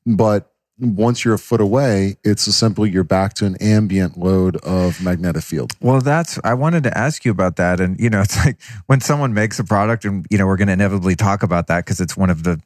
but 0.06 0.48
once 0.80 1.24
you're 1.24 1.34
a 1.34 1.38
foot 1.38 1.60
away, 1.60 2.16
it's 2.24 2.42
simply 2.42 2.90
you're 2.90 3.04
back 3.04 3.34
to 3.34 3.44
an 3.46 3.56
ambient 3.56 4.18
load 4.18 4.56
of 4.58 5.00
magnetic 5.02 5.42
field. 5.42 5.74
Well, 5.80 6.00
that's 6.00 6.38
I 6.42 6.54
wanted 6.54 6.82
to 6.84 6.98
ask 6.98 7.24
you 7.24 7.30
about 7.30 7.56
that, 7.56 7.78
and 7.78 8.00
you 8.00 8.10
know, 8.10 8.22
it's 8.22 8.36
like 8.44 8.60
when 8.86 9.00
someone 9.00 9.34
makes 9.34 9.58
a 9.58 9.64
product, 9.64 10.04
and 10.04 10.26
you 10.30 10.38
know, 10.38 10.46
we're 10.46 10.56
going 10.56 10.68
to 10.68 10.72
inevitably 10.72 11.14
talk 11.14 11.42
about 11.42 11.66
that 11.68 11.84
because 11.84 12.00
it's 12.00 12.16
one 12.16 12.30
of 12.30 12.42
the 12.42 12.60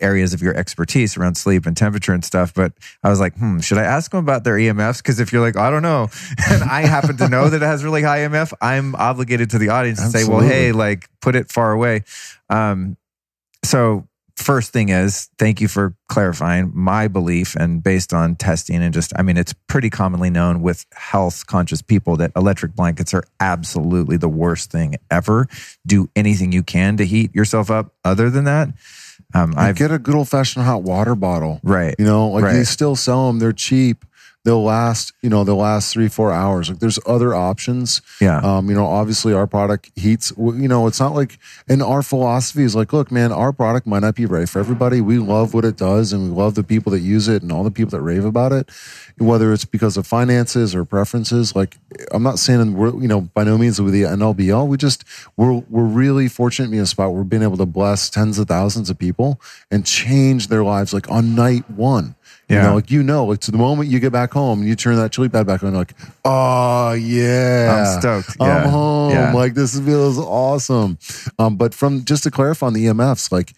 areas 0.00 0.34
of 0.34 0.42
your 0.42 0.54
expertise 0.54 1.16
around 1.16 1.36
sleep 1.36 1.66
and 1.66 1.76
temperature 1.76 2.12
and 2.12 2.24
stuff. 2.24 2.52
But 2.54 2.72
I 3.02 3.10
was 3.10 3.20
like, 3.20 3.36
hmm, 3.36 3.60
should 3.60 3.78
I 3.78 3.84
ask 3.84 4.10
them 4.10 4.20
about 4.20 4.44
their 4.44 4.54
EMFs? 4.54 4.98
Because 4.98 5.20
if 5.20 5.32
you're 5.32 5.42
like, 5.42 5.56
I 5.56 5.70
don't 5.70 5.82
know, 5.82 6.08
and 6.50 6.62
I 6.62 6.82
happen 6.82 7.16
to 7.18 7.28
know 7.28 7.48
that 7.48 7.62
it 7.62 7.66
has 7.66 7.84
really 7.84 8.02
high 8.02 8.20
EMF, 8.20 8.52
I'm 8.60 8.94
obligated 8.94 9.50
to 9.50 9.58
the 9.58 9.70
audience 9.70 10.00
to 10.00 10.10
say, 10.10 10.28
well, 10.28 10.40
hey, 10.40 10.72
like 10.72 11.08
put 11.20 11.36
it 11.36 11.50
far 11.50 11.72
away. 11.72 12.04
Um, 12.48 12.96
so 13.64 14.08
first 14.40 14.72
thing 14.72 14.88
is 14.88 15.28
thank 15.38 15.60
you 15.60 15.68
for 15.68 15.94
clarifying 16.08 16.72
my 16.74 17.08
belief 17.08 17.54
and 17.56 17.82
based 17.82 18.12
on 18.12 18.34
testing 18.34 18.82
and 18.82 18.94
just 18.94 19.12
i 19.16 19.22
mean 19.22 19.36
it's 19.36 19.52
pretty 19.68 19.90
commonly 19.90 20.30
known 20.30 20.62
with 20.62 20.86
health 20.94 21.46
conscious 21.46 21.82
people 21.82 22.16
that 22.16 22.32
electric 22.34 22.74
blankets 22.74 23.12
are 23.12 23.24
absolutely 23.38 24.16
the 24.16 24.28
worst 24.28 24.70
thing 24.70 24.96
ever 25.10 25.46
do 25.86 26.08
anything 26.16 26.52
you 26.52 26.62
can 26.62 26.96
to 26.96 27.04
heat 27.04 27.34
yourself 27.34 27.70
up 27.70 27.94
other 28.04 28.30
than 28.30 28.44
that 28.44 28.68
um, 29.34 29.54
I 29.56 29.72
get 29.72 29.90
a 29.90 29.98
good 29.98 30.14
old 30.14 30.28
fashioned 30.28 30.64
hot 30.64 30.82
water 30.82 31.14
bottle. 31.14 31.60
right 31.62 31.94
You 31.98 32.04
know, 32.04 32.28
like 32.30 32.44
Right. 32.44 32.52
they 32.54 32.64
still 32.64 32.96
sell 32.96 33.26
them. 33.26 33.38
They're 33.38 33.52
cheap. 33.52 34.04
They'll 34.42 34.62
last, 34.62 35.12
you 35.20 35.28
know, 35.28 35.44
they'll 35.44 35.56
last 35.56 35.92
three, 35.92 36.08
four 36.08 36.32
hours. 36.32 36.70
Like 36.70 36.78
there's 36.78 36.98
other 37.04 37.34
options. 37.34 38.00
yeah 38.22 38.38
Um, 38.38 38.70
you 38.70 38.74
know, 38.74 38.86
obviously 38.86 39.34
our 39.34 39.46
product 39.46 39.90
heats, 39.96 40.32
you 40.38 40.66
know, 40.66 40.86
it's 40.86 40.98
not 40.98 41.14
like, 41.14 41.38
and 41.68 41.82
our 41.82 42.02
philosophy 42.02 42.62
is 42.62 42.74
like, 42.74 42.94
look, 42.94 43.12
man, 43.12 43.32
our 43.32 43.52
product 43.52 43.86
might 43.86 43.98
not 43.98 44.14
be 44.14 44.24
right 44.24 44.48
for 44.48 44.58
everybody. 44.58 45.02
We 45.02 45.18
love 45.18 45.52
what 45.52 45.66
it 45.66 45.76
does 45.76 46.14
and 46.14 46.22
we 46.22 46.30
love 46.30 46.54
the 46.54 46.64
people 46.64 46.90
that 46.92 47.00
use 47.00 47.28
it 47.28 47.42
and 47.42 47.52
all 47.52 47.62
the 47.64 47.70
people 47.70 47.90
that 47.90 48.00
rave 48.00 48.24
about 48.24 48.52
it, 48.52 48.70
whether 49.18 49.52
it's 49.52 49.66
because 49.66 49.98
of 49.98 50.06
finances 50.06 50.74
or 50.74 50.86
preferences. 50.86 51.54
Like, 51.54 51.76
I'm 52.10 52.22
not 52.22 52.38
saying 52.38 52.74
we're, 52.74 52.98
you 52.98 53.08
know, 53.08 53.20
by 53.20 53.44
no 53.44 53.58
means 53.58 53.80
we 53.80 53.90
the 53.90 54.02
NLBL. 54.04 54.66
We 54.66 54.78
just, 54.78 55.04
we're, 55.36 55.62
we're 55.68 55.84
really 55.84 56.28
fortunate 56.28 56.66
to 56.66 56.70
be 56.70 56.78
in 56.78 56.84
a 56.84 56.86
spot 56.86 57.10
where 57.10 57.18
we're 57.18 57.24
being 57.24 57.42
able 57.42 57.58
to 57.58 57.66
bless 57.66 58.08
tens 58.08 58.38
of 58.38 58.48
thousands 58.48 58.88
of 58.88 58.98
people 58.98 59.38
and 59.70 59.84
change 59.84 60.48
their 60.48 60.64
lives 60.64 60.94
like 60.94 61.10
on 61.10 61.34
night 61.34 61.68
one. 61.68 62.14
You 62.48 62.56
Yeah. 62.56 62.62
know, 62.64 62.74
like 62.74 62.90
you 62.90 63.02
know, 63.02 63.26
like 63.26 63.40
to 63.40 63.50
the 63.52 63.58
moment 63.58 63.90
you 63.90 64.00
get 64.00 64.12
back 64.12 64.32
home 64.32 64.60
and 64.60 64.68
you 64.68 64.74
turn 64.74 64.96
that 64.96 65.12
chiliPAD 65.12 65.46
back 65.46 65.62
on, 65.62 65.72
like, 65.74 65.94
oh 66.24 66.92
yeah, 66.92 67.76
I'm 67.94 68.00
stoked. 68.00 68.36
I'm 68.40 68.46
Yeah. 68.64 68.70
home. 68.70 69.10
Yeah. 69.12 69.32
Like 69.32 69.54
this 69.54 69.78
feels 69.78 70.18
awesome. 70.18 70.98
Um, 71.38 71.56
but 71.56 71.74
from 71.74 72.04
just 72.04 72.24
to 72.24 72.30
clarify 72.30 72.66
on 72.66 72.72
the 72.72 72.86
EMFs, 72.86 73.30
like 73.30 73.52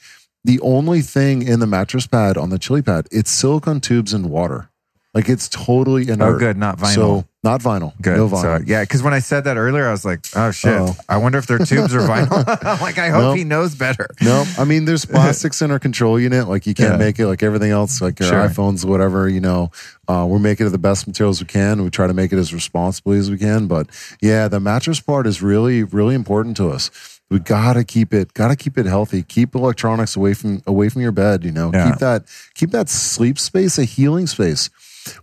the 0.45 0.61
only 0.61 1.01
thing 1.01 1.43
in 1.43 1.61
the 1.61 1.67
mattress 1.67 2.07
pad 2.07 2.37
on 2.37 2.51
the 2.51 2.59
chiliPAD, 2.59 3.07
it's 3.11 3.31
silicone 3.31 3.81
tubes 3.81 4.13
and 4.13 4.27
water. 4.29 4.69
Like 5.15 5.29
it's 5.29 5.49
totally 5.49 6.09
inert. 6.09 6.37
oh 6.37 6.39
good 6.39 6.57
not 6.57 6.79
vinyl 6.79 6.95
So 6.95 7.25
not 7.45 7.61
vinyl. 7.61 7.93
Good. 8.01 8.17
No 8.17 8.29
So, 8.29 8.61
yeah, 8.65 8.83
because 8.83 9.03
when 9.03 9.13
I 9.15 9.19
said 9.19 9.45
that 9.45 9.57
earlier, 9.57 9.89
I 9.89 9.91
was 9.91 10.05
like, 10.05 10.21
oh 10.37 10.53
shit. 10.53 10.73
Uh-oh. 10.81 10.95
I 11.09 11.17
wonder 11.17 11.39
if 11.39 11.47
they're 11.49 11.59
tubes 11.59 11.93
are 11.95 12.01
vinyl. 12.01 12.45
I'm 12.65 12.81
like, 12.81 12.99
I 12.99 13.09
hope 13.09 13.21
Nope. 13.23 13.37
he 13.39 13.45
knows 13.45 13.75
better. 13.75 14.07
No, 14.23 14.45
I 14.59 14.65
mean 14.65 14.85
there's 14.85 15.05
plastics 15.17 15.61
in 15.61 15.71
our 15.73 15.81
control 15.81 16.21
unit. 16.21 16.49
Like 16.49 16.67
you 16.67 16.75
can't 16.75 16.93
Yeah. 16.93 16.97
make 16.99 17.19
it 17.19 17.27
like 17.27 17.43
everything 17.43 17.71
else, 17.73 18.01
like 18.01 18.21
our 18.21 18.29
Sure. 18.29 18.49
iPhones, 18.49 18.85
whatever. 18.85 19.29
You 19.29 19.41
know, 19.41 19.71
uh, 20.07 20.25
we're 20.29 20.39
making 20.39 20.67
it 20.69 20.71
the 20.71 20.79
best 20.79 21.07
materials 21.09 21.41
we 21.41 21.47
can. 21.47 21.83
We 21.83 21.91
try 21.91 22.07
to 22.07 22.15
make 22.15 22.33
it 22.33 22.39
as 22.39 22.55
responsibly 22.55 23.19
as 23.19 23.29
we 23.31 23.39
can. 23.39 23.67
But 23.67 23.89
yeah, 24.21 24.47
the 24.47 24.61
mattress 24.61 25.01
part 25.01 25.27
is 25.27 25.43
really, 25.43 25.83
really 25.83 26.15
important 26.15 26.57
to 26.59 26.71
us. 26.71 26.91
We 27.29 27.39
gotta 27.41 27.83
keep 27.83 28.13
it, 28.15 28.35
gotta 28.35 28.55
keep 28.57 28.77
it 28.79 28.85
healthy. 28.87 29.23
Keep 29.23 29.55
electronics 29.57 30.15
away 30.17 30.35
from 30.35 30.63
away 30.67 30.91
from 30.91 31.03
your 31.03 31.13
bed. 31.13 31.43
You 31.45 31.51
know, 31.51 31.71
Yeah. 31.75 31.91
keep 31.91 31.99
that 31.99 32.25
keep 32.55 32.71
that 32.71 32.89
sleep 32.89 33.39
space 33.39 33.79
a 33.79 33.85
healing 33.85 34.27
space. 34.29 34.71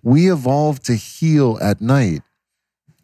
We 0.03 0.31
evolved 0.31 0.85
to 0.85 0.95
heal 0.95 1.57
at 1.61 1.81
night. 1.81 2.21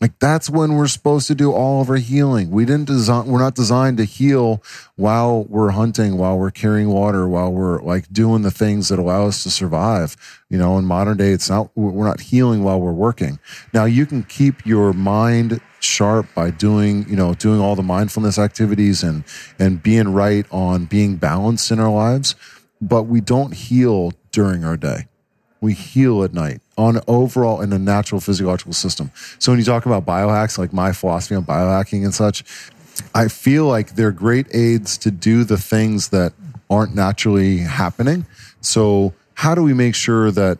Like 0.02 0.20
that's 0.20 0.50
when 0.50 0.74
we're 0.74 0.88
supposed 0.88 1.28
to 1.28 1.36
do 1.36 1.54
all 1.54 1.82
of 1.82 1.90
our 1.90 1.96
healing. 1.96 2.52
We 2.52 2.66
didn't 2.66 2.86
design 2.86 3.28
we're 3.28 3.40
not 3.40 3.56
designed 3.56 3.98
to 3.98 4.04
heal 4.04 4.62
while 4.98 5.46
we're 5.46 5.72
hunting, 5.72 6.18
while 6.18 6.38
we're 6.38 6.52
carrying 6.52 6.90
water, 6.90 7.28
while 7.28 7.52
we're 7.52 7.82
like 7.82 8.12
doing 8.12 8.42
the 8.42 8.52
things 8.52 8.90
that 8.90 9.00
allow 9.00 9.26
us 9.26 9.44
to 9.44 9.50
survive. 9.50 10.18
You 10.50 10.58
know, 10.58 10.78
in 10.78 10.86
modern 10.86 11.18
day 11.18 11.32
it's 11.32 11.50
not 11.50 11.72
we're 11.76 12.06
not 12.06 12.20
healing 12.20 12.62
while 12.62 12.80
we're 12.80 12.92
working. 12.92 13.40
Now 13.74 13.86
you 13.86 14.06
can 14.06 14.24
keep 14.24 14.66
your 14.66 14.92
mind 14.92 15.62
sharp 15.80 16.28
by 16.36 16.52
doing, 16.52 17.08
you 17.08 17.16
know, 17.16 17.34
doing 17.34 17.62
all 17.62 17.76
the 17.76 17.84
mindfulness 17.84 18.38
activities 18.38 19.02
and 19.02 19.24
and 19.60 19.82
being 19.82 20.10
right 20.10 20.46
on 20.52 20.86
being 20.86 21.16
balanced 21.16 21.72
in 21.72 21.80
our 21.80 21.92
lives, 21.92 22.36
but 22.82 23.04
we 23.04 23.22
don't 23.22 23.54
heal 23.54 24.12
during 24.32 24.66
our 24.66 24.76
day 24.76 25.08
we 25.66 25.74
heal 25.74 26.24
at 26.24 26.34
night 26.34 26.62
on 26.78 27.02
overall 27.08 27.62
in 27.62 27.74
a 27.74 27.80
natural 27.80 28.22
physiological 28.22 28.74
system. 28.74 29.12
So 29.40 29.52
when 29.52 29.60
you 29.60 29.66
talk 29.66 29.86
about 29.86 30.06
biohacks, 30.06 30.58
like 30.58 30.72
my 30.72 30.94
philosophy 30.94 31.36
on 31.36 31.44
biohacking 31.44 32.04
and 32.04 32.14
such, 32.14 32.44
I 33.14 33.28
feel 33.28 33.66
like 33.66 33.96
they're 33.96 34.12
great 34.12 34.48
aids 34.54 34.98
to 35.00 35.12
do 35.12 35.44
the 35.44 35.58
things 35.58 36.10
that 36.10 36.34
aren't 36.70 36.96
naturally 36.96 37.58
happening. 37.58 38.26
So 38.62 39.14
how 39.34 39.56
do 39.56 39.64
we 39.64 39.74
make 39.74 39.96
sure 39.96 40.32
that 40.32 40.60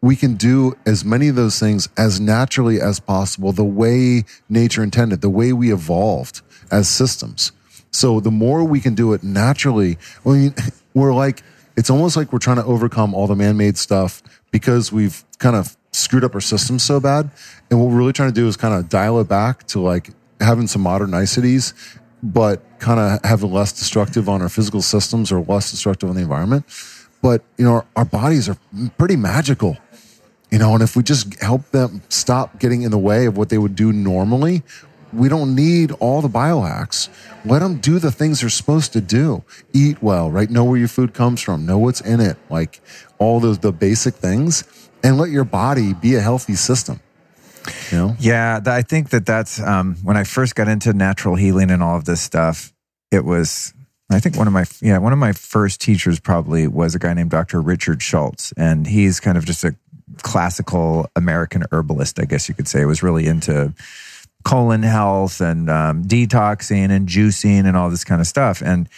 we 0.00 0.14
can 0.14 0.34
do 0.34 0.76
as 0.86 1.04
many 1.04 1.28
of 1.28 1.36
those 1.36 1.58
things 1.58 1.88
as 1.96 2.20
naturally 2.20 2.80
as 2.80 3.00
possible, 3.00 3.52
the 3.52 3.64
way 3.64 4.24
nature 4.48 4.82
intended, 4.82 5.20
the 5.20 5.30
way 5.30 5.52
we 5.52 5.72
evolved 5.72 6.42
as 6.70 6.88
systems. 6.88 7.52
So 7.90 8.20
the 8.20 8.30
more 8.30 8.62
we 8.62 8.80
can 8.80 8.94
do 8.94 9.14
it 9.14 9.24
naturally, 9.24 9.98
I 10.24 10.28
mean, 10.28 10.54
we're 10.94 11.14
like, 11.14 11.42
it's 11.76 11.90
almost 11.90 12.16
like 12.16 12.32
we're 12.32 12.38
trying 12.38 12.56
to 12.56 12.64
overcome 12.64 13.14
all 13.14 13.26
the 13.26 13.36
man-made 13.36 13.76
stuff 13.76 14.22
because 14.50 14.92
we've 14.92 15.24
kind 15.38 15.56
of 15.56 15.76
screwed 15.92 16.24
up 16.24 16.34
our 16.34 16.40
system 16.40 16.78
so 16.78 17.00
bad. 17.00 17.30
And 17.70 17.80
what 17.80 17.90
we're 17.90 17.98
really 17.98 18.12
trying 18.12 18.30
to 18.30 18.34
do 18.34 18.48
is 18.48 18.56
kind 18.56 18.74
of 18.74 18.88
dial 18.88 19.20
it 19.20 19.28
back 19.28 19.66
to 19.68 19.80
like 19.80 20.10
having 20.40 20.66
some 20.66 20.82
modern 20.82 21.10
niceties 21.10 21.74
but 22.22 22.62
kind 22.78 22.98
of 22.98 23.20
having 23.24 23.52
less 23.52 23.72
destructive 23.72 24.28
on 24.28 24.42
our 24.42 24.48
physical 24.48 24.82
systems 24.82 25.30
or 25.30 25.40
less 25.40 25.70
destructive 25.70 26.08
on 26.08 26.16
the 26.16 26.22
environment. 26.22 26.64
But 27.22 27.42
you 27.56 27.64
know, 27.64 27.72
our, 27.72 27.86
our 27.96 28.04
bodies 28.04 28.48
are 28.48 28.56
pretty 28.98 29.16
magical. 29.16 29.76
You 30.50 30.58
know, 30.58 30.74
and 30.74 30.82
if 30.82 30.96
we 30.96 31.02
just 31.02 31.40
help 31.40 31.70
them 31.70 32.02
stop 32.08 32.60
getting 32.60 32.82
in 32.82 32.90
the 32.90 32.98
way 32.98 33.26
of 33.26 33.36
what 33.36 33.48
they 33.48 33.58
would 33.58 33.74
do 33.74 33.92
normally, 33.92 34.62
we 35.16 35.28
don't 35.28 35.54
need 35.54 35.92
all 35.92 36.22
the 36.22 36.28
biohacks. 36.28 37.08
Let 37.44 37.60
them 37.60 37.78
do 37.78 37.98
the 37.98 38.12
things 38.12 38.40
they're 38.40 38.50
supposed 38.50 38.92
to 38.92 39.00
do. 39.00 39.42
Eat 39.72 40.02
well, 40.02 40.30
right? 40.30 40.50
Know 40.50 40.64
where 40.64 40.78
your 40.78 40.88
food 40.88 41.14
comes 41.14 41.40
from. 41.40 41.66
Know 41.66 41.78
what's 41.78 42.00
in 42.00 42.20
it. 42.20 42.36
Like 42.50 42.80
all 43.18 43.40
those 43.40 43.58
the 43.58 43.72
basic 43.72 44.14
things, 44.14 44.64
and 45.02 45.18
let 45.18 45.30
your 45.30 45.44
body 45.44 45.94
be 45.94 46.14
a 46.14 46.20
healthy 46.20 46.54
system. 46.54 47.00
You 47.90 47.98
know? 47.98 48.16
Yeah, 48.18 48.60
I 48.66 48.82
think 48.82 49.10
that 49.10 49.26
that's 49.26 49.60
um, 49.60 49.96
when 50.02 50.16
I 50.16 50.24
first 50.24 50.54
got 50.54 50.68
into 50.68 50.92
natural 50.92 51.34
healing 51.34 51.70
and 51.70 51.82
all 51.82 51.96
of 51.96 52.04
this 52.04 52.20
stuff. 52.20 52.72
It 53.10 53.24
was, 53.24 53.72
I 54.10 54.20
think 54.20 54.36
one 54.36 54.46
of 54.46 54.52
my 54.52 54.64
yeah 54.80 54.98
one 54.98 55.12
of 55.12 55.18
my 55.18 55.32
first 55.32 55.80
teachers 55.80 56.20
probably 56.20 56.66
was 56.66 56.94
a 56.94 56.98
guy 56.98 57.14
named 57.14 57.30
Dr. 57.30 57.60
Richard 57.60 58.02
Schulze, 58.02 58.52
and 58.56 58.86
he's 58.86 59.20
kind 59.20 59.38
of 59.38 59.44
just 59.44 59.64
a 59.64 59.74
classical 60.22 61.10
American 61.16 61.64
herbalist, 61.72 62.20
I 62.20 62.24
guess 62.24 62.48
you 62.48 62.54
could 62.54 62.68
say. 62.68 62.84
Was 62.84 63.02
really 63.02 63.26
into 63.26 63.72
colon 64.46 64.84
health 64.84 65.40
and 65.40 65.68
um, 65.68 66.04
detoxing 66.04 66.90
and 66.90 67.08
juicing 67.08 67.66
and 67.66 67.76
all 67.76 67.90
this 67.90 68.04
kind 68.04 68.20
of 68.20 68.28
stuff, 68.28 68.62
and 68.62 68.88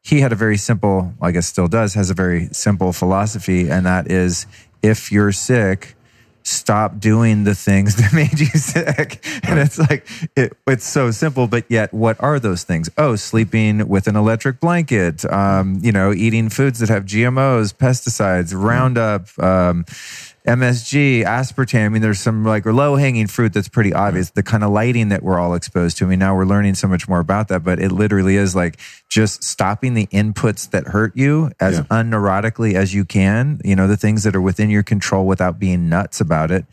he 0.00 0.20
had 0.20 0.32
a 0.32 0.36
very 0.36 0.56
simple, 0.56 1.12
I 1.20 1.32
guess 1.32 1.46
still 1.46 1.66
does, 1.66 1.94
has 1.94 2.08
a 2.08 2.14
very 2.14 2.46
simple 2.52 2.92
philosophy, 2.92 3.68
and 3.68 3.84
that 3.84 4.10
is 4.10 4.46
if 4.80 5.10
you're 5.10 5.32
sick, 5.32 5.96
stop 6.44 6.98
doing 6.98 7.44
the 7.44 7.54
things 7.54 7.96
that 8.00 8.12
made 8.12 8.38
you 8.38 8.46
sick. 8.46 9.24
And 9.44 9.58
it's 9.58 9.78
like, 9.78 10.06
it, 10.36 10.56
it's 10.66 10.86
so 10.86 11.10
simple, 11.10 11.46
but 11.46 11.64
yet 11.68 11.92
what 11.92 12.16
are 12.20 12.38
those 12.38 12.64
things? 12.64 12.88
Oh, 12.96 13.16
sleeping 13.16 13.88
with 13.88 14.06
an 14.06 14.16
electric 14.16 14.60
blanket, 14.60 15.24
um, 15.32 15.78
you 15.82 15.92
know, 15.92 16.12
eating 16.12 16.48
foods 16.48 16.78
that 16.80 16.88
have 16.88 17.04
GMOs, 17.04 17.74
pesticides, 17.74 18.52
Roundup, 18.54 19.26
um, 19.42 19.84
MSG, 20.46 21.24
aspartame. 21.24 21.86
I 21.86 21.88
mean, 21.88 22.02
there's 22.02 22.18
some 22.18 22.44
like 22.44 22.66
low 22.66 22.96
hanging 22.96 23.28
fruit 23.28 23.52
that's 23.52 23.68
pretty 23.68 23.92
obvious. 23.92 24.30
The 24.30 24.42
kind 24.42 24.64
of 24.64 24.70
lighting 24.70 25.10
that 25.10 25.22
we're 25.22 25.38
all 25.38 25.54
exposed 25.54 25.98
to. 25.98 26.04
I 26.04 26.08
mean, 26.08 26.18
now 26.18 26.34
we're 26.34 26.44
learning 26.44 26.74
so 26.74 26.88
much 26.88 27.08
more 27.08 27.20
about 27.20 27.48
that, 27.48 27.62
but 27.62 27.78
it 27.78 27.92
literally 27.92 28.36
is 28.36 28.56
like 28.56 28.78
just 29.08 29.44
stopping 29.44 29.94
the 29.94 30.06
inputs 30.08 30.68
that 30.70 30.88
hurt 30.88 31.16
you 31.16 31.52
as 31.60 31.76
Yeah. 31.78 31.82
unneurotically 31.90 32.74
as 32.74 32.92
you 32.92 33.04
can. 33.04 33.60
You 33.64 33.76
know, 33.76 33.86
the 33.86 33.96
things 33.96 34.24
that 34.24 34.34
are 34.34 34.40
within 34.40 34.68
your 34.68 34.82
control 34.82 35.26
without 35.26 35.58
being 35.60 35.88
nuts 35.88 36.20
about 36.20 36.50
it. 36.50 36.64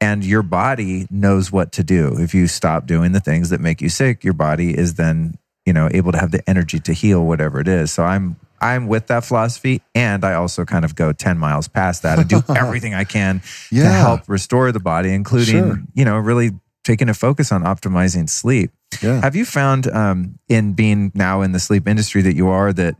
And 0.00 0.24
your 0.24 0.42
body 0.42 1.06
knows 1.10 1.52
what 1.52 1.70
to 1.72 1.84
do. 1.84 2.16
If 2.18 2.34
you 2.34 2.46
stop 2.48 2.86
doing 2.86 3.12
the 3.12 3.20
things 3.20 3.50
that 3.50 3.60
make 3.60 3.80
you 3.80 3.88
sick, 3.88 4.24
your 4.24 4.34
body 4.34 4.76
is 4.76 4.94
then, 4.94 5.34
you 5.64 5.72
know, 5.72 5.88
able 5.92 6.10
to 6.12 6.18
have 6.18 6.32
the 6.32 6.48
energy 6.50 6.80
to 6.80 6.92
heal 6.92 7.24
whatever 7.24 7.60
it 7.60 7.68
is. 7.68 7.92
So 7.92 8.02
I'm 8.04 8.34
I'm 8.62 8.86
with 8.86 9.08
that 9.08 9.24
philosophy 9.24 9.82
and 9.94 10.24
I 10.24 10.34
also 10.34 10.64
kind 10.64 10.84
of 10.84 10.94
go 10.94 11.12
10 11.12 11.36
miles 11.38 11.68
past 11.68 12.02
that 12.02 12.18
and 12.18 12.28
do 12.28 12.42
everything 12.56 12.94
I 12.94 13.04
can 13.04 13.42
to 13.70 13.76
help 13.88 14.28
restore 14.28 14.70
the 14.72 14.80
body, 14.80 15.12
including, 15.12 15.54
Sure. 15.54 15.82
you 15.94 16.04
know, 16.04 16.16
really 16.16 16.52
taking 16.84 17.08
a 17.08 17.14
focus 17.14 17.52
on 17.52 17.62
optimizing 17.62 18.28
sleep. 18.28 18.70
Yeah. 19.02 19.20
Have 19.20 19.34
you 19.36 19.44
found 19.44 19.86
um, 19.88 20.38
in 20.48 20.74
being 20.74 21.12
now 21.14 21.42
in 21.42 21.52
the 21.52 21.58
sleep 21.60 21.88
industry 21.88 22.22
that 22.22 22.34
you 22.36 22.48
are 22.48 22.72
that 22.72 22.94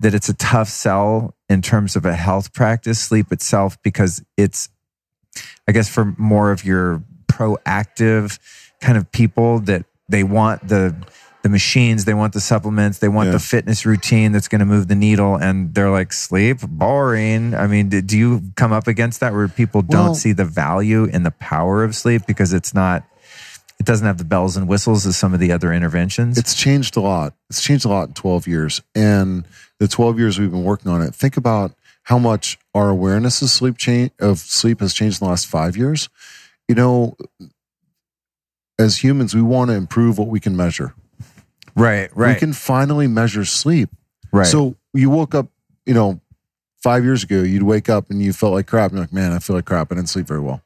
that 0.00 0.14
it's 0.14 0.28
a 0.28 0.34
tough 0.34 0.68
sell 0.68 1.34
in 1.48 1.62
terms 1.62 1.96
of 1.96 2.04
a 2.04 2.14
health 2.14 2.52
practice, 2.52 3.00
sleep 3.00 3.32
itself, 3.32 3.80
because 3.82 4.22
it's, 4.36 4.68
I 5.66 5.72
guess, 5.72 5.88
for 5.88 6.14
more 6.18 6.52
of 6.52 6.64
your 6.64 7.02
proactive 7.28 8.38
kind 8.80 8.98
of 8.98 9.10
people 9.12 9.60
that 9.60 9.86
they 10.08 10.22
want 10.22 10.68
the 10.68 10.94
the 11.46 11.50
machines, 11.50 12.04
they 12.06 12.14
want 12.14 12.32
the 12.32 12.40
supplements, 12.40 12.98
they 12.98 13.08
want 13.08 13.28
Yeah. 13.28 13.32
the 13.34 13.38
fitness 13.38 13.86
routine 13.86 14.32
that's 14.32 14.48
going 14.48 14.58
to 14.58 14.64
move 14.66 14.88
the 14.88 14.96
needle, 14.96 15.36
and 15.36 15.72
they're 15.74 15.90
like 15.90 16.12
sleep 16.12 16.58
boring. 16.62 17.54
I 17.54 17.66
mean, 17.68 17.88
do 17.88 18.02
do 18.02 18.18
you 18.18 18.42
come 18.56 18.72
up 18.72 18.88
against 18.88 19.20
that 19.20 19.32
where 19.32 19.46
people 19.46 19.82
Well- 19.86 20.06
don't 20.06 20.14
see 20.16 20.32
the 20.32 20.44
value 20.44 21.04
in 21.04 21.22
the 21.22 21.30
power 21.30 21.84
of 21.84 21.94
sleep 21.94 22.22
because 22.26 22.52
it's 22.52 22.74
not, 22.74 23.04
it 23.78 23.86
doesn't 23.86 24.06
have 24.06 24.18
the 24.18 24.24
bells 24.24 24.56
and 24.56 24.66
whistles 24.66 25.06
as 25.06 25.16
some 25.16 25.32
of 25.34 25.38
the 25.40 25.52
other 25.52 25.72
interventions? 25.72 26.36
It's 26.36 26.54
changed 26.54 26.96
a 26.96 27.00
lot. 27.00 27.34
It's 27.48 27.62
changed 27.62 27.84
a 27.84 27.88
lot 27.88 28.08
in 28.08 28.14
12 28.14 28.48
years. 28.48 28.82
And 28.94 29.44
the 29.78 29.86
12 29.86 30.18
years 30.18 30.38
we've 30.40 30.50
been 30.50 30.64
working 30.64 30.90
on 30.90 31.00
it, 31.00 31.14
think 31.14 31.36
about 31.36 31.72
how 32.04 32.18
much 32.18 32.58
our 32.74 32.88
awareness 32.88 33.40
of 33.42 33.50
sleep 33.50 33.78
change 33.78 34.10
of 34.20 34.38
sleep 34.40 34.80
has 34.80 34.92
changed 34.92 35.20
in 35.20 35.26
the 35.26 35.30
last 35.30 35.46
five 35.46 35.76
years. 35.76 36.08
You 36.68 36.74
know, 36.74 37.16
as 38.78 38.98
humans, 39.04 39.34
we 39.34 39.42
want 39.42 39.70
to 39.70 39.74
improve 39.76 40.18
what 40.18 40.28
we 40.28 40.40
can 40.40 40.56
measure. 40.56 40.92
Right, 41.76 42.10
right, 42.16 42.34
We 42.34 42.38
can 42.40 42.52
finally 42.52 43.06
measure 43.06 43.44
sleep. 43.44 43.90
right. 44.32 44.46
So 44.46 44.76
you 44.94 45.10
woke 45.10 45.34
up, 45.34 45.48
you 45.84 45.94
know, 45.94 46.20
five 46.82 47.04
years 47.04 47.22
ago, 47.22 47.42
you'd 47.42 47.62
wake 47.62 47.88
up 47.88 48.10
and 48.10 48.22
you 48.22 48.32
felt 48.32 48.54
like 48.54 48.66
crap. 48.66 48.90
And 48.90 48.98
you're 48.98 49.04
like, 49.04 49.12
man, 49.12 49.32
I 49.32 49.38
feel 49.38 49.54
like 49.56 49.66
crap. 49.66 49.92
I 49.92 49.96
didn't 49.96 50.08
sleep 50.08 50.26
very 50.26 50.40
well. 50.40 50.62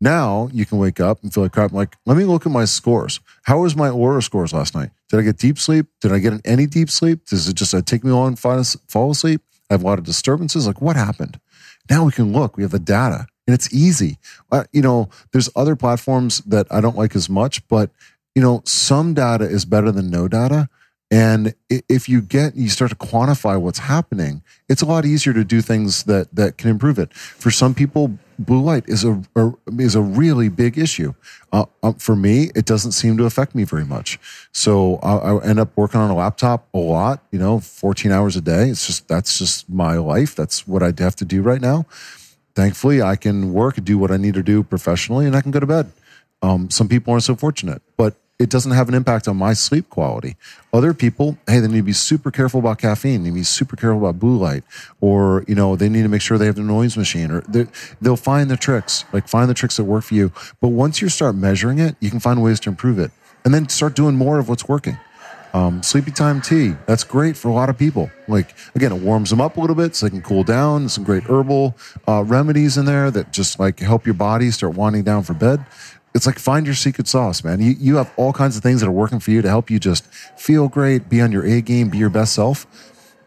Now 0.00 0.48
you 0.52 0.66
can 0.66 0.78
wake 0.78 1.00
up 1.00 1.22
and 1.22 1.32
feel 1.32 1.42
like 1.42 1.52
crap. 1.52 1.70
I'm 1.70 1.76
like, 1.76 1.96
let 2.06 2.16
me 2.16 2.24
look 2.24 2.46
at 2.46 2.52
my 2.52 2.64
scores. 2.66 3.20
How 3.42 3.60
was 3.60 3.74
my 3.74 3.88
Oura 3.88 4.22
scores 4.22 4.52
last 4.52 4.74
night? 4.74 4.90
Did 5.08 5.20
I 5.20 5.22
get 5.22 5.38
deep 5.38 5.58
sleep? 5.58 5.86
Did 6.00 6.12
I 6.12 6.18
get 6.18 6.40
any 6.44 6.66
deep 6.66 6.90
sleep? 6.90 7.24
Does 7.26 7.48
it 7.48 7.54
just 7.54 7.74
uh, 7.74 7.82
take 7.82 8.04
me 8.04 8.10
long 8.10 8.34
to 8.34 8.40
fall 8.40 8.62
fall 8.88 9.10
asleep? 9.10 9.40
I 9.70 9.74
have 9.74 9.82
a 9.82 9.86
lot 9.86 9.98
of 9.98 10.04
disturbances. 10.04 10.66
Like, 10.66 10.80
what 10.82 10.96
happened? 10.96 11.40
Now 11.88 12.04
we 12.04 12.12
can 12.12 12.32
look. 12.32 12.56
We 12.56 12.62
have 12.62 12.72
the 12.72 12.78
data, 12.78 13.26
and 13.46 13.54
it's 13.54 13.72
easy. 13.72 14.18
Uh, 14.52 14.64
you 14.72 14.82
know, 14.82 15.08
there's 15.32 15.48
other 15.56 15.76
platforms 15.76 16.38
that 16.40 16.66
I 16.70 16.80
don't 16.80 16.96
like 16.96 17.16
as 17.16 17.30
much, 17.30 17.66
but 17.68 17.90
you 18.34 18.42
know, 18.42 18.62
some 18.64 19.14
data 19.14 19.44
is 19.44 19.64
better 19.64 19.92
than 19.92 20.10
no 20.10 20.28
data. 20.28 20.68
And 21.10 21.54
if 21.70 22.08
you 22.08 22.20
get, 22.20 22.56
you 22.56 22.68
start 22.68 22.90
to 22.90 22.96
quantify 22.96 23.60
what's 23.60 23.78
happening, 23.78 24.42
it's 24.68 24.82
a 24.82 24.86
lot 24.86 25.04
easier 25.04 25.32
to 25.32 25.44
do 25.44 25.60
things 25.60 26.04
that 26.04 26.34
that 26.34 26.56
can 26.56 26.70
improve 26.70 26.98
it. 26.98 27.12
For 27.14 27.52
some 27.52 27.72
people, 27.72 28.18
blue 28.38 28.60
light 28.60 28.84
is 28.88 29.04
a, 29.04 29.22
a 29.36 29.52
is 29.78 29.94
a 29.94 30.00
really 30.00 30.48
big 30.48 30.76
issue. 30.76 31.14
Uh, 31.52 31.66
uh, 31.84 31.92
for 31.98 32.16
me, 32.16 32.50
it 32.56 32.64
doesn't 32.64 32.92
seem 32.92 33.16
to 33.18 33.26
affect 33.26 33.54
me 33.54 33.62
very 33.62 33.84
much. 33.84 34.18
So 34.50 34.96
I, 35.04 35.14
I 35.14 35.44
end 35.44 35.60
up 35.60 35.76
working 35.76 36.00
on 36.00 36.10
a 36.10 36.16
laptop 36.16 36.66
a 36.74 36.78
lot. 36.78 37.22
You 37.30 37.38
know, 37.38 37.60
14 37.60 38.10
hours 38.10 38.34
a 38.34 38.40
day. 38.40 38.70
It's 38.70 38.86
just 38.86 39.06
that's 39.06 39.38
just 39.38 39.68
my 39.70 39.96
life. 39.98 40.34
That's 40.34 40.66
what 40.66 40.82
I 40.82 40.92
have 40.98 41.16
to 41.16 41.24
do 41.24 41.42
right 41.42 41.60
now. 41.60 41.86
Thankfully, 42.56 43.02
I 43.02 43.14
can 43.14 43.52
work, 43.52 43.76
do 43.84 43.98
what 43.98 44.10
I 44.10 44.16
need 44.16 44.34
to 44.34 44.42
do 44.42 44.64
professionally, 44.64 45.26
and 45.26 45.36
I 45.36 45.42
can 45.42 45.50
go 45.52 45.60
to 45.60 45.66
bed. 45.66 45.92
Um, 46.42 46.70
some 46.70 46.88
people 46.88 47.12
aren't 47.12 47.24
so 47.24 47.36
fortunate, 47.36 47.82
but 47.96 48.16
it 48.38 48.50
doesn't 48.50 48.72
have 48.72 48.88
an 48.88 48.94
impact 48.94 49.28
on 49.28 49.36
my 49.36 49.52
sleep 49.52 49.88
quality. 49.88 50.36
Other 50.72 50.92
people, 50.92 51.38
hey, 51.46 51.60
they 51.60 51.68
need 51.68 51.76
to 51.78 51.82
be 51.84 51.92
super 51.92 52.30
careful 52.32 52.58
about 52.60 52.78
caffeine. 52.78 53.22
They 53.22 53.30
need 53.30 53.36
to 53.36 53.40
be 53.40 53.44
super 53.44 53.76
careful 53.76 53.98
about 53.98 54.18
blue 54.18 54.36
light, 54.36 54.64
or 55.00 55.44
you 55.46 55.54
know, 55.54 55.76
they 55.76 55.88
need 55.88 56.02
to 56.02 56.08
make 56.08 56.20
sure 56.20 56.36
they 56.36 56.46
have 56.46 56.56
the 56.56 56.62
noise 56.62 56.96
machine, 56.96 57.30
or 57.30 57.42
they- 57.42 57.68
they'll 58.02 58.16
find 58.16 58.50
the 58.50 58.56
tricks, 58.56 59.04
like 59.12 59.28
find 59.28 59.48
the 59.48 59.54
tricks 59.54 59.76
that 59.76 59.84
work 59.84 60.04
for 60.04 60.14
you. 60.14 60.32
But 60.60 60.68
once 60.68 61.00
you 61.00 61.08
start 61.08 61.36
measuring 61.36 61.78
it, 61.78 61.96
you 62.00 62.10
can 62.10 62.18
find 62.20 62.42
ways 62.42 62.58
to 62.60 62.70
improve 62.70 62.98
it, 62.98 63.12
and 63.44 63.54
then 63.54 63.68
start 63.68 63.94
doing 63.94 64.16
more 64.16 64.38
of 64.40 64.48
what's 64.48 64.66
working. 64.68 64.98
Um, 65.52 65.84
sleepy 65.84 66.10
time 66.10 66.40
tea, 66.40 66.74
that's 66.86 67.04
great 67.04 67.36
for 67.36 67.46
a 67.48 67.52
lot 67.52 67.68
of 67.68 67.78
people. 67.78 68.10
Like, 68.26 68.56
again, 68.74 68.90
it 68.90 69.00
warms 69.00 69.30
them 69.30 69.40
up 69.40 69.56
a 69.56 69.60
little 69.60 69.76
bit 69.76 69.94
so 69.94 70.06
they 70.06 70.10
can 70.10 70.20
cool 70.20 70.42
down. 70.42 70.88
Some 70.88 71.04
great 71.04 71.22
herbal 71.22 71.76
uh, 72.08 72.24
remedies 72.26 72.76
in 72.76 72.86
there 72.86 73.08
that 73.12 73.32
just 73.32 73.60
like 73.60 73.78
help 73.78 74.04
your 74.04 74.14
body 74.16 74.50
start 74.50 74.74
winding 74.74 75.04
down 75.04 75.22
for 75.22 75.32
bed. 75.34 75.64
It's 76.14 76.26
like 76.26 76.38
find 76.38 76.64
your 76.64 76.76
secret 76.76 77.08
sauce, 77.08 77.42
man. 77.42 77.60
You, 77.60 77.74
you 77.78 77.96
have 77.96 78.12
all 78.16 78.32
kinds 78.32 78.56
of 78.56 78.62
things 78.62 78.80
that 78.80 78.86
are 78.86 78.92
working 78.92 79.18
for 79.18 79.32
you 79.32 79.42
to 79.42 79.48
help 79.48 79.68
you 79.68 79.80
just 79.80 80.06
feel 80.36 80.68
great, 80.68 81.08
be 81.08 81.20
on 81.20 81.32
your 81.32 81.44
A 81.44 81.60
game, 81.60 81.88
be 81.90 81.98
your 81.98 82.10
best 82.10 82.34
self 82.34 82.66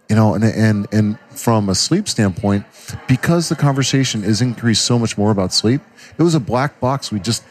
you 0.09 0.15
know 0.15 0.33
and 0.33 0.43
and 0.43 0.87
and 0.91 1.19
from 1.29 1.69
a 1.69 1.75
sleep 1.75 2.07
standpoint 2.07 2.65
because 3.07 3.49
the 3.49 3.55
conversation 3.55 4.23
is 4.23 4.41
increased 4.41 4.85
so 4.85 4.97
much 4.97 5.17
more 5.17 5.31
about 5.31 5.53
sleep 5.53 5.81
it 6.17 6.23
was 6.23 6.35
a 6.35 6.39
black 6.39 6.79
box 6.79 7.11
we 7.11 7.19
just 7.19 7.43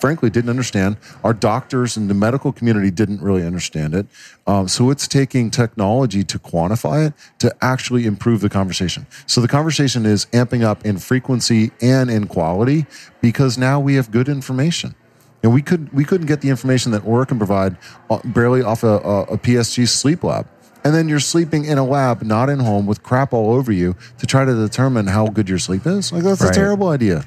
frankly 0.00 0.30
didn't 0.30 0.50
understand 0.50 0.96
our 1.24 1.32
doctors 1.32 1.96
and 1.96 2.08
the 2.10 2.14
medical 2.14 2.52
community 2.52 2.90
didn't 2.90 3.20
really 3.20 3.44
understand 3.44 3.94
it 3.94 4.06
um, 4.46 4.68
so 4.68 4.90
it's 4.90 5.06
taking 5.08 5.50
technology 5.50 6.22
to 6.24 6.38
quantify 6.38 7.06
it 7.08 7.14
to 7.38 7.54
actually 7.62 8.06
improve 8.06 8.40
the 8.40 8.48
conversation 8.48 9.06
so 9.26 9.40
the 9.40 9.48
conversation 9.48 10.04
is 10.06 10.26
amping 10.26 10.62
up 10.62 10.84
in 10.84 10.98
frequency 10.98 11.70
and 11.80 12.10
in 12.10 12.26
quality 12.26 12.86
because 13.20 13.56
now 13.58 13.78
we 13.80 13.94
have 13.94 14.10
good 14.10 14.28
information 14.28 14.94
and 15.42 15.52
we 15.52 15.62
could 15.62 15.92
we 15.92 16.04
couldn't 16.04 16.26
get 16.26 16.40
the 16.40 16.48
information 16.48 16.92
that 16.92 17.02
Oura 17.02 17.26
can 17.28 17.38
provide 17.38 17.76
uh, 18.10 18.18
barely 18.24 18.62
off 18.62 18.82
a, 18.82 18.98
a, 18.98 19.22
a 19.24 19.38
PSG 19.38 19.86
sleep 19.86 20.24
lab. 20.24 20.46
And 20.82 20.94
then 20.94 21.08
you're 21.08 21.20
sleeping 21.20 21.64
in 21.64 21.78
a 21.78 21.84
lab, 21.84 22.22
not 22.22 22.48
in 22.48 22.58
home, 22.60 22.86
with 22.86 23.02
crap 23.02 23.32
all 23.32 23.52
over 23.52 23.70
you 23.72 23.96
to 24.18 24.26
try 24.26 24.44
to 24.44 24.54
determine 24.54 25.08
how 25.08 25.26
good 25.28 25.48
your 25.48 25.58
sleep 25.58 25.86
is. 25.86 26.12
Like 26.12 26.22
that's 26.22 26.40
Right. 26.40 26.50
a 26.50 26.54
terrible 26.54 26.88
idea. 26.88 27.24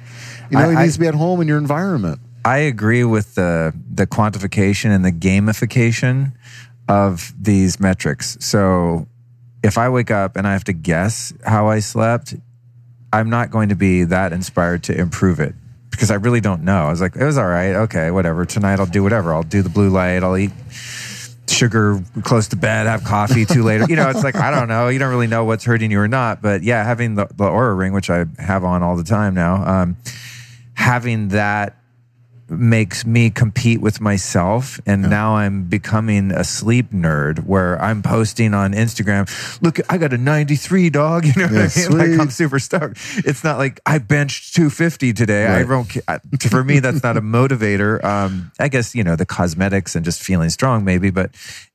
You 0.50 0.58
know, 0.58 0.64
I- 0.70 0.72
it 0.72 0.76
I- 0.78 0.82
needs 0.84 0.94
to 0.96 1.00
be 1.02 1.08
at 1.08 1.14
home 1.16 1.40
in 1.42 1.48
your 1.48 1.58
environment. 1.58 2.20
I 2.46 2.60
agree 2.60 3.04
with 3.04 3.36
the 3.36 3.74
the 3.94 4.08
quantification 4.08 4.94
and 4.96 5.04
the 5.04 5.12
gamification 5.12 6.34
of 6.88 7.34
these 7.40 7.80
metrics. 7.80 8.38
So 8.40 9.08
if 9.64 9.78
I 9.78 9.90
wake 9.90 10.12
up 10.12 10.36
and 10.36 10.48
I 10.48 10.54
have 10.54 10.64
to 10.66 10.74
guess 10.74 11.34
how 11.46 11.68
I 11.68 11.80
slept, 11.80 12.36
I'm 13.12 13.30
not 13.30 13.52
going 13.52 13.70
to 13.70 13.76
be 13.76 14.04
that 14.06 14.34
inspired 14.34 14.84
to 14.84 14.98
improve 14.98 15.40
it 15.40 15.54
because 15.92 16.12
I 16.12 16.16
really 16.16 16.42
don't 16.42 16.64
know. 16.64 16.86
I 16.86 16.90
was 16.90 17.02
like, 17.02 17.16
it 17.16 17.24
was 17.24 17.38
all 17.38 17.48
right. 17.48 17.76
Okay, 17.76 18.12
whatever. 18.12 18.46
Tonight 18.46 18.80
I'll 18.80 18.86
do 18.86 19.04
whatever. 19.04 19.34
I'll 19.34 19.44
do 19.44 19.62
the 19.62 19.70
blue 19.70 19.90
light. 19.90 20.24
I'll 20.24 20.38
eat 20.38 20.52
sugar 21.48 22.02
close 22.24 22.48
to 22.50 22.56
bed, 22.56 22.86
have 22.86 23.04
coffee 23.04 23.46
too 23.46 23.64
later. 23.64 23.86
You 23.90 23.96
know, 23.96 24.10
it's 24.10 24.24
like 24.24 24.36
I 24.36 24.52
don't 24.52 24.68
know. 24.68 24.88
You 24.88 25.00
don't 25.00 25.10
really 25.10 25.28
know 25.28 25.46
what's 25.46 25.66
hurting 25.66 25.92
you 25.92 26.00
or 26.00 26.08
not. 26.08 26.42
But 26.42 26.64
yeah, 26.64 26.84
having 26.84 27.16
the, 27.16 27.26
the 27.26 27.46
Oura 27.46 27.78
ring, 27.78 27.94
which 27.94 28.10
I 28.10 28.26
have 28.38 28.64
on 28.64 28.82
all 28.84 28.96
the 28.96 29.04
time 29.04 29.34
now, 29.34 29.66
um, 29.66 29.98
having 30.74 31.30
that 31.30 31.79
makes 32.50 33.06
me 33.06 33.30
compete 33.30 33.82
with 33.82 34.02
myself 34.02 34.80
and 34.86 35.04
yeah. 35.04 35.10
now 35.10 35.36
i'm 35.36 35.64
becoming 35.64 36.32
a 36.32 36.44
sleep 36.44 36.92
nerd 36.92 37.46
where 37.46 37.82
i'm 37.82 38.02
posting 38.02 38.54
on 38.54 38.74
instagram 38.74 39.28
look 39.62 39.80
i 39.90 39.98
got 39.98 40.14
a 40.14 40.18
93 40.18 40.90
dog 40.90 41.26
you 41.26 41.34
know 41.36 41.44
yeah, 41.44 41.52
what 41.52 41.58
i 41.58 41.62
mean 41.62 41.70
sweet. 41.70 41.98
like 41.98 42.20
i'm 42.20 42.30
super 42.30 42.60
stoked 42.60 42.98
it's 43.18 43.44
not 43.44 43.58
like 43.58 43.80
i 43.86 43.98
benched 43.98 44.56
250 44.56 45.14
today 45.14 45.46
right. 45.46 45.62
i 45.62 45.64
don't 45.64 45.86
for 46.50 46.64
me 46.64 46.80
that's 46.80 47.04
not 47.04 47.18
a 47.18 47.22
motivator 47.22 48.04
um, 48.04 48.52
i 48.60 48.68
guess 48.68 48.96
you 48.96 49.04
know 49.04 49.16
the 49.16 49.26
cosmetics 49.26 49.96
and 49.96 50.06
just 50.06 50.22
feeling 50.22 50.50
strong 50.50 50.84
maybe 50.84 51.10
but 51.10 51.32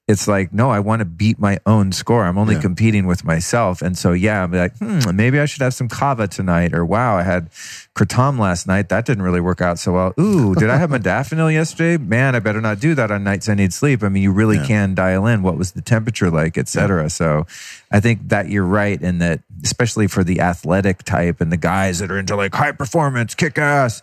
it's 0.07 0.29
like, 0.29 0.53
no, 0.53 0.69
I 0.69 0.81
want 0.81 1.01
to 1.01 1.07
beat 1.07 1.39
my 1.39 1.59
own 1.65 1.91
score. 1.91 2.25
I'm 2.25 2.37
only 2.37 2.57
yeah. 2.57 2.61
competing 2.61 3.07
with 3.07 3.25
myself. 3.25 3.81
And 3.81 3.97
so, 3.97 4.13
yeah, 4.13 4.43
I'm 4.43 4.53
like, 4.53 4.77
hmm, 4.77 5.01
maybe 5.17 5.41
I 5.41 5.47
should 5.47 5.63
have 5.63 5.73
some 5.73 5.89
kava 5.89 6.29
tonight. 6.29 6.75
Or, 6.75 6.85
wow, 6.85 7.17
I 7.17 7.23
had 7.23 7.51
kratom 7.97 8.39
last 8.39 8.67
night. 8.67 8.91
That 8.91 9.07
didn't 9.07 9.23
really 9.23 9.41
work 9.41 9.63
out 9.63 9.79
so 9.79 9.93
well. 9.93 10.13
Ooh, 10.21 10.55
did 10.55 10.69
I 10.69 10.77
have 10.77 10.91
modafinil 10.91 11.51
yesterday? 11.51 11.97
Man, 11.97 12.35
I 12.35 12.41
better 12.41 12.61
not 12.61 12.81
do 12.81 12.95
that 12.95 13.11
on 13.11 13.25
nights 13.25 13.49
I 13.49 13.55
need 13.55 13.73
sleep. 13.73 14.03
I 14.03 14.11
mean, 14.11 14.23
you 14.23 14.33
really 14.33 14.59
yeah. 14.59 14.67
can 14.67 14.95
dial 14.95 15.25
in 15.27 15.43
what 15.43 15.57
was 15.57 15.73
the 15.73 15.81
temperature 15.81 16.31
like, 16.31 16.59
et 16.59 16.69
cetera. 16.69 17.05
Yeah. 17.05 17.09
So 17.09 17.47
I 17.91 18.01
think 18.01 18.29
that 18.29 18.51
you're 18.51 18.67
right 18.67 19.01
in 19.01 19.21
that, 19.21 19.41
especially 19.63 20.07
for 20.07 20.23
the 20.23 20.41
athletic 20.41 21.05
type 21.05 21.41
and 21.41 21.51
the 21.51 21.57
guys 21.57 22.01
that 22.01 22.11
are 22.11 22.19
into 22.19 22.37
like 22.37 22.55
high 22.55 22.73
performance, 22.73 23.35
kick 23.35 23.57
ass. 23.57 24.03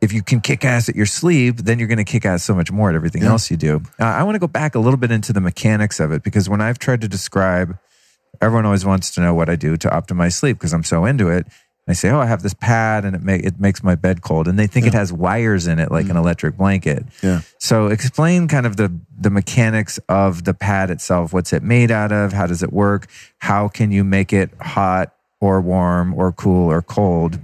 If 0.00 0.12
you 0.12 0.22
can 0.22 0.40
kick 0.40 0.64
ass 0.64 0.88
at 0.88 0.94
your 0.94 1.06
sleep, 1.06 1.56
then 1.56 1.78
you're 1.78 1.88
going 1.88 1.98
to 1.98 2.04
kick 2.04 2.24
ass 2.24 2.44
so 2.44 2.54
much 2.54 2.70
more 2.70 2.88
at 2.88 2.94
everything 2.94 3.22
yeah. 3.22 3.30
else 3.30 3.50
you 3.50 3.56
do. 3.56 3.82
Uh, 3.98 4.04
I 4.04 4.22
want 4.22 4.36
to 4.36 4.38
go 4.38 4.46
back 4.46 4.74
a 4.74 4.78
little 4.78 4.96
bit 4.96 5.10
into 5.10 5.32
the 5.32 5.40
mechanics 5.40 5.98
of 5.98 6.12
it 6.12 6.22
because 6.22 6.48
when 6.48 6.60
I've 6.60 6.78
tried 6.78 7.00
to 7.00 7.08
describe, 7.08 7.76
everyone 8.40 8.64
always 8.64 8.84
wants 8.84 9.10
to 9.14 9.20
know 9.20 9.34
what 9.34 9.48
I 9.48 9.56
do 9.56 9.76
to 9.76 9.88
optimize 9.88 10.34
sleep 10.34 10.58
because 10.58 10.72
I'm 10.72 10.84
so 10.84 11.04
into 11.04 11.28
it. 11.28 11.46
I 11.88 11.94
say, 11.94 12.10
"Oh, 12.10 12.20
I 12.20 12.26
have 12.26 12.42
this 12.42 12.52
pad, 12.52 13.06
and 13.06 13.16
it 13.16 13.22
make, 13.22 13.42
it 13.44 13.58
makes 13.58 13.82
my 13.82 13.94
bed 13.94 14.20
cold," 14.20 14.46
and 14.46 14.58
they 14.58 14.66
think 14.66 14.84
yeah. 14.84 14.90
it 14.90 14.94
has 14.94 15.10
wires 15.10 15.66
in 15.66 15.78
it, 15.78 15.90
like 15.90 16.06
mm. 16.06 16.10
an 16.10 16.16
electric 16.18 16.58
blanket. 16.58 17.06
Yeah. 17.22 17.40
So, 17.58 17.86
explain 17.86 18.46
kind 18.46 18.66
of 18.66 18.76
the 18.76 18.92
the 19.18 19.30
mechanics 19.30 19.98
of 20.08 20.44
the 20.44 20.52
pad 20.52 20.90
itself. 20.90 21.32
What's 21.32 21.52
it 21.54 21.62
made 21.62 21.90
out 21.90 22.12
of? 22.12 22.34
How 22.34 22.46
does 22.46 22.62
it 22.62 22.74
work? 22.74 23.06
How 23.38 23.68
can 23.68 23.90
you 23.90 24.04
make 24.04 24.34
it 24.34 24.50
hot 24.60 25.14
or 25.40 25.62
warm 25.62 26.12
or 26.12 26.30
cool 26.30 26.70
or 26.70 26.82
cold 26.82 27.40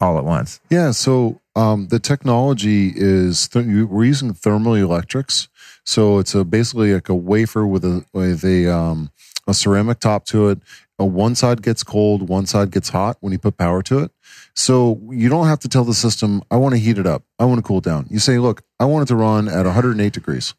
all 0.00 0.18
at 0.18 0.24
once? 0.24 0.60
Yeah. 0.70 0.92
So 0.92 1.40
um, 1.58 1.88
the 1.88 1.98
technology 1.98 2.92
is 2.94 3.48
th- 3.48 3.66
we're 3.66 4.04
using 4.04 4.32
thermal 4.32 4.74
electrics, 4.74 5.48
so 5.84 6.18
it's 6.18 6.32
a 6.32 6.44
basically 6.44 6.94
like 6.94 7.08
a 7.08 7.16
wafer 7.16 7.66
with 7.66 7.84
a 7.84 8.04
with 8.12 8.44
a 8.44 8.72
um, 8.72 9.10
a 9.48 9.54
ceramic 9.54 9.98
top 9.98 10.24
to 10.26 10.50
it. 10.50 10.60
A 11.00 11.04
one 11.04 11.34
side 11.34 11.62
gets 11.62 11.82
cold, 11.82 12.28
one 12.28 12.46
side 12.46 12.70
gets 12.70 12.90
hot 12.90 13.16
when 13.20 13.32
you 13.32 13.40
put 13.40 13.56
power 13.56 13.82
to 13.82 13.98
it. 13.98 14.12
So 14.54 15.00
you 15.10 15.28
don't 15.28 15.46
have 15.48 15.58
to 15.60 15.68
tell 15.68 15.84
the 15.84 15.94
system, 15.94 16.42
I 16.50 16.56
want 16.56 16.74
to 16.74 16.80
heat 16.80 16.98
it 16.98 17.06
up. 17.06 17.24
I 17.38 17.44
want 17.44 17.58
to 17.58 17.62
cool 17.62 17.80
down. 17.80 18.06
You 18.08 18.18
say, 18.18 18.38
look, 18.38 18.62
I 18.78 18.84
want 18.84 19.04
it 19.04 19.12
to 19.12 19.16
run 19.16 19.48
at 19.48 19.64
108 19.64 20.12
degrees. 20.12 20.54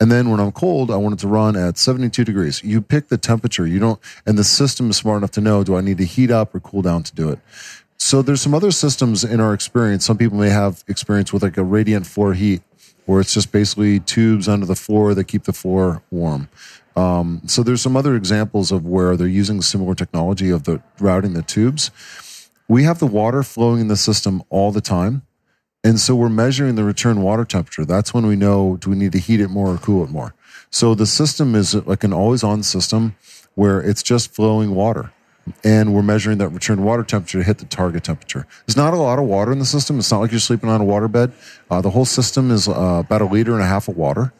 And 0.00 0.10
then 0.10 0.30
when 0.30 0.40
I'm 0.40 0.50
cold, 0.50 0.90
I 0.90 0.96
want 0.96 1.14
it 1.14 1.18
to 1.20 1.28
run 1.28 1.56
at 1.56 1.76
72 1.76 2.24
degrees. 2.24 2.64
You 2.64 2.80
pick 2.80 3.08
the 3.08 3.18
temperature. 3.18 3.66
You 3.66 3.78
don't, 3.78 4.00
and 4.24 4.38
the 4.38 4.44
system 4.44 4.88
is 4.88 4.96
smart 4.96 5.18
enough 5.18 5.32
to 5.32 5.42
know, 5.42 5.62
do 5.62 5.76
I 5.76 5.82
need 5.82 5.98
to 5.98 6.06
heat 6.06 6.30
up 6.30 6.54
or 6.54 6.60
cool 6.60 6.80
down 6.80 7.02
to 7.02 7.14
do 7.14 7.28
it? 7.28 7.38
So 8.02 8.22
there's 8.22 8.40
some 8.40 8.54
other 8.54 8.70
systems 8.70 9.24
in 9.24 9.40
our 9.40 9.52
experience. 9.52 10.06
Some 10.06 10.16
people 10.16 10.38
may 10.38 10.48
have 10.48 10.82
experience 10.88 11.34
with 11.34 11.42
like 11.42 11.58
a 11.58 11.62
radiant 11.62 12.06
floor 12.06 12.32
heat, 12.32 12.62
where 13.04 13.20
it's 13.20 13.34
just 13.34 13.52
basically 13.52 14.00
tubes 14.00 14.48
under 14.48 14.64
the 14.64 14.74
floor 14.74 15.12
that 15.12 15.24
keep 15.24 15.44
the 15.44 15.52
floor 15.52 16.02
warm. 16.10 16.48
Um, 16.96 17.42
so 17.44 17.62
there's 17.62 17.82
some 17.82 17.98
other 17.98 18.16
examples 18.16 18.72
of 18.72 18.86
where 18.86 19.18
they're 19.18 19.28
using 19.28 19.60
similar 19.60 19.94
technology 19.94 20.48
of 20.48 20.64
the 20.64 20.82
routing 20.98 21.34
the 21.34 21.42
tubes. 21.42 21.90
We 22.68 22.84
have 22.84 23.00
the 23.00 23.06
water 23.06 23.42
flowing 23.42 23.82
in 23.82 23.88
the 23.88 23.98
system 23.98 24.42
all 24.48 24.72
the 24.72 24.80
time. 24.80 25.22
And 25.84 26.00
so 26.00 26.16
we're 26.16 26.30
measuring 26.30 26.76
the 26.76 26.84
return 26.84 27.20
water 27.20 27.44
temperature. 27.44 27.84
That's 27.84 28.14
when 28.14 28.26
we 28.26 28.34
know 28.34 28.78
do 28.78 28.90
we 28.90 28.96
need 28.96 29.12
to 29.12 29.18
heat 29.18 29.40
it 29.40 29.48
more 29.48 29.74
or 29.74 29.78
cool 29.78 30.04
it 30.04 30.10
more. 30.10 30.34
So 30.70 30.94
the 30.94 31.06
system 31.06 31.54
is 31.54 31.74
like 31.74 32.02
an 32.02 32.14
always 32.14 32.42
on 32.42 32.62
system 32.62 33.14
where 33.56 33.78
it's 33.78 34.02
just 34.02 34.34
flowing 34.34 34.74
water 34.74 35.12
and 35.64 35.94
we're 35.94 36.02
measuring 36.02 36.38
that 36.38 36.48
return 36.48 36.82
water 36.82 37.02
temperature 37.02 37.38
to 37.38 37.44
hit 37.44 37.58
the 37.58 37.64
target 37.66 38.04
temperature. 38.04 38.46
There's 38.66 38.76
not 38.76 38.94
a 38.94 38.96
lot 38.96 39.18
of 39.18 39.24
water 39.26 39.52
in 39.52 39.58
the 39.58 39.64
system. 39.64 39.98
It's 39.98 40.10
not 40.10 40.20
like 40.20 40.30
you're 40.30 40.40
sleeping 40.40 40.68
on 40.68 40.80
a 40.80 40.84
water 40.84 41.08
bed. 41.08 41.32
Uh, 41.70 41.80
the 41.80 41.90
whole 41.90 42.04
system 42.04 42.50
is 42.50 42.68
uh, 42.68 43.02
about 43.04 43.22
a 43.22 43.26
liter 43.26 43.52
and 43.52 43.62
a 43.62 43.66
half 43.66 43.88
of 43.88 43.96
water. 43.96 44.32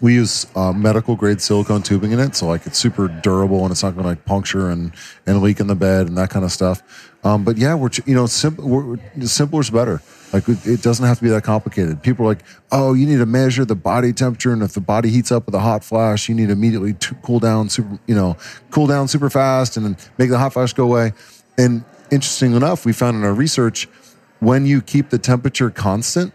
We 0.00 0.14
use 0.14 0.46
uh, 0.56 0.72
medical 0.72 1.14
grade 1.14 1.40
silicone 1.40 1.82
tubing 1.82 2.12
in 2.12 2.20
it, 2.20 2.34
so 2.34 2.46
like 2.46 2.66
it's 2.66 2.78
super 2.78 3.08
durable 3.08 3.62
and 3.64 3.70
it's 3.70 3.82
not 3.82 3.90
going 3.90 4.04
to 4.04 4.08
like 4.08 4.24
puncture 4.24 4.70
and 4.70 4.92
and 5.26 5.42
leak 5.42 5.60
in 5.60 5.66
the 5.66 5.74
bed 5.74 6.06
and 6.06 6.16
that 6.16 6.30
kind 6.30 6.44
of 6.44 6.52
stuff. 6.52 6.82
Um, 7.22 7.44
but 7.44 7.58
yeah, 7.58 7.74
we're 7.74 7.90
you 8.06 8.14
know 8.14 8.26
simple. 8.26 8.66
We're, 8.66 8.98
simpler 9.26 9.60
is 9.60 9.70
better. 9.70 10.00
Like 10.32 10.48
it 10.48 10.80
doesn't 10.80 11.04
have 11.04 11.18
to 11.18 11.24
be 11.24 11.30
that 11.30 11.42
complicated. 11.42 12.02
People 12.02 12.24
are 12.24 12.28
like, 12.28 12.44
oh, 12.70 12.94
you 12.94 13.06
need 13.06 13.18
to 13.18 13.26
measure 13.26 13.64
the 13.64 13.74
body 13.74 14.12
temperature, 14.12 14.52
and 14.52 14.62
if 14.62 14.72
the 14.72 14.80
body 14.80 15.10
heats 15.10 15.30
up 15.30 15.46
with 15.46 15.54
a 15.54 15.60
hot 15.60 15.84
flash, 15.84 16.28
you 16.28 16.34
need 16.34 16.46
to 16.46 16.52
immediately 16.52 16.96
cool 17.22 17.40
down 17.40 17.68
super, 17.68 17.98
you 18.06 18.14
know, 18.14 18.36
cool 18.70 18.86
down 18.86 19.08
super 19.08 19.28
fast, 19.28 19.76
and 19.76 19.96
make 20.18 20.30
the 20.30 20.38
hot 20.38 20.52
flash 20.52 20.72
go 20.72 20.84
away. 20.84 21.12
And 21.58 21.84
interesting 22.10 22.54
enough, 22.54 22.86
we 22.86 22.92
found 22.92 23.16
in 23.16 23.24
our 23.24 23.34
research, 23.34 23.86
when 24.38 24.64
you 24.64 24.80
keep 24.80 25.10
the 25.10 25.18
temperature 25.18 25.68
constant, 25.68 26.32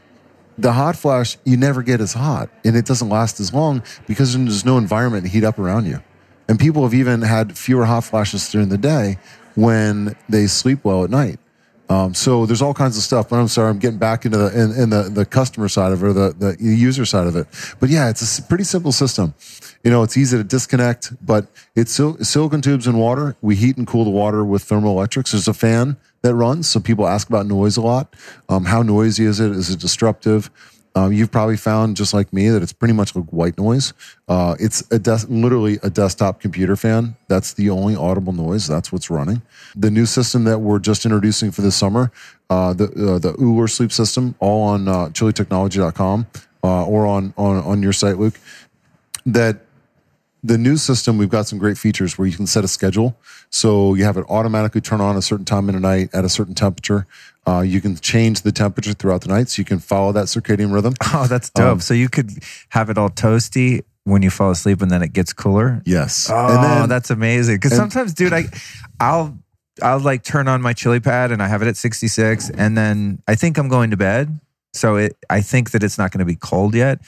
the 0.57 0.73
hot 0.73 0.95
flash 0.95 1.37
you 1.43 1.57
never 1.57 1.83
get 1.83 2.01
as 2.01 2.13
hot, 2.13 2.49
and 2.63 2.75
it 2.75 2.85
doesn't 2.85 3.09
last 3.09 3.39
as 3.39 3.53
long 3.53 3.83
because 4.07 4.37
there's 4.37 4.65
no 4.65 4.77
environment 4.77 5.25
to 5.25 5.29
heat 5.29 5.43
up 5.43 5.59
around 5.59 5.85
you. 5.85 6.01
And 6.47 6.59
people 6.59 6.83
have 6.83 6.93
even 6.93 7.21
had 7.21 7.57
fewer 7.57 7.85
hot 7.85 8.03
flashes 8.03 8.49
during 8.49 8.69
the 8.69 8.77
day 8.77 9.17
when 9.55 10.15
they 10.29 10.47
sleep 10.47 10.83
well 10.83 11.03
at 11.03 11.09
night. 11.09 11.39
Um, 11.87 12.15
so 12.15 12.47
there's 12.47 12.63
all 12.63 12.73
kinds 12.73 12.97
of 12.97 13.03
stuff, 13.03 13.29
but 13.29 13.37
I'm 13.37 13.47
sorry, 13.47 13.69
I'm 13.69 13.77
getting 13.77 13.99
back 13.99 14.25
into 14.25 14.37
the 14.37 14.47
in, 14.47 14.71
in, 14.71 14.89
the 14.89 15.03
the 15.03 15.23
customer 15.23 15.69
side 15.69 15.91
of 15.91 16.01
it 16.01 16.07
or 16.07 16.13
the 16.13 16.33
the 16.33 16.57
user 16.59 17.05
side 17.05 17.27
of 17.27 17.35
it. 17.35 17.45
But 17.79 17.89
yeah, 17.89 18.09
it's 18.09 18.39
a 18.39 18.41
pretty 18.41 18.63
simple 18.63 18.91
system. 18.91 19.35
You 19.83 19.91
know, 19.91 20.01
it's 20.01 20.17
easy 20.17 20.35
to 20.37 20.43
disconnect, 20.43 21.13
but 21.23 21.45
it's 21.75 21.91
sil- 21.93 22.17
silicon 22.23 22.61
tubes 22.61 22.87
and 22.87 22.99
water. 22.99 23.35
We 23.41 23.55
heat 23.55 23.77
and 23.77 23.85
cool 23.85 24.03
the 24.03 24.09
water 24.09 24.43
with 24.43 24.63
thermoelectrics. 24.67 25.31
There's 25.31 25.47
a 25.47 25.53
fan 25.53 25.97
that 26.25 26.35
runs, 26.35 26.67
so 26.67 26.79
people 26.79 27.07
ask 27.07 27.29
about 27.29 27.45
noise 27.45 27.77
a 27.77 27.81
lot. 27.81 28.15
Um, 28.49 28.65
how 28.65 28.81
noisy 28.81 29.25
is 29.25 29.39
it? 29.39 29.51
Is 29.51 29.69
it 29.69 29.79
disruptive? 29.79 30.49
Um, 30.95 31.11
you've 31.11 31.29
probably 31.29 31.57
found, 31.57 31.97
just 31.97 32.13
like 32.13 32.31
me, 32.31 32.47
that 32.49 32.63
it's 32.63 32.71
pretty 32.71 32.93
much 32.93 33.15
like 33.15 33.25
white 33.25 33.57
noise. 33.57 33.93
Uh, 34.29 34.55
it's 34.59 34.81
a 34.91 34.97
des- 34.97 35.27
literally 35.27 35.77
a 35.83 35.89
desktop 35.89 36.39
computer 36.39 36.77
fan. 36.77 37.17
That's 37.27 37.53
the 37.53 37.69
only 37.69 37.95
audible 37.97 38.31
noise. 38.31 38.65
That's 38.65 38.93
what's 38.93 39.09
running. 39.09 39.41
The 39.75 39.91
new 39.91 40.05
system 40.05 40.45
that 40.45 40.59
we're 40.59 40.79
just 40.79 41.05
introducing 41.05 41.51
for 41.51 41.61
this 41.61 41.75
summer, 41.75 42.11
uh, 42.49 42.73
the 42.73 42.85
uh, 42.85 43.19
the 43.19 43.35
OOLER 43.41 43.67
sleep 43.67 43.91
system, 43.91 44.35
all 44.39 44.63
on 44.63 44.87
uh, 44.87 45.07
chilitechnology.com 45.07 46.27
uh, 46.63 46.85
or 46.85 47.05
on, 47.05 47.33
on 47.37 47.57
on 47.57 47.83
your 47.83 47.93
site, 47.93 48.17
Luke. 48.17 48.39
That 49.25 49.64
the 50.45 50.57
new 50.57 50.77
system, 50.77 51.17
we've 51.17 51.29
got 51.29 51.47
some 51.47 51.59
great 51.59 51.77
features 51.77 52.17
where 52.17 52.27
you 52.27 52.35
can 52.35 52.47
set 52.47 52.63
a 52.63 52.67
schedule. 52.67 53.17
So 53.49 53.93
you 53.95 54.03
have 54.03 54.17
it 54.17 54.25
automatically 54.29 54.81
turn 54.81 55.01
on 55.01 55.17
a 55.17 55.21
certain 55.21 55.45
time 55.45 55.69
in 55.69 55.75
the 55.75 55.81
night 55.81 56.09
at 56.13 56.23
a 56.23 56.29
certain 56.29 56.53
temperature. 56.53 57.07
Uh, 57.47 57.61
you 57.61 57.81
can 57.81 57.95
change 57.95 58.41
the 58.41 58.51
temperature 58.51 58.93
throughout 58.93 59.21
the 59.21 59.29
night, 59.29 59.49
so 59.49 59.61
you 59.61 59.65
can 59.65 59.79
follow 59.79 60.11
that 60.11 60.25
circadian 60.25 60.73
rhythm. 60.73 60.93
Oh, 61.13 61.27
that's 61.27 61.49
dope! 61.49 61.65
Um, 61.65 61.79
so 61.79 61.93
you 61.93 62.09
could 62.09 62.31
have 62.69 62.89
it 62.89 62.97
all 62.97 63.09
toasty 63.09 63.83
when 64.03 64.21
you 64.21 64.29
fall 64.29 64.51
asleep, 64.51 64.81
and 64.81 64.91
then 64.91 65.01
it 65.01 65.13
gets 65.13 65.31
cooler. 65.33 65.81
Yes. 65.85 66.29
Oh, 66.31 66.61
then, 66.61 66.89
that's 66.89 67.09
amazing. 67.09 67.55
Because 67.55 67.75
sometimes, 67.75 68.13
dude, 68.13 68.33
I, 68.33 68.45
I'll 68.99 69.37
I'll 69.81 69.99
like 69.99 70.23
turn 70.23 70.47
on 70.47 70.61
my 70.61 70.73
chiliPAD 70.73 71.31
and 71.31 71.41
I 71.41 71.47
have 71.47 71.61
it 71.61 71.67
at 71.67 71.77
66, 71.77 72.49
and 72.51 72.77
then 72.77 73.21
I 73.27 73.35
think 73.35 73.57
I'm 73.57 73.67
going 73.67 73.91
to 73.91 73.97
bed. 73.97 74.39
So 74.73 74.97
it, 74.97 75.15
I 75.29 75.41
think 75.41 75.71
that 75.71 75.83
it's 75.83 75.97
not 75.97 76.11
going 76.11 76.19
to 76.19 76.25
be 76.25 76.35
cold 76.35 76.75
yet. 76.75 76.99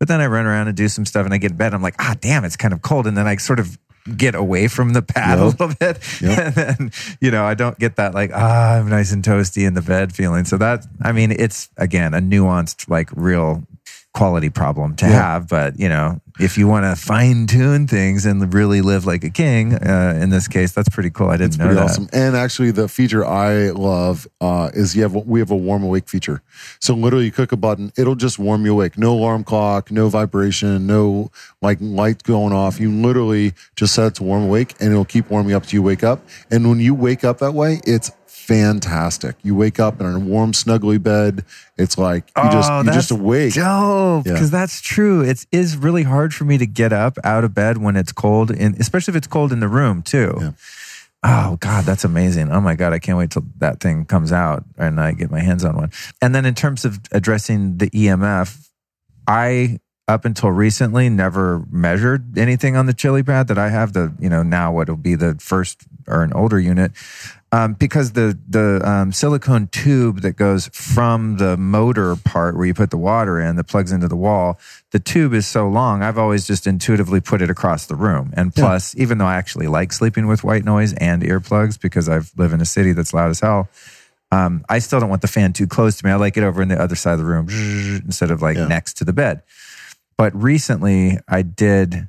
But 0.00 0.08
then 0.08 0.20
I 0.20 0.26
run 0.26 0.46
around 0.46 0.66
and 0.66 0.76
do 0.76 0.88
some 0.88 1.04
stuff 1.04 1.26
and 1.26 1.32
I 1.32 1.38
get 1.38 1.52
in 1.52 1.56
bed. 1.58 1.74
I'm 1.74 1.82
like, 1.82 1.94
ah, 1.98 2.16
damn, 2.20 2.44
it's 2.44 2.56
kind 2.56 2.74
of 2.74 2.80
cold. 2.82 3.06
And 3.06 3.16
then 3.16 3.26
I 3.26 3.36
sort 3.36 3.60
of 3.60 3.78
get 4.16 4.34
away 4.34 4.66
from 4.66 4.94
the 4.94 5.02
pad 5.02 5.38
yep. 5.38 5.38
a 5.38 5.44
little 5.44 5.74
bit. 5.78 6.20
Yep. 6.22 6.38
And 6.40 6.54
then, 6.54 6.92
you 7.20 7.30
know, 7.30 7.44
I 7.44 7.52
don't 7.52 7.78
get 7.78 7.96
that 7.96 8.14
like, 8.14 8.30
ah, 8.34 8.78
I'm 8.78 8.88
nice 8.88 9.12
and 9.12 9.22
toasty 9.22 9.66
in 9.66 9.74
the 9.74 9.82
bed 9.82 10.14
feeling. 10.14 10.46
So 10.46 10.56
that, 10.56 10.86
I 11.02 11.12
mean, 11.12 11.32
it's 11.32 11.68
again, 11.76 12.14
a 12.14 12.20
nuanced, 12.20 12.88
like 12.88 13.10
real 13.14 13.66
quality 14.12 14.50
problem 14.50 14.96
to 14.96 15.06
yeah. 15.06 15.12
have. 15.12 15.48
But 15.48 15.78
you 15.78 15.88
know, 15.88 16.20
if 16.38 16.58
you 16.58 16.66
want 16.66 16.84
to 16.84 17.00
fine 17.00 17.46
tune 17.46 17.86
things 17.86 18.26
and 18.26 18.52
really 18.52 18.80
live 18.80 19.06
like 19.06 19.24
a 19.24 19.30
king, 19.30 19.74
uh, 19.74 20.18
in 20.20 20.30
this 20.30 20.48
case, 20.48 20.72
that's 20.72 20.88
pretty 20.88 21.10
cool. 21.10 21.28
I 21.28 21.36
didn't 21.36 21.50
it's 21.50 21.58
know 21.58 21.74
that. 21.74 21.84
Awesome. 21.84 22.08
And 22.12 22.36
actually, 22.36 22.70
the 22.70 22.88
feature 22.88 23.24
I 23.24 23.70
love 23.70 24.26
uh, 24.40 24.70
is 24.74 24.96
you 24.96 25.02
have 25.02 25.14
we 25.14 25.40
have 25.40 25.50
a 25.50 25.56
warm 25.56 25.82
awake 25.82 26.08
feature. 26.08 26.42
So 26.80 26.94
literally, 26.94 27.26
you 27.26 27.32
click 27.32 27.52
a 27.52 27.56
button, 27.56 27.92
it'll 27.96 28.14
just 28.14 28.38
warm 28.38 28.64
you 28.64 28.72
awake. 28.72 28.98
No 28.98 29.14
alarm 29.14 29.44
clock, 29.44 29.90
no 29.90 30.08
vibration, 30.08 30.86
no 30.86 31.30
like 31.62 31.78
light 31.80 32.22
going 32.22 32.52
off. 32.52 32.80
You 32.80 32.90
literally 32.90 33.52
just 33.76 33.94
set 33.94 34.06
it 34.06 34.14
to 34.16 34.24
warm 34.24 34.44
awake, 34.44 34.74
and 34.80 34.90
it'll 34.90 35.04
keep 35.04 35.30
warming 35.30 35.54
up 35.54 35.64
till 35.64 35.78
you 35.78 35.82
wake 35.82 36.04
up. 36.04 36.22
And 36.50 36.68
when 36.68 36.80
you 36.80 36.94
wake 36.94 37.24
up 37.24 37.38
that 37.38 37.52
way, 37.52 37.80
it's 37.84 38.10
fantastic. 38.54 39.36
You 39.42 39.54
wake 39.54 39.78
up 39.78 40.00
in 40.00 40.06
a 40.06 40.18
warm, 40.18 40.52
snuggly 40.52 41.02
bed. 41.02 41.44
It's 41.78 41.96
like 41.96 42.30
you 42.36 42.50
just 42.50 42.70
Oh, 42.70 42.82
you 42.82 42.92
just 42.92 43.10
awake. 43.10 43.54
Dope, 43.54 44.26
Yeah. 44.26 44.32
because 44.32 44.50
that's 44.50 44.80
true. 44.80 45.22
It 45.22 45.46
is 45.52 45.76
really 45.76 46.02
hard 46.02 46.34
for 46.34 46.44
me 46.44 46.58
to 46.58 46.66
get 46.66 46.92
up 46.92 47.16
out 47.24 47.44
of 47.44 47.54
bed 47.54 47.78
when 47.78 47.96
it's 47.96 48.12
cold, 48.12 48.50
and 48.50 48.78
especially 48.80 49.12
if 49.12 49.16
it's 49.16 49.26
cold 49.28 49.52
in 49.52 49.60
the 49.60 49.68
room 49.68 50.02
too. 50.02 50.36
Yeah. 50.40 50.50
Oh 51.22 51.56
God, 51.60 51.84
that's 51.84 52.02
amazing! 52.04 52.50
Oh 52.50 52.60
my 52.60 52.74
God, 52.74 52.92
I 52.94 52.98
can't 52.98 53.18
wait 53.18 53.30
till 53.30 53.44
that 53.58 53.78
thing 53.80 54.04
comes 54.06 54.32
out 54.32 54.64
and 54.78 54.98
I 55.00 55.12
get 55.12 55.30
my 55.30 55.40
hands 55.40 55.64
on 55.64 55.76
one. 55.76 55.90
And 56.22 56.34
then 56.34 56.44
in 56.46 56.54
terms 56.54 56.84
of 56.84 56.98
addressing 57.12 57.76
the 57.78 57.90
EMF, 57.90 58.68
I 59.28 59.78
up 60.08 60.24
until 60.24 60.50
recently 60.50 61.08
never 61.08 61.62
measured 61.70 62.36
anything 62.38 62.74
on 62.74 62.86
the 62.86 62.94
chiliPAD 62.94 63.46
that 63.48 63.58
I 63.58 63.68
have. 63.68 63.92
The 63.92 64.12
you 64.18 64.30
know 64.30 64.42
now 64.42 64.72
what 64.72 64.88
will 64.88 64.96
be 64.96 65.14
the 65.14 65.36
first 65.38 65.82
or 66.08 66.22
an 66.22 66.32
older 66.32 66.58
unit 66.58 66.92
um, 67.52 67.74
because 67.74 68.12
the 68.12 68.38
the 68.48 68.80
um, 68.88 69.12
silicone 69.12 69.66
tube 69.68 70.20
that 70.20 70.32
goes 70.36 70.68
from 70.72 71.36
the 71.38 71.56
motor 71.56 72.14
part 72.16 72.56
where 72.56 72.66
you 72.66 72.74
put 72.74 72.90
the 72.90 72.96
water 72.96 73.40
in 73.40 73.56
that 73.56 73.64
plugs 73.64 73.90
into 73.92 74.06
the 74.08 74.16
wall, 74.16 74.58
the 74.92 75.00
tube 75.00 75.34
is 75.34 75.46
so 75.46 75.68
long. 75.68 76.02
I've 76.02 76.18
always 76.18 76.46
just 76.46 76.66
intuitively 76.66 77.20
put 77.20 77.42
it 77.42 77.50
across 77.50 77.86
the 77.86 77.96
room. 77.96 78.32
And 78.36 78.54
plus, 78.54 78.94
even 78.96 79.18
though 79.18 79.26
I 79.26 79.34
actually 79.36 79.66
like 79.66 79.92
sleeping 79.92 80.26
with 80.28 80.44
white 80.44 80.64
noise 80.64 80.92
and 80.94 81.22
earplugs 81.22 81.80
because 81.80 82.08
I 82.08 82.20
live 82.36 82.52
in 82.52 82.60
a 82.60 82.64
city 82.66 82.92
that's 82.92 83.12
loud 83.12 83.30
as 83.30 83.40
hell. 83.40 83.68
Um, 84.32 84.64
I 84.68 84.78
still 84.78 85.00
don't 85.00 85.08
want 85.10 85.22
the 85.22 85.28
fan 85.28 85.52
too 85.52 85.66
close 85.66 85.96
to 85.96 86.06
me. 86.06 86.12
I 86.12 86.14
like 86.14 86.36
it 86.36 86.44
over 86.44 86.62
in 86.62 86.68
the 86.68 86.80
other 86.80 86.94
side 86.94 87.14
of 87.14 87.18
the 87.18 87.24
room 87.24 87.48
instead 88.04 88.30
of 88.30 88.42
like 88.42 88.56
Yeah. 88.56 88.68
next 88.68 88.94
to 88.98 89.04
the 89.04 89.12
bed. 89.12 89.42
But 90.16 90.32
recently 90.40 91.18
I 91.26 91.42
did, 91.42 92.08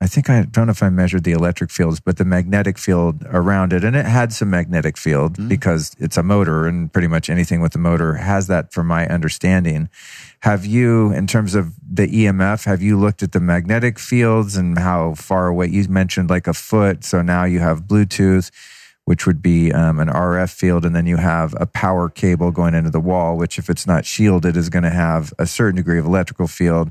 I 0.00 0.06
think 0.06 0.30
I 0.30 0.42
don't 0.42 0.66
know 0.66 0.70
if 0.70 0.82
I 0.82 0.90
measured 0.90 1.24
the 1.24 1.32
electric 1.32 1.72
fields, 1.72 1.98
but 1.98 2.18
the 2.18 2.24
magnetic 2.24 2.78
field 2.78 3.24
around 3.30 3.72
it. 3.72 3.82
And 3.82 3.96
it 3.96 4.06
had 4.06 4.32
some 4.32 4.48
magnetic 4.48 4.96
field 4.96 5.48
because 5.48 5.96
it's 5.98 6.16
a 6.16 6.22
motor 6.22 6.68
and 6.68 6.92
pretty 6.92 7.08
much 7.08 7.28
anything 7.28 7.60
with 7.60 7.74
a 7.74 7.78
motor 7.78 8.14
has 8.14 8.46
that 8.46 8.72
from 8.72 8.86
my 8.86 9.08
understanding. 9.08 9.88
Have 10.40 10.64
you, 10.64 11.12
in 11.12 11.26
terms 11.26 11.56
of 11.56 11.74
the 11.90 12.06
EMF, 12.06 12.64
have 12.64 12.80
you 12.80 12.96
looked 12.96 13.24
at 13.24 13.32
the 13.32 13.40
magnetic 13.40 13.98
fields 13.98 14.56
and 14.56 14.78
how 14.78 15.14
far 15.14 15.48
away 15.48 15.66
you 15.66 15.88
mentioned 15.88 16.30
like 16.30 16.46
a 16.46 16.54
foot? 16.54 17.02
So 17.02 17.20
now 17.20 17.42
you 17.42 17.58
have 17.58 17.82
Bluetooth 17.82 18.52
which 19.08 19.26
would 19.26 19.40
be 19.40 19.72
um, 19.72 20.00
an 20.00 20.08
RF 20.08 20.52
field, 20.52 20.84
and 20.84 20.94
then 20.94 21.06
you 21.06 21.16
have 21.16 21.54
a 21.58 21.64
power 21.64 22.10
cable 22.10 22.50
going 22.50 22.74
into 22.74 22.90
the 22.90 23.00
wall, 23.00 23.38
which, 23.38 23.58
if 23.58 23.70
it's 23.70 23.86
not 23.86 24.04
shielded, 24.04 24.54
is 24.54 24.68
going 24.68 24.82
to 24.82 24.90
have 24.90 25.32
a 25.38 25.46
certain 25.46 25.76
degree 25.76 25.98
of 25.98 26.04
electrical 26.04 26.46
field. 26.46 26.90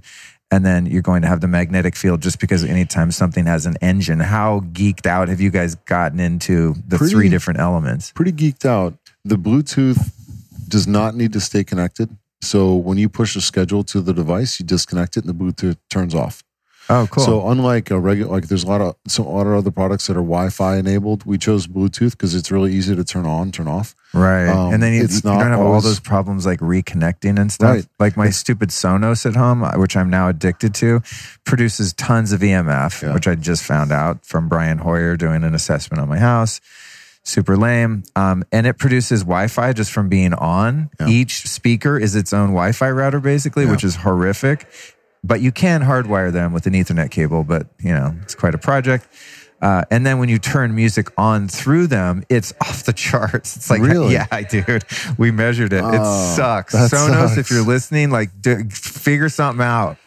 And 0.49 0.65
then 0.65 0.85
you're 0.85 1.01
going 1.01 1.23
to 1.23 1.27
have 1.27 1.41
the 1.41 1.47
magnetic 1.47 1.95
field 1.95 2.21
just 2.21 2.39
because 2.39 2.63
anytime 2.63 3.11
something 3.11 3.45
has 3.45 3.65
an 3.65 3.75
engine, 3.81 4.21
how 4.21 4.61
geeked 4.71 5.05
out 5.05 5.27
have 5.27 5.41
you 5.41 5.49
guys 5.49 5.75
gotten 5.75 6.19
into 6.21 6.73
the 6.87 6.97
Pretty- 6.97 7.13
three 7.13 7.29
different 7.29 7.59
elements? 7.59 8.11
Pretty 8.13 8.31
geeked 8.31 8.65
out. 8.65 8.93
The 9.25 9.35
Bluetooth 9.35 10.11
does 10.69 10.87
not 10.87 11.15
need 11.15 11.33
to 11.33 11.41
stay 11.41 11.63
connected. 11.65 12.15
So 12.41 12.75
when 12.75 12.97
you 12.97 13.09
push 13.09 13.35
a 13.35 13.41
schedule 13.41 13.83
to 13.85 13.99
the 13.99 14.13
device, 14.13 14.59
you 14.59 14.65
disconnect 14.65 15.17
it 15.17 15.25
and 15.25 15.29
the 15.29 15.43
Bluetooth 15.43 15.77
turns 15.89 16.15
off. 16.15 16.43
Oh, 16.89 17.07
cool. 17.11 17.23
So 17.23 17.49
unlike 17.49 17.91
a 17.91 17.99
regular, 17.99 18.31
like 18.31 18.47
there's 18.47 18.63
a 18.63 18.67
lot 18.67 18.79
of 18.81 18.95
so 19.07 19.23
a 19.23 19.27
lot 19.29 19.45
of 19.47 19.53
other 19.53 19.71
products 19.71 20.07
that 20.07 20.13
are 20.13 20.21
Wi-Fi 20.23 20.77
enabled. 20.77 21.25
We 21.25 21.37
chose 21.37 21.67
Bluetooth 21.67 22.11
because 22.11 22.33
it's 22.33 22.49
really 22.51 22.73
easy 22.73 22.95
to 22.95 23.03
turn 23.03 23.25
on, 23.25 23.51
turn 23.51 23.67
off. 23.67 23.93
right. 24.13 24.47
um, 24.47 24.73
and 24.73 24.81
then 24.81 24.93
you, 24.93 25.01
you 25.01 25.21
don't 25.21 25.39
have 25.51 25.59
all 25.59 25.81
those 25.81 25.99
problems 25.99 26.45
like 26.45 26.59
reconnecting 26.59 27.39
and 27.39 27.51
stuff. 27.51 27.75
Right. 27.75 27.85
Like 27.99 28.15
my 28.15 28.29
stupid 28.29 28.69
Sonos 28.69 29.25
at 29.25 29.35
home, 29.35 29.63
uh, 29.63 29.71
which 29.77 29.97
I'm 29.97 30.09
now 30.09 30.29
addicted 30.29 30.73
to, 30.75 31.01
produces 31.45 31.91
tons 31.93 32.31
of 32.31 32.39
EMF, 32.41 33.01
Yeah. 33.01 33.13
which 33.13 33.27
I 33.27 33.35
just 33.35 33.63
found 33.63 33.91
out 33.91 34.25
from 34.25 34.47
Brian 34.47 34.77
Hoyer 34.77 35.17
doing 35.17 35.43
an 35.43 35.53
assessment 35.53 36.01
on 36.01 36.07
my 36.07 36.19
house. 36.19 36.61
Super 37.23 37.57
lame. 37.57 38.03
Um, 38.15 38.45
and 38.53 38.65
it 38.65 38.77
produces 38.77 39.23
Wi 39.23 39.47
Fi 39.47 39.73
just 39.73 39.91
from 39.91 40.07
being 40.07 40.33
on. 40.33 40.89
Yeah. 41.01 41.07
Each 41.09 41.41
speaker 41.49 41.97
is 41.99 42.15
its 42.15 42.31
own 42.31 42.51
Wi 42.51 42.71
Fi 42.71 42.89
router, 42.91 43.19
basically, 43.19 43.65
Yeah. 43.65 43.71
which 43.71 43.83
is 43.83 43.97
horrific. 43.97 44.65
But 45.23 45.41
you 45.41 45.51
can 45.51 45.81
hardwire 45.81 46.31
them 46.31 46.53
with 46.53 46.67
an 46.67 46.73
Ethernet 46.73 47.11
cable, 47.11 47.43
but 47.43 47.67
you 47.79 47.91
know, 47.93 48.15
it's 48.21 48.35
quite 48.35 48.55
a 48.55 48.57
project. 48.57 49.07
Uh, 49.59 49.83
and 49.89 50.05
then 50.05 50.19
when 50.19 50.29
you 50.29 50.37
turn 50.37 50.75
music 50.75 51.07
on 51.17 51.47
through 51.47 51.87
them, 51.87 52.23
it's 52.29 52.53
off 52.61 52.83
the 52.83 52.93
charts. 52.93 53.55
It's 53.55 53.69
like, 53.71 53.81
Really? 53.81 54.13
yeah, 54.13 54.27
dude, 54.49 54.83
we 55.17 55.31
measured 55.31 55.73
it. 55.73 55.81
Oh, 55.83 55.89
it 55.91 56.35
sucks. 56.35 56.75
Sonos, 56.75 57.29
sucks. 57.29 57.37
if 57.37 57.49
you're 57.49 57.65
listening, 57.65 58.11
like, 58.11 58.29
d- 58.39 58.69
figure 58.69 59.29
something 59.29 59.65
out. 59.65 59.97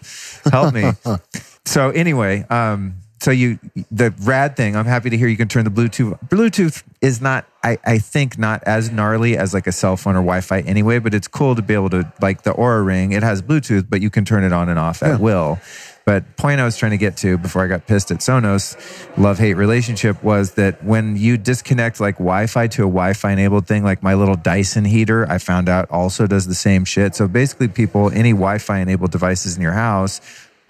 Help 0.52 0.72
me. 0.72 0.92
so 1.66 1.90
anyway, 1.90 2.46
um, 2.48 2.94
so 3.20 3.30
you 3.30 3.58
the 3.90 4.12
rad 4.22 4.56
thing. 4.56 4.76
I'm 4.76 4.86
happy 4.86 5.10
to 5.10 5.16
hear 5.16 5.28
you 5.28 5.36
can 5.36 5.48
turn 5.48 5.64
the 5.64 5.70
Bluetooth. 5.70 6.18
Bluetooth 6.28 6.82
is 7.00 7.20
not, 7.20 7.46
I, 7.62 7.78
I 7.84 7.98
think, 7.98 8.38
not 8.38 8.62
as 8.64 8.90
gnarly 8.90 9.36
as 9.36 9.52
like 9.52 9.66
a 9.66 9.72
cell 9.72 9.96
phone 9.96 10.16
or 10.16 10.20
Wi-Fi 10.20 10.60
anyway. 10.60 10.98
But 10.98 11.14
it's 11.14 11.28
cool 11.28 11.54
to 11.54 11.62
be 11.62 11.74
able 11.74 11.90
to 11.90 12.10
like 12.20 12.42
the 12.42 12.52
Oura 12.52 12.84
Ring. 12.84 13.12
It 13.12 13.22
has 13.22 13.42
Bluetooth, 13.42 13.86
but 13.88 14.00
you 14.00 14.10
can 14.10 14.24
turn 14.24 14.42
it 14.42 14.52
on 14.52 14.68
and 14.68 14.78
off 14.78 15.02
at 15.02 15.08
Yeah. 15.10 15.16
will. 15.18 15.58
But 16.06 16.36
point 16.38 16.60
I 16.60 16.64
was 16.64 16.78
trying 16.78 16.92
to 16.92 16.96
get 16.96 17.18
to 17.18 17.36
before 17.36 17.62
I 17.62 17.66
got 17.66 17.86
pissed 17.86 18.10
at 18.10 18.18
Sonos, 18.18 18.74
love 19.18 19.38
hate 19.38 19.54
relationship 19.54 20.20
was 20.24 20.52
that 20.52 20.82
when 20.82 21.16
you 21.16 21.36
disconnect 21.36 22.00
like 22.00 22.16
Wi-Fi 22.16 22.68
to 22.68 22.82
a 22.82 22.86
Wi-Fi 22.86 23.30
enabled 23.30 23.66
thing, 23.66 23.84
like 23.84 24.02
my 24.02 24.14
little 24.14 24.34
Dyson 24.34 24.86
heater, 24.86 25.30
I 25.30 25.36
found 25.38 25.68
out 25.68 25.90
also 25.90 26.26
does 26.26 26.46
the 26.46 26.54
same 26.54 26.86
shit. 26.86 27.14
So 27.14 27.28
basically, 27.28 27.68
people 27.68 28.10
any 28.10 28.32
Wi-Fi 28.32 28.78
enabled 28.78 29.12
devices 29.12 29.56
in 29.56 29.62
your 29.62 29.74
house 29.74 30.20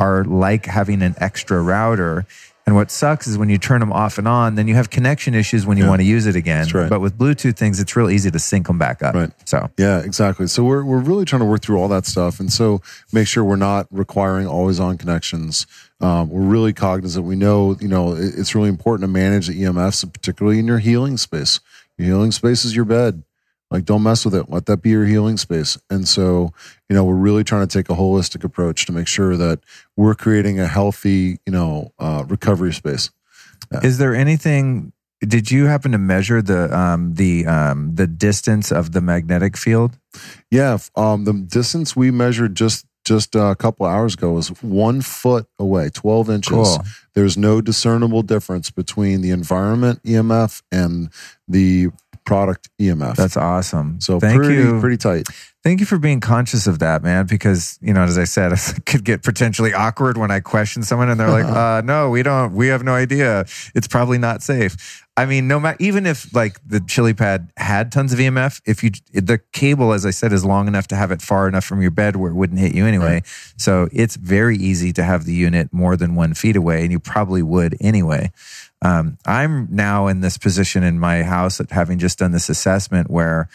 are 0.01 0.25
like 0.25 0.67
having 0.67 1.03
an 1.03 1.15
extra 1.19 1.61
router. 1.63 2.27
And 2.67 2.77
what 2.77 2.91
sucks 2.91 3.27
is 3.27 3.37
when 3.37 3.49
you 3.49 3.59
turn 3.59 3.81
them 3.81 3.93
off 3.93 4.17
and 4.19 4.29
on, 4.29 4.55
then 4.55 4.69
you 4.69 4.75
have 4.75 4.91
connection 4.91 5.35
issues 5.35 5.67
when 5.67 5.77
you 5.77 5.87
want 5.89 6.01
to 6.01 6.05
use 6.07 6.27
it 6.27 6.37
again. 6.37 6.69
Right. 6.73 6.89
But 6.89 7.01
with 7.01 7.19
Bluetooth 7.19 7.57
things, 7.57 7.81
it's 7.81 7.97
real 7.97 8.11
easy 8.11 8.31
to 8.31 8.39
sync 8.39 8.69
them 8.69 8.79
back 8.79 9.03
up. 9.03 9.15
Right. 9.15 9.31
So 9.49 9.71
Yeah, 9.77 10.01
exactly. 10.01 10.47
So 10.47 10.63
we're 10.63 10.85
we're 10.85 11.01
really 11.01 11.25
trying 11.25 11.41
to 11.41 11.47
work 11.47 11.63
through 11.63 11.79
all 11.79 11.89
that 11.89 12.07
stuff, 12.07 12.39
and 12.39 12.53
so 12.53 12.81
make 13.13 13.27
sure 13.27 13.43
we're 13.45 13.57
not 13.57 13.87
requiring 13.91 14.47
always 14.47 14.79
on 14.79 14.99
connections. 14.99 15.67
Um, 16.01 16.29
we're 16.31 16.43
really 16.43 16.73
cognizant. 16.73 17.27
We 17.27 17.35
know, 17.35 17.77
you 17.81 17.89
know, 17.89 18.13
it- 18.15 18.35
it's 18.37 18.55
really 18.55 18.69
important 18.69 19.03
to 19.09 19.13
manage 19.13 19.49
the 19.49 19.55
EMFs, 19.63 20.05
particularly 20.13 20.59
in 20.61 20.67
your 20.67 20.79
healing 20.79 21.17
space. 21.17 21.61
Your 21.99 22.07
healing 22.09 22.31
space 22.31 22.65
is 22.65 22.77
your 22.77 22.85
bed. 22.85 23.23
Like, 23.71 23.85
don't 23.85 24.03
mess 24.03 24.25
with 24.25 24.35
it. 24.35 24.51
Let 24.51 24.67
that 24.67 24.83
be 24.83 24.91
your 24.91 25.07
healing 25.07 25.37
space. 25.37 25.79
And 25.89 26.09
so, 26.09 26.53
you 26.89 26.97
know, 26.97 27.05
we're 27.05 27.15
really 27.15 27.45
trying 27.45 27.67
to 27.67 27.79
take 27.79 27.89
a 27.89 27.95
holistic 27.95 28.43
approach 28.43 28.87
to 28.87 28.93
make 28.93 29.07
sure 29.07 29.37
that 29.37 29.61
we're 29.97 30.17
creating 30.17 30.59
a 30.59 30.67
healthy, 30.67 31.39
you 31.47 31.53
know, 31.53 31.93
uh, 31.99 32.25
recovery 32.27 32.73
space. 32.73 33.11
Is 33.83 33.99
there 33.99 34.15
anything? 34.15 34.93
Did 35.21 35.51
you 35.51 35.67
happen 35.67 35.93
to 35.93 35.99
measure 35.99 36.43
the 36.43 36.77
um, 36.77 37.15
the 37.15 37.47
um, 37.47 37.95
the 37.95 38.07
distance 38.07 38.73
of 38.73 38.93
the 38.93 39.01
magnetic 39.01 39.57
field? 39.57 39.99
Yeah, 40.51 40.79
um, 40.97 41.25
the 41.25 41.33
distance 41.33 41.95
we 41.95 42.11
measured 42.11 42.57
just 42.57 42.87
just 43.05 43.35
a 43.35 43.55
couple 43.57 43.87
hours 43.87 44.15
ago 44.15 44.33
was 44.33 44.49
one 44.63 45.03
foot 45.03 45.47
away, 45.59 45.91
twelve 45.91 46.31
inches. 46.31 46.53
Cool. 46.53 46.79
There's 47.15 47.37
no 47.37 47.61
discernible 47.61 48.23
difference 48.23 48.71
between 48.71 49.21
the 49.21 49.31
environment 49.31 50.03
EMF 50.03 50.63
and 50.73 51.11
the 51.47 51.91
product 52.25 52.69
EMF. 52.81 53.17
That's 53.17 53.37
awesome. 53.37 54.01
so 54.01 54.21
thank 54.21 54.37
pretty 54.37 54.55
you, 54.55 54.81
pretty 54.81 54.97
tight. 54.97 55.27
thank 55.63 55.81
you 55.81 55.87
for 55.87 55.99
being 55.99 56.21
conscious 56.21 56.67
of 56.67 56.79
that, 56.81 57.03
man. 57.03 57.27
Because 57.27 57.79
you 57.81 57.93
know, 57.93 58.03
as 58.03 58.19
I 58.19 58.25
said, 58.25 58.53
it 58.77 58.87
could 58.87 59.05
get 59.05 59.23
potentially 59.23 59.73
awkward 59.73 60.17
when 60.17 60.31
I 60.31 60.41
question 60.41 60.83
someone 60.83 61.09
and 61.09 61.19
they're 61.19 61.31
like, 61.31 61.45
uh, 61.45 61.83
"No, 61.85 62.11
we 62.11 62.23
don't. 62.23 62.55
We 62.55 62.69
have 62.69 62.83
no 62.83 62.95
idea. 62.95 63.45
It's 63.75 63.89
probably 63.89 64.19
not 64.19 64.43
safe." 64.43 65.05
I 65.17 65.27
mean, 65.27 65.49
no 65.49 65.61
matter 65.61 65.77
even 65.81 66.07
if 66.07 66.35
like 66.35 66.59
the 66.67 66.79
chiliPAD 66.79 67.51
had 67.59 67.93
tons 67.93 68.13
of 68.15 68.19
EMF, 68.19 68.63
if 68.65 68.83
you 68.83 68.91
the 69.13 69.39
cable, 69.53 69.93
as 69.93 70.07
I 70.07 70.11
said, 70.11 70.33
is 70.33 70.47
long 70.47 70.67
enough 70.67 70.87
to 70.89 70.97
have 70.97 71.11
it 71.11 71.21
far 71.21 71.47
enough 71.47 71.65
from 71.65 71.83
your 71.83 71.91
bed 71.91 72.17
where 72.17 72.31
it 72.31 72.35
wouldn't 72.35 72.59
hit 72.59 72.75
you 72.75 72.87
anyway. 72.87 73.23
So 73.59 73.89
it's 73.93 74.17
very 74.17 74.57
easy 74.57 74.95
to 74.95 75.05
have 75.05 75.27
the 75.27 75.35
unit 75.35 75.73
more 75.73 75.97
than 75.97 76.15
one 76.15 76.33
feet 76.33 76.57
away, 76.57 76.83
and 76.83 76.91
you 76.91 77.01
probably 77.01 77.43
would 77.43 77.77
anyway. 77.81 78.31
Um, 78.83 79.19
I'm 79.27 79.69
now 79.71 80.07
in 80.07 80.21
this 80.21 80.39
position 80.39 80.83
in 80.83 80.99
my 80.99 81.23
house 81.23 81.61
at 81.61 81.71
having 81.71 81.99
just 81.99 82.19
done 82.19 82.33
this 82.33 82.49
assessment 82.49 83.11
where 83.11 83.49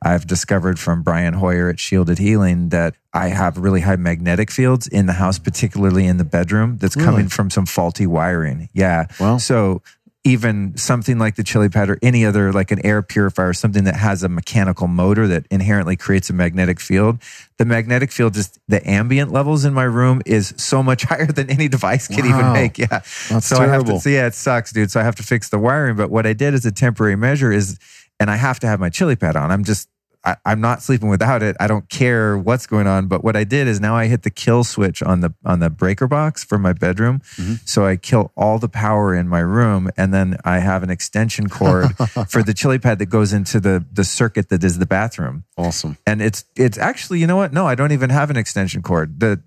I've 0.00 0.26
discovered 0.28 0.78
from 0.78 1.02
Brian 1.02 1.34
Hoyer 1.34 1.68
at 1.68 1.80
Shielded 1.80 2.18
Healing 2.18 2.68
that 2.68 2.94
I 3.12 3.28
have 3.28 3.58
really 3.58 3.80
high 3.80 3.96
magnetic 3.96 4.50
fields 4.52 4.86
in 4.86 5.06
the 5.06 5.14
house, 5.14 5.40
particularly 5.40 6.06
in 6.06 6.18
the 6.18 6.24
bedroom, 6.24 6.76
that's 6.78 6.94
Really? 6.94 7.06
coming 7.06 7.28
from 7.28 7.50
some 7.50 7.66
faulty 7.66 8.06
wiring. 8.06 8.68
Yeah. 8.72 9.06
Wow. 9.18 9.38
So 9.38 9.82
even 10.28 10.76
something 10.76 11.18
like 11.18 11.36
the 11.36 11.42
chiliPAD 11.42 11.88
or 11.88 11.98
any 12.02 12.24
other 12.24 12.52
like 12.52 12.70
an 12.70 12.84
air 12.84 13.02
purifier 13.02 13.52
something 13.52 13.84
that 13.84 13.96
has 13.96 14.22
a 14.22 14.28
mechanical 14.28 14.86
motor 14.86 15.26
that 15.26 15.46
inherently 15.50 15.96
creates 15.96 16.28
a 16.28 16.32
magnetic 16.32 16.78
field 16.78 17.18
the 17.56 17.64
magnetic 17.64 18.12
field 18.12 18.34
just 18.34 18.58
the 18.68 18.86
ambient 18.88 19.32
levels 19.32 19.64
in 19.64 19.72
my 19.72 19.84
room 19.84 20.20
is 20.26 20.54
so 20.56 20.82
much 20.82 21.02
higher 21.10 21.26
than 21.26 21.50
any 21.50 21.68
device 21.68 22.06
can 22.08 22.26
even 22.26 22.52
make. 22.52 22.78
Yeah. 22.78 23.00
That's 23.30 23.46
so 23.46 23.56
i 23.56 23.60
have 23.62 23.70
terrible. 23.70 23.94
to 23.94 24.00
so 24.00 24.10
yeah 24.10 24.26
it 24.26 24.34
sucks 24.34 24.72
dude. 24.72 24.90
So 24.90 25.00
i 25.00 25.02
have 25.02 25.16
to 25.16 25.22
fix 25.22 25.48
the 25.48 25.58
wiring 25.58 25.96
but 25.96 26.10
what 26.10 26.26
i 26.26 26.32
did 26.32 26.54
as 26.54 26.66
a 26.66 26.72
temporary 26.72 27.16
measure 27.16 27.50
is 27.50 27.78
and 28.20 28.30
i 28.30 28.36
have 28.36 28.58
to 28.60 28.66
have 28.66 28.78
my 28.78 28.90
chiliPAD 28.90 29.34
on. 29.34 29.50
I'm 29.50 29.64
just 29.64 29.88
I, 30.28 30.36
I'm 30.44 30.60
not 30.60 30.82
sleeping 30.82 31.08
without 31.08 31.42
it. 31.42 31.56
I 31.58 31.66
don't 31.66 31.88
care 31.88 32.36
what's 32.36 32.66
going 32.66 32.86
on. 32.86 33.06
But 33.06 33.24
what 33.24 33.34
I 33.34 33.44
did 33.44 33.66
is 33.66 33.80
now 33.80 33.96
I 33.96 34.06
hit 34.08 34.24
the 34.24 34.30
kill 34.30 34.62
switch 34.62 35.02
on 35.02 35.20
the 35.20 35.32
on 35.44 35.60
the 35.60 35.70
breaker 35.70 36.06
box 36.06 36.44
for 36.44 36.58
my 36.58 36.74
bedroom. 36.74 37.20
Mm-hmm. 37.36 37.54
So 37.64 37.86
I 37.86 37.96
kill 37.96 38.32
all 38.36 38.58
the 38.58 38.68
power 38.68 39.14
in 39.14 39.28
my 39.28 39.40
room, 39.40 39.90
and 39.96 40.12
then 40.12 40.36
I 40.44 40.58
have 40.58 40.82
an 40.82 40.90
extension 40.90 41.48
cord 41.48 41.96
for 42.28 42.42
the 42.42 42.52
chiliPAD 42.52 42.98
that 42.98 43.06
goes 43.06 43.32
into 43.32 43.58
the 43.58 43.84
the 43.90 44.04
circuit 44.04 44.50
that 44.50 44.62
is 44.62 44.78
the 44.78 44.86
bathroom. 44.86 45.44
Awesome. 45.56 45.96
And 46.06 46.20
it's 46.20 46.44
it's 46.56 46.76
actually 46.76 47.20
you 47.20 47.26
know 47.26 47.36
what? 47.36 47.52
No, 47.52 47.66
I 47.66 47.74
don't 47.74 47.92
even 47.92 48.10
have 48.10 48.28
an 48.28 48.36
extension 48.36 48.82
cord. 48.82 49.20
The 49.20 49.40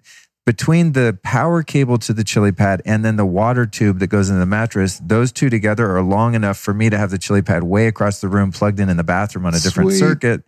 between 0.45 0.93
the 0.93 1.17
power 1.23 1.61
cable 1.61 1.97
to 1.99 2.13
the 2.13 2.23
chiliPAD 2.23 2.81
and 2.85 3.05
then 3.05 3.15
the 3.15 3.25
water 3.25 3.65
tube 3.65 3.99
that 3.99 4.07
goes 4.07 4.29
into 4.29 4.39
the 4.39 4.45
mattress, 4.45 4.99
those 5.03 5.31
two 5.31 5.49
together 5.49 5.95
are 5.95 6.01
long 6.01 6.33
enough 6.33 6.57
for 6.57 6.73
me 6.73 6.89
to 6.89 6.97
have 6.97 7.11
the 7.11 7.19
chiliPAD 7.19 7.63
way 7.63 7.87
across 7.87 8.21
the 8.21 8.27
room 8.27 8.51
plugged 8.51 8.79
in 8.79 8.89
in 8.89 8.97
the 8.97 9.03
bathroom 9.03 9.45
on 9.45 9.53
a 9.53 9.59
different 9.59 9.91
Sweet. 9.91 9.99
circuit 9.99 10.43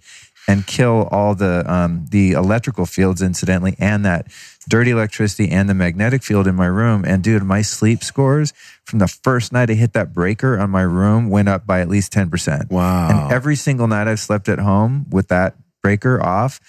and 0.48 0.68
kill 0.68 1.08
all 1.12 1.36
the 1.36 1.64
um, 1.72 2.06
the 2.10 2.32
electrical 2.32 2.86
fields 2.86 3.22
incidentally 3.22 3.76
and 3.80 4.04
that 4.04 4.28
dirty 4.68 4.92
electricity 4.92 5.50
and 5.50 5.70
the 5.70 5.74
magnetic 5.74 6.24
field 6.24 6.48
in 6.48 6.56
my 6.56 6.66
room 6.66 7.04
and 7.06 7.24
dude 7.24 7.44
my 7.44 7.62
sleep 7.62 8.04
scores 8.04 8.54
from 8.84 9.00
the 9.00 9.08
first 9.08 9.54
night 9.54 9.70
I 9.70 9.74
hit 9.74 9.94
that 9.94 10.12
breaker 10.12 10.60
on 10.60 10.70
my 10.70 10.82
room 10.82 11.30
went 11.30 11.50
up 11.50 11.66
by 11.66 11.82
at 11.82 11.88
least 11.88 12.12
10%. 12.14 12.72
Wow. 12.72 13.10
And 13.10 13.32
every 13.32 13.56
single 13.56 13.88
night 13.88 14.08
I've 14.08 14.20
slept 14.20 14.50
at 14.50 14.60
home 14.60 15.06
with 15.10 15.30
that 15.30 15.56
breaker 15.82 16.22
off, 16.22 16.60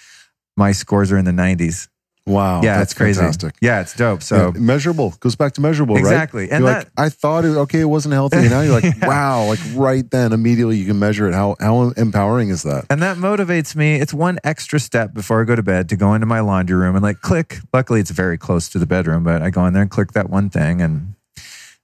my 0.55 0.71
scores 0.71 1.11
are 1.11 1.17
in 1.17 1.25
the 1.25 1.31
90s. 1.31 1.87
Wow. 2.27 2.61
yeah, 2.63 2.77
that's 2.79 2.91
it's 2.91 2.97
crazy. 2.97 3.19
Fantastic. 3.19 3.55
Yeah, 3.61 3.81
it's 3.81 3.95
dope. 3.95 4.23
So 4.23 4.51
Yeah, 4.55 4.59
measurable 4.59 5.11
goes 5.19 5.35
back 5.35 5.53
to 5.53 5.61
measurable, 5.61 5.95
Exactly. 5.97 6.41
right? 6.41 6.43
Exactly. 6.45 6.51
And 6.51 6.63
you're 6.63 6.73
that- 6.73 6.89
like, 6.97 7.05
I 7.05 7.09
thought 7.09 7.45
it 7.45 7.49
okay, 7.49 7.81
it 7.81 7.85
wasn't 7.85 8.13
healthy. 8.13 8.37
And 8.37 8.49
now 8.49 8.61
you're 8.61 8.73
like, 8.79 8.95
wow, 9.01 9.45
like 9.47 9.59
right 9.75 10.09
then, 10.09 10.33
immediately 10.33 10.77
you 10.77 10.85
can 10.85 10.97
measure 10.99 11.27
it. 11.27 11.33
How 11.33 11.55
how 11.59 11.89
empowering 11.97 12.49
is 12.49 12.63
that? 12.63 12.85
And 12.89 13.01
that 13.01 13.17
motivates 13.17 13.75
me. 13.75 13.95
It's 13.95 14.13
one 14.13 14.39
extra 14.43 14.79
step 14.79 15.13
before 15.13 15.41
I 15.41 15.43
go 15.45 15.55
to 15.55 15.63
bed 15.63 15.89
to 15.89 15.95
go 15.95 16.13
into 16.13 16.25
my 16.27 16.39
laundry 16.39 16.77
room 16.77 16.95
and 16.95 17.03
like 17.03 17.21
click. 17.21 17.59
Luckily, 17.73 17.99
it's 17.99 18.11
very 18.11 18.37
close 18.37 18.69
to 18.69 18.79
the 18.79 18.85
bedroom, 18.87 19.23
but 19.23 19.41
I 19.41 19.49
go 19.49 19.65
in 19.65 19.73
there 19.73 19.81
and 19.81 19.91
click 19.91 20.13
that 20.13 20.29
one 20.29 20.49
thing. 20.49 20.81
And 20.81 21.14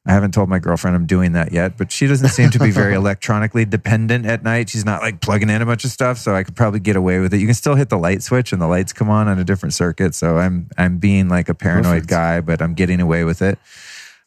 I 0.06 0.14
haven't 0.14 0.34
told 0.34 0.50
my 0.50 0.58
girlfriend 0.58 0.96
I'm 0.96 1.06
doing 1.06 1.34
that 1.34 1.52
yet, 1.52 1.78
but 1.78 1.92
she 1.92 2.08
doesn't 2.08 2.30
seem 2.30 2.50
to 2.52 2.60
be 2.60 2.72
very 2.72 2.94
electronically 3.02 3.66
dependent 3.66 4.26
at 4.26 4.44
night. 4.44 4.70
She's 4.70 4.84
not 4.84 5.04
like 5.04 5.22
plugging 5.22 5.50
in 5.50 5.62
a 5.62 5.66
bunch 5.66 5.86
of 5.86 5.92
stuff, 5.92 6.18
so 6.18 6.36
I 6.36 6.44
could 6.44 6.56
probably 6.56 6.80
get 6.80 6.96
away 6.96 7.20
with 7.20 7.36
it. 7.36 7.40
You 7.40 7.46
can 7.46 7.54
still 7.54 7.76
hit 7.76 7.90
the 7.90 8.00
light 8.00 8.24
switch 8.24 8.52
and 8.52 8.60
the 8.60 8.68
lights 8.68 8.94
come 8.94 9.12
on 9.12 9.28
on 9.28 9.38
a 9.38 9.44
different 9.44 9.74
circuit. 9.74 10.16
So 10.16 10.38
I'm 10.38 10.70
I'm 10.76 10.98
being 10.98 11.30
like 11.30 11.50
a 11.50 11.54
paranoid 11.54 12.08
Perfect. 12.08 12.10
guy, 12.10 12.42
but 12.42 12.64
I'm 12.64 12.74
getting 12.74 13.00
away 13.00 13.24
with 13.24 13.44
it. 13.44 13.60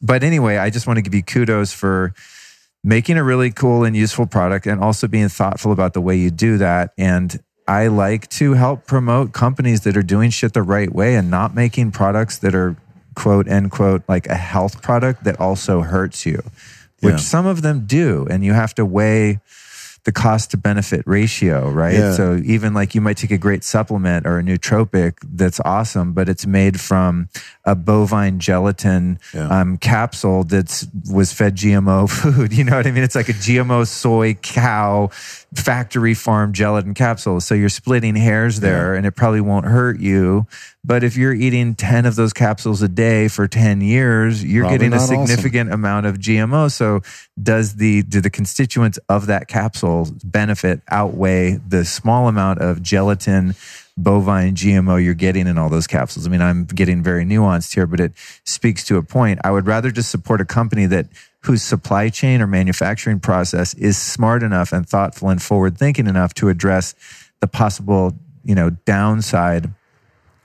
But 0.00 0.22
anyway, 0.22 0.58
I 0.58 0.70
just 0.70 0.86
want 0.86 0.98
to 0.98 1.02
give 1.02 1.14
you 1.14 1.24
kudos 1.24 1.72
for 1.72 2.14
making 2.84 3.16
a 3.16 3.24
really 3.24 3.50
cool 3.50 3.82
and 3.82 3.96
useful 3.96 4.26
product 4.26 4.66
and 4.66 4.80
also 4.80 5.08
being 5.08 5.28
thoughtful 5.28 5.72
about 5.72 5.94
the 5.94 6.00
way 6.00 6.14
you 6.16 6.30
do 6.30 6.58
that. 6.58 6.92
And 6.96 7.42
I 7.66 7.86
like 7.86 8.28
to 8.30 8.52
help 8.52 8.86
promote 8.86 9.32
companies 9.32 9.80
that 9.82 9.96
are 9.96 10.02
doing 10.02 10.30
shit 10.30 10.52
the 10.52 10.62
right 10.62 10.92
way 10.94 11.16
and 11.16 11.30
not 11.30 11.54
making 11.54 11.92
products 11.92 12.38
that 12.38 12.54
are 12.54 12.76
quote 13.14 13.48
end 13.48 13.70
quote 13.70 14.02
like 14.08 14.26
a 14.26 14.36
health 14.36 14.82
product 14.82 15.24
that 15.24 15.38
also 15.40 15.80
hurts 15.82 16.24
you, 16.26 16.42
which 17.00 17.12
Yeah. 17.14 17.16
some 17.18 17.46
of 17.46 17.62
them 17.62 17.84
do. 17.86 18.26
And 18.30 18.44
you 18.44 18.52
have 18.52 18.74
to 18.76 18.84
weigh 18.84 19.40
the 20.04 20.12
cost 20.12 20.50
to 20.50 20.58
benefit 20.58 21.02
ratio, 21.06 21.70
right? 21.70 21.94
Yeah. 21.94 22.12
So 22.12 22.38
even 22.44 22.74
like 22.74 22.94
you 22.94 23.00
might 23.00 23.16
take 23.16 23.30
a 23.30 23.38
great 23.38 23.64
supplement 23.64 24.26
or 24.26 24.38
a 24.38 24.42
nootropic 24.42 25.14
that's 25.22 25.60
awesome, 25.64 26.12
but 26.12 26.28
it's 26.28 26.46
made 26.46 26.78
from 26.78 27.30
a 27.64 27.74
bovine 27.74 28.38
gelatin 28.38 29.18
Yeah. 29.32 29.48
um, 29.48 29.78
capsule 29.78 30.44
that's 30.44 30.86
was 31.10 31.32
fed 31.32 31.56
GMO 31.56 32.06
food. 32.10 32.52
You 32.52 32.64
know 32.64 32.76
what 32.76 32.86
I 32.86 32.90
mean? 32.90 33.02
It's 33.02 33.14
like 33.14 33.30
a 33.30 33.32
GMO 33.32 33.86
soy 33.86 34.34
cow 34.34 35.08
factory 35.54 36.14
farm 36.14 36.52
gelatin 36.52 36.94
capsules. 36.94 37.44
So 37.44 37.54
you're 37.54 37.68
splitting 37.68 38.16
hairs 38.16 38.60
there, 38.60 38.94
and 38.94 39.06
it 39.06 39.12
probably 39.12 39.40
won't 39.40 39.66
hurt 39.66 40.00
you. 40.00 40.46
But 40.84 41.02
if 41.02 41.16
you're 41.16 41.32
eating 41.32 41.74
ten 41.74 42.06
of 42.06 42.16
those 42.16 42.32
capsules 42.32 42.82
a 42.82 42.88
day 42.88 43.28
for 43.28 43.48
ten 43.48 43.80
years, 43.80 44.44
you're 44.44 44.64
Probably 44.64 44.78
getting 44.78 44.92
a 44.92 44.96
not 44.96 45.02
awesome. 45.02 45.26
significant 45.26 45.72
amount 45.72 46.06
of 46.06 46.18
GMO. 46.18 46.70
So 46.70 47.00
does 47.42 47.76
the 47.76 48.02
do 48.02 48.20
the 48.20 48.30
constituents 48.30 48.98
of 49.08 49.26
that 49.26 49.48
capsule 49.48 50.08
benefit 50.24 50.80
outweigh 50.90 51.56
the 51.66 51.84
small 51.84 52.28
amount 52.28 52.60
of 52.60 52.82
gelatin? 52.82 53.54
bovine 53.96 54.56
GMO 54.56 55.02
you're 55.02 55.14
getting 55.14 55.46
in 55.46 55.56
all 55.56 55.68
those 55.68 55.86
capsules. 55.86 56.26
I 56.26 56.30
mean, 56.30 56.42
I'm 56.42 56.64
getting 56.64 57.00
very 57.00 57.24
nuanced 57.24 57.74
here, 57.74 57.86
but 57.86 58.00
it 58.00 58.12
speaks 58.44 58.84
to 58.86 58.96
a 58.96 59.02
point. 59.04 59.38
I 59.44 59.52
would 59.52 59.66
rather 59.66 59.92
just 59.92 60.10
support 60.10 60.40
a 60.40 60.44
company 60.44 60.86
that 60.86 61.06
whose 61.44 61.62
supply 61.62 62.08
chain 62.08 62.40
or 62.40 62.46
manufacturing 62.46 63.20
process 63.20 63.74
is 63.74 63.96
smart 63.98 64.42
enough 64.42 64.72
and 64.72 64.88
thoughtful 64.88 65.28
and 65.28 65.42
forward 65.42 65.76
thinking 65.78 66.06
enough 66.06 66.34
to 66.34 66.48
address 66.48 66.94
the 67.40 67.46
possible, 67.46 68.12
you 68.44 68.54
know, 68.54 68.70
downside 68.70 69.70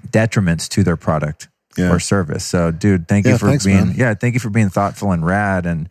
detriments 0.08 0.68
to 0.70 0.84
their 0.84 0.98
product 0.98 1.48
Yeah. 1.78 1.92
or 1.92 2.00
service. 2.00 2.46
So, 2.46 2.72
dude, 2.72 3.08
thank 3.08 3.26
you 3.26 3.38
for 3.38 3.48
thanks, 3.48 3.66
being 3.66 3.78
man. 3.88 3.94
yeah, 3.96 4.14
thank 4.14 4.34
you 4.34 4.40
for 4.40 4.50
being 4.50 4.70
thoughtful 4.70 5.12
and 5.12 5.26
rad 5.26 5.66
and 5.66 5.90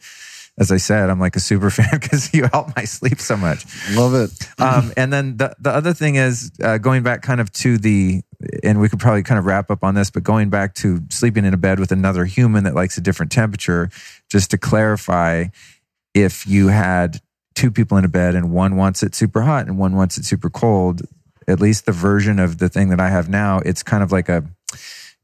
as 0.61 0.73
I 0.73 0.77
said, 0.79 1.09
I'm 1.09 1.21
like 1.21 1.37
a 1.37 1.41
super 1.41 1.71
fan 1.79 1.87
because 1.93 2.35
you 2.35 2.49
help 2.53 2.75
my 2.75 2.83
sleep 2.83 3.21
so 3.21 3.37
much. 3.37 3.65
Love 3.93 4.15
it. 4.15 4.31
Um, 4.61 4.93
and 4.97 5.13
then 5.13 5.37
the, 5.37 5.55
the 5.61 5.71
other 5.71 5.95
thing 5.95 6.17
is 6.17 6.51
uh, 6.61 6.79
going 6.79 7.05
back 7.05 7.23
kind 7.23 7.41
of 7.41 7.53
to 7.53 7.79
the, 7.79 8.23
and 8.65 8.81
we 8.81 8.89
could 8.89 8.99
probably 8.99 9.23
kind 9.23 9.39
of 9.39 9.47
wrap 9.47 9.71
up 9.71 9.85
on 9.85 9.95
this, 9.95 10.11
but 10.11 10.25
going 10.25 10.51
back 10.51 10.75
to 10.75 11.01
sleeping 11.11 11.45
in 11.45 11.55
a 11.55 11.57
bed 11.57 11.79
with 11.79 11.93
another 11.93 12.25
human 12.25 12.65
that 12.65 12.75
likes 12.75 12.99
a 12.99 13.01
different 13.01 13.31
temperature, 13.31 13.89
just 14.29 14.51
to 14.51 14.59
clarify, 14.59 15.47
if 16.15 16.47
you 16.47 16.69
had 16.69 17.21
two 17.55 17.71
people 17.71 17.97
in 17.99 18.05
a 18.05 18.09
bed 18.09 18.35
and 18.35 18.53
one 18.53 18.77
wants 18.77 19.03
it 19.03 19.15
super 19.15 19.43
hot 19.43 19.67
and 19.67 19.79
one 19.79 19.97
wants 19.97 20.17
it 20.19 20.25
super 20.25 20.51
cold, 20.51 21.03
at 21.49 21.61
least 21.61 21.87
the 21.87 21.93
version 21.93 22.39
of 22.39 22.59
the 22.59 22.69
thing 22.69 22.91
that 22.91 23.01
I 23.01 23.09
have 23.09 23.29
now, 23.29 23.59
it's 23.65 23.83
kind 23.83 24.03
of 24.03 24.13
like 24.13 24.29
a, 24.29 24.45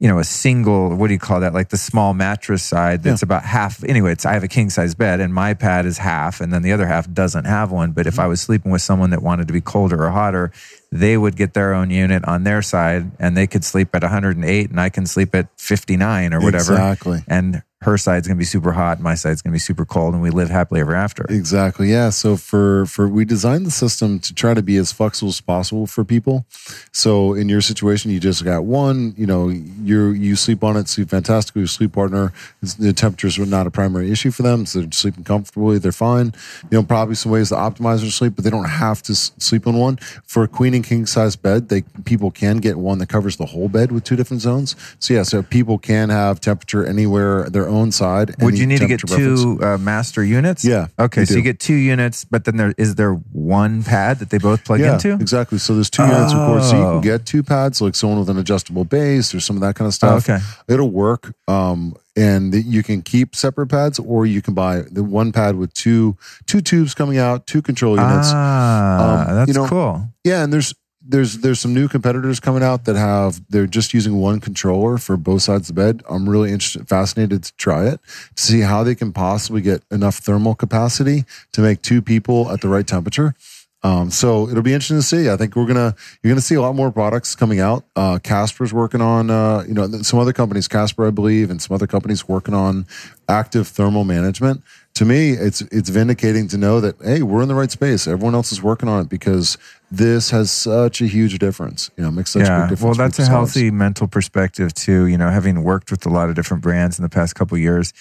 you 0.00 0.08
know, 0.08 0.18
a 0.18 0.24
single, 0.24 0.96
what 0.96 1.06
do 1.06 1.12
you 1.12 1.18
call 1.18 1.40
that? 1.40 1.54
Like 1.54 1.68
the 1.68 1.76
small 1.76 2.12
mattress 2.14 2.62
side 2.62 3.02
that's 3.02 3.22
about 3.22 3.44
half. 3.44 3.84
Anyway, 3.84 4.10
it's, 4.10 4.26
I 4.26 4.32
have 4.32 4.42
a 4.42 4.48
king 4.48 4.68
size 4.68 4.94
bed 4.94 5.20
and 5.20 5.32
my 5.32 5.54
pad 5.54 5.86
is 5.86 5.98
half 5.98 6.40
and 6.40 6.52
then 6.52 6.62
the 6.62 6.72
other 6.72 6.86
half 6.86 7.10
doesn't 7.12 7.44
have 7.44 7.70
one. 7.70 7.92
But 7.92 8.06
if 8.06 8.14
mm-hmm. 8.14 8.22
I 8.22 8.26
was 8.26 8.40
sleeping 8.40 8.72
with 8.72 8.82
someone 8.82 9.10
that 9.10 9.22
wanted 9.22 9.46
to 9.46 9.52
be 9.52 9.60
colder 9.60 10.02
or 10.02 10.10
hotter, 10.10 10.50
they 10.90 11.16
would 11.16 11.36
get 11.36 11.54
their 11.54 11.72
own 11.72 11.90
unit 11.90 12.24
on 12.24 12.42
their 12.42 12.62
side 12.62 13.12
and 13.20 13.36
they 13.36 13.46
could 13.46 13.64
sleep 13.64 13.94
at 13.94 14.02
108 14.02 14.70
and 14.70 14.80
I 14.80 14.88
can 14.88 15.06
sleep 15.06 15.34
at 15.34 15.48
59 15.60 16.34
or 16.34 16.40
whatever. 16.40 16.72
Exactly. 16.72 17.22
And 17.28 17.62
her 17.84 17.98
side's 17.98 18.26
going 18.26 18.36
to 18.36 18.40
be 18.40 18.46
super 18.46 18.72
hot, 18.72 18.98
my 18.98 19.14
side's 19.14 19.42
going 19.42 19.52
to 19.52 19.54
be 19.54 19.60
super 19.60 19.84
cold 19.84 20.14
and 20.14 20.22
we 20.22 20.30
live 20.30 20.48
happily 20.48 20.80
ever 20.80 20.94
after. 20.94 21.26
Exactly. 21.28 21.90
Yeah. 21.90 22.10
So 22.10 22.36
for 22.36 22.86
for 22.86 23.08
we 23.08 23.24
designed 23.24 23.66
the 23.66 23.70
system 23.70 24.18
to 24.20 24.34
try 24.34 24.54
to 24.54 24.62
be 24.62 24.76
as 24.78 24.90
flexible 24.90 25.28
as 25.28 25.40
possible 25.40 25.86
for 25.86 26.02
people. 26.02 26.46
So 26.92 27.34
in 27.34 27.48
your 27.48 27.60
situation, 27.60 28.10
you 28.10 28.18
just 28.18 28.42
got 28.42 28.64
one. 28.64 29.14
You 29.18 29.26
know, 29.26 29.48
you 29.48 30.08
you 30.08 30.34
sleep 30.34 30.64
on 30.64 30.76
it, 30.76 30.88
sleep 30.88 31.10
fantastically. 31.10 31.60
Your 31.60 31.68
sleep 31.68 31.92
partner, 31.92 32.32
the 32.78 32.94
temperatures 32.94 33.38
are 33.38 33.46
not 33.46 33.66
a 33.66 33.70
primary 33.70 34.10
issue 34.10 34.30
for 34.30 34.42
them, 34.42 34.64
so 34.64 34.80
they're 34.80 34.92
sleeping 34.92 35.24
comfortably. 35.24 35.78
They're 35.78 35.92
fine. 35.92 36.32
You 36.70 36.78
know, 36.78 36.82
probably 36.82 37.16
some 37.16 37.32
ways 37.32 37.50
to 37.50 37.56
optimize 37.56 38.00
their 38.00 38.10
sleep, 38.10 38.34
but 38.36 38.44
they 38.44 38.50
don't 38.50 38.68
have 38.68 39.02
to 39.02 39.14
sleep 39.14 39.66
on 39.66 39.76
one. 39.76 39.96
For 40.24 40.42
a 40.42 40.48
queen 40.48 40.72
and 40.72 40.84
king 40.84 41.04
size 41.04 41.36
bed, 41.36 41.68
they 41.68 41.82
people 42.04 42.30
can 42.30 42.58
get 42.58 42.78
one 42.78 42.98
that 42.98 43.10
covers 43.10 43.36
the 43.36 43.46
whole 43.46 43.68
bed 43.68 43.92
with 43.92 44.04
two 44.04 44.16
different 44.16 44.40
zones. 44.40 44.74
So 44.98 45.12
yeah, 45.12 45.22
so 45.22 45.42
people 45.42 45.78
can 45.78 46.08
have 46.08 46.40
temperature 46.40 46.86
anywhere 46.86 47.50
their 47.50 47.68
own 47.68 47.73
side. 47.92 48.34
Would 48.40 48.58
you 48.58 48.66
need 48.66 48.78
to 48.80 48.86
get 48.86 49.00
two 49.00 49.58
uh, 49.62 49.78
master 49.78 50.22
units? 50.24 50.64
Yeah, 50.64 50.86
Okay, 50.98 51.24
so 51.24 51.34
do. 51.34 51.38
you 51.38 51.44
get 51.44 51.58
two 51.60 51.74
units, 51.74 52.24
but 52.24 52.44
then 52.44 52.56
there 52.56 52.74
is 52.78 52.94
there 52.94 53.14
one 53.32 53.82
pad 53.82 54.18
that 54.20 54.30
they 54.30 54.38
both 54.38 54.64
plug 54.64 54.80
Yeah, 54.80 54.94
into? 54.94 55.14
exactly. 55.14 55.58
So 55.58 55.74
there's 55.74 55.90
two 55.90 56.02
units, 56.04 56.32
of 56.32 56.38
course. 56.46 56.70
So 56.70 56.76
you 56.76 56.82
Oh. 56.84 56.92
can 56.92 57.00
get 57.02 57.26
two 57.26 57.42
pads, 57.42 57.80
like 57.80 57.94
someone 57.94 58.18
with 58.20 58.30
an 58.30 58.38
adjustable 58.38 58.84
base 58.84 59.34
or 59.34 59.40
some 59.40 59.56
of 59.56 59.62
that 59.62 59.74
kind 59.74 59.86
of 59.86 59.94
stuff. 59.94 60.28
Oh, 60.28 60.34
okay. 60.34 60.44
It'll 60.68 60.90
work. 60.90 61.34
Um, 61.48 61.94
and 62.16 62.52
th- 62.52 62.64
you 62.64 62.82
can 62.84 63.02
keep 63.02 63.34
separate 63.34 63.66
pads, 63.66 63.98
or 63.98 64.24
you 64.24 64.40
can 64.40 64.54
buy 64.54 64.82
the 64.90 65.02
one 65.02 65.32
pad 65.32 65.56
with 65.56 65.74
two 65.74 66.16
two 66.46 66.60
tubes 66.60 66.94
coming 66.94 67.18
out, 67.18 67.46
two 67.46 67.60
control 67.60 67.96
units. 67.96 68.28
Ah, 68.32 69.28
Um, 69.30 69.34
that's 69.36 69.48
you 69.48 69.54
know, 69.54 69.66
cool. 69.66 70.08
Yeah, 70.22 70.44
and 70.44 70.52
there's 70.52 70.74
there's 71.06 71.38
there's 71.38 71.60
some 71.60 71.74
new 71.74 71.88
competitors 71.88 72.40
coming 72.40 72.62
out 72.62 72.84
that 72.86 72.96
have 72.96 73.42
they're 73.50 73.66
just 73.66 73.92
using 73.92 74.16
one 74.16 74.40
controller 74.40 74.98
for 74.98 75.16
both 75.16 75.42
sides 75.42 75.68
of 75.68 75.76
the 75.76 75.82
bed. 75.82 76.02
I'm 76.08 76.28
really 76.28 76.50
interested, 76.50 76.88
fascinated 76.88 77.44
to 77.44 77.56
try 77.56 77.86
it 77.88 78.00
to 78.34 78.42
see 78.42 78.60
how 78.60 78.82
they 78.82 78.94
can 78.94 79.12
possibly 79.12 79.60
get 79.60 79.82
enough 79.90 80.16
thermal 80.16 80.54
capacity 80.54 81.24
to 81.52 81.60
make 81.60 81.82
two 81.82 82.00
people 82.00 82.50
at 82.50 82.60
the 82.60 82.68
right 82.68 82.86
temperature. 82.86 83.34
Um, 83.82 84.10
so 84.10 84.48
it'll 84.48 84.62
be 84.62 84.72
interesting 84.72 84.96
to 84.96 85.02
see. 85.02 85.28
I 85.28 85.36
think 85.36 85.54
we're 85.54 85.66
gonna 85.66 85.94
you're 86.22 86.30
gonna 86.30 86.40
see 86.40 86.54
a 86.54 86.62
lot 86.62 86.74
more 86.74 86.90
products 86.90 87.34
coming 87.34 87.60
out. 87.60 87.84
Uh, 87.94 88.18
Casper's 88.18 88.72
working 88.72 89.02
on 89.02 89.30
uh, 89.30 89.62
you 89.68 89.74
know 89.74 89.86
some 90.02 90.18
other 90.18 90.32
companies, 90.32 90.66
Casper 90.68 91.06
I 91.06 91.10
believe, 91.10 91.50
and 91.50 91.60
some 91.60 91.74
other 91.74 91.86
companies 91.86 92.26
working 92.26 92.54
on 92.54 92.86
active 93.28 93.68
thermal 93.68 94.04
management. 94.04 94.62
To 94.94 95.04
me, 95.04 95.30
it's 95.30 95.60
it's 95.60 95.88
vindicating 95.88 96.46
to 96.48 96.56
know 96.56 96.80
that 96.80 96.96
hey, 97.02 97.22
we're 97.22 97.42
in 97.42 97.48
the 97.48 97.54
right 97.54 97.70
space. 97.70 98.06
Everyone 98.06 98.34
else 98.34 98.52
is 98.52 98.62
working 98.62 98.88
on 98.88 99.02
it 99.02 99.08
because 99.08 99.58
this 99.90 100.30
has 100.30 100.52
such 100.52 101.00
a 101.00 101.06
huge 101.06 101.38
difference. 101.38 101.90
You 101.96 102.04
know, 102.04 102.10
makes 102.12 102.30
such 102.30 102.42
a 102.42 102.60
big 102.60 102.70
difference. 102.70 102.98
well, 102.98 103.08
that's 103.08 103.18
a 103.18 103.26
healthy 103.26 103.70
mental 103.72 104.06
perspective 104.06 104.72
too. 104.72 105.06
You 105.06 105.18
know, 105.18 105.30
having 105.30 105.64
worked 105.64 105.90
with 105.90 106.06
a 106.06 106.10
lot 106.10 106.28
of 106.28 106.36
different 106.36 106.62
brands 106.62 106.98
in 106.98 107.02
the 107.02 107.08
past 107.08 107.34
couple 107.34 107.58
years, 107.58 107.92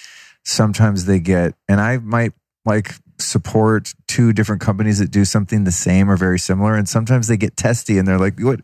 sometimes 0.43 1.05
they 1.05 1.19
get, 1.19 1.55
and 1.67 1.81
I 1.81 1.97
might 1.97 2.33
like 2.65 2.93
support 3.19 3.93
two 4.07 4.33
different 4.33 4.61
companies 4.61 4.99
that 4.99 5.11
do 5.11 5.25
something 5.25 5.63
the 5.63 5.71
same 5.71 6.09
or 6.09 6.17
very 6.17 6.39
similar. 6.39 6.75
And 6.75 6.87
sometimes 6.87 7.27
they 7.27 7.37
get 7.37 7.57
testy 7.57 7.97
and 7.97 8.07
they're 8.07 8.19
like, 8.19 8.39
what, 8.39 8.61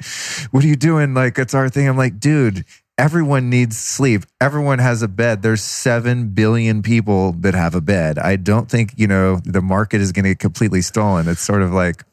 what 0.51 0.64
are 0.64 0.68
you 0.68 0.76
doing? 0.76 1.14
Like, 1.14 1.38
it's 1.38 1.53
our 1.53 1.69
thing. 1.69 1.88
I'm 1.88 1.97
like, 1.97 2.19
dude, 2.19 2.65
everyone 3.00 3.50
needs 3.50 3.78
sleep. 3.78 4.26
Everyone 4.42 4.80
has 4.80 5.02
a 5.02 5.08
bed. 5.08 5.42
There's 5.42 5.62
7 5.62 6.32
billion 6.32 6.82
people 6.82 7.32
that 7.32 7.56
have 7.56 7.74
a 7.74 7.80
bed. 7.80 8.20
I 8.20 8.36
don't 8.36 8.70
think, 8.70 8.94
you 8.98 9.08
know, 9.08 9.38
the 9.46 9.62
market 9.62 10.02
is 10.02 10.12
going 10.12 10.26
to 10.26 10.32
get 10.32 10.40
completely 10.40 10.82
stolen. 10.82 11.30
It's 11.30 11.40
sort 11.40 11.62
of 11.62 11.72
like, 11.72 12.04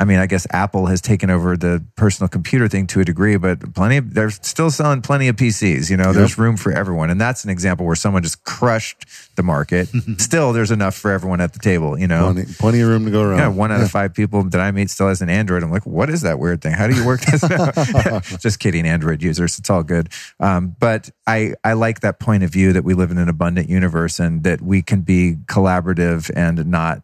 I 0.00 0.06
mean, 0.06 0.18
I 0.18 0.24
guess 0.24 0.46
Apple 0.50 0.86
has 0.86 1.02
taken 1.02 1.28
over 1.28 1.58
the 1.58 1.84
personal 1.94 2.26
computer 2.26 2.68
thing 2.68 2.86
to 2.86 3.00
a 3.00 3.04
degree, 3.04 3.36
but 3.36 3.74
plenty 3.74 3.98
of, 3.98 4.14
they're 4.14 4.30
still 4.30 4.70
selling 4.70 5.02
plenty 5.02 5.28
of 5.28 5.36
PCs. 5.36 5.90
You 5.90 5.98
know, 5.98 6.06
yep. 6.06 6.14
there's 6.14 6.38
room 6.38 6.56
for 6.56 6.72
everyone. 6.72 7.10
And 7.10 7.20
that's 7.20 7.44
an 7.44 7.50
example 7.50 7.84
where 7.84 7.94
someone 7.94 8.22
just 8.22 8.42
crushed 8.44 9.04
the 9.36 9.42
market. 9.42 9.88
still, 10.16 10.54
there's 10.54 10.70
enough 10.70 10.94
for 10.94 11.10
everyone 11.10 11.42
at 11.42 11.52
the 11.52 11.58
table, 11.58 11.98
you 11.98 12.06
know? 12.06 12.32
Plenty, 12.32 12.52
plenty 12.54 12.80
of 12.80 12.88
room 12.88 13.04
to 13.04 13.10
go 13.10 13.22
around. 13.22 13.38
Yeah, 13.40 13.48
one 13.48 13.70
out 13.70 13.78
yeah. 13.78 13.84
of 13.84 13.90
five 13.90 14.14
people 14.14 14.42
that 14.44 14.60
I 14.60 14.70
meet 14.70 14.88
still 14.88 15.08
has 15.08 15.20
an 15.20 15.28
Android. 15.28 15.62
I'm 15.62 15.70
like, 15.70 15.84
what 15.84 16.08
is 16.08 16.22
that 16.22 16.38
weird 16.38 16.62
thing? 16.62 16.72
How 16.72 16.86
do 16.86 16.96
you 16.96 17.04
work 17.04 17.20
this 17.20 17.44
out? 17.44 18.24
just 18.40 18.58
kidding, 18.58 18.86
Android 18.86 19.22
users. 19.22 19.58
It's 19.58 19.68
all 19.68 19.82
good. 19.82 20.08
Um, 20.40 20.76
but 20.80 21.10
I, 21.26 21.52
I 21.62 21.74
like 21.74 22.00
that 22.00 22.20
point 22.20 22.42
of 22.42 22.50
view 22.50 22.72
that 22.72 22.84
we 22.84 22.94
live 22.94 23.10
in 23.10 23.18
an 23.18 23.28
abundant 23.28 23.68
universe 23.68 24.18
and 24.18 24.44
that 24.44 24.62
we 24.62 24.80
can 24.80 25.02
be 25.02 25.36
collaborative 25.46 26.30
and 26.34 26.66
not 26.66 27.02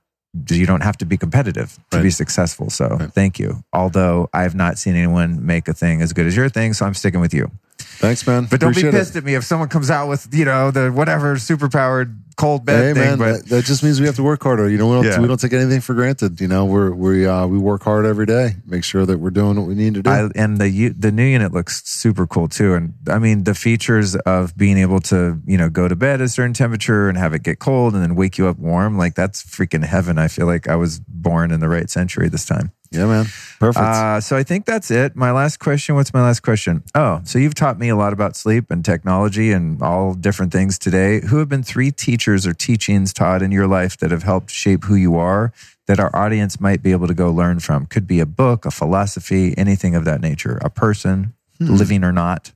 you 0.49 0.67
don't 0.67 0.83
have 0.83 0.97
to 0.99 1.07
be 1.07 1.17
competitive 1.17 1.79
to 1.91 1.99
right. 1.99 2.03
be 2.03 2.11
successful. 2.11 2.71
So 2.71 2.89
right. 2.89 3.13
thank 3.13 3.39
you. 3.39 3.65
Although 3.73 4.29
I 4.33 4.43
have 4.43 4.55
not 4.55 4.79
seen 4.79 4.95
anyone 4.95 5.45
make 5.45 5.69
a 5.69 5.73
thing 5.73 6.03
as 6.03 6.13
good 6.13 6.27
as 6.27 6.37
your 6.37 6.49
thing, 6.49 6.73
so 6.75 6.87
I'm 6.87 6.95
sticking 6.95 7.21
with 7.21 7.33
you. 7.33 7.51
Thanks, 7.79 8.27
man. 8.27 8.47
But 8.51 8.61
don't 8.61 8.71
Appreciate 8.71 8.93
be 8.93 8.99
pissed 8.99 9.17
it. 9.17 9.21
at 9.21 9.25
me 9.25 9.35
if 9.35 9.45
someone 9.45 9.69
comes 9.69 9.91
out 9.91 10.09
with 10.09 10.29
you 10.33 10.45
know 10.45 10.71
the 10.71 10.91
whatever 10.91 11.39
super 11.39 11.69
powered 11.69 12.19
cold 12.37 12.65
bed 12.65 12.97
hey, 12.97 13.01
thing. 13.01 13.19
Man, 13.19 13.19
but 13.19 13.47
that, 13.47 13.65
just 13.65 13.83
means 13.83 14.01
we 14.01 14.07
have 14.07 14.17
to 14.17 14.23
work 14.23 14.43
harder. 14.43 14.69
You 14.69 14.79
know, 14.79 14.89
we 14.89 14.95
don't, 14.95 15.05
yeah. 15.05 15.21
we 15.21 15.27
don't 15.27 15.41
take 15.41 15.53
anything 15.53 15.81
for 15.81 15.95
granted. 15.95 16.41
You 16.41 16.49
know, 16.49 16.65
we're 16.65 16.93
we 16.93 17.27
uh, 17.27 17.47
we 17.47 17.59
work 17.59 17.83
hard 17.83 18.07
every 18.07 18.27
day, 18.27 18.57
make 18.67 18.85
sure 18.85 19.07
that 19.07 19.19
we're 19.19 19.31
doing 19.31 19.57
what 19.57 19.67
we 19.67 19.75
need 19.75 19.95
to 19.95 20.03
do. 20.03 20.11
I, 20.11 20.29
and 20.35 20.59
the 20.59 20.89
the 20.91 21.11
new 21.11 21.25
unit 21.25 21.53
looks 21.53 21.83
super 21.85 22.27
cool 22.27 22.49
too. 22.49 22.75
And 22.75 22.95
I 23.09 23.19
mean, 23.19 23.45
the 23.45 23.55
features 23.55 24.17
of 24.17 24.57
being 24.57 24.79
able 24.79 25.01
to 25.01 25.41
you 25.47 25.57
know 25.57 25.69
go 25.69 25.89
to 25.89 25.97
bed 25.97 26.21
at 26.21 26.27
a 26.27 26.29
certain 26.29 26.55
temperature 26.55 27.09
and 27.09 27.19
have 27.19 27.35
it 27.35 27.43
get 27.43 27.59
cold 27.59 27.95
and 27.95 28.03
then 28.03 28.15
wake 28.15 28.39
you 28.39 28.47
up 28.47 28.59
warm, 28.59 28.99
like 28.99 29.15
that's 29.15 29.43
freaking 29.43 29.85
heaven. 29.85 30.19
I 30.19 30.29
feel 30.29 30.47
like 30.47 30.69
I 30.69 30.77
was 30.77 31.01
born 31.01 31.51
in 31.51 31.61
the 31.61 31.69
right 31.69 31.91
century 31.91 32.29
this 32.29 32.45
time. 32.45 32.73
Yeah, 32.93 33.07
man. 33.07 33.27
Perfect. 33.59 33.85
Uh, 33.85 34.21
so 34.21 34.37
I 34.37 34.43
think 34.43 34.65
that's 34.65 34.91
it. 34.91 35.17
My 35.17 35.33
last 35.33 35.59
question. 35.59 35.95
What's 35.95 36.15
my 36.15 36.23
last 36.23 36.41
question? 36.41 36.83
Oh, 36.95 37.21
so 37.25 37.39
you've 37.39 37.55
taught 37.55 37.79
me 37.79 37.89
a 37.89 37.97
lot 37.97 38.13
about 38.13 38.37
sleep 38.37 38.71
and 38.71 38.85
technology 38.85 39.53
and 39.53 39.83
all 39.83 40.15
different 40.15 40.53
things 40.53 40.79
today. 40.79 41.21
Who 41.21 41.39
have 41.39 41.49
been 41.49 41.63
three 41.63 41.91
teachers 41.91 42.26
or 42.27 42.55
teachings 42.55 43.13
taught 43.13 43.43
in 43.43 43.53
your 43.53 43.67
life 43.67 43.97
that 43.99 44.11
have 44.11 44.23
helped 44.23 44.51
shape 44.51 44.85
who 44.85 44.95
you 44.95 45.17
are 45.17 45.53
that 45.87 46.01
our 46.01 46.15
audience 46.17 46.61
might 46.61 46.83
be 46.83 46.91
able 46.91 47.07
to 47.07 47.15
go 47.15 47.31
learn 47.31 47.61
from? 47.61 47.87
Could 47.87 48.07
be 48.07 48.19
a 48.19 48.27
book, 48.27 48.65
a 48.65 48.71
philosophy, 48.71 49.55
anything 49.57 49.95
of 49.95 50.05
that 50.05 50.21
nature, 50.21 50.59
a 50.63 50.71
person, 50.71 51.35
hmm. 51.59 51.67
living 51.67 52.03
or 52.03 52.13
not. 52.13 52.53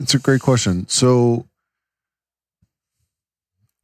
It's 0.00 0.14
a 0.14 0.18
great 0.18 0.40
question. 0.40 0.88
So 0.88 1.46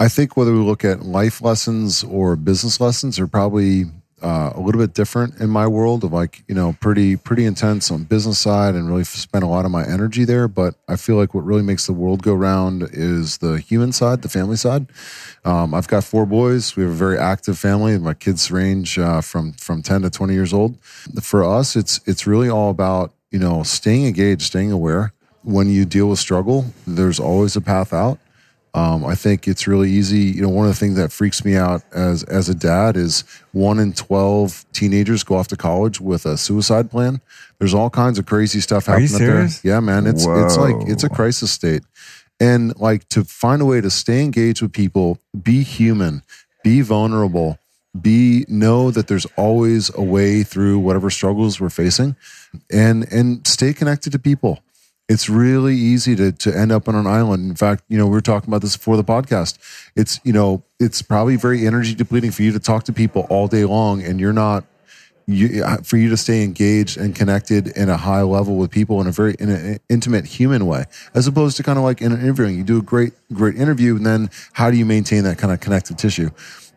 I 0.01 0.09
think 0.09 0.37
whether 0.37 0.53
we 0.53 0.59
look 0.59 0.85
at 0.85 1.03
life 1.03 1.41
lessons 1.41 2.03
or 2.05 2.37
business 2.37 2.81
lessons 2.81 3.19
are 3.19 3.27
probably 3.27 3.85
uh, 4.23 4.53
a 4.55 4.61
little 4.61 4.81
bit 4.81 4.95
different 4.95 5.41
in 5.41 5.49
my 5.49 5.67
world 5.67 6.05
of 6.05 6.13
like 6.13 6.43
you 6.49 6.55
know 6.55 6.77
pretty 6.81 7.17
pretty 7.17 7.45
intense 7.45 7.91
on 7.91 8.05
business 8.05 8.39
side 8.39 8.75
and 8.75 8.89
really 8.89 9.05
spend 9.05 9.45
a 9.45 9.47
lot 9.47 9.65
of 9.65 9.71
my 9.71 9.87
energy 9.87 10.25
there. 10.25 10.49
But 10.49 10.75
i 10.89 10.97
feel 10.97 11.17
like 11.17 11.35
what 11.35 11.45
really 11.45 11.63
makes 11.63 11.87
the 11.87 11.93
world 11.93 12.23
go 12.23 12.35
round 12.35 12.89
is 12.93 13.39
the 13.39 13.59
human 13.59 13.93
side 13.93 14.23
the 14.23 14.29
family 14.29 14.57
side. 14.57 14.87
Um, 15.45 15.75
i've 15.75 15.89
got 15.89 16.05
four 16.05 16.27
boys. 16.27 16.77
We 16.77 16.83
have 16.83 16.93
a 16.93 16.97
very 16.97 17.19
active 17.19 17.59
family. 17.59 17.97
My 17.99 18.15
kids 18.15 18.51
range 18.51 18.99
uh, 18.99 19.21
from 19.21 19.53
from 19.53 19.83
10 19.83 20.03
to 20.03 20.11
20 20.11 20.35
years 20.35 20.53
old. 20.53 20.79
For 21.23 21.45
us 21.45 21.77
it's 21.77 22.01
it's 22.07 22.27
really 22.27 22.49
all 22.49 22.71
about 22.71 23.13
you 23.31 23.39
know 23.39 23.63
staying 23.63 24.07
engaged 24.07 24.43
staying 24.43 24.73
aware. 24.73 25.13
When 25.43 25.71
you 25.71 25.85
deal 25.85 26.09
with 26.09 26.19
struggle 26.19 26.67
there's 26.87 27.21
always 27.21 27.57
a 27.57 27.61
path 27.61 27.93
out 27.93 28.19
um, 28.75 29.05
I 29.05 29.15
think 29.15 29.49
it's 29.49 29.67
really 29.67 29.91
easy. 29.91 30.21
You 30.21 30.43
know, 30.43 30.49
one 30.49 30.67
of 30.67 30.73
the 30.73 30.79
things 30.79 30.97
that 30.97 31.11
freaks 31.11 31.45
me 31.45 31.57
out 31.57 31.83
as 31.93 32.23
as 32.25 32.49
a 32.49 32.55
dad 32.55 32.97
is 32.97 33.25
one 33.53 33.79
in 33.79 33.93
twelve 33.93 34.65
teenagers 34.73 35.25
go 35.25 35.37
off 35.37 35.49
to 35.49 35.57
college 35.57 36.01
with 36.01 36.27
a 36.27 36.37
suicide 36.37 36.91
plan. 36.91 37.21
There's 37.59 37.75
all 37.75 37.91
kinds 37.91 38.19
of 38.19 38.27
crazy 38.27 38.61
stuff 38.61 38.87
happening 38.87 39.09
there. 39.19 39.49
Yeah, 39.65 39.81
man, 39.81 40.07
it's 40.07 40.27
Whoa. 40.27 40.45
it's 40.45 40.57
like 40.57 40.77
it's 40.87 41.05
a 41.05 41.09
crisis 41.09 41.51
state, 41.51 41.83
and 42.41 42.79
like 42.79 43.09
to 43.11 43.25
find 43.25 43.63
a 43.63 43.65
way 43.65 43.81
to 43.81 43.91
stay 43.91 44.23
engaged 44.23 44.63
with 44.63 44.73
people, 44.73 45.19
be 45.41 45.63
human, 45.63 46.23
be 46.63 46.83
vulnerable, 46.83 47.59
be 47.99 48.45
know 48.49 48.91
that 48.91 49.09
there's 49.09 49.27
always 49.37 49.91
a 49.95 50.03
way 50.03 50.43
through 50.43 50.79
whatever 50.79 51.11
struggles 51.11 51.61
we're 51.61 51.71
facing, 51.71 52.17
and 52.71 53.11
and 53.13 53.47
stay 53.47 53.73
connected 53.73 54.13
to 54.13 54.19
people 54.19 54.63
it's 55.09 55.29
really 55.29 55.75
easy 55.75 56.15
to 56.17 56.33
to 56.33 56.57
end 56.57 56.71
up 56.71 56.89
on 56.89 56.95
an 56.95 57.07
island. 57.07 57.49
In 57.49 57.57
fact, 57.57 57.83
you 57.89 57.97
know, 57.97 58.07
we 58.07 58.13
were 58.13 58.21
talking 58.21 58.49
about 58.49 58.61
this 58.63 58.77
before 58.77 58.97
the 58.97 59.05
podcast. 59.05 59.59
It's 59.97 60.21
you 60.23 60.33
know, 60.33 60.63
it's 60.79 61.03
probably 61.03 61.37
very 61.37 61.67
energy 61.67 61.95
depleting 61.95 62.31
for 62.31 62.43
you 62.43 62.53
to 62.53 62.61
talk 62.61 62.85
to 62.85 62.93
people 62.93 63.27
all 63.31 63.49
day 63.49 63.65
long, 63.65 64.03
and 64.03 64.21
you're 64.21 64.33
not 64.33 64.65
you, 65.29 65.63
for 65.85 65.99
you 65.99 66.09
to 66.09 66.17
stay 66.17 66.43
engaged 66.43 66.97
and 66.97 67.15
connected 67.15 67.69
in 67.69 67.91
a 67.91 67.99
high 67.99 68.23
level 68.23 68.57
with 68.57 68.71
people 68.71 69.01
in 69.01 69.07
a 69.07 69.13
very 69.13 69.35
in 69.39 69.51
an 69.51 69.79
intimate 69.89 70.25
human 70.25 70.67
way, 70.67 70.85
as 71.15 71.27
opposed 71.27 71.57
to 71.59 71.63
kind 71.63 71.79
of 71.79 71.85
like 71.85 72.01
in 72.01 72.13
an 72.13 72.21
interviewing. 72.21 72.57
You 72.57 72.65
do 72.65 72.79
a 72.79 72.83
great 72.83 73.13
great 73.33 73.57
interview, 73.57 73.97
and 73.97 74.07
then 74.07 74.31
how 74.53 74.71
do 74.71 74.77
you 74.77 74.87
maintain 74.87 75.25
that 75.25 75.39
kind 75.39 75.53
of 75.53 75.61
connective 75.61 75.97
tissue? 75.97 76.31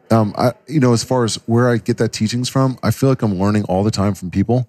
Um, 0.09 0.33
I, 0.37 0.51
you 0.67 0.81
know, 0.81 0.91
as 0.91 1.05
far 1.05 1.23
as 1.23 1.35
where 1.47 1.69
I 1.69 1.77
get 1.77 1.97
that 1.99 2.11
teachings 2.11 2.49
from, 2.49 2.77
I 2.83 2.91
feel 2.91 3.07
like 3.07 3.21
I'm 3.21 3.39
learning 3.39 3.63
all 3.65 3.83
the 3.83 3.91
time 3.91 4.13
from 4.13 4.29
people. 4.29 4.67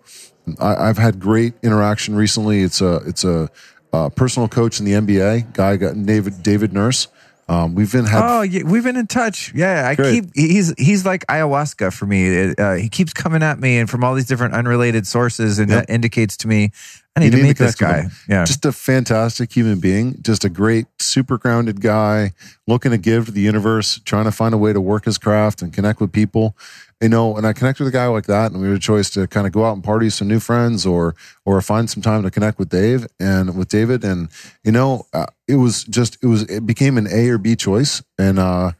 I, 0.61 0.87
have 0.87 0.99
had 0.99 1.21
great 1.21 1.55
interaction 1.63 2.15
recently. 2.15 2.63
It's 2.63 2.81
a 2.81 2.97
it's 3.07 3.25
a, 3.25 3.49
a, 3.93 4.11
personal 4.11 4.49
coach 4.49 4.81
in 4.81 4.87
the 4.87 4.93
NBA 4.93 5.53
guy 5.53 5.77
got 5.77 6.05
David 6.05 6.43
David 6.43 6.73
Nurse. 6.73 7.09
Um, 7.49 7.75
we've 7.75 7.91
been 7.93 8.07
had, 8.07 8.23
oh 8.25 8.43
yeah, 8.43 8.63
we've 8.65 8.85
been 8.85 8.97
in 8.97 9.07
touch. 9.07 9.53
Yeah, 9.55 9.89
I 9.89 9.95
great. 9.95 10.13
keep 10.13 10.31
he's 10.35 10.73
he's 10.79 11.05
like 11.05 11.27
ayahuasca 11.27 11.93
for 11.93 12.07
me. 12.07 12.55
Uh, 12.57 12.75
he 12.75 12.89
keeps 12.89 13.13
coming 13.13 13.43
at 13.43 13.59
me 13.59 13.79
and 13.79 13.91
from 13.91 14.05
all 14.05 14.15
these 14.15 14.27
different 14.27 14.55
unrelated 14.55 15.07
sources, 15.07 15.59
and 15.59 15.71
yep. 15.71 15.87
that 15.87 15.93
indicates 15.93 16.37
to 16.39 16.49
me 16.49 16.71
I 17.15 17.21
need, 17.21 17.33
need 17.33 17.39
to 17.39 17.43
meet 17.45 17.59
this 17.59 17.75
guy. 17.75 18.07
Yeah, 18.27 18.45
just 18.45 18.65
a 18.65 18.73
fantastic 18.73 19.55
human 19.55 19.81
being. 19.81 20.17
Just 20.23 20.45
a 20.45 20.49
great, 20.49 20.87
super 20.99 21.37
grounded 21.37 21.83
guy, 21.83 22.33
looking 22.67 22.91
to 22.91 22.99
give 22.99 23.27
to 23.27 23.33
the 23.33 23.43
universe, 23.43 24.01
trying 24.05 24.25
to 24.25 24.33
find 24.33 24.55
a 24.55 24.59
way 24.59 24.73
to 24.73 24.81
work 24.81 25.05
his 25.05 25.19
craft 25.19 25.61
and 25.61 25.73
connect 25.73 26.01
with 26.01 26.11
people. 26.11 26.57
You 27.03 27.09
know, 27.09 27.37
and 27.37 27.47
I 27.47 27.53
connect 27.53 27.81
with 27.81 27.89
a 27.89 27.91
guy 27.91 28.07
like 28.07 28.27
that, 28.27 28.53
and 28.53 28.63
we 28.63 28.69
had 28.69 28.77
a 28.77 28.81
choice 28.81 29.11
to 29.11 29.27
kind 29.27 29.47
of 29.47 29.53
go 29.53 29.65
out 29.65 29.73
and 29.73 29.85
party 29.85 30.07
with 30.07 30.15
some 30.15 30.29
new 30.29 30.41
friends, 30.41 30.87
or 30.87 31.15
or 31.45 31.61
find 31.61 31.91
some 31.91 32.03
time 32.03 32.23
to 32.23 32.31
connect 32.31 32.59
with 32.59 32.71
Dave 32.71 33.07
and 33.21 33.59
with 33.59 33.69
David, 33.69 34.05
and 34.05 34.29
you 34.65 34.73
know, 34.73 35.07
uh, 35.13 35.27
it 35.47 35.57
was 35.57 35.85
just 35.85 36.17
it 36.23 36.27
was 36.27 36.45
it 36.45 36.65
became 36.65 36.97
an 36.97 37.09
A 37.11 37.29
or 37.29 37.39
B 37.39 37.57
choice, 37.57 38.03
and 38.19 38.39
uh, 38.39 38.73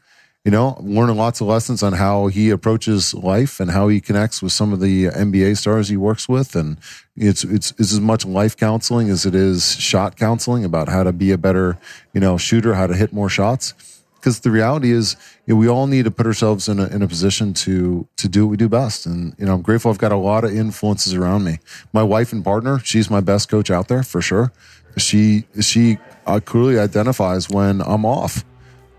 you 0.45 0.51
know, 0.51 0.77
learning 0.81 1.15
lots 1.15 1.39
of 1.39 1.47
lessons 1.47 1.81
on 1.83 1.93
how 1.93 2.27
he 2.27 2.49
approaches 2.49 3.13
life 3.13 3.61
and 3.61 3.71
how 3.71 3.87
he 3.87 4.01
connects 4.01 4.41
with 4.41 4.51
some 4.51 4.73
of 4.73 4.81
the 4.81 5.05
NBA 5.05 5.57
stars 5.57 5.87
he 5.87 5.95
works 5.95 6.27
with, 6.27 6.53
and 6.55 6.77
it's 7.15 7.45
it's 7.45 7.71
it's 7.71 7.93
as 7.93 8.01
much 8.01 8.25
life 8.25 8.57
counseling 8.57 9.09
as 9.09 9.25
it 9.25 9.35
is 9.35 9.75
shot 9.77 10.17
counseling 10.17 10.65
about 10.65 10.89
how 10.89 11.03
to 11.03 11.13
be 11.13 11.31
a 11.31 11.37
better 11.37 11.77
you 12.13 12.19
know 12.19 12.37
shooter, 12.37 12.73
how 12.73 12.87
to 12.87 12.93
hit 12.93 13.13
more 13.13 13.29
shots. 13.29 13.73
Because 14.15 14.39
the 14.39 14.51
reality 14.51 14.91
is 14.91 15.17
you 15.45 15.53
know, 15.53 15.59
we 15.59 15.67
all 15.67 15.85
need 15.87 16.05
to 16.05 16.11
put 16.11 16.25
ourselves 16.25 16.69
in 16.69 16.79
a, 16.79 16.87
in 16.87 17.01
a 17.01 17.07
position 17.07 17.53
to 17.53 18.05
to 18.17 18.27
do 18.27 18.45
what 18.45 18.51
we 18.51 18.57
do 18.57 18.67
best. 18.67 19.05
And 19.05 19.33
you 19.37 19.45
know 19.45 19.53
i'm 19.53 19.61
grateful 19.61 19.91
i've 19.91 19.97
got 19.97 20.11
a 20.11 20.17
lot 20.17 20.43
of 20.43 20.53
influences 20.53 21.13
around 21.13 21.45
me. 21.45 21.59
My 21.93 22.03
wife 22.03 22.33
and 22.33 22.43
partner 22.43 22.79
she's 22.79 23.09
my 23.09 23.21
best 23.21 23.47
coach 23.47 23.71
out 23.71 23.87
there 23.87 24.03
for 24.03 24.21
sure. 24.21 24.51
She 24.97 25.45
she 25.61 25.99
uh, 26.27 26.41
clearly 26.43 26.79
identifies 26.79 27.49
when 27.49 27.81
i'm 27.81 28.05
off 28.05 28.45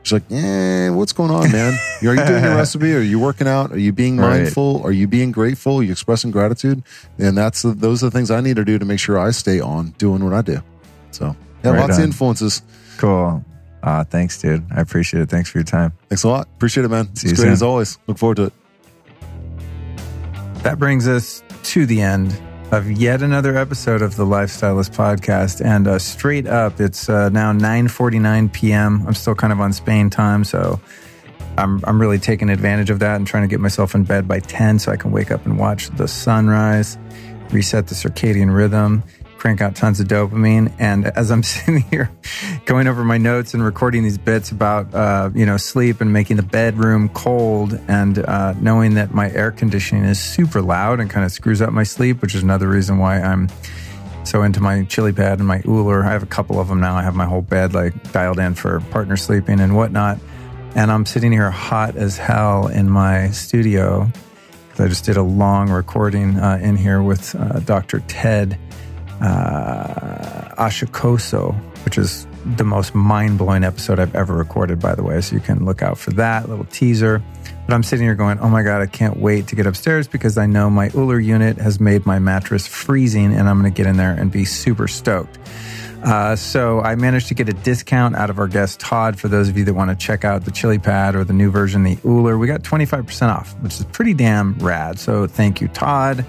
she's 0.04 0.12
like 0.12 0.30
eh, 0.30 0.88
what's 0.90 1.12
going 1.12 1.30
on 1.30 1.50
man 1.50 1.76
are 2.02 2.14
you 2.14 2.24
doing 2.24 2.44
your 2.44 2.54
recipe 2.56 2.94
are 2.94 3.00
you 3.00 3.18
working 3.18 3.48
out 3.48 3.72
are 3.72 3.78
you 3.78 3.92
being 3.92 4.16
mindful 4.16 4.76
right. 4.76 4.84
are 4.86 4.92
you 4.92 5.08
being 5.08 5.32
grateful 5.32 5.78
are 5.78 5.82
you 5.82 5.90
expressing 5.90 6.30
gratitude 6.30 6.82
and 7.18 7.36
that's 7.36 7.62
the, 7.62 7.72
those 7.72 8.02
are 8.02 8.06
the 8.06 8.10
things 8.12 8.30
i 8.30 8.40
need 8.40 8.56
to 8.56 8.64
do 8.64 8.78
to 8.78 8.84
make 8.84 9.00
sure 9.00 9.18
i 9.18 9.30
stay 9.30 9.58
on 9.58 9.90
doing 9.98 10.22
what 10.22 10.32
i 10.32 10.42
do 10.42 10.62
so 11.10 11.34
yeah 11.64 11.70
right 11.70 11.80
lots 11.80 11.94
on. 11.94 12.00
of 12.00 12.04
influences 12.04 12.62
cool 12.98 13.44
uh, 13.84 14.02
thanks, 14.02 14.40
dude. 14.40 14.64
I 14.74 14.80
appreciate 14.80 15.20
it. 15.20 15.28
Thanks 15.28 15.50
for 15.50 15.58
your 15.58 15.64
time. 15.66 15.92
Thanks 16.08 16.24
a 16.24 16.28
lot. 16.28 16.48
Appreciate 16.56 16.84
it, 16.84 16.88
man. 16.88 17.14
See 17.14 17.28
it's 17.28 17.38
great 17.38 17.48
soon. 17.48 17.52
as 17.52 17.62
always. 17.62 17.98
Look 18.06 18.16
forward 18.16 18.36
to 18.36 18.44
it. 18.44 18.52
That 20.62 20.78
brings 20.78 21.06
us 21.06 21.42
to 21.64 21.84
the 21.84 22.00
end 22.00 22.34
of 22.72 22.90
yet 22.90 23.22
another 23.22 23.56
episode 23.56 24.02
of 24.02 24.16
the 24.16 24.24
Lifestylist 24.24 24.90
podcast. 24.94 25.64
And 25.64 25.86
uh, 25.86 25.98
straight 25.98 26.46
up, 26.46 26.80
it's 26.80 27.08
uh, 27.08 27.28
now 27.28 27.52
9.49 27.52 28.52
p.m. 28.52 29.04
I'm 29.06 29.14
still 29.14 29.34
kind 29.34 29.52
of 29.52 29.60
on 29.60 29.72
Spain 29.72 30.10
time, 30.10 30.44
so 30.44 30.80
I'm, 31.56 31.80
I'm 31.84 32.00
really 32.00 32.18
taking 32.18 32.50
advantage 32.50 32.90
of 32.90 32.98
that 32.98 33.16
and 33.16 33.26
trying 33.26 33.44
to 33.44 33.48
get 33.48 33.60
myself 33.60 33.94
in 33.94 34.04
bed 34.04 34.26
by 34.26 34.40
10 34.40 34.78
so 34.78 34.92
I 34.92 34.96
can 34.96 35.12
wake 35.12 35.30
up 35.30 35.44
and 35.46 35.58
watch 35.58 35.88
the 35.90 36.08
sunrise, 36.08 36.98
reset 37.50 37.86
the 37.86 37.94
circadian 37.94 38.54
rhythm 38.54 39.02
crank 39.44 39.60
out 39.60 39.76
tons 39.76 40.00
of 40.00 40.08
dopamine. 40.08 40.72
And 40.78 41.04
as 41.04 41.30
I'm 41.30 41.42
sitting 41.54 41.82
here 41.82 42.10
going 42.64 42.86
over 42.86 43.04
my 43.04 43.18
notes 43.18 43.52
and 43.52 43.62
recording 43.62 44.02
these 44.02 44.16
bits 44.16 44.50
about, 44.50 44.94
uh, 44.94 45.28
you 45.34 45.44
know, 45.44 45.58
sleep 45.58 46.00
and 46.00 46.10
making 46.10 46.38
the 46.38 46.42
bedroom 46.42 47.10
cold 47.10 47.78
and 47.86 48.20
uh, 48.20 48.54
knowing 48.54 48.94
that 48.94 49.12
my 49.12 49.30
air 49.32 49.50
conditioning 49.50 50.04
is 50.04 50.18
super 50.18 50.62
loud 50.62 50.98
and 50.98 51.10
kind 51.10 51.26
of 51.26 51.30
screws 51.30 51.60
up 51.60 51.74
my 51.74 51.82
sleep, 51.82 52.22
which 52.22 52.34
is 52.34 52.42
another 52.42 52.66
reason 52.68 52.96
why 52.96 53.20
I'm 53.20 53.50
so 54.24 54.42
into 54.42 54.62
my 54.62 54.84
chili 54.84 55.12
pad 55.12 55.40
and 55.40 55.46
my 55.46 55.60
OOLER. 55.66 56.02
I 56.02 56.12
have 56.12 56.22
a 56.22 56.26
couple 56.26 56.58
of 56.58 56.68
them 56.68 56.80
now. 56.80 56.96
I 56.96 57.02
have 57.02 57.14
my 57.14 57.26
whole 57.26 57.42
bed 57.42 57.74
like 57.74 58.12
dialed 58.12 58.38
in 58.38 58.54
for 58.54 58.80
partner 58.92 59.18
sleeping 59.18 59.60
and 59.60 59.76
whatnot. 59.76 60.18
And 60.74 60.90
I'm 60.90 61.04
sitting 61.04 61.32
here 61.32 61.50
hot 61.50 61.96
as 61.96 62.16
hell 62.16 62.68
in 62.68 62.88
my 62.88 63.28
studio 63.32 64.10
I 64.76 64.88
just 64.88 65.04
did 65.04 65.16
a 65.16 65.22
long 65.22 65.70
recording 65.70 66.36
uh, 66.36 66.58
in 66.60 66.76
here 66.76 67.00
with 67.00 67.36
uh, 67.36 67.60
Dr. 67.60 68.00
Ted 68.08 68.58
uh, 69.20 70.54
Achacoso, 70.56 71.54
which 71.84 71.98
is 71.98 72.26
the 72.56 72.64
most 72.64 72.94
mind 72.94 73.38
blowing 73.38 73.64
episode 73.64 73.98
I've 73.98 74.14
ever 74.14 74.34
recorded, 74.34 74.80
by 74.80 74.94
the 74.94 75.02
way. 75.02 75.20
So 75.20 75.34
you 75.34 75.40
can 75.40 75.64
look 75.64 75.82
out 75.82 75.98
for 75.98 76.10
that 76.12 76.48
little 76.48 76.66
teaser. 76.66 77.22
But 77.66 77.74
I'm 77.74 77.82
sitting 77.82 78.04
here 78.04 78.14
going, 78.14 78.38
oh 78.40 78.48
my 78.48 78.62
God, 78.62 78.82
I 78.82 78.86
can't 78.86 79.16
wait 79.16 79.48
to 79.48 79.56
get 79.56 79.66
upstairs 79.66 80.06
because 80.06 80.36
I 80.36 80.46
know 80.46 80.68
my 80.68 80.90
OOLER 80.94 81.18
unit 81.18 81.56
has 81.56 81.80
made 81.80 82.04
my 82.04 82.18
mattress 82.18 82.66
freezing 82.66 83.32
and 83.34 83.48
I'm 83.48 83.58
going 83.60 83.72
to 83.72 83.76
get 83.76 83.86
in 83.86 83.96
there 83.96 84.12
and 84.12 84.30
be 84.30 84.44
super 84.44 84.86
stoked. 84.86 85.38
Uh, 86.04 86.36
so 86.36 86.80
I 86.80 86.96
managed 86.96 87.28
to 87.28 87.34
get 87.34 87.48
a 87.48 87.54
discount 87.54 88.14
out 88.14 88.28
of 88.28 88.38
our 88.38 88.46
guest 88.46 88.78
Todd 88.78 89.18
for 89.18 89.28
those 89.28 89.48
of 89.48 89.56
you 89.56 89.64
that 89.64 89.72
want 89.72 89.88
to 89.88 89.96
check 89.96 90.22
out 90.22 90.44
the 90.44 90.50
chiliPAD 90.50 91.14
or 91.14 91.24
the 91.24 91.32
new 91.32 91.50
version, 91.50 91.82
the 91.82 91.96
OOLER. 92.04 92.36
We 92.36 92.46
got 92.46 92.62
25% 92.62 93.34
off, 93.34 93.58
which 93.60 93.80
is 93.80 93.86
pretty 93.86 94.12
damn 94.12 94.52
rad. 94.58 94.98
So 94.98 95.26
thank 95.26 95.62
you, 95.62 95.68
Todd. 95.68 96.26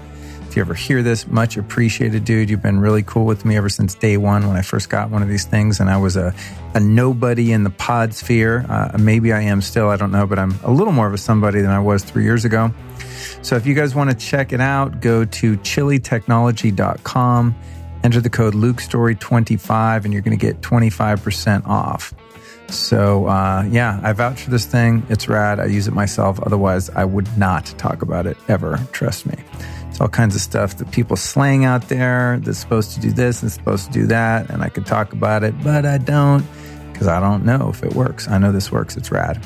You 0.56 0.62
ever 0.62 0.74
hear 0.74 1.02
this, 1.02 1.26
much 1.26 1.58
appreciated, 1.58 2.24
dude. 2.24 2.48
You've 2.48 2.62
been 2.62 2.80
really 2.80 3.02
cool 3.02 3.26
with 3.26 3.44
me 3.44 3.56
ever 3.56 3.68
since 3.68 3.94
day 3.94 4.16
one 4.16 4.48
when 4.48 4.56
I 4.56 4.62
first 4.62 4.88
got 4.88 5.10
one 5.10 5.22
of 5.22 5.28
these 5.28 5.44
things, 5.44 5.80
and 5.80 5.90
I 5.90 5.98
was 5.98 6.16
a, 6.16 6.34
a 6.74 6.80
nobody 6.80 7.52
in 7.52 7.62
the 7.62 7.70
pod 7.70 8.14
sphere. 8.14 8.64
Uh, 8.68 8.96
maybe 8.98 9.34
I 9.34 9.42
am 9.42 9.60
still, 9.60 9.90
I 9.90 9.96
don't 9.96 10.12
know, 10.12 10.26
but 10.26 10.38
I'm 10.38 10.58
a 10.64 10.70
little 10.70 10.94
more 10.94 11.06
of 11.06 11.12
a 11.12 11.18
somebody 11.18 11.60
than 11.60 11.70
I 11.70 11.80
was 11.80 12.02
three 12.02 12.24
years 12.24 12.46
ago. 12.46 12.72
So 13.42 13.56
if 13.56 13.66
you 13.66 13.74
guys 13.74 13.94
want 13.94 14.10
to 14.10 14.16
check 14.16 14.54
it 14.54 14.60
out, 14.60 15.00
go 15.00 15.26
to 15.26 15.56
chilitechnology.com 15.58 17.54
enter 18.06 18.20
the 18.20 18.30
code 18.30 18.54
LukeStorey25 18.54 20.04
and 20.04 20.12
you're 20.12 20.22
going 20.22 20.38
to 20.38 20.46
get 20.46 20.60
25% 20.60 21.66
off. 21.66 22.14
So, 22.68 23.26
uh, 23.26 23.64
yeah, 23.68 24.00
I 24.02 24.12
vouch 24.12 24.42
for 24.42 24.50
this 24.50 24.64
thing. 24.64 25.04
It's 25.08 25.28
rad. 25.28 25.60
I 25.60 25.66
use 25.66 25.88
it 25.88 25.94
myself. 25.94 26.40
Otherwise, 26.40 26.88
I 26.90 27.04
would 27.04 27.36
not 27.36 27.66
talk 27.78 28.02
about 28.02 28.26
it 28.26 28.36
ever. 28.48 28.80
Trust 28.92 29.26
me. 29.26 29.36
It's 29.96 30.00
all 30.02 30.08
kinds 30.08 30.34
of 30.34 30.42
stuff 30.42 30.76
that 30.76 30.90
people 30.90 31.16
slang 31.16 31.64
out 31.64 31.88
there 31.88 32.38
that's 32.42 32.58
supposed 32.58 32.92
to 32.92 33.00
do 33.00 33.10
this 33.12 33.40
and 33.40 33.50
supposed 33.50 33.86
to 33.86 33.92
do 33.92 34.06
that. 34.08 34.50
And 34.50 34.62
I 34.62 34.68
could 34.68 34.84
talk 34.84 35.14
about 35.14 35.42
it, 35.42 35.54
but 35.64 35.86
I 35.86 35.96
don't 35.96 36.44
because 36.92 37.08
I 37.08 37.18
don't 37.18 37.46
know 37.46 37.70
if 37.70 37.82
it 37.82 37.94
works. 37.94 38.28
I 38.28 38.36
know 38.36 38.52
this 38.52 38.70
works. 38.70 38.98
It's 38.98 39.10
rad. 39.10 39.42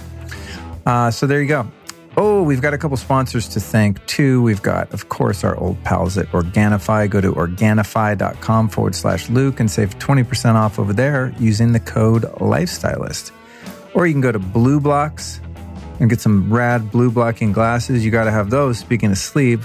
Uh, 0.84 1.12
so 1.12 1.28
there 1.28 1.40
you 1.40 1.46
go. 1.46 1.70
Oh, 2.16 2.42
we've 2.42 2.60
got 2.60 2.74
a 2.74 2.78
couple 2.78 2.96
sponsors 2.96 3.46
to 3.50 3.60
thank 3.60 4.04
too. 4.06 4.42
We've 4.42 4.60
got, 4.60 4.92
of 4.92 5.08
course, 5.08 5.44
our 5.44 5.56
old 5.56 5.80
pals 5.84 6.18
at 6.18 6.26
Organifi. 6.32 7.08
Go 7.08 7.20
to 7.20 7.30
Organifi.com 7.30 8.70
forward 8.70 8.96
slash 8.96 9.30
Luke 9.30 9.60
and 9.60 9.70
save 9.70 10.00
20% 10.00 10.56
off 10.56 10.80
over 10.80 10.92
there 10.92 11.32
using 11.38 11.70
the 11.70 11.78
code 11.78 12.22
Lifestylist. 12.22 13.30
Or 13.94 14.04
you 14.04 14.14
can 14.14 14.20
go 14.20 14.32
to 14.32 14.40
BluBlox 14.40 15.38
and 16.00 16.10
get 16.10 16.20
some 16.20 16.52
rad 16.52 16.90
blue 16.90 17.12
blocking 17.12 17.52
glasses. 17.52 18.04
You 18.04 18.10
got 18.10 18.24
to 18.24 18.32
have 18.32 18.50
those, 18.50 18.80
speaking 18.80 19.12
of 19.12 19.18
sleep. 19.18 19.60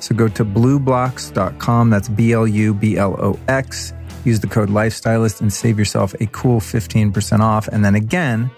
So 0.00 0.14
go 0.14 0.28
to 0.28 0.44
blublox.com. 0.44 1.90
That's 1.90 2.08
B 2.08 2.32
L 2.32 2.46
U 2.46 2.74
B 2.74 2.96
L 2.96 3.16
O 3.20 3.38
X. 3.48 3.92
Use 4.24 4.40
the 4.40 4.46
code 4.46 4.68
Lifestylist 4.68 5.40
and 5.40 5.52
save 5.52 5.78
yourself 5.78 6.14
a 6.20 6.26
cool 6.26 6.60
15% 6.60 7.40
off. 7.40 7.68
And 7.68 7.84
then 7.84 7.94
again, 7.94 8.50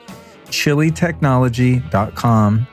chilitechnology.com 0.46 2.66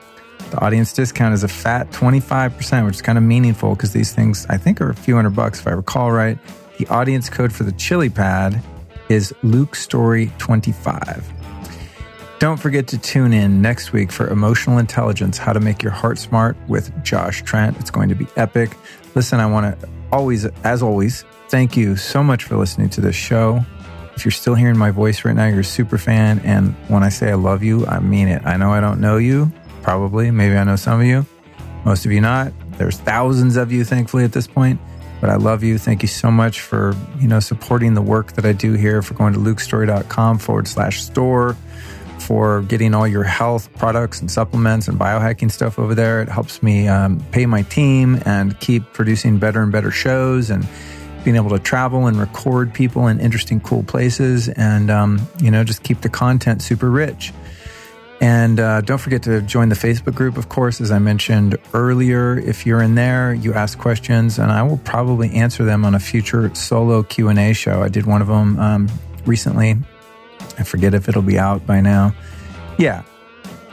the 0.52 0.62
audience 0.62 0.94
discount 0.94 1.34
is 1.34 1.44
a 1.44 1.48
fat 1.48 1.92
25%, 1.92 2.86
which 2.86 2.96
is 2.96 3.02
kind 3.02 3.18
of 3.18 3.24
meaningful 3.24 3.72
because 3.72 3.92
these 3.92 4.14
things, 4.14 4.46
I 4.50 4.58
think, 4.58 4.80
are 4.80 4.90
a 4.90 4.96
few 4.96 5.16
hundred 5.16 5.36
bucks 5.36 5.60
if 5.60 5.68
I 5.68 5.72
recall 5.72 6.12
right. 6.12 6.38
The 6.78 6.88
audience 6.88 7.30
code 7.30 7.52
for 7.52 7.64
the 7.64 7.74
chiliPAD 7.74 8.62
is 9.10 9.34
Luke 9.44 9.76
Storey 9.76 10.32
25. 10.38 11.37
Don't 12.40 12.58
forget 12.58 12.86
to 12.90 13.00
tune 13.00 13.34
in 13.34 13.64
next 13.64 13.94
week 13.94 14.12
for 14.12 14.28
Emotional 14.28 14.78
Intelligence 14.78 15.40
How 15.40 15.54
to 15.54 15.60
Make 15.60 15.82
Your 15.82 15.92
Heart 15.92 16.20
Smart 16.20 16.56
with 16.68 16.94
Josh 17.04 17.42
Trent. 17.42 17.76
It's 17.80 17.90
going 17.90 18.10
to 18.10 18.16
be 18.16 18.28
epic. 18.36 18.78
Listen, 19.16 19.40
I 19.40 19.48
want 19.48 19.80
to 19.80 19.90
always, 20.12 20.46
as 20.46 20.84
always, 20.84 21.26
thank 21.50 21.76
you 21.76 21.96
so 21.96 22.24
much 22.24 22.44
for 22.44 22.56
listening 22.56 22.90
to 22.90 23.02
this 23.02 23.16
show. 23.16 23.66
If 24.16 24.24
you're 24.24 24.32
still 24.32 24.54
hearing 24.54 24.78
my 24.78 24.92
voice 24.92 25.26
right 25.26 25.36
now, 25.36 25.48
you're 25.48 25.62
a 25.62 25.64
super 25.64 25.98
fan. 25.98 26.40
And 26.44 26.76
when 26.90 27.02
I 27.02 27.10
say 27.10 27.32
I 27.32 27.34
love 27.34 27.64
you, 27.64 27.88
I 27.88 28.00
mean 28.00 28.28
it. 28.28 28.46
I 28.46 28.56
know 28.56 28.72
I 28.72 28.82
don't 28.82 29.02
know 29.02 29.18
you, 29.18 29.52
probably. 29.82 30.30
Maybe 30.30 30.56
I 30.56 30.64
know 30.64 30.76
some 30.76 31.00
of 31.02 31.08
you, 31.08 31.26
most 31.86 32.06
of 32.06 32.12
you 32.12 32.22
not. 32.22 32.54
There's 32.78 33.00
thousands 33.00 33.58
of 33.58 33.72
you, 33.72 33.84
thankfully, 33.84 34.24
at 34.24 34.34
this 34.34 34.46
point. 34.46 34.80
But 35.20 35.32
I 35.32 35.38
love 35.38 35.64
you. 35.64 35.80
Thank 35.80 36.04
you 36.04 36.08
so 36.08 36.30
much 36.30 36.62
for, 36.62 36.96
you 37.20 37.28
know, 37.28 37.40
supporting 37.40 37.96
the 37.96 38.04
work 38.04 38.34
that 38.34 38.46
I 38.46 38.54
do 38.54 38.74
here, 38.74 39.02
for 39.02 39.16
going 39.16 39.34
to 39.34 39.40
lukestorey.com 39.40 40.38
forward 40.38 40.68
slash 40.68 41.02
store, 41.02 41.58
for 42.28 42.62
getting 42.64 42.94
all 42.94 43.08
your 43.08 43.24
health 43.24 43.74
products 43.78 44.20
and 44.20 44.30
supplements 44.30 44.90
and 44.90 45.00
biohacking 45.00 45.50
stuff 45.50 45.80
over 45.80 45.96
there. 45.96 46.22
It 46.22 46.28
helps 46.28 46.62
me 46.62 46.86
um, 46.90 47.24
pay 47.32 47.46
my 47.46 47.62
team 47.62 48.22
and 48.26 48.60
keep 48.60 48.84
producing 48.92 49.40
better 49.40 49.64
and 49.64 49.72
better 49.72 49.92
shows 49.92 50.50
and 50.50 50.68
being 51.24 51.38
able 51.38 51.52
to 51.52 51.60
travel 51.60 52.06
and 52.06 52.20
record 52.20 52.74
people 52.74 53.08
in 53.08 53.22
interesting, 53.22 53.62
cool 53.62 53.82
places 53.82 54.50
and, 54.50 54.92
um, 54.92 55.26
you 55.42 55.50
know, 55.50 55.64
just 55.64 55.84
keep 55.84 56.02
the 56.02 56.10
content 56.10 56.62
super 56.62 56.90
rich. 56.90 57.32
And 58.20 58.60
uh, 58.60 58.82
don't 58.82 58.98
forget 58.98 59.24
to 59.24 59.42
join 59.42 59.70
the 59.70 59.76
Facebook 59.76 60.16
group, 60.16 60.36
of 60.36 60.50
course, 60.50 60.82
as 60.82 60.92
I 60.92 61.00
mentioned 61.00 61.56
earlier. 61.74 62.38
If 62.38 62.66
you're 62.66 62.82
in 62.82 62.96
there, 62.96 63.34
you 63.34 63.54
ask 63.54 63.80
questions, 63.80 64.38
and 64.38 64.52
I 64.52 64.64
will 64.64 64.80
probably 64.80 65.34
answer 65.34 65.64
them 65.64 65.86
on 65.86 65.96
a 65.96 66.00
future 66.00 66.54
solo 66.56 67.04
Q 67.04 67.30
and 67.30 67.40
A 67.40 67.54
show. 67.54 67.84
I 67.84 67.90
did 67.90 68.06
one 68.06 68.22
of 68.22 68.28
them 68.28 68.60
um, 68.60 68.90
recently. 69.26 69.78
I 70.58 70.64
forget 70.64 70.94
if 70.94 71.08
it'll 71.08 71.22
be 71.22 71.38
out 71.38 71.66
by 71.66 71.82
now. 71.82 72.14
Yeah, 72.78 73.04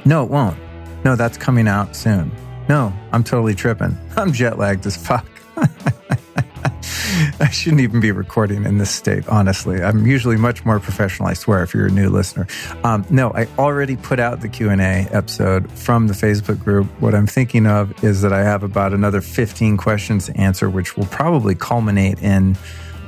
no, 0.04 0.22
it 0.24 0.30
won't. 0.30 0.56
No, 1.04 1.16
that's 1.16 1.36
coming 1.36 1.68
out 1.68 1.94
soon. 1.94 2.30
No, 2.68 2.92
I'm 3.12 3.24
totally 3.24 3.54
tripping. 3.54 3.96
I'm 4.16 4.32
jet 4.32 4.58
lagged 4.58 4.86
as 4.86 4.96
fuck. 4.96 5.26
I 7.40 7.48
shouldn't 7.50 7.80
even 7.80 8.00
be 8.00 8.10
recording 8.10 8.64
in 8.64 8.78
this 8.78 8.90
state, 8.90 9.28
honestly. 9.28 9.82
I'm 9.82 10.06
usually 10.06 10.36
much 10.36 10.64
more 10.64 10.80
professional, 10.80 11.28
I 11.28 11.34
swear, 11.34 11.62
if 11.62 11.72
you're 11.74 11.86
a 11.86 11.90
new 11.90 12.08
listener. 12.08 12.46
Um, 12.82 13.06
no, 13.10 13.32
I 13.32 13.46
already 13.58 13.96
put 13.96 14.18
out 14.20 14.40
the 14.40 14.48
Q&A 14.48 15.06
episode 15.10 15.70
from 15.72 16.06
the 16.08 16.14
Facebook 16.14 16.62
group. 16.62 16.86
What 17.00 17.14
I'm 17.14 17.26
thinking 17.26 17.66
of 17.66 18.02
is 18.04 18.22
that 18.22 18.32
I 18.32 18.42
have 18.42 18.62
about 18.62 18.92
another 18.92 19.20
15 19.20 19.76
questions 19.76 20.26
to 20.26 20.36
answer, 20.36 20.68
which 20.68 20.96
will 20.96 21.06
probably 21.06 21.54
culminate 21.54 22.20
in, 22.22 22.56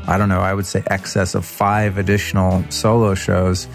I 0.06 0.18
don't 0.18 0.28
know, 0.28 0.40
I 0.40 0.54
would 0.54 0.66
say 0.66 0.82
excess 0.86 1.34
of 1.34 1.44
five 1.44 1.98
additional 1.98 2.64
solo 2.70 3.14
shows 3.14 3.68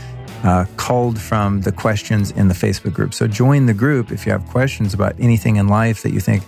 uh, 0.44 0.66
culled 0.78 1.20
from 1.20 1.62
the 1.62 1.72
questions 1.72 2.32
in 2.32 2.48
the 2.48 2.54
Facebook 2.54 2.94
group. 2.94 3.14
So 3.14 3.28
join 3.28 3.66
the 3.66 3.74
group 3.74 4.12
if 4.12 4.26
you 4.26 4.32
have 4.32 4.46
questions 4.48 4.94
about 4.94 5.16
anything 5.20 5.58
in 5.58 5.68
life 5.68 6.04
that 6.04 6.12
you 6.12 6.20
think 6.20 6.44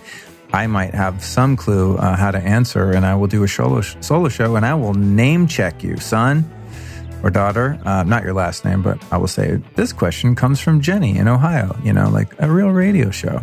I 0.53 0.67
might 0.67 0.93
have 0.93 1.23
some 1.23 1.55
clue 1.57 1.97
uh, 1.97 2.15
how 2.15 2.31
to 2.31 2.37
answer, 2.37 2.91
and 2.91 3.05
I 3.05 3.15
will 3.15 3.27
do 3.27 3.43
a 3.43 3.47
solo, 3.47 3.81
solo 3.81 4.29
show 4.29 4.55
and 4.55 4.65
I 4.65 4.75
will 4.75 4.93
name 4.93 5.47
check 5.47 5.83
you, 5.83 5.97
son 5.97 6.49
or 7.23 7.29
daughter. 7.29 7.79
Uh, 7.85 8.03
not 8.03 8.23
your 8.23 8.33
last 8.33 8.63
name, 8.63 8.81
but 8.81 9.03
I 9.11 9.17
will 9.17 9.27
say 9.27 9.61
this 9.75 9.91
question 9.91 10.35
comes 10.35 10.59
from 10.59 10.81
Jenny 10.81 11.17
in 11.17 11.27
Ohio, 11.27 11.75
you 11.83 11.93
know, 11.93 12.09
like 12.09 12.33
a 12.39 12.49
real 12.49 12.69
radio 12.69 13.09
show. 13.09 13.41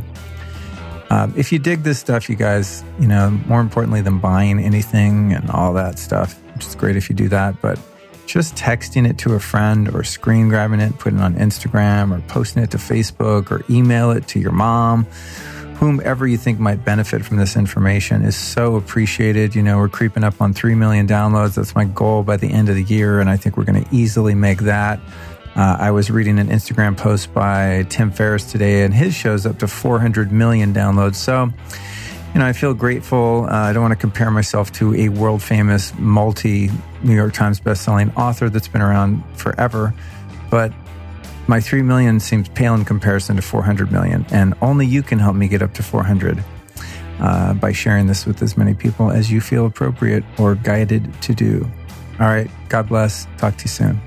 Um, 1.11 1.35
if 1.37 1.51
you 1.53 1.59
dig 1.59 1.83
this 1.83 1.99
stuff, 1.99 2.29
you 2.29 2.37
guys, 2.37 2.85
you 3.01 3.09
know, 3.09 3.31
more 3.47 3.61
importantly 3.61 4.01
than 4.01 4.19
buying 4.19 4.61
anything 4.61 5.33
and 5.33 5.51
all 5.51 5.73
that 5.75 5.99
stuff, 5.99 6.41
which 6.55 6.67
is 6.67 6.75
great 6.75 6.97
if 6.97 7.11
you 7.11 7.17
do 7.17 7.29
that, 7.29 7.61
but 7.61 7.79
just 8.27 8.55
texting 8.55 9.09
it 9.09 9.19
to 9.19 9.35
a 9.35 9.41
friend 9.41 9.93
or 9.93 10.05
screen 10.05 10.49
grabbing 10.49 10.79
it, 10.79 10.97
putting 10.99 11.19
it 11.19 11.23
on 11.23 11.35
Instagram 11.35 12.17
or 12.17 12.21
posting 12.29 12.63
it 12.63 12.71
to 12.71 12.77
Facebook 12.77 13.51
or 13.51 13.65
email 13.69 14.13
it 14.13 14.29
to 14.29 14.39
your 14.39 14.53
mom 14.53 15.07
whomever 15.81 16.27
you 16.27 16.37
think 16.37 16.61
might 16.61 16.85
benefit 16.85 17.25
from 17.25 17.39
this 17.39 17.57
information 17.57 18.23
is 18.23 18.37
so 18.37 18.77
appreciated. 18.77 19.55
You 19.55 19.63
know, 19.63 19.79
we're 19.79 19.89
creeping 19.89 20.23
up 20.23 20.39
on 20.43 20.53
3 20.53 20.75
million 20.75 21.09
downloads. 21.09 21.55
That's 21.55 21.75
my 21.75 21.87
goal 21.87 22.23
by 22.23 22.37
the 22.37 22.49
end 22.49 22.69
of 22.69 22.75
the 22.75 22.83
year. 22.83 23.19
And 23.19 23.31
I 23.31 23.39
think 23.39 23.57
we're 23.57 23.65
going 23.65 23.83
to 23.83 23.97
easily 23.97 24.35
make 24.35 24.59
that. 24.59 25.01
Uh, 25.57 25.77
I 25.81 25.91
was 25.91 26.11
reading 26.11 26.39
an 26.39 26.49
Instagram 26.49 26.97
post 26.97 27.35
by 27.35 27.85
Tim 27.91 28.11
Ferriss 28.11 28.51
today, 28.51 28.85
and 28.85 28.95
his 28.95 29.15
show's 29.15 29.47
up 29.47 29.59
to 29.59 29.67
400 29.67 30.31
million 30.31 30.73
downloads. 30.73 31.17
So, 31.17 31.51
you 32.33 32.41
know, 32.41 32.47
I 32.47 32.53
feel 32.53 32.73
grateful. 32.73 33.47
Uh, 33.49 33.55
I 33.55 33.73
don't 33.73 33.83
want 33.83 33.93
to 33.93 33.99
compare 33.99 34.31
myself 34.31 34.73
to 34.75 34.95
a 34.95 35.09
world 35.09 35.43
famous, 35.43 35.93
multi 35.99 36.71
New 37.03 37.15
York 37.15 37.35
Times 37.35 37.61
bestselling 37.61 38.17
author 38.17 38.49
that's 38.49 38.69
been 38.69 38.83
around 38.83 39.23
forever, 39.37 39.93
but 40.51 40.73
my 41.49 41.61
3 41.61 41.83
million 41.83 42.21
seems 42.21 42.49
pale 42.51 42.75
in 42.75 42.85
comparison 42.85 43.35
to 43.35 43.43
400 43.43 43.91
million. 43.91 44.25
And 44.31 44.55
only 44.63 44.87
you 44.87 45.03
can 45.03 45.19
help 45.19 45.35
me 45.35 45.49
get 45.49 45.63
up 45.63 45.75
to 45.75 45.83
400 45.83 46.45
uh, 47.19 47.55
by 47.55 47.73
sharing 47.73 48.07
this 48.07 48.25
with 48.25 48.41
as 48.41 48.57
many 48.57 48.73
people 48.73 49.11
as 49.11 49.33
you 49.33 49.41
feel 49.41 49.67
appropriate 49.67 50.23
or 50.39 50.55
guided 50.55 51.13
to 51.23 51.35
do. 51.35 51.69
All 52.21 52.29
right. 52.29 52.49
God 52.69 52.89
bless. 52.89 53.27
Talk 53.39 53.57
to 53.57 53.65
you 53.65 53.69
soon. 53.69 54.01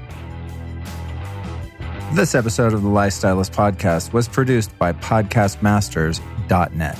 This 2.14 2.36
episode 2.36 2.74
of 2.74 2.84
the 2.84 2.90
Lifestylist 2.90 3.56
Podcast 3.56 4.14
was 4.14 4.28
produced 4.28 4.78
by 4.78 4.94
PodcastMasters.net. 4.94 7.00